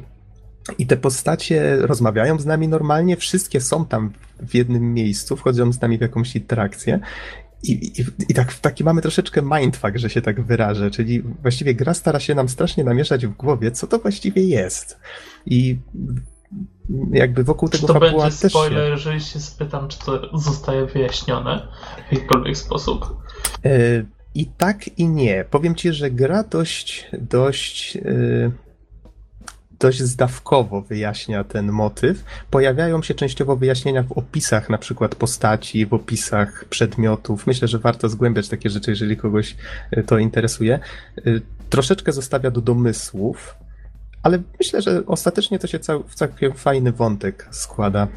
i 0.78 0.88
te 0.88 0.98
postacie 0.98 1.76
rozmawiają 1.78 2.40
z 2.40 2.46
nami 2.46 2.68
normalnie, 2.68 3.18
wszystkie 3.18 3.62
są 3.62 3.86
tam 3.86 4.12
w 4.40 4.56
jednym 4.56 4.94
miejscu, 4.94 5.36
wchodzą 5.36 5.74
z 5.74 5.82
nami 5.82 5.98
w 5.98 6.02
jakąś 6.02 6.36
interakcję. 6.36 7.00
I, 7.64 7.72
i, 7.72 8.06
I 8.30 8.34
tak 8.34 8.54
taki 8.54 8.84
mamy 8.84 9.02
troszeczkę 9.02 9.42
mindfuck, 9.42 9.98
że 9.98 10.10
się 10.10 10.22
tak 10.22 10.42
wyrażę, 10.42 10.92
czyli 10.92 11.22
właściwie 11.22 11.76
gra 11.76 11.94
stara 11.94 12.20
się 12.20 12.36
nam 12.36 12.50
strasznie 12.50 12.84
namieszać 12.84 13.28
w 13.28 13.34
głowie, 13.34 13.72
co 13.72 13.88
to 13.88 14.00
właściwie 14.00 14.44
jest. 14.44 15.00
I 15.46 15.78
jakby 17.12 17.44
wokół 17.44 17.70
Czy 17.70 17.78
tego 17.78 17.88
to 17.88 17.94
fabuła 17.94 18.24
będzie 18.24 18.42
też 18.42 18.52
spoiler, 18.52 18.86
się... 18.86 18.92
jeżeli 18.92 19.22
się 19.22 19.40
spytam, 19.40 19.88
czy 19.88 20.00
to 20.00 20.38
zostaje 20.38 20.86
wyjaśnione 20.86 21.68
w 22.10 22.14
jakikolwiek 22.14 22.58
sposób? 22.58 23.18
E, 23.66 23.70
I 24.36 24.46
tak 24.46 25.00
i 25.00 25.08
nie. 25.08 25.46
Powiem 25.50 25.76
ci, 25.76 25.94
że 25.94 26.12
gra 26.12 26.44
dość, 26.44 27.10
dość, 27.22 27.98
e, 27.98 28.52
dość 29.84 30.04
zdawkowo 30.04 30.82
wyjaśnia 30.82 31.44
ten 31.44 31.72
motyw. 31.72 32.24
Pojawiają 32.50 33.02
się 33.02 33.14
częściowo 33.14 33.56
wyjaśnienia 33.56 34.04
w 34.04 34.12
opisach 34.12 34.70
na 34.70 34.78
przykład 34.78 35.16
postaci, 35.16 35.86
w 35.86 35.94
opisach 35.94 36.66
przedmiotów. 36.66 37.48
Myślę, 37.48 37.68
że 37.68 37.80
warto 37.80 38.10
zgłębiać 38.10 38.50
takie 38.50 38.70
rzeczy, 38.70 38.92
jeżeli 38.92 39.18
kogoś 39.18 39.56
e, 39.92 40.04
to 40.04 40.18
interesuje. 40.18 40.80
E, 41.18 41.22
Troszeczkę 41.70 42.12
zostawia 42.12 42.52
do 42.52 42.62
domysłów, 42.62 43.56
ale 44.24 44.40
myślę, 44.60 44.82
że 44.82 45.06
ostatecznie 45.06 45.60
to 45.60 45.68
się 45.68 45.80
cał, 45.80 46.04
w 46.04 46.16
całkiem 46.16 46.54
fajny 46.54 46.92
wątek 46.92 47.48
składa. 47.52 48.08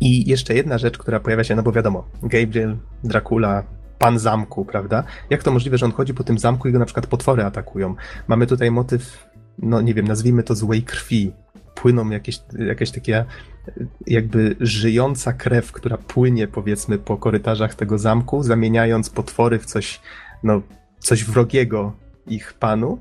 I 0.00 0.30
jeszcze 0.30 0.54
jedna 0.54 0.78
rzecz, 0.78 0.98
która 0.98 1.20
pojawia 1.20 1.44
się, 1.44 1.56
no 1.56 1.62
bo 1.62 1.72
wiadomo, 1.72 2.08
Gabriel, 2.22 2.76
Dracula, 3.04 3.64
pan 4.00 4.18
zamku, 4.18 4.64
prawda? 4.64 5.04
Jak 5.30 5.42
to 5.42 5.50
możliwe, 5.50 5.78
że 5.78 5.86
on 5.86 5.92
chodzi 5.92 6.14
po 6.14 6.24
tym 6.24 6.38
zamku 6.38 6.68
i 6.68 6.72
go 6.72 6.78
na 6.78 6.84
przykład 6.84 7.06
potwory 7.06 7.44
atakują? 7.44 7.94
Mamy 8.28 8.46
tutaj 8.46 8.70
motyw, 8.70 9.28
no 9.62 9.80
nie 9.80 9.94
wiem, 9.94 10.08
nazwijmy 10.08 10.42
to 10.42 10.54
złej 10.54 10.82
krwi. 10.82 11.32
Płyną 11.74 12.10
jakieś, 12.10 12.40
jakieś 12.58 12.90
takie 12.90 13.24
jakby 14.06 14.56
żyjąca 14.60 15.32
krew, 15.32 15.72
która 15.72 15.98
płynie 15.98 16.48
powiedzmy 16.48 16.98
po 16.98 17.16
korytarzach 17.16 17.74
tego 17.74 17.98
zamku, 17.98 18.42
zamieniając 18.42 19.10
potwory 19.10 19.58
w 19.58 19.66
coś, 19.66 20.00
no, 20.42 20.62
coś 20.98 21.24
wrogiego 21.24 21.92
ich 22.26 22.52
panu. 22.52 22.98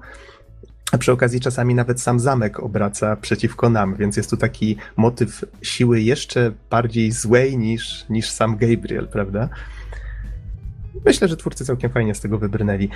A 0.91 0.97
przy 0.97 1.11
okazji 1.11 1.39
czasami 1.39 1.75
nawet 1.75 2.01
sam 2.01 2.19
zamek 2.19 2.59
obraca 2.59 3.15
przeciwko 3.15 3.69
nam, 3.69 3.95
więc 3.95 4.17
jest 4.17 4.29
tu 4.29 4.37
taki 4.37 4.77
motyw 4.97 5.45
siły 5.61 6.01
jeszcze 6.01 6.51
bardziej 6.69 7.11
złej 7.11 7.57
niż, 7.57 8.05
niż 8.09 8.29
sam 8.29 8.57
Gabriel, 8.57 9.07
prawda? 9.07 9.49
Myślę, 11.05 11.27
że 11.27 11.37
twórcy 11.37 11.65
całkiem 11.65 11.89
fajnie 11.89 12.15
z 12.15 12.19
tego 12.19 12.37
wybrnęli. 12.37 12.89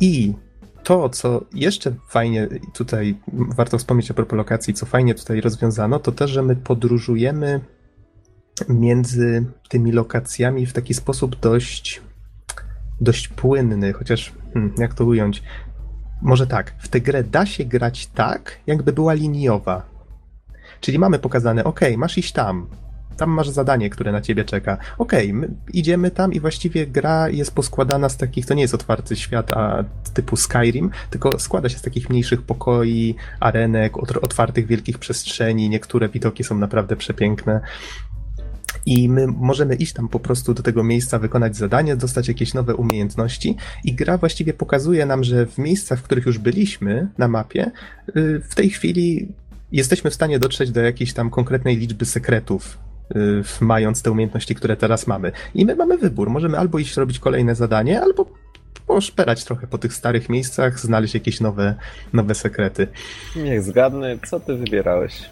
I 0.00 0.34
to, 0.82 1.08
co 1.08 1.44
jeszcze 1.54 1.94
fajnie 2.08 2.48
tutaj 2.72 3.18
warto 3.32 3.78
wspomnieć 3.78 4.10
a 4.10 4.14
propos 4.14 4.36
lokacji, 4.36 4.74
co 4.74 4.86
fajnie 4.86 5.14
tutaj 5.14 5.40
rozwiązano, 5.40 5.98
to 5.98 6.12
też, 6.12 6.30
że 6.30 6.42
my 6.42 6.56
podróżujemy 6.56 7.60
między 8.68 9.44
tymi 9.68 9.92
lokacjami 9.92 10.66
w 10.66 10.72
taki 10.72 10.94
sposób 10.94 11.40
dość, 11.40 12.02
dość 13.00 13.28
płynny, 13.28 13.92
chociaż 13.92 14.32
hmm, 14.54 14.74
jak 14.78 14.94
to 14.94 15.04
ująć? 15.04 15.42
Może 16.22 16.46
tak, 16.46 16.74
w 16.78 16.88
tę 16.88 17.00
grę 17.00 17.24
da 17.24 17.46
się 17.46 17.64
grać 17.64 18.06
tak, 18.06 18.58
jakby 18.66 18.92
była 18.92 19.12
liniowa. 19.12 19.82
Czyli 20.80 20.98
mamy 20.98 21.18
pokazane, 21.18 21.64
ok, 21.64 21.80
masz 21.96 22.18
iść 22.18 22.32
tam, 22.32 22.66
tam 23.18 23.30
masz 23.30 23.48
zadanie, 23.48 23.90
które 23.90 24.12
na 24.12 24.20
ciebie 24.20 24.44
czeka. 24.44 24.78
Okej, 24.98 25.32
okay, 25.32 25.50
idziemy 25.72 26.10
tam 26.10 26.32
i 26.32 26.40
właściwie 26.40 26.86
gra 26.86 27.28
jest 27.28 27.54
poskładana 27.54 28.08
z 28.08 28.16
takich, 28.16 28.46
to 28.46 28.54
nie 28.54 28.62
jest 28.62 28.74
otwarty 28.74 29.16
świat 29.16 29.52
a 29.52 29.84
typu 30.14 30.36
Skyrim, 30.36 30.90
tylko 31.10 31.38
składa 31.38 31.68
się 31.68 31.78
z 31.78 31.82
takich 31.82 32.10
mniejszych 32.10 32.42
pokoi, 32.42 33.14
arenek, 33.40 33.96
otwartych 34.22 34.66
wielkich 34.66 34.98
przestrzeni, 34.98 35.68
niektóre 35.68 36.08
widoki 36.08 36.44
są 36.44 36.58
naprawdę 36.58 36.96
przepiękne. 36.96 37.60
I 38.86 39.08
my 39.08 39.26
możemy 39.26 39.74
iść 39.74 39.92
tam 39.92 40.08
po 40.08 40.20
prostu 40.20 40.54
do 40.54 40.62
tego 40.62 40.84
miejsca, 40.84 41.18
wykonać 41.18 41.56
zadanie, 41.56 41.96
dostać 41.96 42.28
jakieś 42.28 42.54
nowe 42.54 42.74
umiejętności, 42.74 43.56
i 43.84 43.94
gra 43.94 44.18
właściwie 44.18 44.54
pokazuje 44.54 45.06
nam, 45.06 45.24
że 45.24 45.46
w 45.46 45.58
miejscach, 45.58 45.98
w 45.98 46.02
których 46.02 46.26
już 46.26 46.38
byliśmy 46.38 47.08
na 47.18 47.28
mapie, 47.28 47.70
w 48.48 48.54
tej 48.54 48.70
chwili 48.70 49.28
jesteśmy 49.72 50.10
w 50.10 50.14
stanie 50.14 50.38
dotrzeć 50.38 50.70
do 50.70 50.80
jakiejś 50.80 51.12
tam 51.12 51.30
konkretnej 51.30 51.76
liczby 51.76 52.04
sekretów, 52.04 52.78
mając 53.60 54.02
te 54.02 54.10
umiejętności, 54.10 54.54
które 54.54 54.76
teraz 54.76 55.06
mamy. 55.06 55.32
I 55.54 55.66
my 55.66 55.76
mamy 55.76 55.98
wybór. 55.98 56.30
Możemy 56.30 56.58
albo 56.58 56.78
iść 56.78 56.96
robić 56.96 57.18
kolejne 57.18 57.54
zadanie, 57.54 58.02
albo 58.02 58.26
poszperać 58.86 59.44
trochę 59.44 59.66
po 59.66 59.78
tych 59.78 59.94
starych 59.94 60.28
miejscach, 60.28 60.80
znaleźć 60.80 61.14
jakieś 61.14 61.40
nowe, 61.40 61.74
nowe 62.12 62.34
sekrety. 62.34 62.86
Niech 63.36 63.62
zgadnę, 63.62 64.18
co 64.26 64.40
ty 64.40 64.56
wybierałeś? 64.56 65.30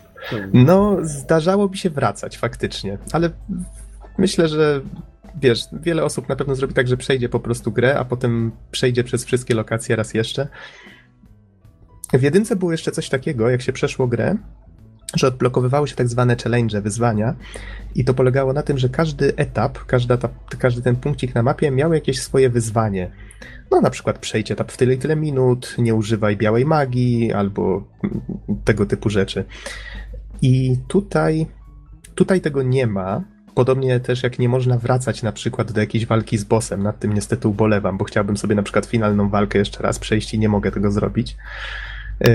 No, 0.53 0.97
zdarzało 1.03 1.69
mi 1.69 1.77
się 1.77 1.90
wracać 1.90 2.39
faktycznie, 2.39 2.98
ale 3.12 3.31
myślę, 4.19 4.48
że 4.48 4.81
wiesz, 5.40 5.61
wiele 5.73 6.05
osób 6.05 6.28
na 6.28 6.36
pewno 6.36 6.55
zrobi 6.55 6.74
tak, 6.74 6.89
że 6.89 6.97
przejdzie 6.97 7.28
po 7.28 7.40
prostu 7.40 7.73
grę, 7.73 7.98
a 7.98 8.05
potem 8.05 8.53
przejdzie 8.70 9.05
przez 9.05 9.24
wszystkie 9.24 9.55
lokacje 9.55 9.97
raz 9.97 10.15
jeszcze. 10.15 10.48
W 12.12 12.23
jedynce 12.23 12.57
było 12.57 12.73
jeszcze 12.73 12.93
coś 12.93 13.09
takiego, 13.09 13.51
jak 13.51 13.62
się 13.62 13.73
przeszło 13.73 14.07
grę, 14.07 14.36
że 15.17 15.27
odblokowywały 15.27 15.89
się 15.89 15.95
tak 15.95 16.09
zwane 16.09 16.37
challenge, 16.45 16.81
wyzwania 16.81 17.35
i 17.95 18.05
to 18.05 18.15
polegało 18.15 18.53
na 18.53 18.63
tym, 18.63 18.79
że 18.79 18.89
każdy 18.89 19.37
etap, 19.37 19.79
każda 19.79 20.17
ta, 20.17 20.29
każdy 20.59 20.83
ten 20.83 20.97
punkcik 20.97 21.35
na 21.35 21.43
mapie 21.43 21.71
miał 21.71 21.93
jakieś 21.93 22.23
swoje 22.23 22.51
wyzwanie. 22.51 23.11
No 23.71 23.81
na 23.81 23.91
przykład 23.91 24.19
przejdź 24.19 24.51
etap 24.51 24.73
w 24.73 24.77
tyle 24.77 24.95
i 24.95 24.99
tyle 24.99 25.17
minut, 25.17 25.75
nie 25.79 25.95
używaj 25.95 26.37
białej 26.37 26.67
magii 26.67 27.33
albo 27.33 27.85
tego 28.65 28.87
typu 28.87 29.11
rzeczy. 29.11 29.45
I 30.43 30.77
tutaj, 30.89 31.47
tutaj 32.15 32.41
tego 32.41 32.63
nie 32.63 32.87
ma. 32.87 33.25
Podobnie 33.55 34.01
też 34.01 34.23
jak 34.23 34.39
nie 34.39 34.49
można 34.49 34.79
wracać 34.79 35.23
na 35.23 35.33
przykład 35.33 35.73
do 35.73 35.81
jakiejś 35.81 36.07
walki 36.07 36.39
z 36.39 36.45
bossem, 36.45 36.83
nad 36.83 36.99
tym 36.99 37.13
niestety 37.13 37.49
ubolewam, 37.49 37.99
bo 37.99 38.05
chciałbym 38.05 38.37
sobie 38.37 38.55
na 38.55 38.63
przykład 38.63 38.87
finalną 38.87 39.29
walkę 39.29 39.59
jeszcze 39.59 39.83
raz 39.83 39.99
przejść 39.99 40.35
i 40.35 40.39
nie 40.39 40.49
mogę 40.49 40.71
tego 40.71 40.91
zrobić. 40.91 41.37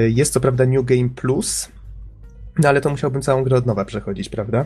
Jest 0.08 0.34
co 0.34 0.40
prawda 0.40 0.66
New 0.66 0.86
Game 0.86 1.10
Plus, 1.10 1.70
no 2.60 2.70
ale 2.70 2.82
to 2.82 2.90
musiałbym 2.90 3.22
całą 3.22 3.44
grę 3.44 3.58
od 3.58 3.66
nowa 3.66 3.86
przechodzić, 3.86 4.30
prawda? 4.30 4.66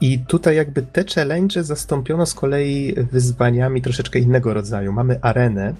I 0.00 0.18
tutaj 0.18 0.56
jakby 0.56 0.82
te 0.82 1.04
challenge 1.14 1.64
zastąpiono 1.64 2.26
z 2.26 2.34
kolei 2.34 2.94
wyzwaniami 3.12 3.82
troszeczkę 3.82 4.18
innego 4.18 4.54
rodzaju. 4.54 4.92
Mamy 4.92 5.18
arenę, 5.22 5.74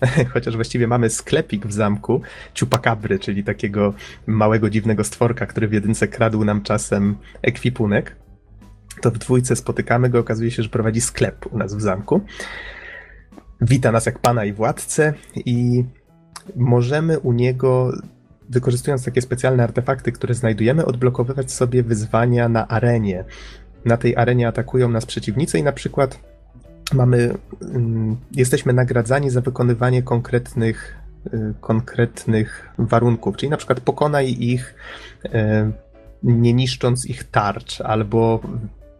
chociaż 0.32 0.54
właściwie 0.54 0.86
mamy 0.86 1.10
sklepik 1.10 1.66
w 1.66 1.72
zamku 1.72 2.20
Ciupakabry, 2.54 3.18
czyli 3.18 3.44
takiego 3.44 3.94
małego, 4.26 4.70
dziwnego 4.70 5.04
stworka, 5.04 5.46
który 5.46 5.68
w 5.68 5.72
jedynce 5.72 6.08
kradł 6.08 6.44
nam 6.44 6.62
czasem 6.62 7.16
ekwipunek. 7.42 8.16
To 9.00 9.10
w 9.10 9.18
dwójce 9.18 9.56
spotykamy 9.56 10.10
go, 10.10 10.18
okazuje 10.18 10.50
się, 10.50 10.62
że 10.62 10.68
prowadzi 10.68 11.00
sklep 11.00 11.52
u 11.52 11.58
nas 11.58 11.74
w 11.74 11.80
zamku. 11.80 12.20
Wita 13.60 13.92
nas 13.92 14.06
jak 14.06 14.18
pana 14.18 14.44
i 14.44 14.52
władcę 14.52 15.14
i 15.36 15.84
możemy 16.56 17.18
u 17.18 17.32
niego 17.32 17.92
wykorzystując 18.48 19.04
takie 19.04 19.22
specjalne 19.22 19.62
artefakty, 19.62 20.12
które 20.12 20.34
znajdujemy, 20.34 20.84
odblokowywać 20.84 21.52
sobie 21.52 21.82
wyzwania 21.82 22.48
na 22.48 22.68
arenie. 22.68 23.24
Na 23.84 23.96
tej 23.96 24.16
arenie 24.16 24.48
atakują 24.48 24.88
nas 24.88 25.06
przeciwnicy 25.06 25.58
i 25.58 25.62
na 25.62 25.72
przykład 25.72 26.20
mamy, 26.92 27.34
jesteśmy 28.32 28.72
nagradzani 28.72 29.30
za 29.30 29.40
wykonywanie 29.40 30.02
konkretnych, 30.02 30.96
konkretnych 31.60 32.68
warunków, 32.78 33.36
czyli 33.36 33.50
na 33.50 33.56
przykład 33.56 33.80
pokonaj 33.80 34.36
ich 34.40 34.74
nie 36.22 36.52
niszcząc 36.52 37.06
ich 37.06 37.24
tarcz, 37.24 37.80
albo 37.80 38.40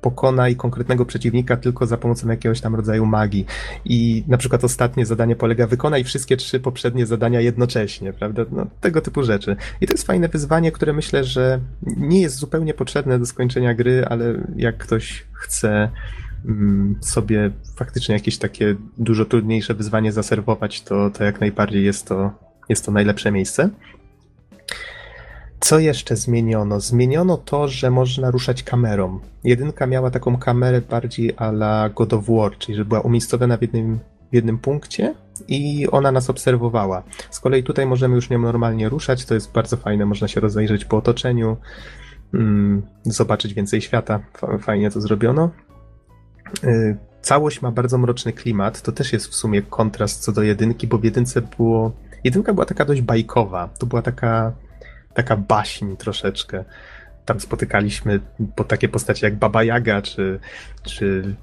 pokonaj 0.00 0.56
konkretnego 0.56 1.04
przeciwnika 1.04 1.56
tylko 1.56 1.86
za 1.86 1.96
pomocą 1.96 2.28
jakiegoś 2.28 2.60
tam 2.60 2.74
rodzaju 2.74 3.06
magii. 3.06 3.46
I 3.84 4.24
na 4.28 4.38
przykład 4.38 4.64
ostatnie 4.64 5.06
zadanie 5.06 5.36
polega 5.36 5.66
wykonaj 5.66 6.04
wszystkie 6.04 6.36
trzy 6.36 6.60
poprzednie 6.60 7.06
zadania 7.06 7.40
jednocześnie, 7.40 8.12
prawda? 8.12 8.44
No, 8.50 8.66
tego 8.80 9.00
typu 9.00 9.22
rzeczy. 9.22 9.56
I 9.80 9.86
to 9.86 9.92
jest 9.92 10.06
fajne 10.06 10.28
wyzwanie, 10.28 10.72
które 10.72 10.92
myślę, 10.92 11.24
że 11.24 11.60
nie 11.96 12.20
jest 12.20 12.36
zupełnie 12.36 12.74
potrzebne 12.74 13.18
do 13.18 13.26
skończenia 13.26 13.74
gry, 13.74 14.04
ale 14.08 14.34
jak 14.56 14.78
ktoś 14.78 15.26
chce 15.32 15.90
mm, 16.44 16.96
sobie 17.00 17.50
faktycznie 17.76 18.14
jakieś 18.14 18.38
takie 18.38 18.76
dużo 18.98 19.24
trudniejsze 19.24 19.74
wyzwanie 19.74 20.12
zaserwować, 20.12 20.82
to, 20.82 21.10
to 21.10 21.24
jak 21.24 21.40
najbardziej 21.40 21.84
jest 21.84 22.06
to, 22.06 22.30
jest 22.68 22.86
to 22.86 22.92
najlepsze 22.92 23.32
miejsce. 23.32 23.70
Co 25.60 25.78
jeszcze 25.78 26.16
zmieniono? 26.16 26.80
Zmieniono 26.80 27.36
to, 27.36 27.68
że 27.68 27.90
można 27.90 28.30
ruszać 28.30 28.62
kamerą. 28.62 29.20
Jedynka 29.44 29.86
miała 29.86 30.10
taką 30.10 30.36
kamerę 30.36 30.80
bardziej 30.80 31.34
a 31.36 31.48
la 31.48 31.88
God 31.88 32.12
of 32.12 32.24
War, 32.28 32.58
czyli 32.58 32.78
że 32.78 32.84
była 32.84 33.00
umiejscowiona 33.00 33.56
w 33.56 33.62
jednym, 33.62 33.98
w 34.32 34.34
jednym 34.34 34.58
punkcie 34.58 35.14
i 35.48 35.88
ona 35.90 36.12
nas 36.12 36.30
obserwowała. 36.30 37.02
Z 37.30 37.40
kolei 37.40 37.62
tutaj 37.62 37.86
możemy 37.86 38.14
już 38.14 38.30
nią 38.30 38.38
normalnie 38.38 38.88
ruszać, 38.88 39.24
to 39.24 39.34
jest 39.34 39.52
bardzo 39.52 39.76
fajne, 39.76 40.06
można 40.06 40.28
się 40.28 40.40
rozejrzeć 40.40 40.84
po 40.84 40.96
otoczeniu, 40.96 41.56
mm, 42.34 42.82
zobaczyć 43.04 43.54
więcej 43.54 43.80
świata. 43.80 44.20
Fajnie 44.60 44.90
to 44.90 45.00
zrobiono. 45.00 45.50
Y, 46.64 46.96
całość 47.22 47.62
ma 47.62 47.70
bardzo 47.70 47.98
mroczny 47.98 48.32
klimat, 48.32 48.82
to 48.82 48.92
też 48.92 49.12
jest 49.12 49.26
w 49.26 49.34
sumie 49.34 49.62
kontrast 49.62 50.22
co 50.22 50.32
do 50.32 50.42
jedynki, 50.42 50.86
bo 50.86 50.98
w 50.98 51.04
jedynce 51.04 51.42
było... 51.42 51.92
Jedynka 52.24 52.54
była 52.54 52.66
taka 52.66 52.84
dość 52.84 53.00
bajkowa, 53.00 53.68
to 53.78 53.86
była 53.86 54.02
taka 54.02 54.52
taka 55.14 55.36
baśń 55.36 55.96
troszeczkę. 55.96 56.64
Tam 57.24 57.40
spotykaliśmy 57.40 58.20
po 58.56 58.64
takie 58.64 58.88
postacie 58.88 59.26
jak 59.26 59.36
Baba 59.36 59.64
Jaga, 59.64 60.02
czy, 60.02 60.40
czy 60.82 61.34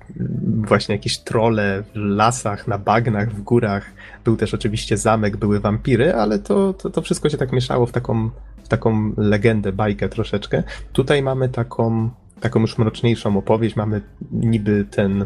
właśnie 0.46 0.96
jakieś 0.96 1.18
trole 1.18 1.84
w 1.84 1.96
lasach, 1.96 2.68
na 2.68 2.78
bagnach, 2.78 3.32
w 3.32 3.42
górach. 3.42 3.86
Był 4.24 4.38
też 4.38 4.54
oczywiście 4.54 4.98
zamek, 4.98 5.38
były 5.38 5.60
wampiry, 5.60 6.14
ale 6.14 6.40
to, 6.40 6.74
to, 6.74 6.90
to 6.90 7.02
wszystko 7.02 7.30
się 7.30 7.38
tak 7.38 7.52
mieszało 7.52 7.86
w 7.86 7.92
taką, 7.92 8.30
w 8.64 8.68
taką 8.68 9.14
legendę, 9.18 9.72
bajkę 9.72 10.10
troszeczkę. 10.10 10.64
Tutaj 10.94 11.24
mamy 11.24 11.50
taką, 11.50 12.10
taką 12.40 12.60
już 12.60 12.78
mroczniejszą 12.78 13.38
opowieść, 13.38 13.76
mamy 13.76 14.02
niby 14.32 14.86
ten 14.92 15.26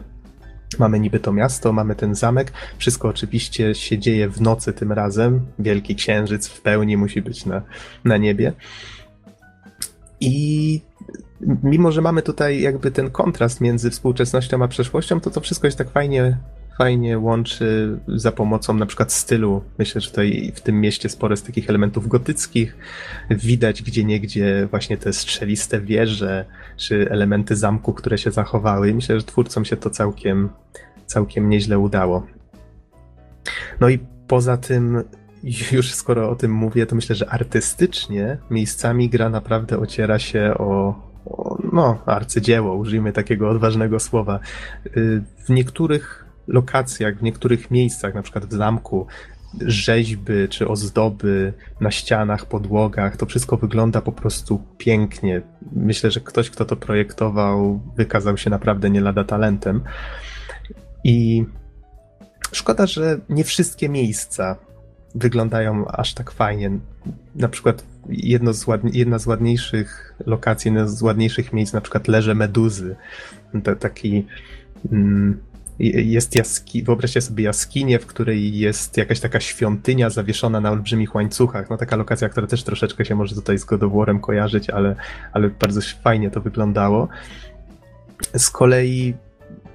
Mamy 0.79 0.99
niby 0.99 1.19
to 1.19 1.33
miasto, 1.33 1.73
mamy 1.73 1.95
ten 1.95 2.15
zamek. 2.15 2.53
Wszystko 2.77 3.07
oczywiście 3.07 3.75
się 3.75 3.97
dzieje 3.99 4.29
w 4.29 4.41
nocy 4.41 4.73
tym 4.73 4.91
razem. 4.91 5.45
Wielki 5.59 5.95
księżyc 5.95 6.47
w 6.47 6.61
pełni 6.61 6.97
musi 6.97 7.21
być 7.21 7.45
na, 7.45 7.61
na 8.03 8.17
niebie. 8.17 8.53
I 10.19 10.81
mimo, 11.63 11.91
że 11.91 12.01
mamy 12.01 12.21
tutaj 12.21 12.61
jakby 12.61 12.91
ten 12.91 13.11
kontrast 13.11 13.61
między 13.61 13.89
współczesnością 13.91 14.63
a 14.63 14.67
przeszłością, 14.67 15.19
to 15.21 15.29
to 15.29 15.41
wszystko 15.41 15.67
jest 15.67 15.77
tak 15.77 15.89
fajnie 15.89 16.37
fajnie 16.80 17.19
łączy 17.19 17.99
za 18.07 18.31
pomocą 18.31 18.73
na 18.73 18.85
przykład 18.85 19.14
stylu. 19.14 19.64
Myślę, 19.77 20.01
że 20.01 20.10
tutaj 20.10 20.51
w 20.56 20.61
tym 20.61 20.81
mieście 20.81 21.10
sporo 21.10 21.38
z 21.38 21.43
takich 21.43 21.69
elementów 21.69 22.07
gotyckich. 22.07 22.77
Widać 23.30 23.84
gdzie 23.84 24.03
niegdzie 24.03 24.68
właśnie 24.69 24.97
te 24.97 25.14
strzeliste 25.14 25.81
wieże, 25.81 26.45
czy 26.77 27.11
elementy 27.11 27.56
zamku, 27.56 27.93
które 27.93 28.18
się 28.18 28.31
zachowały. 28.31 28.93
myślę, 28.93 29.19
że 29.19 29.26
twórcom 29.26 29.65
się 29.65 29.77
to 29.77 29.89
całkiem, 29.89 30.49
całkiem 31.06 31.49
nieźle 31.49 31.80
udało. 31.80 32.27
No 33.80 33.89
i 33.89 33.99
poza 34.27 34.57
tym, 34.57 35.03
już 35.72 35.93
skoro 35.93 36.30
o 36.30 36.35
tym 36.35 36.51
mówię, 36.51 36.85
to 36.85 36.95
myślę, 36.95 37.15
że 37.15 37.30
artystycznie 37.30 38.38
miejscami 38.49 39.10
gra 39.10 39.30
naprawdę 39.30 39.80
ociera 39.80 40.19
się 40.19 40.53
o, 40.57 40.95
no, 41.73 41.97
arcydzieło, 42.06 42.76
użyjmy 42.76 43.11
takiego 43.11 43.49
odważnego 43.49 43.99
słowa. 43.99 44.39
Y, 44.97 45.22
w 45.45 45.49
niektórych 45.49 46.28
lokacjach, 46.49 47.17
w 47.17 47.23
niektórych 47.23 47.71
miejscach, 47.71 48.13
na 48.13 48.21
przykład 48.21 48.45
w 48.45 48.53
zamku, 48.53 49.07
rzeźby 49.61 50.34
czy 50.49 50.67
ozdoby 50.67 51.53
na 51.81 51.91
ścianach, 51.91 52.45
podłogach, 52.45 53.17
to 53.17 53.26
wszystko 53.26 53.57
wygląda 53.57 54.01
po 54.01 54.11
prostu 54.11 54.61
pięknie. 54.77 55.41
Myślę, 55.71 56.11
że 56.11 56.19
ktoś, 56.19 56.49
kto 56.49 56.65
to 56.65 56.76
projektował, 56.76 57.81
wykazał 57.97 58.38
się 58.38 58.49
naprawdę 58.49 58.89
nie 58.89 59.01
lada 59.01 59.23
talentem. 59.23 59.81
I 61.03 61.45
szkoda, 62.51 62.88
że 62.88 63.19
nie 63.30 63.43
wszystkie 63.43 63.89
miejsca 63.89 64.55
wyglądają 65.15 65.88
aż 65.88 66.13
tak 66.13 66.31
fajnie. 66.31 66.71
Na 67.35 67.47
przykład 67.47 67.84
jedno 68.09 68.53
z 68.53 68.65
ładni- 68.65 68.91
jedna 68.93 69.19
z 69.19 69.27
ładniejszych 69.27 70.15
lokacji, 70.26 70.69
jedno 70.69 70.88
z 70.88 71.01
ładniejszych 71.01 71.53
miejsc, 71.53 71.73
na 71.73 71.81
przykład 71.81 72.07
leże 72.07 72.35
meduzy. 72.35 72.95
To 73.63 73.76
taki 73.76 74.26
mm, 74.91 75.48
jest 75.80 76.35
jaski, 76.35 76.84
wyobraźcie 76.84 77.22
sobie 77.22 77.43
jaskinię, 77.43 77.99
w 77.99 78.06
której 78.06 78.57
jest 78.57 78.97
jakaś 78.97 79.19
taka 79.19 79.39
świątynia 79.39 80.10
zawieszona 80.10 80.61
na 80.61 80.72
olbrzymich 80.72 81.15
łańcuchach. 81.15 81.69
No 81.69 81.77
taka 81.77 81.95
lokacja, 81.95 82.30
która 82.30 82.47
też 82.47 82.64
troszeczkę 82.64 83.06
się 83.06 83.15
może 83.15 83.35
tutaj 83.35 83.57
z 83.57 83.65
Godoworem 83.65 84.19
kojarzyć, 84.19 84.69
ale, 84.69 84.95
ale 85.34 85.49
bardzo 85.49 85.81
fajnie 86.03 86.31
to 86.31 86.41
wyglądało. 86.41 87.07
Z 88.38 88.49
kolei 88.49 89.14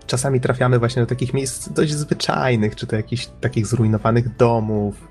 czasami 0.07 0.41
trafiamy 0.41 0.79
właśnie 0.79 1.03
do 1.03 1.07
takich 1.07 1.35
miejsc 1.35 1.69
dość 1.69 1.93
zwyczajnych, 1.93 2.77
czy 2.77 2.87
to 2.87 2.97
jakichś 2.97 3.29
takich 3.41 3.67
zrujnowanych 3.67 4.37
domów, 4.37 5.09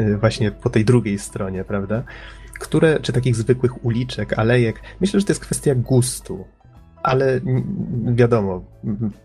y, 0.00 0.16
właśnie 0.16 0.50
po 0.50 0.70
tej 0.70 0.84
drugiej 0.84 1.18
stronie, 1.18 1.64
prawda? 1.64 2.02
Które, 2.60 3.00
czy 3.00 3.12
takich 3.12 3.36
zwykłych 3.36 3.84
uliczek, 3.84 4.38
alejek. 4.38 4.80
Myślę, 5.00 5.20
że 5.20 5.26
to 5.26 5.32
jest 5.32 5.42
kwestia 5.42 5.74
gustu 5.74 6.44
ale 7.02 7.40
wiadomo, 8.04 8.64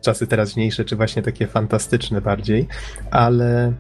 czasy 0.02 0.28
teraźniejsze, 0.28 0.86
czy 0.86 0.96
właśnie 0.96 1.22
takie 1.22 1.48
fantastyczne 1.48 2.22
bardziej, 2.22 2.68
ale, 3.12 3.74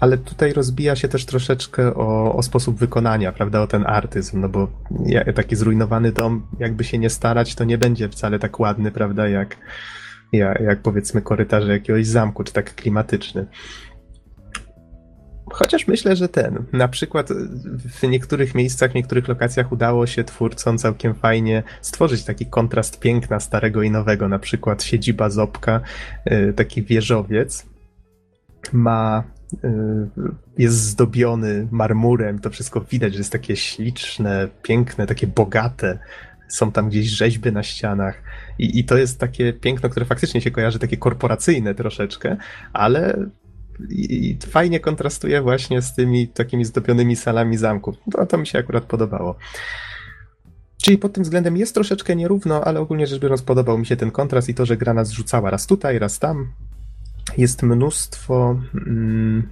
ale 0.00 0.18
tutaj 0.18 0.52
rozbija 0.52 0.96
się 0.96 1.08
też 1.08 1.26
troszeczkę 1.26 1.94
o, 1.94 2.34
o 2.34 2.42
sposób 2.42 2.78
wykonania, 2.78 3.32
prawda, 3.32 3.62
o 3.62 3.66
ten 3.66 3.86
artyzm, 3.86 4.40
no 4.40 4.48
bo 4.48 4.68
taki 5.34 5.56
zrujnowany 5.56 6.12
dom, 6.12 6.46
jakby 6.58 6.84
się 6.84 6.98
nie 6.98 7.10
starać, 7.10 7.54
to 7.54 7.64
nie 7.64 7.78
będzie 7.78 8.08
wcale 8.08 8.38
tak 8.38 8.60
ładny, 8.60 8.90
prawda, 8.90 9.28
jak, 9.28 9.56
jak, 10.32 10.82
powiedzmy 10.82 11.22
korytarze 11.22 11.72
jakiegoś 11.72 12.06
zamku, 12.06 12.44
czy 12.44 12.52
tak 12.52 12.74
klimatyczny. 12.74 13.46
Chociaż 15.50 15.88
myślę, 15.88 16.16
że 16.16 16.28
ten, 16.28 16.64
na 16.72 16.88
przykład 16.88 17.28
w 17.98 18.02
niektórych 18.02 18.54
miejscach, 18.54 18.90
w 18.90 18.94
niektórych 18.94 19.28
lokacjach 19.28 19.72
udało 19.72 20.06
się 20.06 20.24
twórcom 20.24 20.78
całkiem 20.78 21.14
fajnie 21.14 21.62
stworzyć 21.80 22.24
taki 22.24 22.46
kontrast 22.46 23.00
piękna 23.00 23.40
starego 23.40 23.82
i 23.82 23.90
nowego. 23.90 24.28
Na 24.28 24.38
przykład 24.38 24.82
siedziba 24.82 25.30
Zopka, 25.30 25.80
y, 26.30 26.52
taki 26.52 26.82
wieżowiec, 26.82 27.66
ma 28.72 29.24
y, 29.54 29.68
jest 30.58 30.76
zdobiony 30.76 31.68
marmurem, 31.70 32.38
to 32.38 32.50
wszystko 32.50 32.80
widać, 32.80 33.12
że 33.12 33.18
jest 33.18 33.32
takie 33.32 33.56
śliczne, 33.56 34.48
piękne, 34.62 35.06
takie 35.06 35.26
bogate. 35.26 35.98
Są 36.48 36.72
tam 36.72 36.88
gdzieś 36.88 37.06
rzeźby 37.06 37.52
na 37.52 37.62
ścianach. 37.62 38.22
I, 38.58 38.78
I 38.78 38.84
to 38.84 38.96
jest 38.96 39.20
takie 39.20 39.52
piękno, 39.52 39.88
które 39.88 40.06
faktycznie 40.06 40.40
się 40.40 40.50
kojarzy, 40.50 40.78
takie 40.78 40.96
korporacyjne 40.96 41.74
troszeczkę, 41.74 42.36
ale 42.72 43.26
i 43.88 44.38
fajnie 44.48 44.80
kontrastuje 44.80 45.42
właśnie 45.42 45.82
z 45.82 45.94
tymi 45.94 46.28
takimi 46.28 46.64
zdobionymi 46.64 47.16
salami 47.16 47.56
zamków. 47.56 47.96
To, 48.12 48.26
to 48.26 48.38
mi 48.38 48.46
się 48.46 48.58
akurat 48.58 48.84
podobało. 48.84 49.34
Czyli 50.82 50.98
pod 50.98 51.12
tym 51.12 51.24
względem 51.24 51.56
jest 51.56 51.74
troszeczkę 51.74 52.16
nierówno, 52.16 52.64
ale 52.64 52.80
ogólnie 52.80 53.06
rzecz 53.06 53.20
biorąc 53.20 53.42
podobał 53.42 53.78
mi 53.78 53.86
się 53.86 53.96
ten 53.96 54.10
kontrast 54.10 54.48
i 54.48 54.54
to, 54.54 54.66
że 54.66 54.76
gra 54.76 54.94
nas 54.94 55.10
rzucała 55.10 55.50
raz 55.50 55.66
tutaj, 55.66 55.98
raz 55.98 56.18
tam. 56.18 56.52
Jest 57.38 57.62
mnóstwo... 57.62 58.60
Mm, 58.74 59.48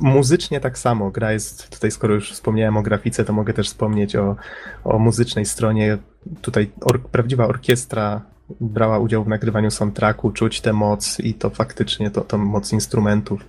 muzycznie 0.00 0.60
tak 0.60 0.78
samo. 0.78 1.10
Gra 1.10 1.32
jest, 1.32 1.70
tutaj 1.70 1.90
skoro 1.90 2.14
już 2.14 2.32
wspomniałem 2.32 2.76
o 2.76 2.82
grafice, 2.82 3.24
to 3.24 3.32
mogę 3.32 3.52
też 3.52 3.68
wspomnieć 3.68 4.16
o, 4.16 4.36
o 4.84 4.98
muzycznej 4.98 5.46
stronie. 5.46 5.98
Tutaj 6.42 6.70
or, 6.80 7.02
prawdziwa 7.02 7.46
orkiestra 7.46 8.22
brała 8.60 8.98
udział 8.98 9.24
w 9.24 9.28
nagrywaniu 9.28 9.70
soundtracku, 9.70 10.30
czuć 10.30 10.60
tę 10.60 10.72
moc 10.72 11.20
i 11.20 11.34
to 11.34 11.50
faktycznie, 11.50 12.10
to, 12.10 12.20
to 12.20 12.38
moc 12.38 12.72
instrumentów 12.72 13.44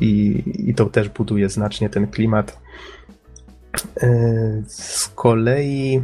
i, 0.00 0.42
i 0.68 0.74
to 0.74 0.86
też 0.86 1.08
buduje 1.08 1.48
znacznie 1.48 1.90
ten 1.90 2.06
klimat. 2.06 2.60
E, 4.02 4.08
z 4.66 5.08
kolei 5.08 6.02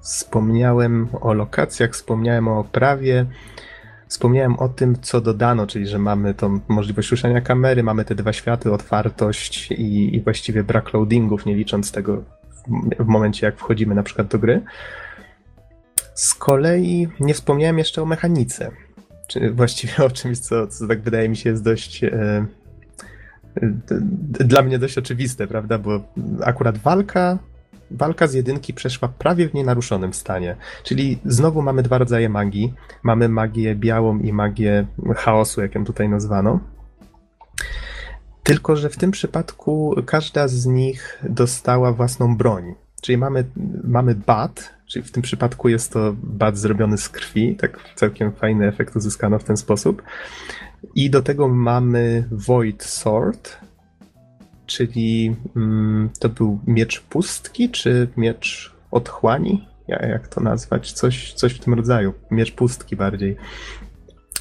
wspomniałem 0.00 1.08
o 1.20 1.32
lokacjach, 1.32 1.90
wspomniałem 1.92 2.48
o 2.48 2.58
oprawie, 2.58 3.26
wspomniałem 4.08 4.58
o 4.58 4.68
tym, 4.68 4.96
co 5.02 5.20
dodano, 5.20 5.66
czyli 5.66 5.86
że 5.86 5.98
mamy 5.98 6.34
tą 6.34 6.60
możliwość 6.68 7.10
ruszania 7.10 7.40
kamery, 7.40 7.82
mamy 7.82 8.04
te 8.04 8.14
dwa 8.14 8.32
światy, 8.32 8.72
otwartość 8.72 9.70
i, 9.70 10.16
i 10.16 10.20
właściwie 10.20 10.64
brak 10.64 10.92
loadingów, 10.92 11.46
nie 11.46 11.54
licząc 11.54 11.92
tego 11.92 12.22
w 12.98 13.06
momencie, 13.06 13.46
jak 13.46 13.56
wchodzimy 13.56 13.94
na 13.94 14.02
przykład 14.02 14.26
do 14.26 14.38
gry. 14.38 14.62
Z 16.14 16.34
kolei 16.34 17.08
nie 17.20 17.34
wspomniałem 17.34 17.78
jeszcze 17.78 18.02
o 18.02 18.06
mechanice. 18.06 18.70
Czy 19.28 19.50
właściwie 19.50 19.96
o 20.04 20.10
czymś, 20.10 20.38
co, 20.38 20.66
co 20.66 20.86
tak 20.88 21.00
wydaje 21.00 21.28
mi 21.28 21.36
się 21.36 21.50
jest 21.50 21.64
dość. 21.64 22.04
E, 22.04 22.10
e, 22.10 22.46
dla 24.44 24.62
mnie 24.62 24.78
dość 24.78 24.98
oczywiste, 24.98 25.46
prawda? 25.46 25.78
Bo 25.78 26.00
akurat 26.44 26.78
walka 26.78 27.38
walka 27.92 28.26
z 28.26 28.34
jedynki 28.34 28.74
przeszła 28.74 29.08
prawie 29.08 29.48
w 29.48 29.54
nienaruszonym 29.54 30.14
stanie. 30.14 30.56
Czyli 30.82 31.18
znowu 31.24 31.62
mamy 31.62 31.82
dwa 31.82 31.98
rodzaje 31.98 32.28
magii. 32.28 32.74
Mamy 33.02 33.28
magię 33.28 33.74
białą 33.74 34.18
i 34.18 34.32
magię 34.32 34.86
chaosu, 35.16 35.60
jak 35.60 35.74
ją 35.74 35.84
tutaj 35.84 36.08
nazwano. 36.08 36.60
Tylko, 38.42 38.76
że 38.76 38.88
w 38.90 38.96
tym 38.96 39.10
przypadku 39.10 39.94
każda 40.06 40.48
z 40.48 40.66
nich 40.66 41.22
dostała 41.22 41.92
własną 41.92 42.36
broń. 42.36 42.74
Czyli 43.02 43.18
mamy, 43.18 43.44
mamy 43.84 44.14
bat, 44.14 44.74
czyli 44.92 45.04
w 45.04 45.12
tym 45.12 45.22
przypadku 45.22 45.68
jest 45.68 45.92
to 45.92 46.14
bat 46.22 46.58
zrobiony 46.58 46.98
z 46.98 47.08
krwi, 47.08 47.56
tak 47.56 47.78
całkiem 47.94 48.32
fajny 48.32 48.68
efekt 48.68 48.96
uzyskano 48.96 49.38
w 49.38 49.44
ten 49.44 49.56
sposób. 49.56 50.02
I 50.94 51.10
do 51.10 51.22
tego 51.22 51.48
mamy 51.48 52.28
Void 52.30 52.82
Sword, 52.82 53.56
czyli 54.66 55.36
mm, 55.56 56.10
to 56.18 56.28
był 56.28 56.58
miecz 56.66 57.00
pustki, 57.00 57.70
czy 57.70 58.08
miecz 58.16 58.74
otchłani? 58.90 59.68
Jak 59.88 60.28
to 60.28 60.40
nazwać? 60.40 60.92
Coś, 60.92 61.32
coś 61.32 61.52
w 61.52 61.58
tym 61.58 61.74
rodzaju. 61.74 62.12
Miecz 62.30 62.52
pustki 62.52 62.96
bardziej. 62.96 63.36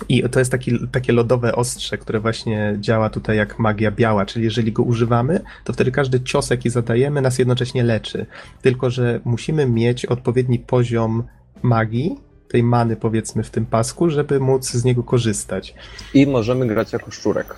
I 0.10 0.24
to 0.30 0.40
jest 0.40 0.52
taki, 0.52 0.88
takie 0.92 1.14
lodowe 1.14 1.56
ostrze, 1.56 1.98
które 1.98 2.20
właśnie 2.20 2.76
działa 2.80 3.10
tutaj 3.10 3.38
jak 3.38 3.60
magia 3.60 3.92
biała, 3.92 4.26
czyli 4.26 4.46
jeżeli 4.46 4.72
go 4.72 4.84
używamy, 4.84 5.40
to 5.64 5.74
wtedy 5.74 5.92
każdy 5.92 6.22
cios, 6.22 6.50
jaki 6.50 6.70
zadajemy, 6.70 7.22
nas 7.22 7.40
jednocześnie 7.40 7.84
leczy. 7.84 8.26
Tylko, 8.62 8.90
że 8.90 9.20
musimy 9.26 9.66
mieć 9.66 10.06
odpowiedni 10.06 10.60
poziom 10.60 11.24
magii, 11.62 12.20
tej 12.48 12.64
many 12.64 12.96
powiedzmy 12.96 13.44
w 13.44 13.50
tym 13.50 13.66
pasku, 13.66 14.10
żeby 14.10 14.40
móc 14.40 14.72
z 14.72 14.84
niego 14.84 15.04
korzystać. 15.04 15.76
I 16.14 16.28
możemy 16.28 16.68
grać 16.68 16.94
jako 16.94 17.12
szczurek. 17.12 17.56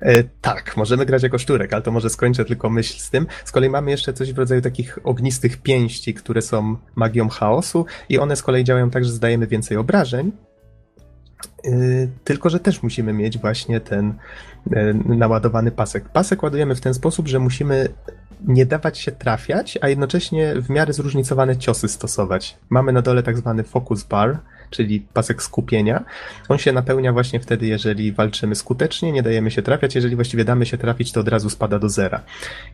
E, 0.00 0.24
tak, 0.24 0.76
możemy 0.76 1.06
grać 1.06 1.22
jako 1.22 1.38
szczurek, 1.38 1.72
ale 1.72 1.82
to 1.82 1.90
może 1.90 2.10
skończę 2.10 2.44
tylko 2.44 2.70
myśl 2.70 2.98
z 2.98 3.10
tym. 3.10 3.26
Z 3.44 3.52
kolei 3.52 3.70
mamy 3.70 3.90
jeszcze 3.90 4.12
coś 4.12 4.32
w 4.32 4.38
rodzaju 4.38 4.60
takich 4.60 4.98
ognistych 5.04 5.56
pięści, 5.56 6.14
które 6.14 6.42
są 6.42 6.76
magią 6.94 7.28
chaosu 7.28 7.86
i 8.08 8.18
one 8.18 8.36
z 8.36 8.42
kolei 8.42 8.64
działają 8.64 8.90
tak, 8.90 9.04
że 9.04 9.12
zdajemy 9.12 9.46
więcej 9.46 9.76
obrażeń, 9.76 10.32
tylko, 12.24 12.50
że 12.50 12.60
też 12.60 12.82
musimy 12.82 13.12
mieć 13.12 13.38
właśnie 13.38 13.80
ten 13.80 14.14
yy, 14.70 14.94
naładowany 15.04 15.70
pasek. 15.70 16.08
Pasek 16.08 16.42
ładujemy 16.42 16.74
w 16.74 16.80
ten 16.80 16.94
sposób, 16.94 17.28
że 17.28 17.38
musimy 17.38 17.88
nie 18.46 18.66
dawać 18.66 18.98
się 18.98 19.12
trafiać, 19.12 19.78
a 19.80 19.88
jednocześnie 19.88 20.54
w 20.60 20.70
miarę 20.70 20.92
zróżnicowane 20.92 21.56
ciosy 21.56 21.88
stosować. 21.88 22.56
Mamy 22.68 22.92
na 22.92 23.02
dole 23.02 23.22
tak 23.22 23.38
zwany 23.38 23.62
focus 23.62 24.04
bar, 24.04 24.38
czyli 24.70 25.00
pasek 25.00 25.42
skupienia. 25.42 26.04
On 26.48 26.58
się 26.58 26.72
napełnia 26.72 27.12
właśnie 27.12 27.40
wtedy, 27.40 27.66
jeżeli 27.66 28.12
walczymy 28.12 28.54
skutecznie, 28.54 29.12
nie 29.12 29.22
dajemy 29.22 29.50
się 29.50 29.62
trafiać. 29.62 29.94
Jeżeli 29.94 30.14
właściwie 30.14 30.44
damy 30.44 30.66
się 30.66 30.78
trafić, 30.78 31.12
to 31.12 31.20
od 31.20 31.28
razu 31.28 31.50
spada 31.50 31.78
do 31.78 31.88
zera. 31.88 32.22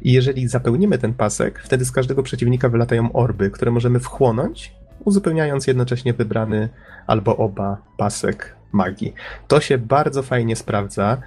I 0.03 0.13
jeżeli 0.13 0.49
zapełnimy 0.49 0.99
ten 0.99 1.15
pasek, 1.15 1.63
wtedy 1.65 1.85
z 1.85 1.93
każdego 1.93 2.23
przeciwnika 2.23 2.69
wylatają 2.69 3.13
orby, 3.13 3.51
które 3.51 3.71
możemy 3.71 4.01
wchłonąć, 4.01 4.73
uzupełniając 5.05 5.67
jednocześnie 5.67 6.13
wybrany 6.13 6.69
albo 7.07 7.37
oba 7.37 7.83
pasek 7.97 8.57
magii. 8.73 9.15
To 9.49 9.61
się 9.61 9.79
bardzo 9.79 10.23
fajnie 10.23 10.57
sprawdza. 10.57 11.19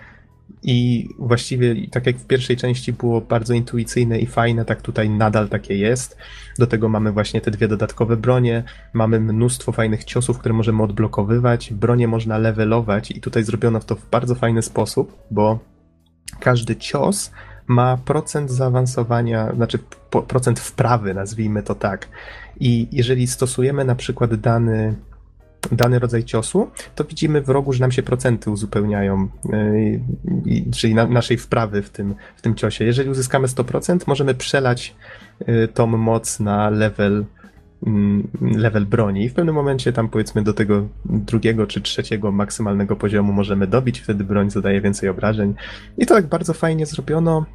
I 0.63 1.09
właściwie, 1.19 1.87
tak 1.91 2.07
jak 2.07 2.17
w 2.17 2.27
pierwszej 2.27 2.57
części 2.57 2.93
było 2.93 3.21
bardzo 3.21 3.53
intuicyjne 3.53 4.19
i 4.19 4.25
fajne, 4.25 4.65
tak 4.65 4.81
tutaj 4.81 5.09
nadal 5.09 5.49
takie 5.49 5.77
jest. 5.77 6.17
Do 6.59 6.67
tego 6.67 6.89
mamy 6.89 7.11
właśnie 7.11 7.41
te 7.41 7.51
dwie 7.51 7.67
dodatkowe 7.67 8.17
bronie, 8.17 8.63
mamy 8.93 9.19
mnóstwo 9.19 9.71
fajnych 9.71 10.03
ciosów, 10.03 10.39
które 10.39 10.53
możemy 10.53 10.83
odblokowywać, 10.83 11.73
bronie 11.73 12.07
można 12.07 12.37
levelować 12.37 13.11
i 13.11 13.21
tutaj 13.21 13.43
zrobiono 13.43 13.79
to 13.79 13.95
w 13.95 14.09
bardzo 14.09 14.35
fajny 14.35 14.61
sposób, 14.61 15.17
bo 15.31 15.59
każdy 16.39 16.75
cios 16.75 17.31
ma 17.67 17.97
procent 17.97 18.51
zaawansowania, 18.51 19.55
znaczy 19.55 19.79
procent 20.27 20.59
wprawy, 20.59 21.13
nazwijmy 21.13 21.63
to 21.63 21.75
tak. 21.75 22.07
I 22.59 22.87
jeżeli 22.91 23.27
stosujemy 23.27 23.85
na 23.85 23.95
przykład 23.95 24.35
dany 24.35 24.95
dany 25.71 25.99
rodzaj 25.99 26.23
ciosu, 26.23 26.69
to 26.95 27.03
widzimy 27.03 27.41
w 27.41 27.49
rogu, 27.49 27.73
że 27.73 27.79
nam 27.79 27.91
się 27.91 28.03
procenty 28.03 28.51
uzupełniają, 28.51 29.27
yy, 30.45 30.71
czyli 30.71 30.95
na, 30.95 31.07
naszej 31.07 31.37
wprawy 31.37 31.81
w 31.81 31.89
tym, 31.89 32.15
w 32.35 32.41
tym 32.41 32.55
ciosie. 32.55 32.85
Jeżeli 32.85 33.09
uzyskamy 33.09 33.47
100%, 33.47 33.99
możemy 34.07 34.33
przelać 34.33 34.95
yy, 35.47 35.67
tą 35.67 35.87
moc 35.87 36.39
na 36.39 36.69
level 36.69 37.25
mm, 37.87 38.27
level 38.41 38.85
broni 38.85 39.23
i 39.23 39.29
w 39.29 39.33
pewnym 39.33 39.55
momencie 39.55 39.93
tam 39.93 40.09
powiedzmy 40.09 40.43
do 40.43 40.53
tego 40.53 40.87
drugiego 41.05 41.67
czy 41.67 41.81
trzeciego 41.81 42.31
maksymalnego 42.31 42.95
poziomu 42.95 43.33
możemy 43.33 43.67
dobić, 43.67 43.99
wtedy 43.99 44.23
broń 44.23 44.49
zadaje 44.49 44.81
więcej 44.81 45.09
obrażeń. 45.09 45.53
I 45.97 46.05
to 46.05 46.15
tak 46.15 46.27
bardzo 46.27 46.53
fajnie 46.53 46.85
zrobiono 46.85 47.45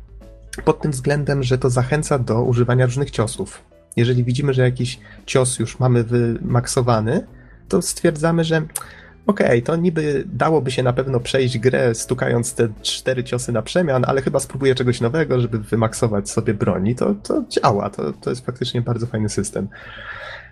pod 0.65 0.83
tym 0.83 0.91
względem, 0.91 1.43
że 1.43 1.59
to 1.59 1.71
zachęca 1.71 2.19
do 2.19 2.43
używania 2.43 2.87
różnych 2.87 3.11
ciosów. 3.11 3.70
Jeżeli 3.97 4.25
widzimy, 4.25 4.55
że 4.55 4.63
jakiś 4.63 4.99
cios 5.27 5.59
już 5.59 5.79
mamy 5.79 6.05
wymaksowany, 6.05 7.27
to 7.69 7.83
stwierdzamy, 7.83 8.45
że 8.45 8.63
okej, 9.27 9.47
okay, 9.47 9.63
to 9.63 9.77
niby 9.77 10.25
dałoby 10.27 10.71
się 10.71 10.83
na 10.83 10.93
pewno 10.93 11.21
przejść 11.21 11.59
grę 11.59 11.95
stukając 11.95 12.55
te 12.55 12.69
cztery 12.83 13.25
ciosy 13.25 13.53
na 13.53 13.63
przemian, 13.63 14.05
ale 14.07 14.23
chyba 14.23 14.41
spróbuję 14.41 14.75
czegoś 14.75 15.01
nowego, 15.01 15.41
żeby 15.41 15.59
wymaksować 15.59 16.31
sobie 16.31 16.55
broni. 16.55 16.95
To, 16.95 17.15
to 17.15 17.45
działa, 17.49 17.91
to, 17.91 18.13
to 18.13 18.31
jest 18.31 18.47
faktycznie 18.47 18.81
bardzo 18.81 19.07
fajny 19.07 19.29
system. 19.29 19.69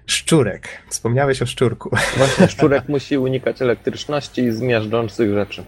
Szczurek. 0.06 0.68
Wspomniałeś 0.88 1.42
o 1.42 1.46
szczurku. 1.46 1.90
Właśnie, 2.16 2.48
szczurek 2.48 2.88
musi 2.88 3.18
unikać 3.18 3.62
elektryczności 3.62 4.42
i 4.42 4.52
zmiażdżących 4.52 5.32
rzeczy. 5.32 5.64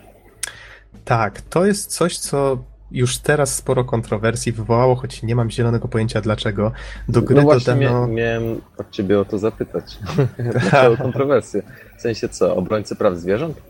Tak, 1.04 1.40
to 1.40 1.66
jest 1.66 1.90
coś, 1.92 2.18
co 2.18 2.64
już 2.92 3.18
teraz 3.18 3.54
sporo 3.54 3.84
kontrowersji 3.84 4.52
wywołało, 4.52 4.96
choć 4.96 5.22
nie 5.22 5.36
mam 5.36 5.50
zielonego 5.50 5.88
pojęcia 5.88 6.20
dlaczego. 6.20 6.72
Do 7.08 7.22
gry 7.22 7.36
no 7.36 7.42
właśnie 7.42 7.74
dodano... 7.74 8.06
miałem 8.06 8.60
od 8.78 8.90
ciebie 8.90 9.20
o 9.20 9.24
to 9.24 9.38
zapytać. 9.38 9.98
Dlaczego 10.52 10.96
kontrowersje? 10.96 11.62
W 11.98 12.00
sensie 12.00 12.28
co, 12.28 12.56
obrońcy 12.56 12.96
praw 12.96 13.16
zwierząt? 13.16 13.62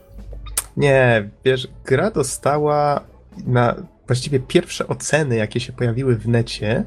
Nie, 0.77 1.29
wiesz, 1.45 1.69
gra 1.85 2.11
dostała 2.11 3.01
na 3.47 3.75
właściwie 4.07 4.41
pierwsze 4.41 4.89
oceny, 4.89 5.37
jakie 5.37 5.61
się 5.61 5.73
pojawiły 5.73 6.17
w 6.17 6.29
necie, 6.29 6.85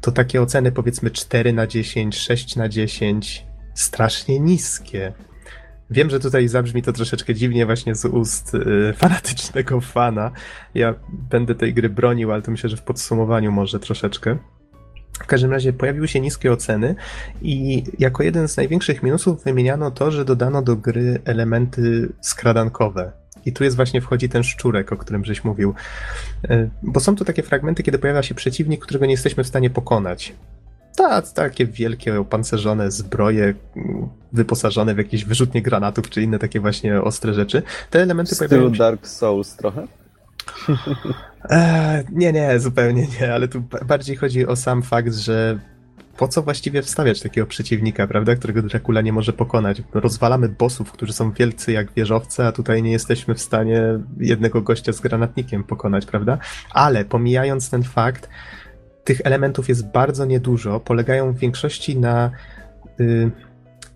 to 0.00 0.12
takie 0.12 0.42
oceny 0.42 0.72
powiedzmy 0.72 1.10
4 1.10 1.52
na 1.52 1.66
10, 1.66 2.18
6 2.18 2.56
na 2.56 2.68
10, 2.68 3.46
strasznie 3.74 4.40
niskie. 4.40 5.12
Wiem, 5.90 6.10
że 6.10 6.20
tutaj 6.20 6.48
zabrzmi 6.48 6.82
to 6.82 6.92
troszeczkę 6.92 7.34
dziwnie 7.34 7.66
właśnie 7.66 7.94
z 7.94 8.04
ust 8.04 8.54
y, 8.54 8.92
fanatycznego 8.96 9.80
fana. 9.80 10.30
Ja 10.74 10.94
będę 11.30 11.54
tej 11.54 11.74
gry 11.74 11.88
bronił, 11.88 12.32
ale 12.32 12.42
to 12.42 12.50
myślę, 12.50 12.70
że 12.70 12.76
w 12.76 12.82
podsumowaniu 12.82 13.52
może 13.52 13.80
troszeczkę. 13.80 14.36
W 15.12 15.26
każdym 15.26 15.50
razie 15.50 15.72
pojawiły 15.72 16.08
się 16.08 16.20
niskie 16.20 16.52
oceny 16.52 16.94
i 17.42 17.84
jako 17.98 18.22
jeden 18.22 18.48
z 18.48 18.56
największych 18.56 19.02
minusów 19.02 19.44
wymieniano 19.44 19.90
to, 19.90 20.10
że 20.10 20.24
dodano 20.24 20.62
do 20.62 20.76
gry 20.76 21.20
elementy 21.24 22.12
skradankowe. 22.20 23.12
I 23.46 23.52
tu 23.52 23.64
jest 23.64 23.76
właśnie 23.76 24.00
wchodzi 24.00 24.28
ten 24.28 24.42
szczurek, 24.42 24.92
o 24.92 24.96
którym 24.96 25.24
żeś 25.24 25.44
mówił. 25.44 25.74
Y, 26.50 26.70
bo 26.82 27.00
są 27.00 27.16
to 27.16 27.24
takie 27.24 27.42
fragmenty, 27.42 27.82
kiedy 27.82 27.98
pojawia 27.98 28.22
się 28.22 28.34
przeciwnik, 28.34 28.82
którego 28.82 29.06
nie 29.06 29.12
jesteśmy 29.12 29.44
w 29.44 29.46
stanie 29.46 29.70
pokonać. 29.70 30.32
Tak, 30.96 31.32
takie 31.32 31.66
wielkie 31.66 32.20
opancerzone 32.20 32.90
zbroje 32.90 33.54
wyposażone 34.32 34.94
w 34.94 34.98
jakieś 34.98 35.24
wyrzutnie 35.24 35.62
granatów 35.62 36.10
czy 36.10 36.22
inne 36.22 36.38
takie 36.38 36.60
właśnie 36.60 37.02
ostre 37.02 37.34
rzeczy. 37.34 37.62
Te 37.90 38.02
elementy 38.02 38.34
w 38.34 38.38
pojawiają 38.38 38.74
się... 38.74 38.78
Dark 38.78 39.06
Souls 39.06 39.56
trochę? 39.56 39.86
Eee, 41.50 42.04
nie, 42.12 42.32
nie, 42.32 42.60
zupełnie 42.60 43.06
nie, 43.20 43.34
ale 43.34 43.48
tu 43.48 43.62
bardziej 43.86 44.16
chodzi 44.16 44.46
o 44.46 44.56
sam 44.56 44.82
fakt, 44.82 45.14
że 45.14 45.58
po 46.16 46.28
co 46.28 46.42
właściwie 46.42 46.82
wstawiać 46.82 47.22
takiego 47.22 47.46
przeciwnika, 47.46 48.06
prawda, 48.06 48.36
którego 48.36 48.62
Dracula 48.62 49.00
nie 49.00 49.12
może 49.12 49.32
pokonać? 49.32 49.82
Rozwalamy 49.94 50.48
bossów, 50.48 50.92
którzy 50.92 51.12
są 51.12 51.32
wielcy 51.32 51.72
jak 51.72 51.92
wieżowce, 51.92 52.46
a 52.46 52.52
tutaj 52.52 52.82
nie 52.82 52.92
jesteśmy 52.92 53.34
w 53.34 53.40
stanie 53.40 53.82
jednego 54.18 54.62
gościa 54.62 54.92
z 54.92 55.00
granatnikiem 55.00 55.64
pokonać, 55.64 56.06
prawda? 56.06 56.38
Ale 56.70 57.04
pomijając 57.04 57.70
ten 57.70 57.82
fakt, 57.82 58.28
tych 59.06 59.20
elementów 59.24 59.68
jest 59.68 59.86
bardzo 59.86 60.24
niedużo, 60.24 60.80
polegają 60.80 61.32
w 61.32 61.38
większości 61.38 61.98
na. 61.98 62.30
Y, 63.00 63.30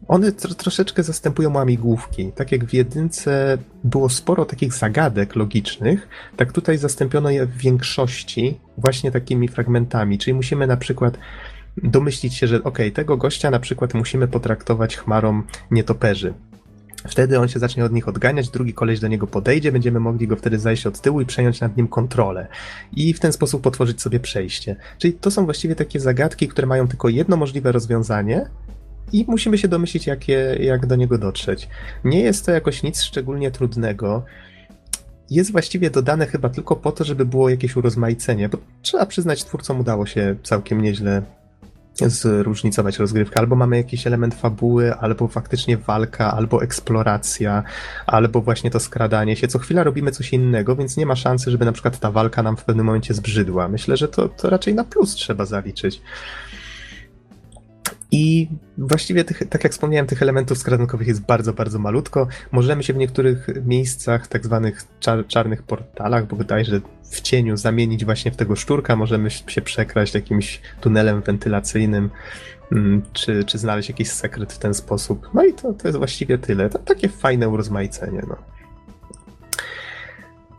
one 0.09 0.33
tro, 0.33 0.55
troszeczkę 0.55 1.03
zastępują 1.03 1.55
łamigłówki. 1.55 2.33
Tak 2.33 2.53
jak 2.53 2.65
w 2.65 2.75
jedynce 2.75 3.59
było 3.85 4.09
sporo 4.09 4.45
takich 4.45 4.73
zagadek 4.73 5.37
logicznych, 5.37 6.09
tak 6.37 6.53
tutaj 6.53 6.79
zastąpiono 6.79 7.31
je 7.31 7.47
w 7.47 7.57
większości 7.57 8.61
właśnie 8.79 9.11
takimi 9.11 9.49
fragmentami. 9.49 10.19
Czyli 10.19 10.35
musimy 10.35 10.67
na 10.67 10.77
przykład 10.77 11.19
domyślić 11.83 12.35
się, 12.35 12.47
że 12.47 12.65
ok, 12.65 12.79
tego 12.95 13.17
gościa 13.17 13.51
na 13.51 13.61
przykład 13.61 13.95
musimy 13.95 14.29
potraktować 14.29 14.97
chmarą 14.97 15.43
nietoperzy. 15.71 16.35
Wtedy 17.09 17.39
on 17.39 17.49
się 17.49 17.59
zacznie 17.59 17.85
od 17.85 17.93
nich 17.93 18.09
odganiać, 18.09 18.49
drugi 18.49 18.75
koleś 18.75 19.01
do 19.01 19.09
niego 19.09 19.27
podejdzie, 19.27 19.73
będziemy 19.73 20.01
mogli 20.01 20.29
go 20.29 20.37
wtedy 20.37 20.59
zajść 20.59 20.87
od 20.87 21.01
tyłu 21.01 21.21
i 21.21 21.27
przejąć 21.27 21.61
nad 21.61 21.77
nim 21.77 21.89
kontrolę. 21.89 22.47
I 22.93 23.15
w 23.15 23.21
ten 23.21 23.33
sposób 23.33 23.63
potworzyć 23.63 24.03
sobie 24.03 24.21
przejście. 24.21 24.77
Czyli 24.99 25.13
to 25.13 25.31
są 25.31 25.45
właściwie 25.45 25.75
takie 25.77 26.01
zagadki, 26.01 26.49
które 26.49 26.67
mają 26.67 26.89
tylko 26.89 27.09
jedno 27.09 27.37
możliwe 27.37 27.73
rozwiązanie, 27.73 28.47
i 29.13 29.25
musimy 29.29 29.59
się 29.59 29.69
domyślić, 29.69 30.07
jak, 30.07 30.29
je, 30.29 30.57
jak 30.61 30.87
do 30.87 30.97
niego 30.97 31.19
dotrzeć. 31.19 31.69
Nie 32.05 32.21
jest 32.21 32.47
to 32.47 32.53
jakoś 32.53 32.83
nic 32.83 33.03
szczególnie 33.03 33.51
trudnego. 33.51 34.25
Jest 35.31 35.53
właściwie 35.53 35.91
dodane 35.91 36.27
chyba 36.27 36.49
tylko 36.49 36.77
po 36.77 36.93
to, 36.93 37.05
żeby 37.05 37.25
było 37.25 37.49
jakieś 37.49 37.77
urozmaicenie, 37.77 38.49
bo 38.49 38.59
trzeba 38.83 39.07
przyznać, 39.07 39.45
twórcom 39.45 39.81
udało 39.81 40.07
się 40.07 40.37
całkiem 40.43 40.83
nieźle 40.83 41.23
zróżnicować 42.09 42.99
rozgrywkę. 42.99 43.41
Albo 43.41 43.57
mamy 43.57 43.77
jakiś 43.77 44.07
element 44.07 44.35
fabuły, 44.35 44.95
albo 44.95 45.29
faktycznie 45.29 45.77
walka, 45.77 46.33
albo 46.33 46.63
eksploracja, 46.63 47.63
albo 48.07 48.41
właśnie 48.41 48.71
to 48.71 48.81
skradanie 48.81 49.37
się. 49.37 49.49
Co 49.49 49.59
chwila 49.59 49.85
robimy 49.85 50.11
coś 50.11 50.33
innego, 50.33 50.77
więc 50.77 50.97
nie 50.97 51.07
ma 51.07 51.17
szansy, 51.17 51.51
żeby 51.51 51.65
na 51.65 51.73
przykład 51.73 51.99
ta 51.99 52.11
walka 52.11 52.43
nam 52.43 52.57
w 52.57 52.65
pewnym 52.65 52.87
momencie 52.87 53.15
zbrzydła. 53.15 53.69
Myślę, 53.69 53.97
że 53.97 54.09
to, 54.09 54.29
to 54.29 54.51
raczej 54.51 54.75
na 54.75 54.85
plus 54.85 55.15
trzeba 55.15 55.45
zaliczyć. 55.45 56.03
I 58.13 58.49
właściwie, 58.79 59.25
tych, 59.25 59.49
tak 59.49 59.65
jak 59.65 59.73
wspomniałem, 59.73 60.07
tych 60.07 60.23
elementów 60.23 60.59
skradankowych 60.59 61.09
jest 61.09 61.21
bardzo, 61.21 61.53
bardzo 61.53 61.79
malutko. 61.79 62.27
Możemy 62.53 62.83
się 62.83 62.93
w 62.93 62.97
niektórych 62.97 63.47
miejscach, 63.65 64.27
tak 64.27 64.45
zwanych 64.45 64.85
czar, 65.01 65.27
czarnych 65.27 65.63
portalach, 65.63 66.27
bo 66.27 66.37
wydaje 66.37 66.65
że 66.65 66.81
w 67.11 67.21
cieniu 67.21 67.57
zamienić 67.57 68.05
właśnie 68.05 68.31
w 68.31 68.37
tego 68.37 68.57
szczurka, 68.57 68.97
możemy 68.97 69.31
się 69.31 69.63
przekraść 69.63 70.15
jakimś 70.15 70.61
tunelem 70.81 71.23
wentylacyjnym, 71.23 72.11
mm, 72.73 73.03
czy, 73.13 73.45
czy 73.45 73.59
znaleźć 73.59 73.89
jakiś 73.89 74.11
sekret 74.11 74.53
w 74.53 74.59
ten 74.59 74.75
sposób. 74.75 75.31
No 75.35 75.45
i 75.45 75.53
to, 75.53 75.73
to 75.73 75.89
jest 75.89 75.99
właściwie 75.99 76.39
tyle. 76.39 76.71
To 76.71 76.79
takie 76.79 77.09
fajne 77.09 77.49
urozmaicenie. 77.49 78.23
No. 78.29 78.37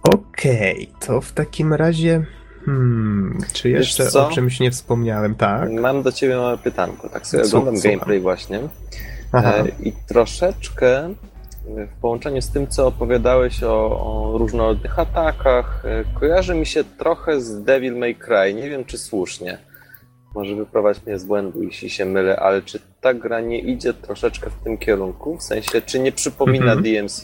Okej, 0.03 0.87
okay, 0.87 1.07
to 1.07 1.21
w 1.21 1.31
takim 1.31 1.73
razie 1.73 2.25
Hmm, 2.65 3.37
czy 3.53 3.69
jeszcze 3.69 4.11
o 4.11 4.29
czymś 4.29 4.59
nie 4.59 4.71
wspomniałem, 4.71 5.35
tak? 5.35 5.71
Mam 5.71 6.03
do 6.03 6.11
ciebie 6.11 6.37
małe 6.37 6.57
pytanko. 6.57 7.09
Tak 7.09 7.27
sobie 7.27 7.43
Co, 7.43 7.57
oglądam 7.57 7.83
gameplay 7.83 8.19
właśnie. 8.19 8.59
E, 9.33 9.67
I 9.83 9.93
troszeczkę 10.07 11.13
w 11.65 12.01
połączeniu 12.01 12.41
z 12.41 12.49
tym, 12.49 12.67
co 12.67 12.87
opowiadałeś 12.87 13.63
o, 13.63 13.99
o, 14.01 14.37
różnorodnych 14.37 14.99
atakach, 14.99 15.85
e, 15.85 16.03
kojarzy 16.19 16.55
mi 16.55 16.65
się 16.65 16.83
trochę 16.83 17.41
z 17.41 17.63
Devil 17.63 17.95
May 17.95 18.15
Cry. 18.15 18.53
Nie 18.53 18.69
wiem, 18.69 18.85
czy 18.85 18.97
słusznie. 18.97 19.57
Może 20.35 20.55
wyprowadź 20.55 21.05
mnie 21.05 21.19
z 21.19 21.23
błędu, 21.25 21.63
jeśli 21.63 21.89
się 21.89 22.05
mylę, 22.05 22.39
ale 22.39 22.61
czy 22.61 22.79
ta 23.01 23.13
gra 23.13 23.41
nie 23.41 23.59
idzie 23.59 23.93
troszeczkę 23.93 24.49
w 24.49 24.63
tym 24.63 24.77
kierunku? 24.77 25.37
W 25.37 25.43
sensie, 25.43 25.81
czy 25.81 25.99
nie 25.99 26.11
przypomina 26.11 26.71
mm 26.71 26.83
-hmm. 26.83 27.01
DMC? 27.01 27.21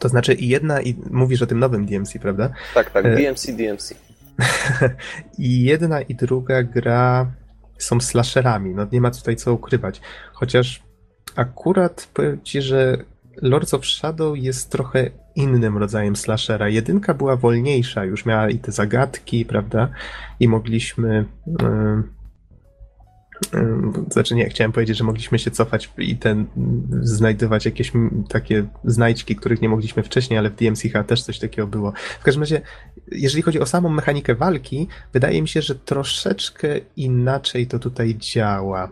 To 0.00 0.08
znaczy 0.08 0.34
i 0.34 0.48
jedna, 0.48 0.80
i 0.80 0.94
mówisz 1.10 1.42
o 1.42 1.46
tym 1.46 1.58
nowym 1.58 1.86
DMC, 1.86 2.18
prawda? 2.18 2.50
Tak, 2.74 2.90
tak, 2.90 3.16
DMC, 3.16 3.52
DMC. 3.52 3.94
I 5.38 5.62
jedna 5.62 6.00
i 6.00 6.14
druga 6.14 6.62
gra 6.62 7.32
są 7.78 8.00
slasherami. 8.00 8.74
No 8.74 8.86
nie 8.92 9.00
ma 9.00 9.10
tutaj 9.10 9.36
co 9.36 9.52
ukrywać. 9.52 10.00
Chociaż 10.32 10.82
akurat 11.36 12.08
powiem 12.14 12.40
ci, 12.42 12.62
że 12.62 12.98
Lords 13.42 13.74
of 13.74 13.86
Shadow 13.86 14.38
jest 14.38 14.70
trochę 14.70 15.10
innym 15.34 15.78
rodzajem 15.78 16.16
slashera. 16.16 16.68
Jedynka 16.68 17.14
była 17.14 17.36
wolniejsza, 17.36 18.04
już 18.04 18.26
miała 18.26 18.50
i 18.50 18.58
te 18.58 18.72
zagadki, 18.72 19.44
prawda? 19.44 19.88
I 20.40 20.48
mogliśmy. 20.48 21.24
Yy 21.46 22.18
znaczy 24.10 24.34
nie, 24.34 24.48
chciałem 24.48 24.72
powiedzieć, 24.72 24.98
że 24.98 25.04
mogliśmy 25.04 25.38
się 25.38 25.50
cofać 25.50 25.90
i 25.98 26.16
ten, 26.16 26.46
znajdować 27.02 27.64
jakieś 27.64 27.92
takie 28.28 28.66
znajdźki, 28.84 29.36
których 29.36 29.62
nie 29.62 29.68
mogliśmy 29.68 30.02
wcześniej, 30.02 30.38
ale 30.38 30.50
w 30.50 30.54
DMC 30.54 30.82
też 31.06 31.22
coś 31.22 31.38
takiego 31.38 31.66
było. 31.68 31.92
W 32.20 32.22
każdym 32.22 32.42
razie, 32.42 32.60
jeżeli 33.12 33.42
chodzi 33.42 33.60
o 33.60 33.66
samą 33.66 33.88
mechanikę 33.88 34.34
walki, 34.34 34.88
wydaje 35.12 35.42
mi 35.42 35.48
się, 35.48 35.62
że 35.62 35.74
troszeczkę 35.74 36.80
inaczej 36.96 37.66
to 37.66 37.78
tutaj 37.78 38.16
działa. 38.18 38.88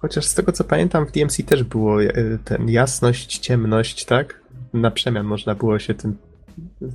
Chociaż 0.00 0.24
z 0.24 0.34
tego 0.34 0.52
co 0.52 0.64
pamiętam, 0.64 1.06
w 1.06 1.12
DMC 1.12 1.42
też 1.46 1.64
było 1.64 2.02
e, 2.02 2.12
ten 2.44 2.68
jasność, 2.68 3.38
ciemność, 3.38 4.04
tak? 4.04 4.40
Na 4.72 4.90
przemian 4.90 5.26
można 5.26 5.54
było 5.54 5.78
się 5.78 5.94
tym, 5.94 6.16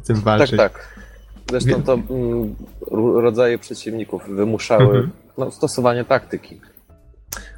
tym 0.07 0.15
walczyć. 0.15 0.57
Tak, 0.57 0.73
tak. 0.73 0.99
Zresztą 1.49 1.83
to 1.83 1.93
mm, 1.93 2.55
rodzaje 3.21 3.57
przeciwników 3.57 4.29
wymuszały 4.29 4.83
mhm 4.83 5.11
no, 5.37 5.51
stosowanie 5.51 6.05
taktyki. 6.05 6.61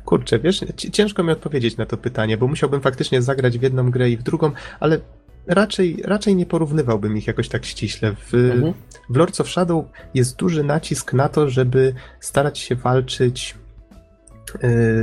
Kurczę, 0.05 0.39
wiesz, 0.39 0.65
ciężko 0.91 1.23
mi 1.23 1.31
odpowiedzieć 1.31 1.77
na 1.77 1.85
to 1.85 1.97
pytanie, 1.97 2.37
bo 2.37 2.47
musiałbym 2.47 2.81
faktycznie 2.81 3.21
zagrać 3.21 3.59
w 3.59 3.61
jedną 3.61 3.91
grę 3.91 4.09
i 4.09 4.17
w 4.17 4.23
drugą, 4.23 4.51
ale 4.79 4.99
raczej, 5.47 6.01
raczej 6.05 6.35
nie 6.35 6.45
porównywałbym 6.45 7.17
ich 7.17 7.27
jakoś 7.27 7.49
tak 7.49 7.65
ściśle. 7.65 8.15
W, 8.15 8.33
mhm. 8.33 8.73
w 9.09 9.15
Lords 9.15 9.41
of 9.41 9.49
Shadow 9.49 9.85
jest 10.13 10.35
duży 10.35 10.63
nacisk 10.63 11.13
na 11.13 11.29
to, 11.29 11.49
żeby 11.49 11.93
starać 12.19 12.59
się 12.59 12.75
walczyć 12.75 13.55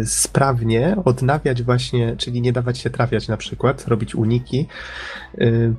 sprawnie, 0.05 0.97
odnawiać 1.05 1.63
właśnie, 1.63 2.17
czyli 2.17 2.41
nie 2.41 2.53
dawać 2.53 2.79
się 2.79 2.91
trafiać 2.91 3.29
na 3.29 3.37
przykład, 3.37 3.89
robić 3.89 4.15
uniki. 4.15 4.67
Yy, 5.39 5.75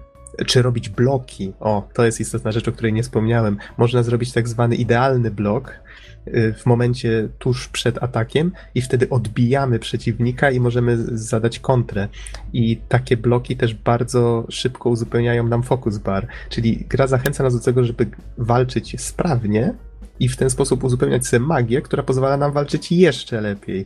czy 0.46 0.62
robić 0.62 0.90
bloki. 0.90 1.54
O, 1.60 1.88
to 1.94 2.06
jest 2.06 2.20
istotna 2.20 2.52
rzecz, 2.52 2.68
o 2.68 2.72
której 2.72 2.94
nie 2.94 3.04
wspomniałem. 3.04 3.58
Można 3.78 4.04
zrobić 4.04 4.32
tak 4.32 4.48
zwany 4.48 4.76
idealny 4.76 5.32
blok, 5.32 5.80
Y, 6.28 6.54
w 6.54 6.66
momencie 6.66 7.30
tuż 7.40 7.68
przed 7.68 8.04
atakiem 8.04 8.52
i 8.76 8.82
wtedy 8.82 9.10
odbijamy 9.10 9.80
przeciwnika 9.80 10.52
i 10.52 10.60
możemy 10.60 10.98
zadać 11.18 11.60
kontrę. 11.60 12.08
I 12.54 12.78
takie 12.78 13.18
bloki 13.18 13.58
też 13.58 13.74
bardzo 13.74 14.46
szybko 14.50 14.90
uzupełniają 14.90 15.48
nam 15.48 15.64
focus 15.64 15.98
bar, 15.98 16.28
czyli 16.50 16.86
gra 16.90 17.08
zachęca 17.08 17.44
nas 17.44 17.56
do 17.56 17.66
tego, 17.66 17.84
żeby 17.84 18.08
walczyć 18.38 19.02
sprawnie 19.02 19.74
i 20.20 20.30
w 20.30 20.38
ten 20.38 20.50
sposób 20.50 20.84
uzupełniać 20.84 21.28
sobie 21.28 21.40
magię, 21.40 21.82
która 21.82 22.04
pozwala 22.04 22.38
nam 22.38 22.52
walczyć 22.52 22.92
jeszcze 22.92 23.42
lepiej. 23.42 23.86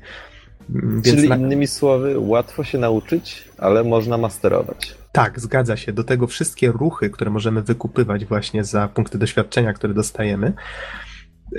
Mm, 0.70 1.02
więc 1.02 1.18
Czyli 1.18 1.30
na... 1.30 1.36
innymi 1.36 1.68
słowy, 1.68 2.20
łatwo 2.20 2.64
się 2.64 2.78
nauczyć, 2.78 3.50
ale 3.58 3.84
można 3.84 4.18
masterować. 4.18 4.96
Tak, 5.12 5.40
zgadza 5.40 5.78
się. 5.78 5.94
Do 5.94 6.04
tego 6.04 6.28
wszystkie 6.28 6.72
ruchy, 6.72 7.10
które 7.10 7.32
możemy 7.32 7.62
wykupywać 7.62 8.26
właśnie 8.26 8.64
za 8.64 8.88
punkty 8.88 9.18
doświadczenia, 9.18 9.74
które 9.74 9.94
dostajemy, 9.94 10.54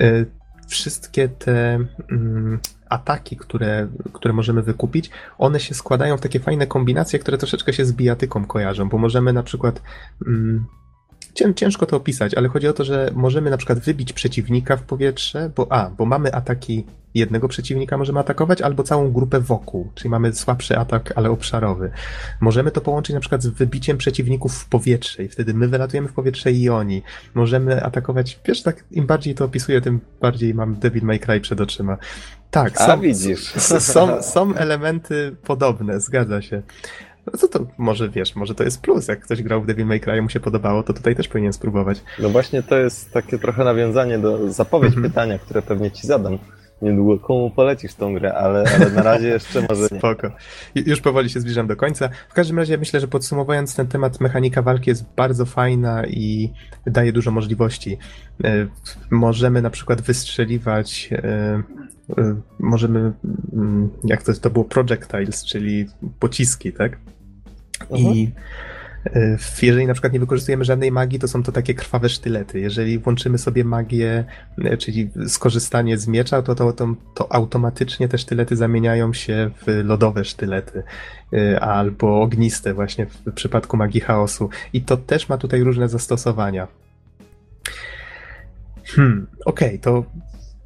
y, 0.01 0.25
wszystkie 0.67 1.29
te 1.29 1.79
mm, 2.11 2.59
ataki, 2.89 3.37
które, 3.37 3.87
które 4.13 4.33
możemy 4.33 4.61
wykupić, 4.61 5.09
one 5.37 5.59
się 5.59 5.73
składają 5.73 6.17
w 6.17 6.21
takie 6.21 6.39
fajne 6.39 6.67
kombinacje, 6.67 7.19
które 7.19 7.37
troszeczkę 7.37 7.73
się 7.73 7.85
z 7.85 7.93
bijatyką 7.93 8.45
kojarzą, 8.45 8.89
bo 8.89 8.97
możemy 8.97 9.33
na 9.33 9.43
przykład. 9.43 9.81
Ciężko 11.55 11.85
to 11.85 11.97
opisać, 11.97 12.33
ale 12.33 12.47
chodzi 12.47 12.67
o 12.67 12.73
to, 12.73 12.83
że 12.83 13.11
możemy 13.15 13.49
na 13.49 13.57
przykład 13.57 13.79
wybić 13.79 14.13
przeciwnika 14.13 14.77
w 14.77 14.83
powietrze, 14.83 15.51
bo 15.55 15.71
a, 15.71 15.89
bo 15.89 16.05
mamy 16.05 16.33
ataki 16.33 16.85
jednego 17.13 17.47
przeciwnika 17.47 17.97
możemy 17.97 18.19
atakować, 18.19 18.61
albo 18.61 18.83
całą 18.83 19.11
grupę 19.11 19.39
wokół, 19.39 19.91
czyli 19.95 20.09
mamy 20.09 20.33
słabszy 20.33 20.77
atak, 20.77 21.13
ale 21.15 21.29
obszarowy. 21.29 21.91
Możemy 22.41 22.71
to 22.71 22.81
połączyć 22.81 23.13
na 23.13 23.19
przykład 23.19 23.43
z 23.43 23.47
wybiciem 23.47 23.97
przeciwników 23.97 24.53
w 24.53 24.65
powietrze 24.65 25.23
i 25.23 25.27
wtedy 25.27 25.53
my 25.53 25.67
wylatujemy 25.67 26.07
w 26.07 26.13
powietrze 26.13 26.51
i 26.51 26.69
oni. 26.69 27.03
Możemy 27.33 27.83
atakować, 27.83 28.39
wiesz, 28.45 28.63
tak 28.63 28.83
im 28.91 29.05
bardziej 29.05 29.35
to 29.35 29.45
opisuję, 29.45 29.81
tym 29.81 29.99
bardziej 30.21 30.53
mam 30.53 30.75
Devil 30.75 31.03
May 31.03 31.19
Cry 31.19 31.41
przed 31.41 31.61
oczyma. 31.61 31.97
Tak, 32.51 32.77
są, 32.77 32.83
A, 32.83 32.97
widzisz. 32.97 33.43
Są, 33.79 34.21
są 34.33 34.55
elementy 34.55 35.35
podobne, 35.43 35.99
zgadza 35.99 36.41
się. 36.41 36.61
No 37.25 37.39
co 37.39 37.47
to 37.47 37.59
może 37.77 38.09
wiesz, 38.09 38.35
może 38.35 38.55
to 38.55 38.63
jest 38.63 38.81
plus. 38.81 39.07
Jak 39.07 39.19
ktoś 39.19 39.43
grał 39.43 39.61
w 39.61 39.65
Devil 39.65 39.85
May 39.85 39.99
Cry 39.99 40.21
mu 40.21 40.29
się 40.29 40.39
podobało, 40.39 40.83
to 40.83 40.93
tutaj 40.93 41.15
też 41.15 41.27
powinien 41.27 41.53
spróbować. 41.53 42.03
No 42.19 42.29
właśnie 42.29 42.63
to 42.63 42.77
jest 42.77 43.11
takie 43.11 43.37
trochę 43.37 43.63
nawiązanie 43.63 44.19
do 44.19 44.51
zapowiedź 44.51 44.93
mm 44.93 45.03
-hmm. 45.03 45.07
pytania, 45.07 45.39
które 45.39 45.61
pewnie 45.61 45.91
ci 45.91 46.07
zadam 46.07 46.37
niedługo 46.81 47.19
komu 47.19 47.51
polecisz 47.51 47.93
tą 47.93 48.13
grę, 48.13 48.33
ale, 48.33 48.63
ale 48.75 48.89
na 48.89 49.03
razie 49.03 49.27
jeszcze 49.27 49.61
może 49.69 49.87
nie. 49.91 49.99
Spoko. 49.99 50.31
Już 50.75 51.01
powoli 51.01 51.29
się 51.29 51.39
zbliżam 51.39 51.67
do 51.67 51.75
końca. 51.75 52.09
W 52.29 52.33
każdym 52.33 52.57
razie 52.57 52.77
myślę, 52.77 52.99
że 52.99 53.07
podsumowując 53.07 53.75
ten 53.75 53.87
temat, 53.87 54.19
mechanika 54.19 54.61
walki 54.61 54.89
jest 54.89 55.05
bardzo 55.15 55.45
fajna 55.45 56.05
i 56.05 56.49
daje 56.85 57.13
dużo 57.13 57.31
możliwości. 57.31 57.97
E, 58.43 58.67
możemy 59.09 59.61
na 59.61 59.69
przykład 59.69 60.01
wystrzeliwać 60.01 61.09
e, 61.11 61.23
e, 62.17 62.35
możemy, 62.59 63.11
mm, 63.53 63.89
jak 64.03 64.23
to, 64.23 64.33
to 64.33 64.49
było 64.49 64.65
projectiles, 64.65 65.45
czyli 65.45 65.85
pociski, 66.19 66.73
tak? 66.73 66.97
I 67.89 68.05
mhm. 68.07 68.31
E, 69.05 69.37
jeżeli 69.61 69.87
na 69.87 69.93
przykład 69.93 70.13
nie 70.13 70.19
wykorzystujemy 70.19 70.65
żadnej 70.65 70.91
magii, 70.91 71.19
to 71.19 71.27
są 71.27 71.43
to 71.43 71.51
takie 71.51 71.73
krwawe 71.73 72.09
sztylety. 72.09 72.59
Jeżeli 72.59 72.99
włączymy 72.99 73.37
sobie 73.37 73.63
magię, 73.63 74.25
e, 74.57 74.77
czyli 74.77 75.09
skorzystanie 75.27 75.97
z 75.97 76.07
miecza, 76.07 76.41
to, 76.41 76.55
to, 76.55 76.73
to, 76.73 76.95
to 77.15 77.33
automatycznie 77.33 78.07
te 78.07 78.17
sztylety 78.17 78.55
zamieniają 78.55 79.13
się 79.13 79.51
w 79.67 79.81
lodowe 79.83 80.25
sztylety 80.25 80.83
e, 81.33 81.59
albo 81.59 82.21
ogniste 82.21 82.73
właśnie 82.73 83.05
w 83.05 83.33
przypadku 83.33 83.77
magii 83.77 84.01
chaosu. 84.01 84.49
I 84.73 84.81
to 84.81 84.97
też 84.97 85.29
ma 85.29 85.37
tutaj 85.37 85.63
różne 85.63 85.89
zastosowania. 85.89 86.67
Hmm, 88.85 89.27
okej, 89.45 89.67
okay, 89.67 89.79
to 89.79 90.05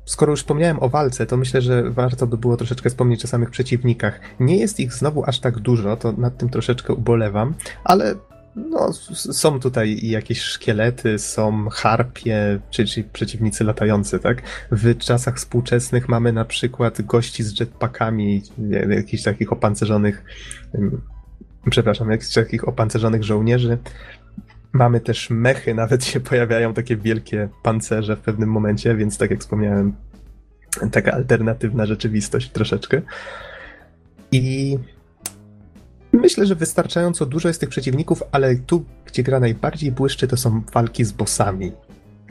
skoro 0.05 0.31
już 0.31 0.39
wspomniałem 0.39 0.83
o 0.83 0.89
walce, 0.89 1.25
to 1.25 1.37
myślę, 1.37 1.61
że 1.61 1.91
warto 1.91 2.27
by 2.27 2.37
było 2.37 2.57
troszeczkę 2.57 2.89
wspomnieć 2.89 3.25
o 3.25 3.27
samych 3.27 3.49
przeciwnikach. 3.49 4.19
Nie 4.39 4.57
jest 4.57 4.79
ich 4.79 4.93
znowu 4.93 5.23
aż 5.25 5.39
tak 5.39 5.59
dużo, 5.59 5.97
to 5.97 6.11
nad 6.11 6.37
tym 6.37 6.49
troszeczkę 6.49 6.93
ubolewam, 6.93 7.53
ale 7.83 8.15
no, 8.55 8.93
są 9.13 9.59
tutaj 9.59 9.99
jakieś 10.03 10.41
szkielety, 10.41 11.19
są 11.19 11.69
harpie, 11.69 12.59
czyli 12.69 13.03
przeciwnicy 13.03 13.63
latający, 13.63 14.19
tak? 14.19 14.41
W 14.71 14.97
czasach 14.97 15.37
współczesnych 15.37 16.09
mamy 16.09 16.33
na 16.33 16.45
przykład 16.45 17.01
gości 17.01 17.43
z 17.43 17.59
jetpackami, 17.59 18.41
jakichś 18.89 19.23
takich 19.23 19.53
opancerzonych, 19.53 20.23
przepraszam, 21.69 22.11
jakichś 22.11 22.33
takich 22.33 22.67
opancerzonych 22.67 23.23
żołnierzy. 23.23 23.77
Mamy 24.75 24.99
też 24.99 25.29
mechy, 25.29 25.73
nawet 25.83 26.05
się 26.05 26.19
pojawiają 26.19 26.73
takie 26.73 26.97
wielkie 26.97 27.49
pancerze 27.63 28.15
w 28.15 28.19
pewnym 28.19 28.49
momencie, 28.49 28.95
więc 28.95 29.17
tak 29.17 29.31
jak 29.31 29.39
wspomniałem, 29.39 29.95
taka 30.91 31.11
alternatywna 31.11 31.85
rzeczywistość 31.85 32.49
troszeczkę. 32.49 33.01
I 34.31 34.77
myślę, 36.13 36.45
że 36.45 36.55
wystarczająco 36.55 37.25
dużo 37.25 37.47
jest 37.47 37.59
tych 37.59 37.69
przeciwników, 37.69 38.23
ale 38.31 38.55
tu, 38.55 38.85
gdzie 39.05 39.23
gra 39.23 39.39
najbardziej 39.39 39.91
błyszczy, 39.91 40.27
to 40.27 40.37
są 40.37 40.61
walki 40.73 41.05
z 41.05 41.11
bossami. 41.11 41.71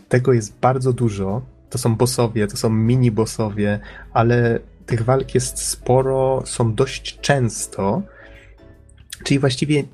Tego 0.08 0.32
jest 0.32 0.58
bardzo 0.60 0.92
dużo. 0.92 1.42
To 1.70 1.78
są 1.78 1.96
bossowie, 1.96 2.46
to 2.46 2.56
są 2.56 2.70
mini-bossowie, 2.70 3.78
ale 4.12 4.60
tych 4.86 5.02
walk 5.02 5.34
jest 5.34 5.58
sporo, 5.58 6.42
są 6.46 6.74
dość 6.74 7.20
często. 7.20 8.02
Czyli 9.24 9.40
właściwie 9.40 9.84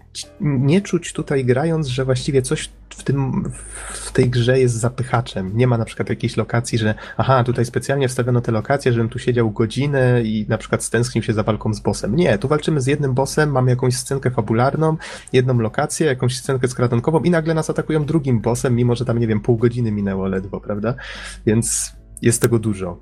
nie 0.40 0.80
czuć 0.80 1.12
tutaj 1.12 1.44
grając, 1.44 1.86
że 1.86 2.04
właściwie 2.04 2.42
coś 2.42 2.70
w, 2.88 3.02
tym, 3.02 3.50
w 3.92 4.12
tej 4.12 4.30
grze 4.30 4.60
jest 4.60 4.74
zapychaczem. 4.74 5.56
Nie 5.56 5.66
ma 5.66 5.78
na 5.78 5.84
przykład 5.84 6.08
jakiejś 6.08 6.36
lokacji, 6.36 6.78
że 6.78 6.94
aha, 7.16 7.44
tutaj 7.44 7.64
specjalnie 7.64 8.08
wstawiono 8.08 8.40
tę 8.40 8.52
lokację, 8.52 8.92
żebym 8.92 9.08
tu 9.08 9.18
siedział 9.18 9.50
godzinę 9.50 10.22
i 10.22 10.46
na 10.48 10.58
przykład 10.58 10.84
stęsknił 10.84 11.24
się 11.24 11.32
za 11.32 11.42
walką 11.42 11.74
z 11.74 11.80
bossem. 11.80 12.16
Nie, 12.16 12.38
tu 12.38 12.48
walczymy 12.48 12.80
z 12.80 12.86
jednym 12.86 13.14
bossem, 13.14 13.50
mamy 13.50 13.70
jakąś 13.70 13.96
scenkę 13.96 14.30
fabularną, 14.30 14.96
jedną 15.32 15.58
lokację, 15.58 16.06
jakąś 16.06 16.38
scenkę 16.38 16.68
skratonkową 16.68 17.20
i 17.20 17.30
nagle 17.30 17.54
nas 17.54 17.70
atakują 17.70 18.04
drugim 18.04 18.40
bossem, 18.40 18.76
mimo 18.76 18.96
że 18.96 19.04
tam, 19.04 19.18
nie 19.18 19.26
wiem, 19.26 19.40
pół 19.40 19.56
godziny 19.56 19.92
minęło 19.92 20.26
ledwo, 20.26 20.60
prawda? 20.60 20.94
Więc 21.46 21.92
jest 22.22 22.42
tego 22.42 22.58
dużo. 22.58 23.00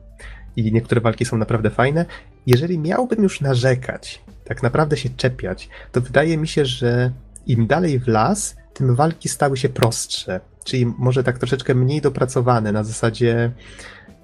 I 0.56 0.72
niektóre 0.72 1.00
walki 1.00 1.24
są 1.24 1.38
naprawdę 1.38 1.70
fajne. 1.70 2.06
Jeżeli 2.46 2.78
miałbym 2.78 3.22
już 3.22 3.40
narzekać, 3.40 4.22
tak 4.48 4.62
naprawdę 4.62 4.96
się 4.96 5.08
czepiać, 5.10 5.68
to 5.92 6.00
wydaje 6.00 6.36
mi 6.38 6.48
się, 6.48 6.64
że 6.64 7.12
im 7.46 7.66
dalej 7.66 7.98
w 7.98 8.08
las, 8.08 8.56
tym 8.74 8.94
walki 8.94 9.28
stały 9.28 9.56
się 9.56 9.68
prostsze. 9.68 10.40
Czyli 10.64 10.86
może 10.98 11.24
tak 11.24 11.38
troszeczkę 11.38 11.74
mniej 11.74 12.00
dopracowane 12.00 12.72
na 12.72 12.84
zasadzie, 12.84 13.50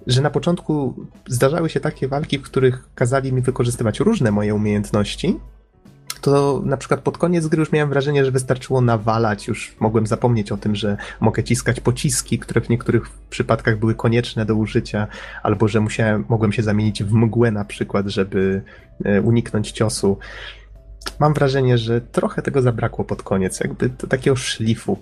że 0.07 0.23
na 0.23 0.31
początku 0.31 0.95
zdarzały 1.29 1.71
się 1.71 1.81
takie 1.81 2.09
walki, 2.09 2.39
w 2.39 2.43
których 2.43 2.89
kazali 2.95 3.33
mi 3.33 3.43
wykorzystywać 3.43 4.01
różne 4.01 4.31
moje 4.31 4.55
umiejętności, 4.55 5.41
to 6.25 6.63
na 6.65 6.77
przykład 6.77 7.01
pod 7.01 7.19
koniec 7.19 7.47
gry 7.47 7.61
już 7.61 7.73
miałem 7.73 7.89
wrażenie, 7.89 8.25
że 8.25 8.31
wystarczyło 8.31 8.81
nawalać, 8.81 9.49
już 9.49 9.77
mogłem 9.81 10.07
zapomnieć 10.07 10.53
o 10.53 10.57
tym, 10.57 10.75
że 10.75 10.97
mogę 11.21 11.45
ciskać 11.45 11.81
pociski, 11.81 12.39
które 12.39 12.61
w 12.61 12.69
niektórych 12.69 13.11
przypadkach 13.31 13.79
były 13.79 13.95
konieczne 13.95 14.45
do 14.45 14.55
użycia, 14.55 15.07
albo 15.43 15.69
że 15.69 15.81
musiałem, 15.81 16.25
mogłem 16.29 16.53
się 16.53 16.63
zamienić 16.63 17.05
w 17.05 17.13
mgłę 17.13 17.51
na 17.51 17.65
przykład, 17.65 18.07
żeby 18.07 18.63
uniknąć 19.23 19.73
ciosu. 19.73 20.19
Mam 21.19 21.35
wrażenie, 21.35 21.79
że 21.79 22.01
trochę 22.01 22.43
tego 22.43 22.63
zabrakło 22.63 23.05
pod 23.05 23.23
koniec, 23.23 23.61
jakby 23.61 23.91
takiego 23.91 24.37
szlifu. 24.37 24.99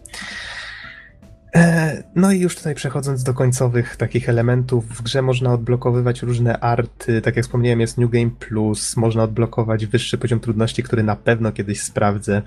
E, 1.55 2.03
no 2.15 2.33
i 2.33 2.41
już 2.41 2.57
tutaj 2.57 2.75
przechodząc 2.75 3.23
do 3.23 3.35
końcowych 3.35 3.97
takich 3.97 4.29
elementów, 4.29 4.89
w 4.89 5.03
grze 5.03 5.23
można 5.23 5.53
odblokowywać 5.53 6.23
różne 6.23 6.59
arty, 6.59 7.21
tak 7.21 7.37
jak 7.37 7.45
wspomniałem 7.45 7.81
jest 7.81 7.99
New 7.99 8.11
Game 8.11 8.31
Plus, 8.31 8.97
można 8.97 9.23
odblokować 9.23 9.87
wyższy 9.87 10.19
poziom 10.19 10.41
trudności, 10.41 10.83
który 10.83 11.03
na 11.03 11.17
pewno 11.17 11.53
kiedyś 11.53 11.83
sprawdzę. 11.83 12.43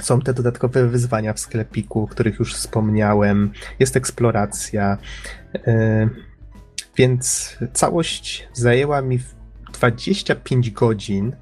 Są 0.00 0.20
te 0.20 0.34
dodatkowe 0.34 0.88
wyzwania 0.88 1.32
w 1.32 1.40
sklepiku, 1.40 2.02
o 2.02 2.06
których 2.06 2.38
już 2.38 2.54
wspomniałem, 2.54 3.52
jest 3.78 3.96
eksploracja, 3.96 4.98
e, 5.54 6.08
więc 6.96 7.56
całość 7.72 8.48
zajęła 8.52 9.02
mi 9.02 9.18
25 9.72 10.70
godzin, 10.70 11.36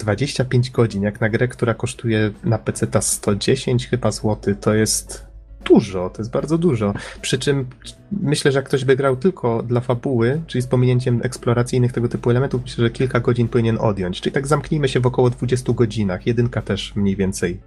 25 0.00 0.70
godzin, 0.70 1.02
jak 1.02 1.20
na 1.20 1.28
grę, 1.28 1.48
która 1.48 1.74
kosztuje 1.74 2.30
na 2.44 2.58
PC 2.58 2.86
ta 2.86 3.00
110 3.00 3.88
chyba 3.88 4.10
złotych, 4.10 4.58
to 4.58 4.74
jest 4.74 5.30
dużo, 5.64 6.10
to 6.10 6.22
jest 6.22 6.30
bardzo 6.30 6.58
dużo. 6.58 6.94
Przy 7.20 7.38
czym 7.38 7.66
myślę, 8.12 8.52
że 8.52 8.58
jak 8.58 8.66
ktoś 8.66 8.84
by 8.84 8.96
grał 8.96 9.16
tylko 9.16 9.62
dla 9.62 9.80
fabuły, 9.80 10.40
czyli 10.46 10.62
z 10.62 10.66
pominięciem 10.66 11.20
eksploracyjnych 11.22 11.92
tego 11.92 12.08
typu 12.08 12.30
elementów, 12.30 12.62
myślę, 12.62 12.84
że 12.84 12.90
kilka 12.90 13.20
godzin 13.20 13.48
powinien 13.48 13.78
odjąć. 13.80 14.20
Czyli 14.20 14.32
tak 14.32 14.46
zamknijmy 14.46 14.88
się 14.88 15.00
w 15.00 15.06
około 15.06 15.30
20 15.30 15.72
godzinach. 15.72 16.26
Jedynka 16.26 16.62
też 16.62 16.96
mniej 16.96 17.16
więcej, 17.16 17.60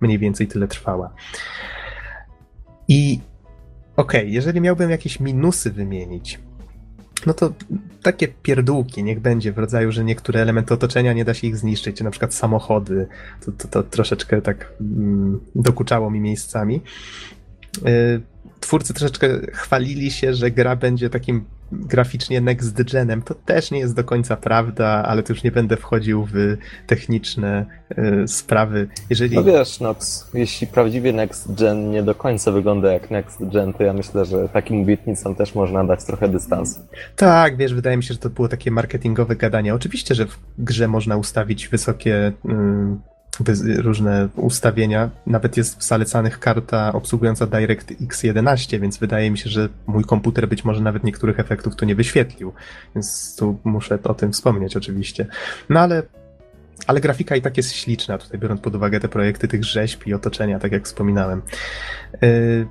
mniej 0.00 0.18
więcej 0.18 0.46
tyle 0.46 0.68
trwała. 0.68 1.14
I 2.88 3.20
okej, 3.96 4.20
okay, 4.20 4.30
jeżeli 4.30 4.60
miałbym 4.60 4.90
jakieś 4.90 5.20
minusy 5.20 5.70
wymienić, 5.70 6.38
no 7.26 7.34
to 7.34 7.52
takie 8.02 8.28
pierdółki 8.28 9.04
niech 9.04 9.20
będzie 9.20 9.52
w 9.52 9.58
rodzaju, 9.58 9.92
że 9.92 10.04
niektóre 10.04 10.40
elementy 10.40 10.74
otoczenia 10.74 11.12
nie 11.12 11.24
da 11.24 11.34
się 11.34 11.46
ich 11.46 11.56
zniszczyć, 11.56 12.00
na 12.00 12.10
przykład 12.10 12.34
samochody, 12.34 13.06
to, 13.44 13.52
to, 13.52 13.68
to 13.68 13.82
troszeczkę 13.82 14.42
tak 14.42 14.72
mm, 14.80 15.40
dokuczało 15.54 16.10
mi 16.10 16.20
miejscami. 16.20 16.80
Y, 17.86 18.20
twórcy 18.60 18.94
troszeczkę 18.94 19.28
chwalili 19.52 20.10
się, 20.10 20.34
że 20.34 20.50
gra 20.50 20.76
będzie 20.76 21.10
takim 21.10 21.44
graficznie 21.72 22.40
next 22.40 22.82
genem. 22.92 23.22
To 23.22 23.34
też 23.34 23.70
nie 23.70 23.78
jest 23.78 23.94
do 23.94 24.04
końca 24.04 24.36
prawda, 24.36 24.86
ale 24.86 25.22
to 25.22 25.32
już 25.32 25.42
nie 25.42 25.52
będę 25.52 25.76
wchodził 25.76 26.28
w 26.32 26.56
techniczne 26.86 27.66
y, 27.98 28.28
sprawy. 28.28 28.88
Jeżeli... 29.10 29.36
No 29.36 29.44
wiesz, 29.44 29.80
Nox, 29.80 30.30
jeśli 30.34 30.66
prawdziwie 30.66 31.12
next 31.12 31.54
gen 31.54 31.90
nie 31.90 32.02
do 32.02 32.14
końca 32.14 32.52
wygląda 32.52 32.92
jak 32.92 33.10
next 33.10 33.38
gen, 33.40 33.72
to 33.72 33.82
ja 33.82 33.92
myślę, 33.92 34.24
że 34.24 34.48
takim 34.48 34.82
obietnicom 34.82 35.34
też 35.34 35.54
można 35.54 35.84
dać 35.84 36.04
trochę 36.04 36.28
dystansu. 36.28 36.80
Tak, 37.16 37.56
wiesz, 37.56 37.74
wydaje 37.74 37.96
mi 37.96 38.02
się, 38.02 38.14
że 38.14 38.20
to 38.20 38.30
było 38.30 38.48
takie 38.48 38.70
marketingowe 38.70 39.36
gadanie. 39.36 39.74
Oczywiście, 39.74 40.14
że 40.14 40.26
w 40.26 40.38
grze 40.58 40.88
można 40.88 41.16
ustawić 41.16 41.68
wysokie 41.68 42.32
y, 42.48 43.09
różne 43.76 44.28
ustawienia. 44.36 45.10
Nawet 45.26 45.56
jest 45.56 45.78
w 45.78 45.84
zalecanych 45.84 46.38
karta 46.38 46.92
obsługująca 46.92 47.46
DirectX 47.46 48.22
11, 48.22 48.80
więc 48.80 48.98
wydaje 48.98 49.30
mi 49.30 49.38
się, 49.38 49.50
że 49.50 49.68
mój 49.86 50.04
komputer 50.04 50.48
być 50.48 50.64
może 50.64 50.80
nawet 50.80 51.04
niektórych 51.04 51.40
efektów 51.40 51.76
tu 51.76 51.84
nie 51.84 51.94
wyświetlił. 51.94 52.52
Więc 52.94 53.36
tu 53.36 53.58
muszę 53.64 53.98
o 54.04 54.14
tym 54.14 54.32
wspomnieć 54.32 54.76
oczywiście. 54.76 55.26
No 55.68 55.80
ale 55.80 56.02
ale 56.86 57.00
grafika 57.00 57.36
i 57.36 57.42
tak 57.42 57.56
jest 57.56 57.72
śliczna, 57.72 58.18
tutaj 58.18 58.40
biorąc 58.40 58.60
pod 58.60 58.74
uwagę 58.74 59.00
te 59.00 59.08
projekty 59.08 59.48
tych 59.48 59.64
rzeźb 59.64 60.06
i 60.06 60.14
otoczenia, 60.14 60.58
tak 60.58 60.72
jak 60.72 60.84
wspominałem. 60.84 61.42
Yy, 62.22 62.66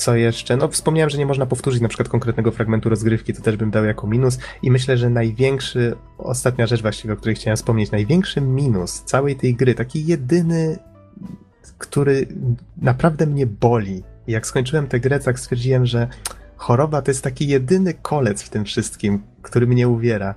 co 0.00 0.16
jeszcze? 0.16 0.56
No, 0.56 0.68
wspomniałem, 0.68 1.10
że 1.10 1.18
nie 1.18 1.26
można 1.26 1.46
powtórzyć 1.46 1.82
na 1.82 1.88
przykład 1.88 2.08
konkretnego 2.08 2.50
fragmentu 2.50 2.88
rozgrywki, 2.88 3.34
to 3.34 3.42
też 3.42 3.56
bym 3.56 3.70
dał 3.70 3.84
jako 3.84 4.06
minus. 4.06 4.38
I 4.62 4.70
myślę, 4.70 4.96
że 4.96 5.10
największy, 5.10 5.96
ostatnia 6.18 6.66
rzecz 6.66 6.82
właściwie, 6.82 7.14
o 7.14 7.16
której 7.16 7.34
chciałem 7.34 7.56
wspomnieć, 7.56 7.90
największy 7.90 8.40
minus 8.40 9.02
całej 9.04 9.36
tej 9.36 9.54
gry, 9.54 9.74
taki 9.74 10.06
jedyny, 10.06 10.78
który 11.78 12.26
naprawdę 12.76 13.26
mnie 13.26 13.46
boli. 13.46 14.02
Jak 14.26 14.46
skończyłem 14.46 14.86
tę 14.86 15.00
grę, 15.00 15.20
tak 15.20 15.40
stwierdziłem, 15.40 15.86
że 15.86 16.08
choroba 16.56 17.02
to 17.02 17.10
jest 17.10 17.24
taki 17.24 17.48
jedyny 17.48 17.94
kolec 17.94 18.42
w 18.42 18.50
tym 18.50 18.64
wszystkim, 18.64 19.22
który 19.42 19.66
mnie 19.66 19.88
uwiera. 19.88 20.34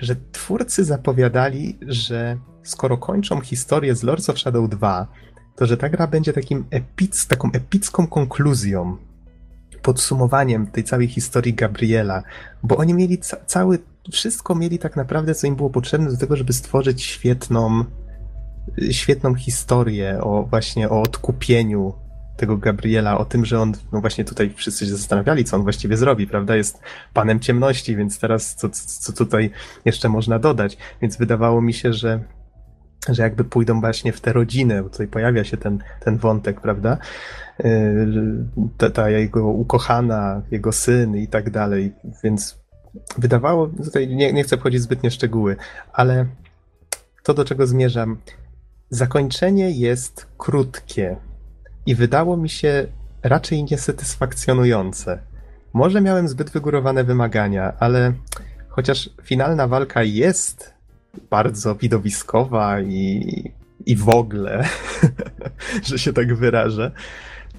Że 0.00 0.16
twórcy 0.32 0.84
zapowiadali, 0.84 1.78
że 1.82 2.36
skoro 2.62 2.98
kończą 2.98 3.40
historię 3.40 3.94
z 3.94 4.02
Lords 4.02 4.30
of 4.30 4.38
Shadow 4.38 4.70
2, 4.70 5.06
to 5.56 5.66
że 5.66 5.76
ta 5.76 5.88
gra 5.88 6.06
będzie 6.06 6.32
takim 6.32 6.64
epic, 6.70 7.26
taką 7.26 7.52
epicką 7.52 8.06
konkluzją, 8.06 8.96
podsumowaniem 9.82 10.66
tej 10.66 10.84
całej 10.84 11.08
historii 11.08 11.54
Gabriela, 11.54 12.22
bo 12.62 12.76
oni 12.76 12.94
mieli 12.94 13.18
ca 13.18 13.36
cały, 13.46 13.78
wszystko 14.12 14.54
mieli 14.54 14.78
tak 14.78 14.96
naprawdę, 14.96 15.34
co 15.34 15.46
im 15.46 15.56
było 15.56 15.70
potrzebne 15.70 16.10
do 16.10 16.16
tego, 16.16 16.36
żeby 16.36 16.52
stworzyć 16.52 17.02
świetną, 17.02 17.84
świetną 18.90 19.34
historię 19.34 20.18
o 20.20 20.42
właśnie 20.42 20.90
o 20.90 21.02
odkupieniu 21.02 21.94
tego 22.36 22.56
Gabriela, 22.56 23.18
o 23.18 23.24
tym, 23.24 23.44
że 23.44 23.60
on, 23.60 23.72
no 23.92 24.00
właśnie 24.00 24.24
tutaj 24.24 24.54
wszyscy 24.56 24.86
się 24.86 24.96
zastanawiali, 24.96 25.44
co 25.44 25.56
on 25.56 25.62
właściwie 25.62 25.96
zrobi, 25.96 26.26
prawda? 26.26 26.56
Jest 26.56 26.80
panem 27.14 27.40
ciemności, 27.40 27.96
więc 27.96 28.18
teraz 28.18 28.54
co, 28.54 28.68
co 29.00 29.12
tutaj 29.12 29.50
jeszcze 29.84 30.08
można 30.08 30.38
dodać? 30.38 30.76
Więc 31.02 31.16
wydawało 31.16 31.62
mi 31.62 31.74
się, 31.74 31.92
że 31.92 32.20
że 33.08 33.22
jakby 33.22 33.44
pójdą 33.44 33.80
właśnie 33.80 34.12
w 34.12 34.20
tę 34.20 34.32
rodzinę, 34.32 34.82
bo 34.82 34.88
tutaj 34.88 35.06
pojawia 35.06 35.44
się 35.44 35.56
ten, 35.56 35.78
ten 36.00 36.16
wątek, 36.18 36.60
prawda? 36.60 36.98
Y, 37.64 38.06
ta, 38.76 38.90
ta 38.90 39.10
jego 39.10 39.46
ukochana, 39.46 40.42
jego 40.50 40.72
syn 40.72 41.16
i 41.16 41.28
tak 41.28 41.50
dalej, 41.50 41.92
więc 42.24 42.58
wydawało, 43.18 43.66
tutaj 43.84 44.08
nie, 44.08 44.32
nie 44.32 44.44
chcę 44.44 44.56
wchodzić 44.56 44.82
zbytnie 44.82 45.10
szczegóły, 45.10 45.56
ale 45.92 46.26
to, 47.22 47.34
do 47.34 47.44
czego 47.44 47.66
zmierzam, 47.66 48.18
zakończenie 48.90 49.70
jest 49.70 50.26
krótkie 50.38 51.16
i 51.86 51.94
wydało 51.94 52.36
mi 52.36 52.48
się 52.48 52.86
raczej 53.22 53.64
niesatysfakcjonujące. 53.64 55.18
Może 55.72 56.00
miałem 56.00 56.28
zbyt 56.28 56.50
wygórowane 56.50 57.04
wymagania, 57.04 57.72
ale 57.78 58.12
chociaż 58.68 59.10
finalna 59.22 59.68
walka 59.68 60.02
jest 60.02 60.75
bardzo 61.30 61.74
widowiskowa 61.74 62.80
i, 62.80 63.22
i 63.86 63.96
w 63.96 64.08
ogóle, 64.08 64.68
że 65.86 65.98
się 65.98 66.12
tak 66.12 66.34
wyrażę, 66.34 66.90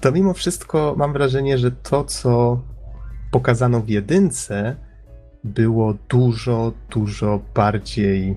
to 0.00 0.12
mimo 0.12 0.34
wszystko 0.34 0.94
mam 0.98 1.12
wrażenie, 1.12 1.58
że 1.58 1.70
to, 1.70 2.04
co 2.04 2.62
pokazano 3.30 3.80
w 3.80 3.88
jedynce, 3.88 4.76
było 5.44 5.94
dużo, 6.08 6.72
dużo 6.90 7.40
bardziej 7.54 8.36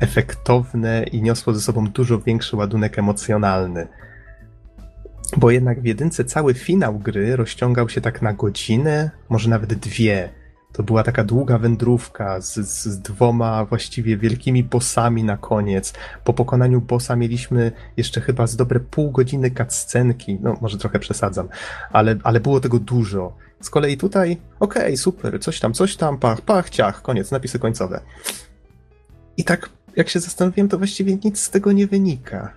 efektowne 0.00 1.02
i 1.02 1.22
niosło 1.22 1.54
ze 1.54 1.60
sobą 1.60 1.86
dużo 1.86 2.20
większy 2.20 2.56
ładunek 2.56 2.98
emocjonalny. 2.98 3.88
bo 5.36 5.50
jednak 5.50 5.80
w 5.80 5.84
jedynce 5.84 6.24
cały 6.24 6.54
finał 6.54 6.98
gry 6.98 7.36
rozciągał 7.36 7.88
się 7.88 8.00
tak 8.00 8.22
na 8.22 8.32
godzinę, 8.32 9.10
może 9.28 9.50
nawet 9.50 9.74
dwie. 9.74 10.28
To 10.78 10.82
była 10.82 11.02
taka 11.02 11.24
długa 11.24 11.58
wędrówka 11.58 12.40
z, 12.40 12.54
z 12.54 12.98
dwoma 12.98 13.64
właściwie 13.64 14.16
wielkimi 14.16 14.64
bossami 14.64 15.24
na 15.24 15.36
koniec. 15.36 15.92
Po 16.24 16.32
pokonaniu 16.34 16.80
bossa 16.80 17.16
mieliśmy 17.16 17.72
jeszcze 17.96 18.20
chyba 18.20 18.46
z 18.46 18.56
dobre 18.56 18.80
pół 18.80 19.10
godziny 19.10 19.50
cutscenki. 19.50 20.38
No, 20.42 20.56
może 20.60 20.78
trochę 20.78 20.98
przesadzam, 20.98 21.48
ale, 21.92 22.16
ale 22.22 22.40
było 22.40 22.60
tego 22.60 22.78
dużo. 22.78 23.36
Z 23.60 23.70
kolei 23.70 23.96
tutaj, 23.96 24.36
okej, 24.60 24.82
okay, 24.82 24.96
super, 24.96 25.40
coś 25.40 25.60
tam, 25.60 25.74
coś 25.74 25.96
tam, 25.96 26.18
pach, 26.18 26.40
pach, 26.40 26.70
ciach, 26.70 27.02
koniec, 27.02 27.30
napisy 27.30 27.58
końcowe. 27.58 28.00
I 29.36 29.44
tak, 29.44 29.70
jak 29.96 30.08
się 30.08 30.20
zastanowiłem, 30.20 30.68
to 30.68 30.78
właściwie 30.78 31.16
nic 31.24 31.40
z 31.40 31.50
tego 31.50 31.72
nie 31.72 31.86
wynika. 31.86 32.52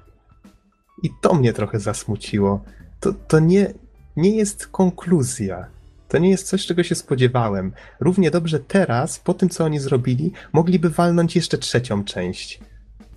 I 1.03 1.10
to 1.22 1.34
mnie 1.34 1.53
trochę 1.53 1.80
zasmuciło. 1.80 2.64
To, 2.99 3.14
to 3.14 3.39
nie, 3.39 3.73
nie 4.15 4.35
jest 4.35 4.68
konkluzja. 4.68 5.80
To 6.11 6.17
nie 6.17 6.29
jest 6.29 6.47
coś, 6.47 6.65
czego 6.65 6.83
się 6.83 6.95
spodziewałem. 6.95 7.73
Równie 7.99 8.31
dobrze 8.31 8.59
teraz, 8.59 9.19
po 9.19 9.33
tym 9.33 9.49
co 9.49 9.63
oni 9.63 9.79
zrobili, 9.79 10.31
mogliby 10.53 10.89
walnąć 10.89 11.35
jeszcze 11.35 11.57
trzecią 11.57 12.03
część 12.03 12.59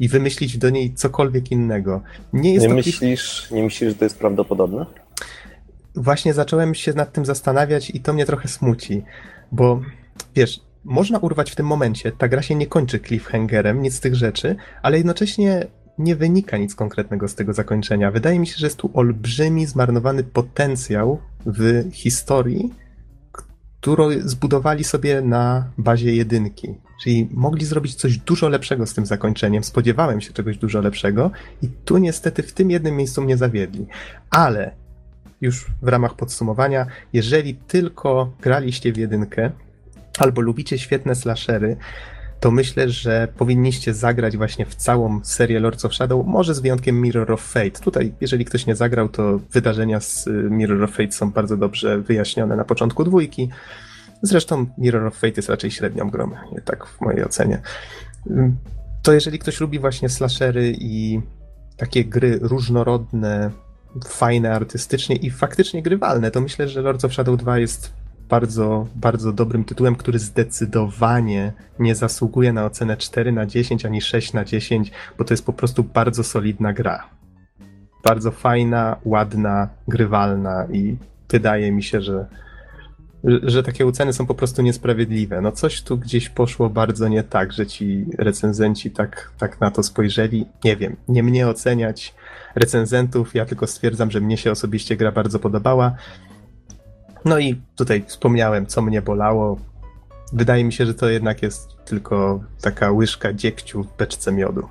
i 0.00 0.08
wymyślić 0.08 0.58
do 0.58 0.70
niej 0.70 0.94
cokolwiek 0.94 1.50
innego. 1.50 2.02
Nie, 2.32 2.54
jest 2.54 2.68
nie, 2.68 2.74
myślisz, 2.74 3.50
nie 3.50 3.62
myślisz, 3.62 3.90
że 3.90 3.96
to 3.96 4.04
jest 4.04 4.18
prawdopodobne? 4.18 4.86
Właśnie 5.94 6.34
zacząłem 6.34 6.74
się 6.74 6.92
nad 6.92 7.12
tym 7.12 7.24
zastanawiać 7.24 7.90
i 7.90 8.00
to 8.00 8.12
mnie 8.12 8.26
trochę 8.26 8.48
smuci, 8.48 9.02
bo 9.52 9.80
wiesz, 10.34 10.60
można 10.84 11.18
urwać 11.18 11.50
w 11.50 11.56
tym 11.56 11.66
momencie, 11.66 12.12
ta 12.12 12.28
gra 12.28 12.42
się 12.42 12.54
nie 12.54 12.66
kończy 12.66 13.00
cliffhangerem, 13.00 13.82
nic 13.82 13.94
z 13.94 14.00
tych 14.00 14.14
rzeczy, 14.14 14.56
ale 14.82 14.96
jednocześnie 14.96 15.66
nie 15.98 16.16
wynika 16.16 16.56
nic 16.56 16.74
konkretnego 16.74 17.28
z 17.28 17.34
tego 17.34 17.52
zakończenia. 17.52 18.10
Wydaje 18.10 18.38
mi 18.38 18.46
się, 18.46 18.54
że 18.56 18.66
jest 18.66 18.76
tu 18.76 18.90
olbrzymi, 18.94 19.66
zmarnowany 19.66 20.24
potencjał 20.24 21.18
w 21.46 21.90
historii, 21.92 22.83
którą 23.84 24.08
zbudowali 24.24 24.84
sobie 24.84 25.22
na 25.22 25.70
bazie 25.78 26.14
jedynki. 26.14 26.74
Czyli 27.02 27.28
mogli 27.32 27.66
zrobić 27.66 27.94
coś 27.94 28.18
dużo 28.18 28.48
lepszego 28.48 28.86
z 28.86 28.94
tym 28.94 29.06
zakończeniem. 29.06 29.64
Spodziewałem 29.64 30.20
się 30.20 30.32
czegoś 30.32 30.58
dużo 30.58 30.80
lepszego 30.80 31.30
i 31.62 31.68
tu 31.84 31.98
niestety 31.98 32.42
w 32.42 32.52
tym 32.52 32.70
jednym 32.70 32.96
miejscu 32.96 33.22
mnie 33.22 33.36
zawiedli. 33.36 33.86
Ale 34.30 34.70
już 35.40 35.66
w 35.82 35.88
ramach 35.88 36.14
podsumowania, 36.14 36.86
jeżeli 37.12 37.54
tylko 37.54 38.32
graliście 38.40 38.92
w 38.92 38.96
jedynkę 38.96 39.50
albo 40.18 40.40
lubicie 40.40 40.78
świetne 40.78 41.14
slashery, 41.14 41.76
to 42.44 42.50
myślę, 42.50 42.88
że 42.88 43.28
powinniście 43.36 43.94
zagrać 43.94 44.36
właśnie 44.36 44.66
w 44.66 44.74
całą 44.74 45.20
serię 45.22 45.60
Lords 45.60 45.84
of 45.84 45.94
Shadow, 45.94 46.26
może 46.26 46.54
z 46.54 46.60
wyjątkiem 46.60 47.00
Mirror 47.00 47.32
of 47.32 47.40
Fate. 47.40 47.70
Tutaj, 47.70 48.12
jeżeli 48.20 48.44
ktoś 48.44 48.66
nie 48.66 48.76
zagrał, 48.76 49.08
to 49.08 49.40
wydarzenia 49.52 50.00
z 50.00 50.26
y, 50.26 50.30
Mirror 50.30 50.82
of 50.82 50.90
Fate 50.90 51.12
są 51.12 51.30
bardzo 51.30 51.56
dobrze 51.56 51.98
wyjaśnione 51.98 52.56
na 52.56 52.64
początku 52.64 53.04
dwójki. 53.04 53.48
Zresztą 54.22 54.66
Mirror 54.78 55.06
of 55.06 55.14
Fate 55.14 55.32
jest 55.36 55.48
raczej 55.48 55.70
średnią 55.70 56.10
grą, 56.10 56.30
tak 56.64 56.86
w 56.86 57.00
mojej 57.00 57.24
ocenie. 57.24 57.62
To 59.02 59.12
jeżeli 59.12 59.38
ktoś 59.38 59.60
lubi 59.60 59.78
właśnie 59.78 60.08
slashery 60.08 60.74
i 60.78 61.20
takie 61.76 62.04
gry 62.04 62.38
różnorodne, 62.42 63.50
fajne 64.08 64.52
artystycznie 64.52 65.16
i 65.16 65.30
faktycznie 65.30 65.82
grywalne, 65.82 66.30
to 66.30 66.40
myślę, 66.40 66.68
że 66.68 66.82
Lords 66.82 67.04
of 67.04 67.12
Shadow 67.12 67.38
2 67.38 67.58
jest 67.58 68.03
bardzo, 68.28 68.86
bardzo 68.94 69.32
dobrym 69.32 69.64
tytułem, 69.64 69.96
który 69.96 70.18
zdecydowanie 70.18 71.52
nie 71.78 71.94
zasługuje 71.94 72.52
na 72.52 72.64
ocenę 72.64 72.96
4 72.96 73.32
na 73.32 73.46
10 73.46 73.86
ani 73.86 74.00
6 74.00 74.32
na 74.32 74.44
10, 74.44 74.90
bo 75.18 75.24
to 75.24 75.34
jest 75.34 75.46
po 75.46 75.52
prostu 75.52 75.84
bardzo 75.84 76.24
solidna 76.24 76.72
gra. 76.72 77.08
Bardzo 78.04 78.30
fajna, 78.30 78.96
ładna, 79.04 79.68
grywalna 79.88 80.66
i 80.72 80.96
wydaje 81.30 81.72
mi 81.72 81.82
się, 81.82 82.00
że, 82.00 82.26
że 83.24 83.62
takie 83.62 83.86
oceny 83.86 84.12
są 84.12 84.26
po 84.26 84.34
prostu 84.34 84.62
niesprawiedliwe. 84.62 85.40
No 85.40 85.52
coś 85.52 85.82
tu 85.82 85.98
gdzieś 85.98 86.28
poszło 86.28 86.70
bardzo 86.70 87.08
nie 87.08 87.22
tak, 87.22 87.52
że 87.52 87.66
ci 87.66 88.06
recenzenci 88.18 88.90
tak, 88.90 89.30
tak 89.38 89.60
na 89.60 89.70
to 89.70 89.82
spojrzeli. 89.82 90.46
Nie 90.64 90.76
wiem, 90.76 90.96
nie 91.08 91.22
mnie 91.22 91.48
oceniać 91.48 92.14
recenzentów, 92.54 93.34
ja 93.34 93.44
tylko 93.46 93.66
stwierdzam, 93.66 94.10
że 94.10 94.20
mnie 94.20 94.36
się 94.36 94.50
osobiście 94.50 94.96
gra 94.96 95.12
bardzo 95.12 95.38
podobała. 95.38 95.96
No 97.24 97.38
i 97.38 97.60
tutaj 97.76 98.04
wspomniałem, 98.06 98.66
co 98.66 98.82
mnie 98.82 99.02
bolało. 99.02 99.58
Wydaje 100.32 100.64
mi 100.64 100.72
się, 100.72 100.86
że 100.86 100.94
to 100.94 101.08
jednak 101.08 101.42
jest 101.42 101.84
tylko 101.84 102.44
taka 102.60 102.90
łyżka 102.90 103.32
dziegciu 103.32 103.82
w 103.82 103.96
beczce 103.96 104.32
miodu. 104.32 104.68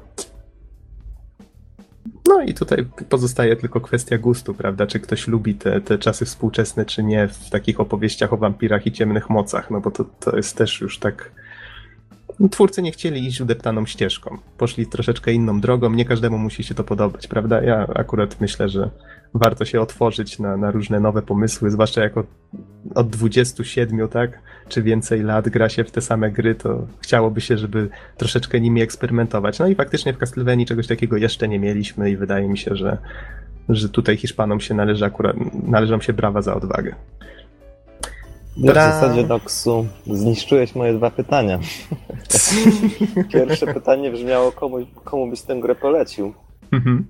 No 2.27 2.41
i 2.41 2.53
tutaj 2.53 2.85
pozostaje 3.09 3.55
tylko 3.55 3.81
kwestia 3.81 4.17
gustu, 4.17 4.53
prawda? 4.53 4.87
Czy 4.87 4.99
ktoś 4.99 5.27
lubi 5.27 5.55
te, 5.55 5.81
te 5.81 5.97
czasy 5.97 6.25
współczesne, 6.25 6.85
czy 6.85 7.03
nie, 7.03 7.27
w 7.27 7.49
takich 7.49 7.79
opowieściach 7.79 8.33
o 8.33 8.37
wampirach 8.37 8.87
i 8.87 8.91
ciemnych 8.91 9.29
mocach, 9.29 9.71
no 9.71 9.81
bo 9.81 9.91
to, 9.91 10.05
to 10.19 10.35
jest 10.35 10.57
też 10.57 10.81
już 10.81 10.99
tak. 10.99 11.31
Twórcy 12.51 12.81
nie 12.81 12.91
chcieli 12.91 13.27
iść 13.27 13.41
udeptaną 13.41 13.85
ścieżką. 13.85 14.37
Poszli 14.57 14.87
troszeczkę 14.87 15.33
inną 15.33 15.61
drogą. 15.61 15.89
Nie 15.89 16.05
każdemu 16.05 16.37
musi 16.37 16.63
się 16.63 16.75
to 16.75 16.83
podobać, 16.83 17.27
prawda? 17.27 17.63
Ja 17.63 17.87
akurat 17.95 18.41
myślę, 18.41 18.69
że 18.69 18.89
warto 19.33 19.65
się 19.65 19.81
otworzyć 19.81 20.39
na, 20.39 20.57
na 20.57 20.71
różne 20.71 20.99
nowe 20.99 21.21
pomysły, 21.21 21.71
zwłaszcza 21.71 22.01
jako 22.01 22.23
od 22.95 23.09
27, 23.09 24.07
tak, 24.07 24.39
czy 24.69 24.81
więcej 24.83 25.23
lat 25.23 25.49
gra 25.49 25.69
się 25.69 25.83
w 25.83 25.91
te 25.91 26.01
same 26.01 26.31
gry, 26.31 26.55
to 26.55 26.87
chciałoby 26.99 27.41
się, 27.41 27.57
żeby 27.57 27.89
troszeczkę 28.17 28.61
nimi 28.61 28.81
eksperymentować. 28.81 29.59
No 29.59 29.67
i 29.67 29.75
faktycznie 29.75 30.13
w 30.13 30.17
Castlevanii 30.17 30.65
czegoś 30.65 30.87
takiego 30.87 31.17
jeszcze 31.17 31.47
nie 31.47 31.59
mieliśmy 31.59 32.11
i 32.11 32.17
wydaje 32.17 32.47
mi 32.47 32.57
się, 32.57 32.75
że, 32.75 32.97
że 33.69 33.89
tutaj 33.89 34.17
Hiszpanom 34.17 34.59
się 34.59 34.73
należy 34.73 35.05
akurat, 35.05 35.35
należą 35.67 36.01
się 36.01 36.13
brawa 36.13 36.41
za 36.41 36.55
odwagę. 36.55 36.95
W 38.57 38.73
zasadzie, 38.73 39.27
Noxu, 39.27 39.85
zniszczyłeś 40.07 40.75
moje 40.75 40.93
dwa 40.93 41.11
pytania. 41.11 41.59
Pierwsze 43.33 43.73
pytanie 43.73 44.11
brzmiało, 44.11 44.51
komu, 44.51 44.77
komu 45.03 45.29
byś 45.29 45.41
tę 45.41 45.55
grę 45.55 45.75
polecił? 45.75 46.33
Mhm. 46.71 47.07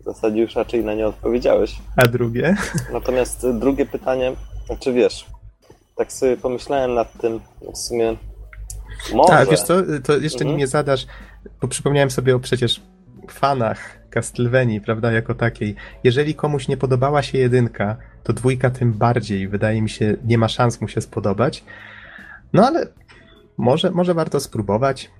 W 0.00 0.04
zasadzie 0.04 0.40
już 0.40 0.54
raczej 0.54 0.84
na 0.84 0.94
nie 0.94 1.06
odpowiedziałeś. 1.06 1.76
A 1.96 2.06
drugie? 2.06 2.56
Natomiast 2.92 3.46
drugie 3.50 3.86
pytanie, 3.86 4.32
znaczy 4.66 4.92
wiesz, 4.92 5.26
tak 5.96 6.12
sobie 6.12 6.36
pomyślałem 6.36 6.94
nad 6.94 7.18
tym 7.20 7.40
w 7.74 7.78
sumie. 7.78 8.16
Może. 9.14 9.28
Tak, 9.28 9.50
wiesz 9.50 9.62
co, 9.62 9.74
to 10.04 10.16
jeszcze 10.16 10.40
mhm. 10.40 10.58
nie 10.58 10.66
zadasz, 10.66 11.06
bo 11.62 11.68
przypomniałem 11.68 12.10
sobie 12.10 12.36
o 12.36 12.40
przecież 12.40 12.80
fanach 13.30 13.98
Castlevanii, 14.16 14.80
prawda, 14.80 15.12
jako 15.12 15.34
takiej. 15.34 15.74
Jeżeli 16.04 16.34
komuś 16.34 16.68
nie 16.68 16.76
podobała 16.76 17.22
się 17.22 17.38
jedynka, 17.38 17.96
to 18.22 18.32
dwójka 18.32 18.70
tym 18.70 18.92
bardziej, 18.92 19.48
wydaje 19.48 19.82
mi 19.82 19.90
się, 19.90 20.16
nie 20.24 20.38
ma 20.38 20.48
szans 20.48 20.80
mu 20.80 20.88
się 20.88 21.00
spodobać. 21.00 21.64
No 22.52 22.66
ale 22.66 22.86
może, 23.58 23.90
może 23.90 24.14
warto 24.14 24.40
spróbować. 24.40 25.10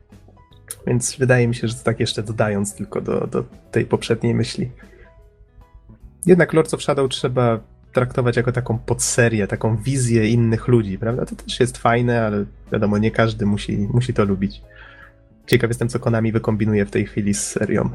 Więc 0.86 1.16
wydaje 1.16 1.48
mi 1.48 1.55
się, 1.55 1.68
że 1.68 1.74
to 1.74 1.85
tak 1.85 2.01
jeszcze 2.01 2.23
dodając 2.23 2.74
tylko 2.74 3.01
do, 3.01 3.27
do 3.27 3.44
tej 3.70 3.85
poprzedniej 3.85 4.35
myśli. 4.35 4.70
Jednak 6.27 6.52
Lords 6.52 6.74
of 6.74 6.82
Shadow 6.82 7.10
trzeba 7.10 7.60
traktować 7.93 8.36
jako 8.36 8.52
taką 8.52 8.78
podserię, 8.78 9.47
taką 9.47 9.77
wizję 9.77 10.28
innych 10.28 10.68
ludzi, 10.68 10.98
prawda? 10.98 11.27
To 11.27 11.36
też 11.36 11.60
jest 11.60 11.78
fajne, 11.78 12.27
ale 12.27 12.44
wiadomo, 12.73 12.98
nie 12.98 13.10
każdy 13.10 13.47
musi, 13.47 13.78
musi 13.78 14.14
to 14.14 14.24
lubić. 14.24 14.62
Ciekaw 15.47 15.70
jestem, 15.70 15.89
co 15.89 15.98
Konami 15.98 16.32
wykombinuje 16.32 16.85
w 16.86 16.90
tej 16.90 17.06
chwili 17.06 17.35
z 17.35 17.47
serią 17.47 17.90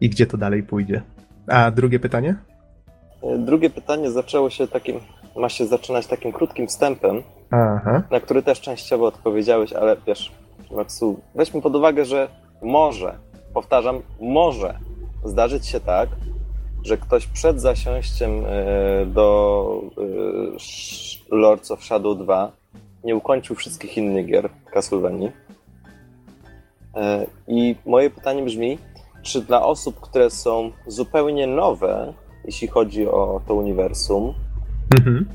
i 0.00 0.08
gdzie 0.08 0.26
to 0.26 0.36
dalej 0.36 0.62
pójdzie. 0.62 1.02
A 1.48 1.70
drugie 1.70 2.00
pytanie? 2.00 2.36
Drugie 3.38 3.70
pytanie 3.70 4.10
zaczęło 4.10 4.50
się 4.50 4.68
takim, 4.68 5.00
ma 5.36 5.48
się 5.48 5.66
zaczynać 5.66 6.06
takim 6.06 6.32
krótkim 6.32 6.66
wstępem, 6.66 7.22
Aha. 7.50 8.02
na 8.10 8.20
który 8.20 8.42
też 8.42 8.60
częściowo 8.60 9.06
odpowiedziałeś, 9.06 9.72
ale 9.72 9.96
wiesz, 10.06 10.32
Maxu, 10.70 11.20
weźmy 11.34 11.62
pod 11.62 11.76
uwagę, 11.76 12.04
że 12.04 12.28
może, 12.62 13.18
powtarzam, 13.54 14.02
może 14.20 14.78
zdarzyć 15.24 15.66
się 15.66 15.80
tak, 15.80 16.08
że 16.82 16.96
ktoś 16.96 17.26
przed 17.26 17.60
zasiąściem 17.60 18.30
e, 18.46 19.06
do 19.06 19.82
e, 21.30 21.36
Lords 21.36 21.70
of 21.70 21.84
Shadow 21.84 22.18
2 22.18 22.52
nie 23.04 23.16
ukończył 23.16 23.56
wszystkich 23.56 23.96
innych 23.96 24.26
gier 24.26 24.48
Castlevanii. 24.72 25.32
E, 26.96 27.26
I 27.46 27.76
moje 27.86 28.10
pytanie 28.10 28.42
brzmi, 28.42 28.78
czy 29.24 29.40
dla 29.40 29.62
osób, 29.62 30.00
które 30.00 30.30
są 30.30 30.70
zupełnie 30.86 31.46
nowe, 31.46 32.12
jeśli 32.44 32.68
chodzi 32.68 33.08
o 33.08 33.40
to 33.46 33.54
uniwersum, 33.54 34.34
mhm. 34.96 35.26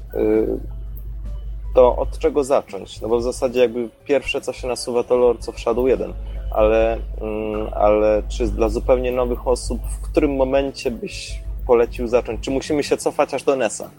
to 1.75 1.95
od 1.95 2.19
czego 2.19 2.43
zacząć? 2.43 3.01
No 3.01 3.07
bo 3.07 3.19
w 3.19 3.23
zasadzie 3.23 3.59
jakby 3.59 3.89
pierwsze, 4.05 4.41
co 4.41 4.53
się 4.53 4.67
nasuwa, 4.67 5.03
to 5.03 5.17
Lords 5.17 5.49
of 5.49 5.59
Shadow 5.59 5.87
1, 5.87 6.13
ale, 6.51 6.97
mm, 7.21 7.67
ale 7.73 8.23
czy 8.27 8.47
dla 8.47 8.69
zupełnie 8.69 9.11
nowych 9.11 9.47
osób, 9.47 9.81
w 9.81 10.11
którym 10.11 10.35
momencie 10.35 10.91
byś 10.91 11.41
polecił 11.67 12.07
zacząć? 12.07 12.41
Czy 12.41 12.51
musimy 12.51 12.83
się 12.83 12.97
cofać 12.97 13.33
aż 13.33 13.43
do 13.43 13.55
NES-a? 13.55 13.89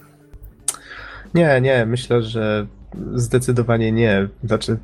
Nie, 1.35 1.61
nie, 1.61 1.87
myślę, 1.87 2.23
że 2.23 2.67
zdecydowanie 3.15 3.93
nie. 3.93 4.29
Znaczy, 4.45 4.77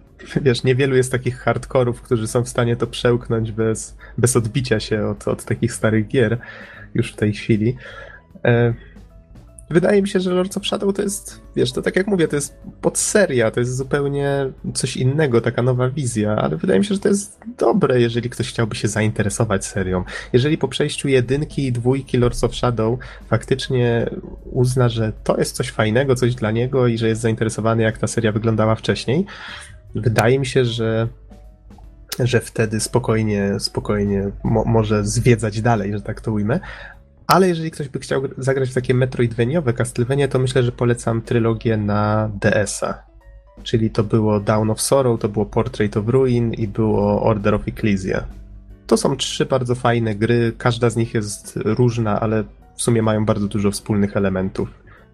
wiesz, 0.43 0.65
niewielu 0.65 0.97
jest 0.97 1.13
takich 1.13 1.39
hardkorów, 1.39 2.03
którzy 2.03 2.27
są 2.27 2.45
w 2.45 2.49
stanie 2.49 2.77
to 2.77 2.87
przełknąć 2.87 3.53
bez, 3.53 3.97
bez 4.19 4.37
odbicia 4.37 4.81
się 4.81 5.07
od, 5.07 5.29
od 5.29 5.45
takich 5.45 5.73
starych 5.73 6.09
gier 6.09 6.39
już 6.95 7.13
w 7.13 7.17
tej 7.17 7.33
chwili. 7.33 7.77
Wydaje 9.71 10.03
mi 10.03 10.09
się, 10.09 10.21
że 10.21 10.31
Lords 10.31 10.57
of 10.57 10.67
Shadow 10.67 10.95
to 10.95 11.03
jest, 11.03 11.41
wiesz, 11.57 11.73
to 11.73 11.83
tak 11.83 11.97
jak 11.97 12.07
mówię, 12.07 12.29
to 12.29 12.37
jest 12.37 12.57
podseria, 12.81 13.51
to 13.51 13.61
jest 13.61 13.77
zupełnie 13.77 14.53
coś 14.75 14.97
innego, 14.97 15.41
taka 15.41 15.63
nowa 15.63 15.91
wizja, 15.91 16.37
ale 16.37 16.57
wydaje 16.57 16.79
mi 16.79 16.85
się, 16.85 16.95
że 16.95 17.01
to 17.01 17.09
jest 17.09 17.41
dobre, 17.59 18.01
jeżeli 18.01 18.31
ktoś 18.31 18.49
chciałby 18.49 18.77
się 18.77 18.89
zainteresować 18.89 19.65
serią. 19.65 20.05
Jeżeli 20.33 20.59
po 20.59 20.69
przejściu 20.69 21.09
jedynki 21.09 21.67
i 21.67 21.73
dwójki 21.73 22.19
Lords 22.19 22.45
of 22.45 22.55
Shadow 22.55 22.99
faktycznie 23.29 24.11
uzna, 24.45 24.89
że 24.89 25.13
to 25.25 25.39
jest 25.39 25.57
coś 25.57 25.71
fajnego, 25.71 26.15
coś 26.15 26.35
dla 26.35 26.51
niego 26.51 26.87
i 26.87 26.99
że 26.99 27.09
jest 27.09 27.21
zainteresowany, 27.21 27.83
jak 27.83 27.99
ta 27.99 28.07
seria 28.07 28.33
wyglądała 28.33 28.75
wcześniej, 28.75 29.27
wydaje 29.95 30.39
mi 30.39 30.47
się, 30.47 30.65
że 30.65 31.09
że 32.19 32.41
wtedy 32.41 32.81
spokojnie, 32.81 33.61
spokojnie 33.61 34.31
mo 34.45 34.65
może 34.65 35.05
zwiedzać 35.05 35.61
dalej, 35.61 35.93
że 35.93 36.01
tak 36.01 36.21
to 36.21 36.33
ujmę. 36.33 36.61
Ale 37.27 37.49
jeżeli 37.49 37.71
ktoś 37.71 37.89
by 37.89 37.99
chciał 37.99 38.23
zagrać 38.39 38.71
w 38.71 38.75
takie 38.75 38.95
Metroidveniowe 38.95 39.73
Castlevania, 39.73 40.29
to 40.29 40.39
myślę, 40.39 40.63
że 40.63 40.73
polecam 40.73 41.23
trylogię 41.23 41.77
na 41.77 42.31
DS-a. 42.41 43.03
Czyli 43.63 43.91
to 43.91 44.05
było 44.05 44.41
Down 44.41 44.71
of 44.71 44.81
Sorrow, 44.81 45.21
to 45.21 45.29
było 45.29 45.47
Portrait 45.47 45.97
of 45.97 46.09
Ruin 46.09 46.53
i 46.53 46.69
było 46.69 47.23
Order 47.23 47.55
of 47.55 47.69
Ecclesia. 47.69 48.25
To 48.87 48.97
są 48.97 49.17
trzy 49.17 49.47
bardzo 49.47 49.75
fajne 49.75 50.15
gry, 50.15 50.53
każda 50.59 50.91
z 50.91 50.97
nich 50.97 51.15
jest 51.15 51.53
różna, 51.65 52.21
ale 52.21 52.45
w 52.77 52.83
sumie 52.83 53.03
mają 53.03 53.25
bardzo 53.25 53.49
dużo 53.49 53.71
wspólnych 53.71 54.17
elementów. 54.17 54.69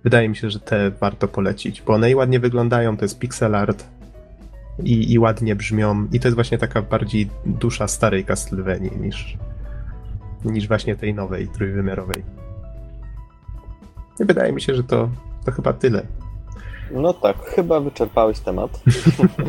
Wydaje 0.05 0.29
mi 0.29 0.37
się, 0.37 0.51
że 0.51 0.61
te 0.61 0.91
warto 0.91 1.29
polecić, 1.29 1.83
bo 1.83 1.93
one 1.93 2.11
i 2.11 2.15
ładnie 2.15 2.41
wyglądają, 2.41 2.97
to 2.97 3.05
jest 3.05 3.19
pixel 3.19 3.55
art, 3.55 3.85
i, 4.79 5.13
i 5.13 5.19
ładnie 5.19 5.57
brzmią. 5.57 6.07
I 6.13 6.21
to 6.21 6.29
jest 6.29 6.35
właśnie 6.35 6.59
taka 6.59 6.83
bardziej 6.83 7.29
dusza 7.47 7.89
starej 7.89 8.25
Castlevanii 8.25 8.97
niż, 9.01 9.37
niż 10.45 10.69
właśnie 10.69 10.97
tej 10.97 11.15
nowej, 11.15 11.49
trójwymiarowej. 11.49 12.23
I 14.21 14.25
wydaje 14.25 14.53
mi 14.53 14.61
się, 14.61 14.75
że 14.75 14.85
to, 14.85 15.09
to 15.45 15.53
chyba 15.53 15.73
tyle. 15.73 16.07
No 16.91 17.15
tak, 17.15 17.37
chyba 17.39 17.81
wyczerpałeś 17.81 18.39
temat. 18.39 18.83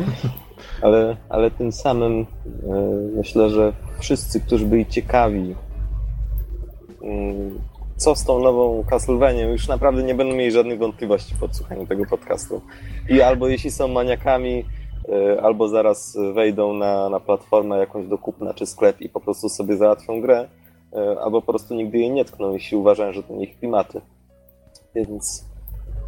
ale, 0.82 1.16
ale 1.28 1.50
tym 1.50 1.72
samym 1.72 2.12
e, 2.12 2.26
myślę, 3.16 3.50
że 3.50 3.72
wszyscy, 3.98 4.40
którzy 4.40 4.66
byli 4.66 4.86
ciekawi, 4.86 5.54
mm, 7.02 7.58
co 7.96 8.14
z 8.14 8.24
tą 8.24 8.38
nową 8.38 8.84
Castlevanią, 8.90 9.48
już 9.48 9.68
naprawdę 9.68 10.02
nie 10.02 10.14
będą 10.14 10.34
mieli 10.34 10.52
żadnych 10.52 10.78
wątpliwości 10.78 11.34
po 11.40 11.54
słuchaniu 11.54 11.86
tego 11.86 12.06
podcastu. 12.06 12.60
I 13.08 13.22
albo 13.22 13.48
jeśli 13.48 13.70
są 13.70 13.88
maniakami, 13.88 14.64
e, 15.08 15.42
albo 15.42 15.68
zaraz 15.68 16.16
wejdą 16.34 16.74
na, 16.74 17.08
na 17.08 17.20
platformę 17.20 17.78
jakąś 17.78 18.06
do 18.06 18.18
kupna 18.18 18.54
czy 18.54 18.66
sklep 18.66 19.00
i 19.00 19.08
po 19.08 19.20
prostu 19.20 19.48
sobie 19.48 19.76
załatwią 19.76 20.20
grę, 20.20 20.48
albo 21.22 21.42
po 21.42 21.52
prostu 21.52 21.74
nigdy 21.74 21.98
jej 21.98 22.10
nie 22.10 22.24
tkną, 22.24 22.52
jeśli 22.52 22.76
uważają, 22.76 23.12
że 23.12 23.22
to 23.22 23.34
nie 23.34 23.44
ich 23.44 23.58
klimaty. 23.58 24.00
Więc 24.94 25.44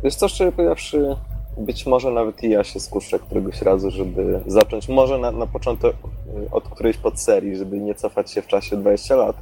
wiesz 0.04 0.14
co, 0.14 0.28
szczerze 0.28 0.52
powiedziawszy, 0.52 1.16
być 1.58 1.86
może 1.86 2.10
nawet 2.10 2.42
i 2.42 2.50
ja 2.50 2.64
się 2.64 2.80
skuszę 2.80 3.18
któregoś 3.18 3.62
razu, 3.62 3.90
żeby 3.90 4.40
zacząć 4.46 4.88
może 4.88 5.18
na, 5.18 5.30
na 5.30 5.46
początek 5.46 5.96
y, 6.46 6.50
od 6.50 6.68
którejś 6.68 6.96
podserii, 6.96 7.56
żeby 7.56 7.80
nie 7.80 7.94
cofać 7.94 8.30
się 8.30 8.42
w 8.42 8.46
czasie 8.46 8.76
20 8.76 9.16
lat, 9.16 9.36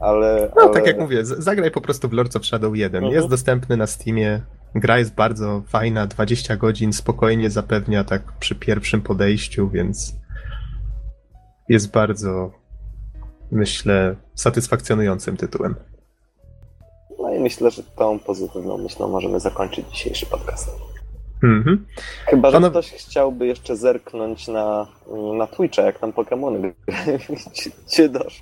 ale... 0.00 0.50
No, 0.56 0.62
ale... 0.62 0.72
tak 0.72 0.86
jak 0.86 1.00
mówię, 1.00 1.24
zagraj 1.24 1.70
po 1.70 1.80
prostu 1.80 2.08
w 2.08 2.12
Lords 2.12 2.36
of 2.36 2.46
Shadow 2.46 2.76
1. 2.76 2.96
Mhm. 2.96 3.14
Jest 3.14 3.28
dostępny 3.28 3.76
na 3.76 3.86
Steamie, 3.86 4.40
gra 4.74 4.98
jest 4.98 5.14
bardzo 5.14 5.62
fajna, 5.66 6.06
20 6.06 6.56
godzin 6.56 6.92
spokojnie 6.92 7.50
zapewnia 7.50 8.04
tak 8.04 8.22
przy 8.40 8.54
pierwszym 8.54 9.02
podejściu, 9.02 9.68
więc 9.68 10.14
jest 11.68 11.90
bardzo, 11.90 12.50
myślę, 13.54 14.16
satysfakcjonującym 14.34 15.36
tytułem. 15.36 15.74
No 17.18 17.34
i 17.34 17.40
myślę, 17.40 17.70
że 17.70 17.82
tą 17.82 18.18
pozytywną 18.18 18.78
myślą 18.78 19.08
możemy 19.08 19.40
zakończyć 19.40 19.86
dzisiejszy 19.90 20.26
podcast. 20.26 20.70
Mhm. 21.42 21.86
Chyba, 22.26 22.50
że 22.50 22.70
ktoś 22.70 22.92
chciałby 22.92 23.46
jeszcze 23.46 23.76
zerknąć 23.76 24.48
na, 24.48 24.86
na 25.38 25.46
Twitcha, 25.46 25.82
jak 25.82 25.98
tam 25.98 26.12
Pokémony 26.12 26.72
cię 27.88 28.08
dosz. 28.18 28.40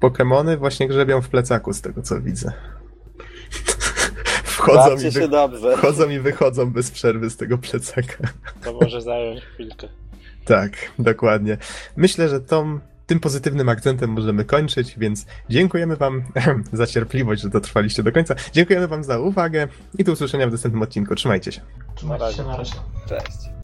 Pokémony 0.00 0.58
właśnie 0.58 0.88
grzebią 0.88 1.22
w 1.22 1.28
plecaku, 1.28 1.72
z 1.72 1.80
tego 1.80 2.02
co 2.02 2.20
widzę. 2.20 2.52
Wchodzą 4.44 5.06
i, 5.06 5.10
wy... 5.10 5.28
dobrze. 5.28 5.76
wchodzą 5.76 6.10
i 6.10 6.18
wychodzą 6.18 6.70
bez 6.70 6.90
przerwy 6.90 7.30
z 7.30 7.36
tego 7.36 7.58
plecaka. 7.58 8.28
To 8.64 8.72
może 8.72 9.00
zająć 9.00 9.40
chwilkę. 9.40 9.88
Tak, 10.44 10.72
dokładnie. 10.98 11.56
Myślę, 11.96 12.28
że 12.28 12.40
tą 12.40 12.80
tym 13.06 13.20
pozytywnym 13.20 13.68
akcentem 13.68 14.10
możemy 14.10 14.44
kończyć, 14.44 14.94
więc 14.98 15.26
dziękujemy 15.50 15.96
Wam 15.96 16.24
za 16.72 16.86
cierpliwość, 16.86 17.42
że 17.42 17.48
dotrwaliście 17.48 18.02
do 18.02 18.12
końca. 18.12 18.34
Dziękujemy 18.52 18.88
Wam 18.88 19.04
za 19.04 19.18
uwagę 19.18 19.68
i 19.98 20.04
do 20.04 20.12
usłyszenia 20.12 20.48
w 20.48 20.52
następnym 20.52 20.82
odcinku. 20.82 21.14
Trzymajcie 21.14 21.52
się. 21.52 21.60
Trzymajcie 21.94 22.36
się, 22.36 22.42
na 22.44 22.56
razie. 22.56 22.74
Cześć. 23.08 23.61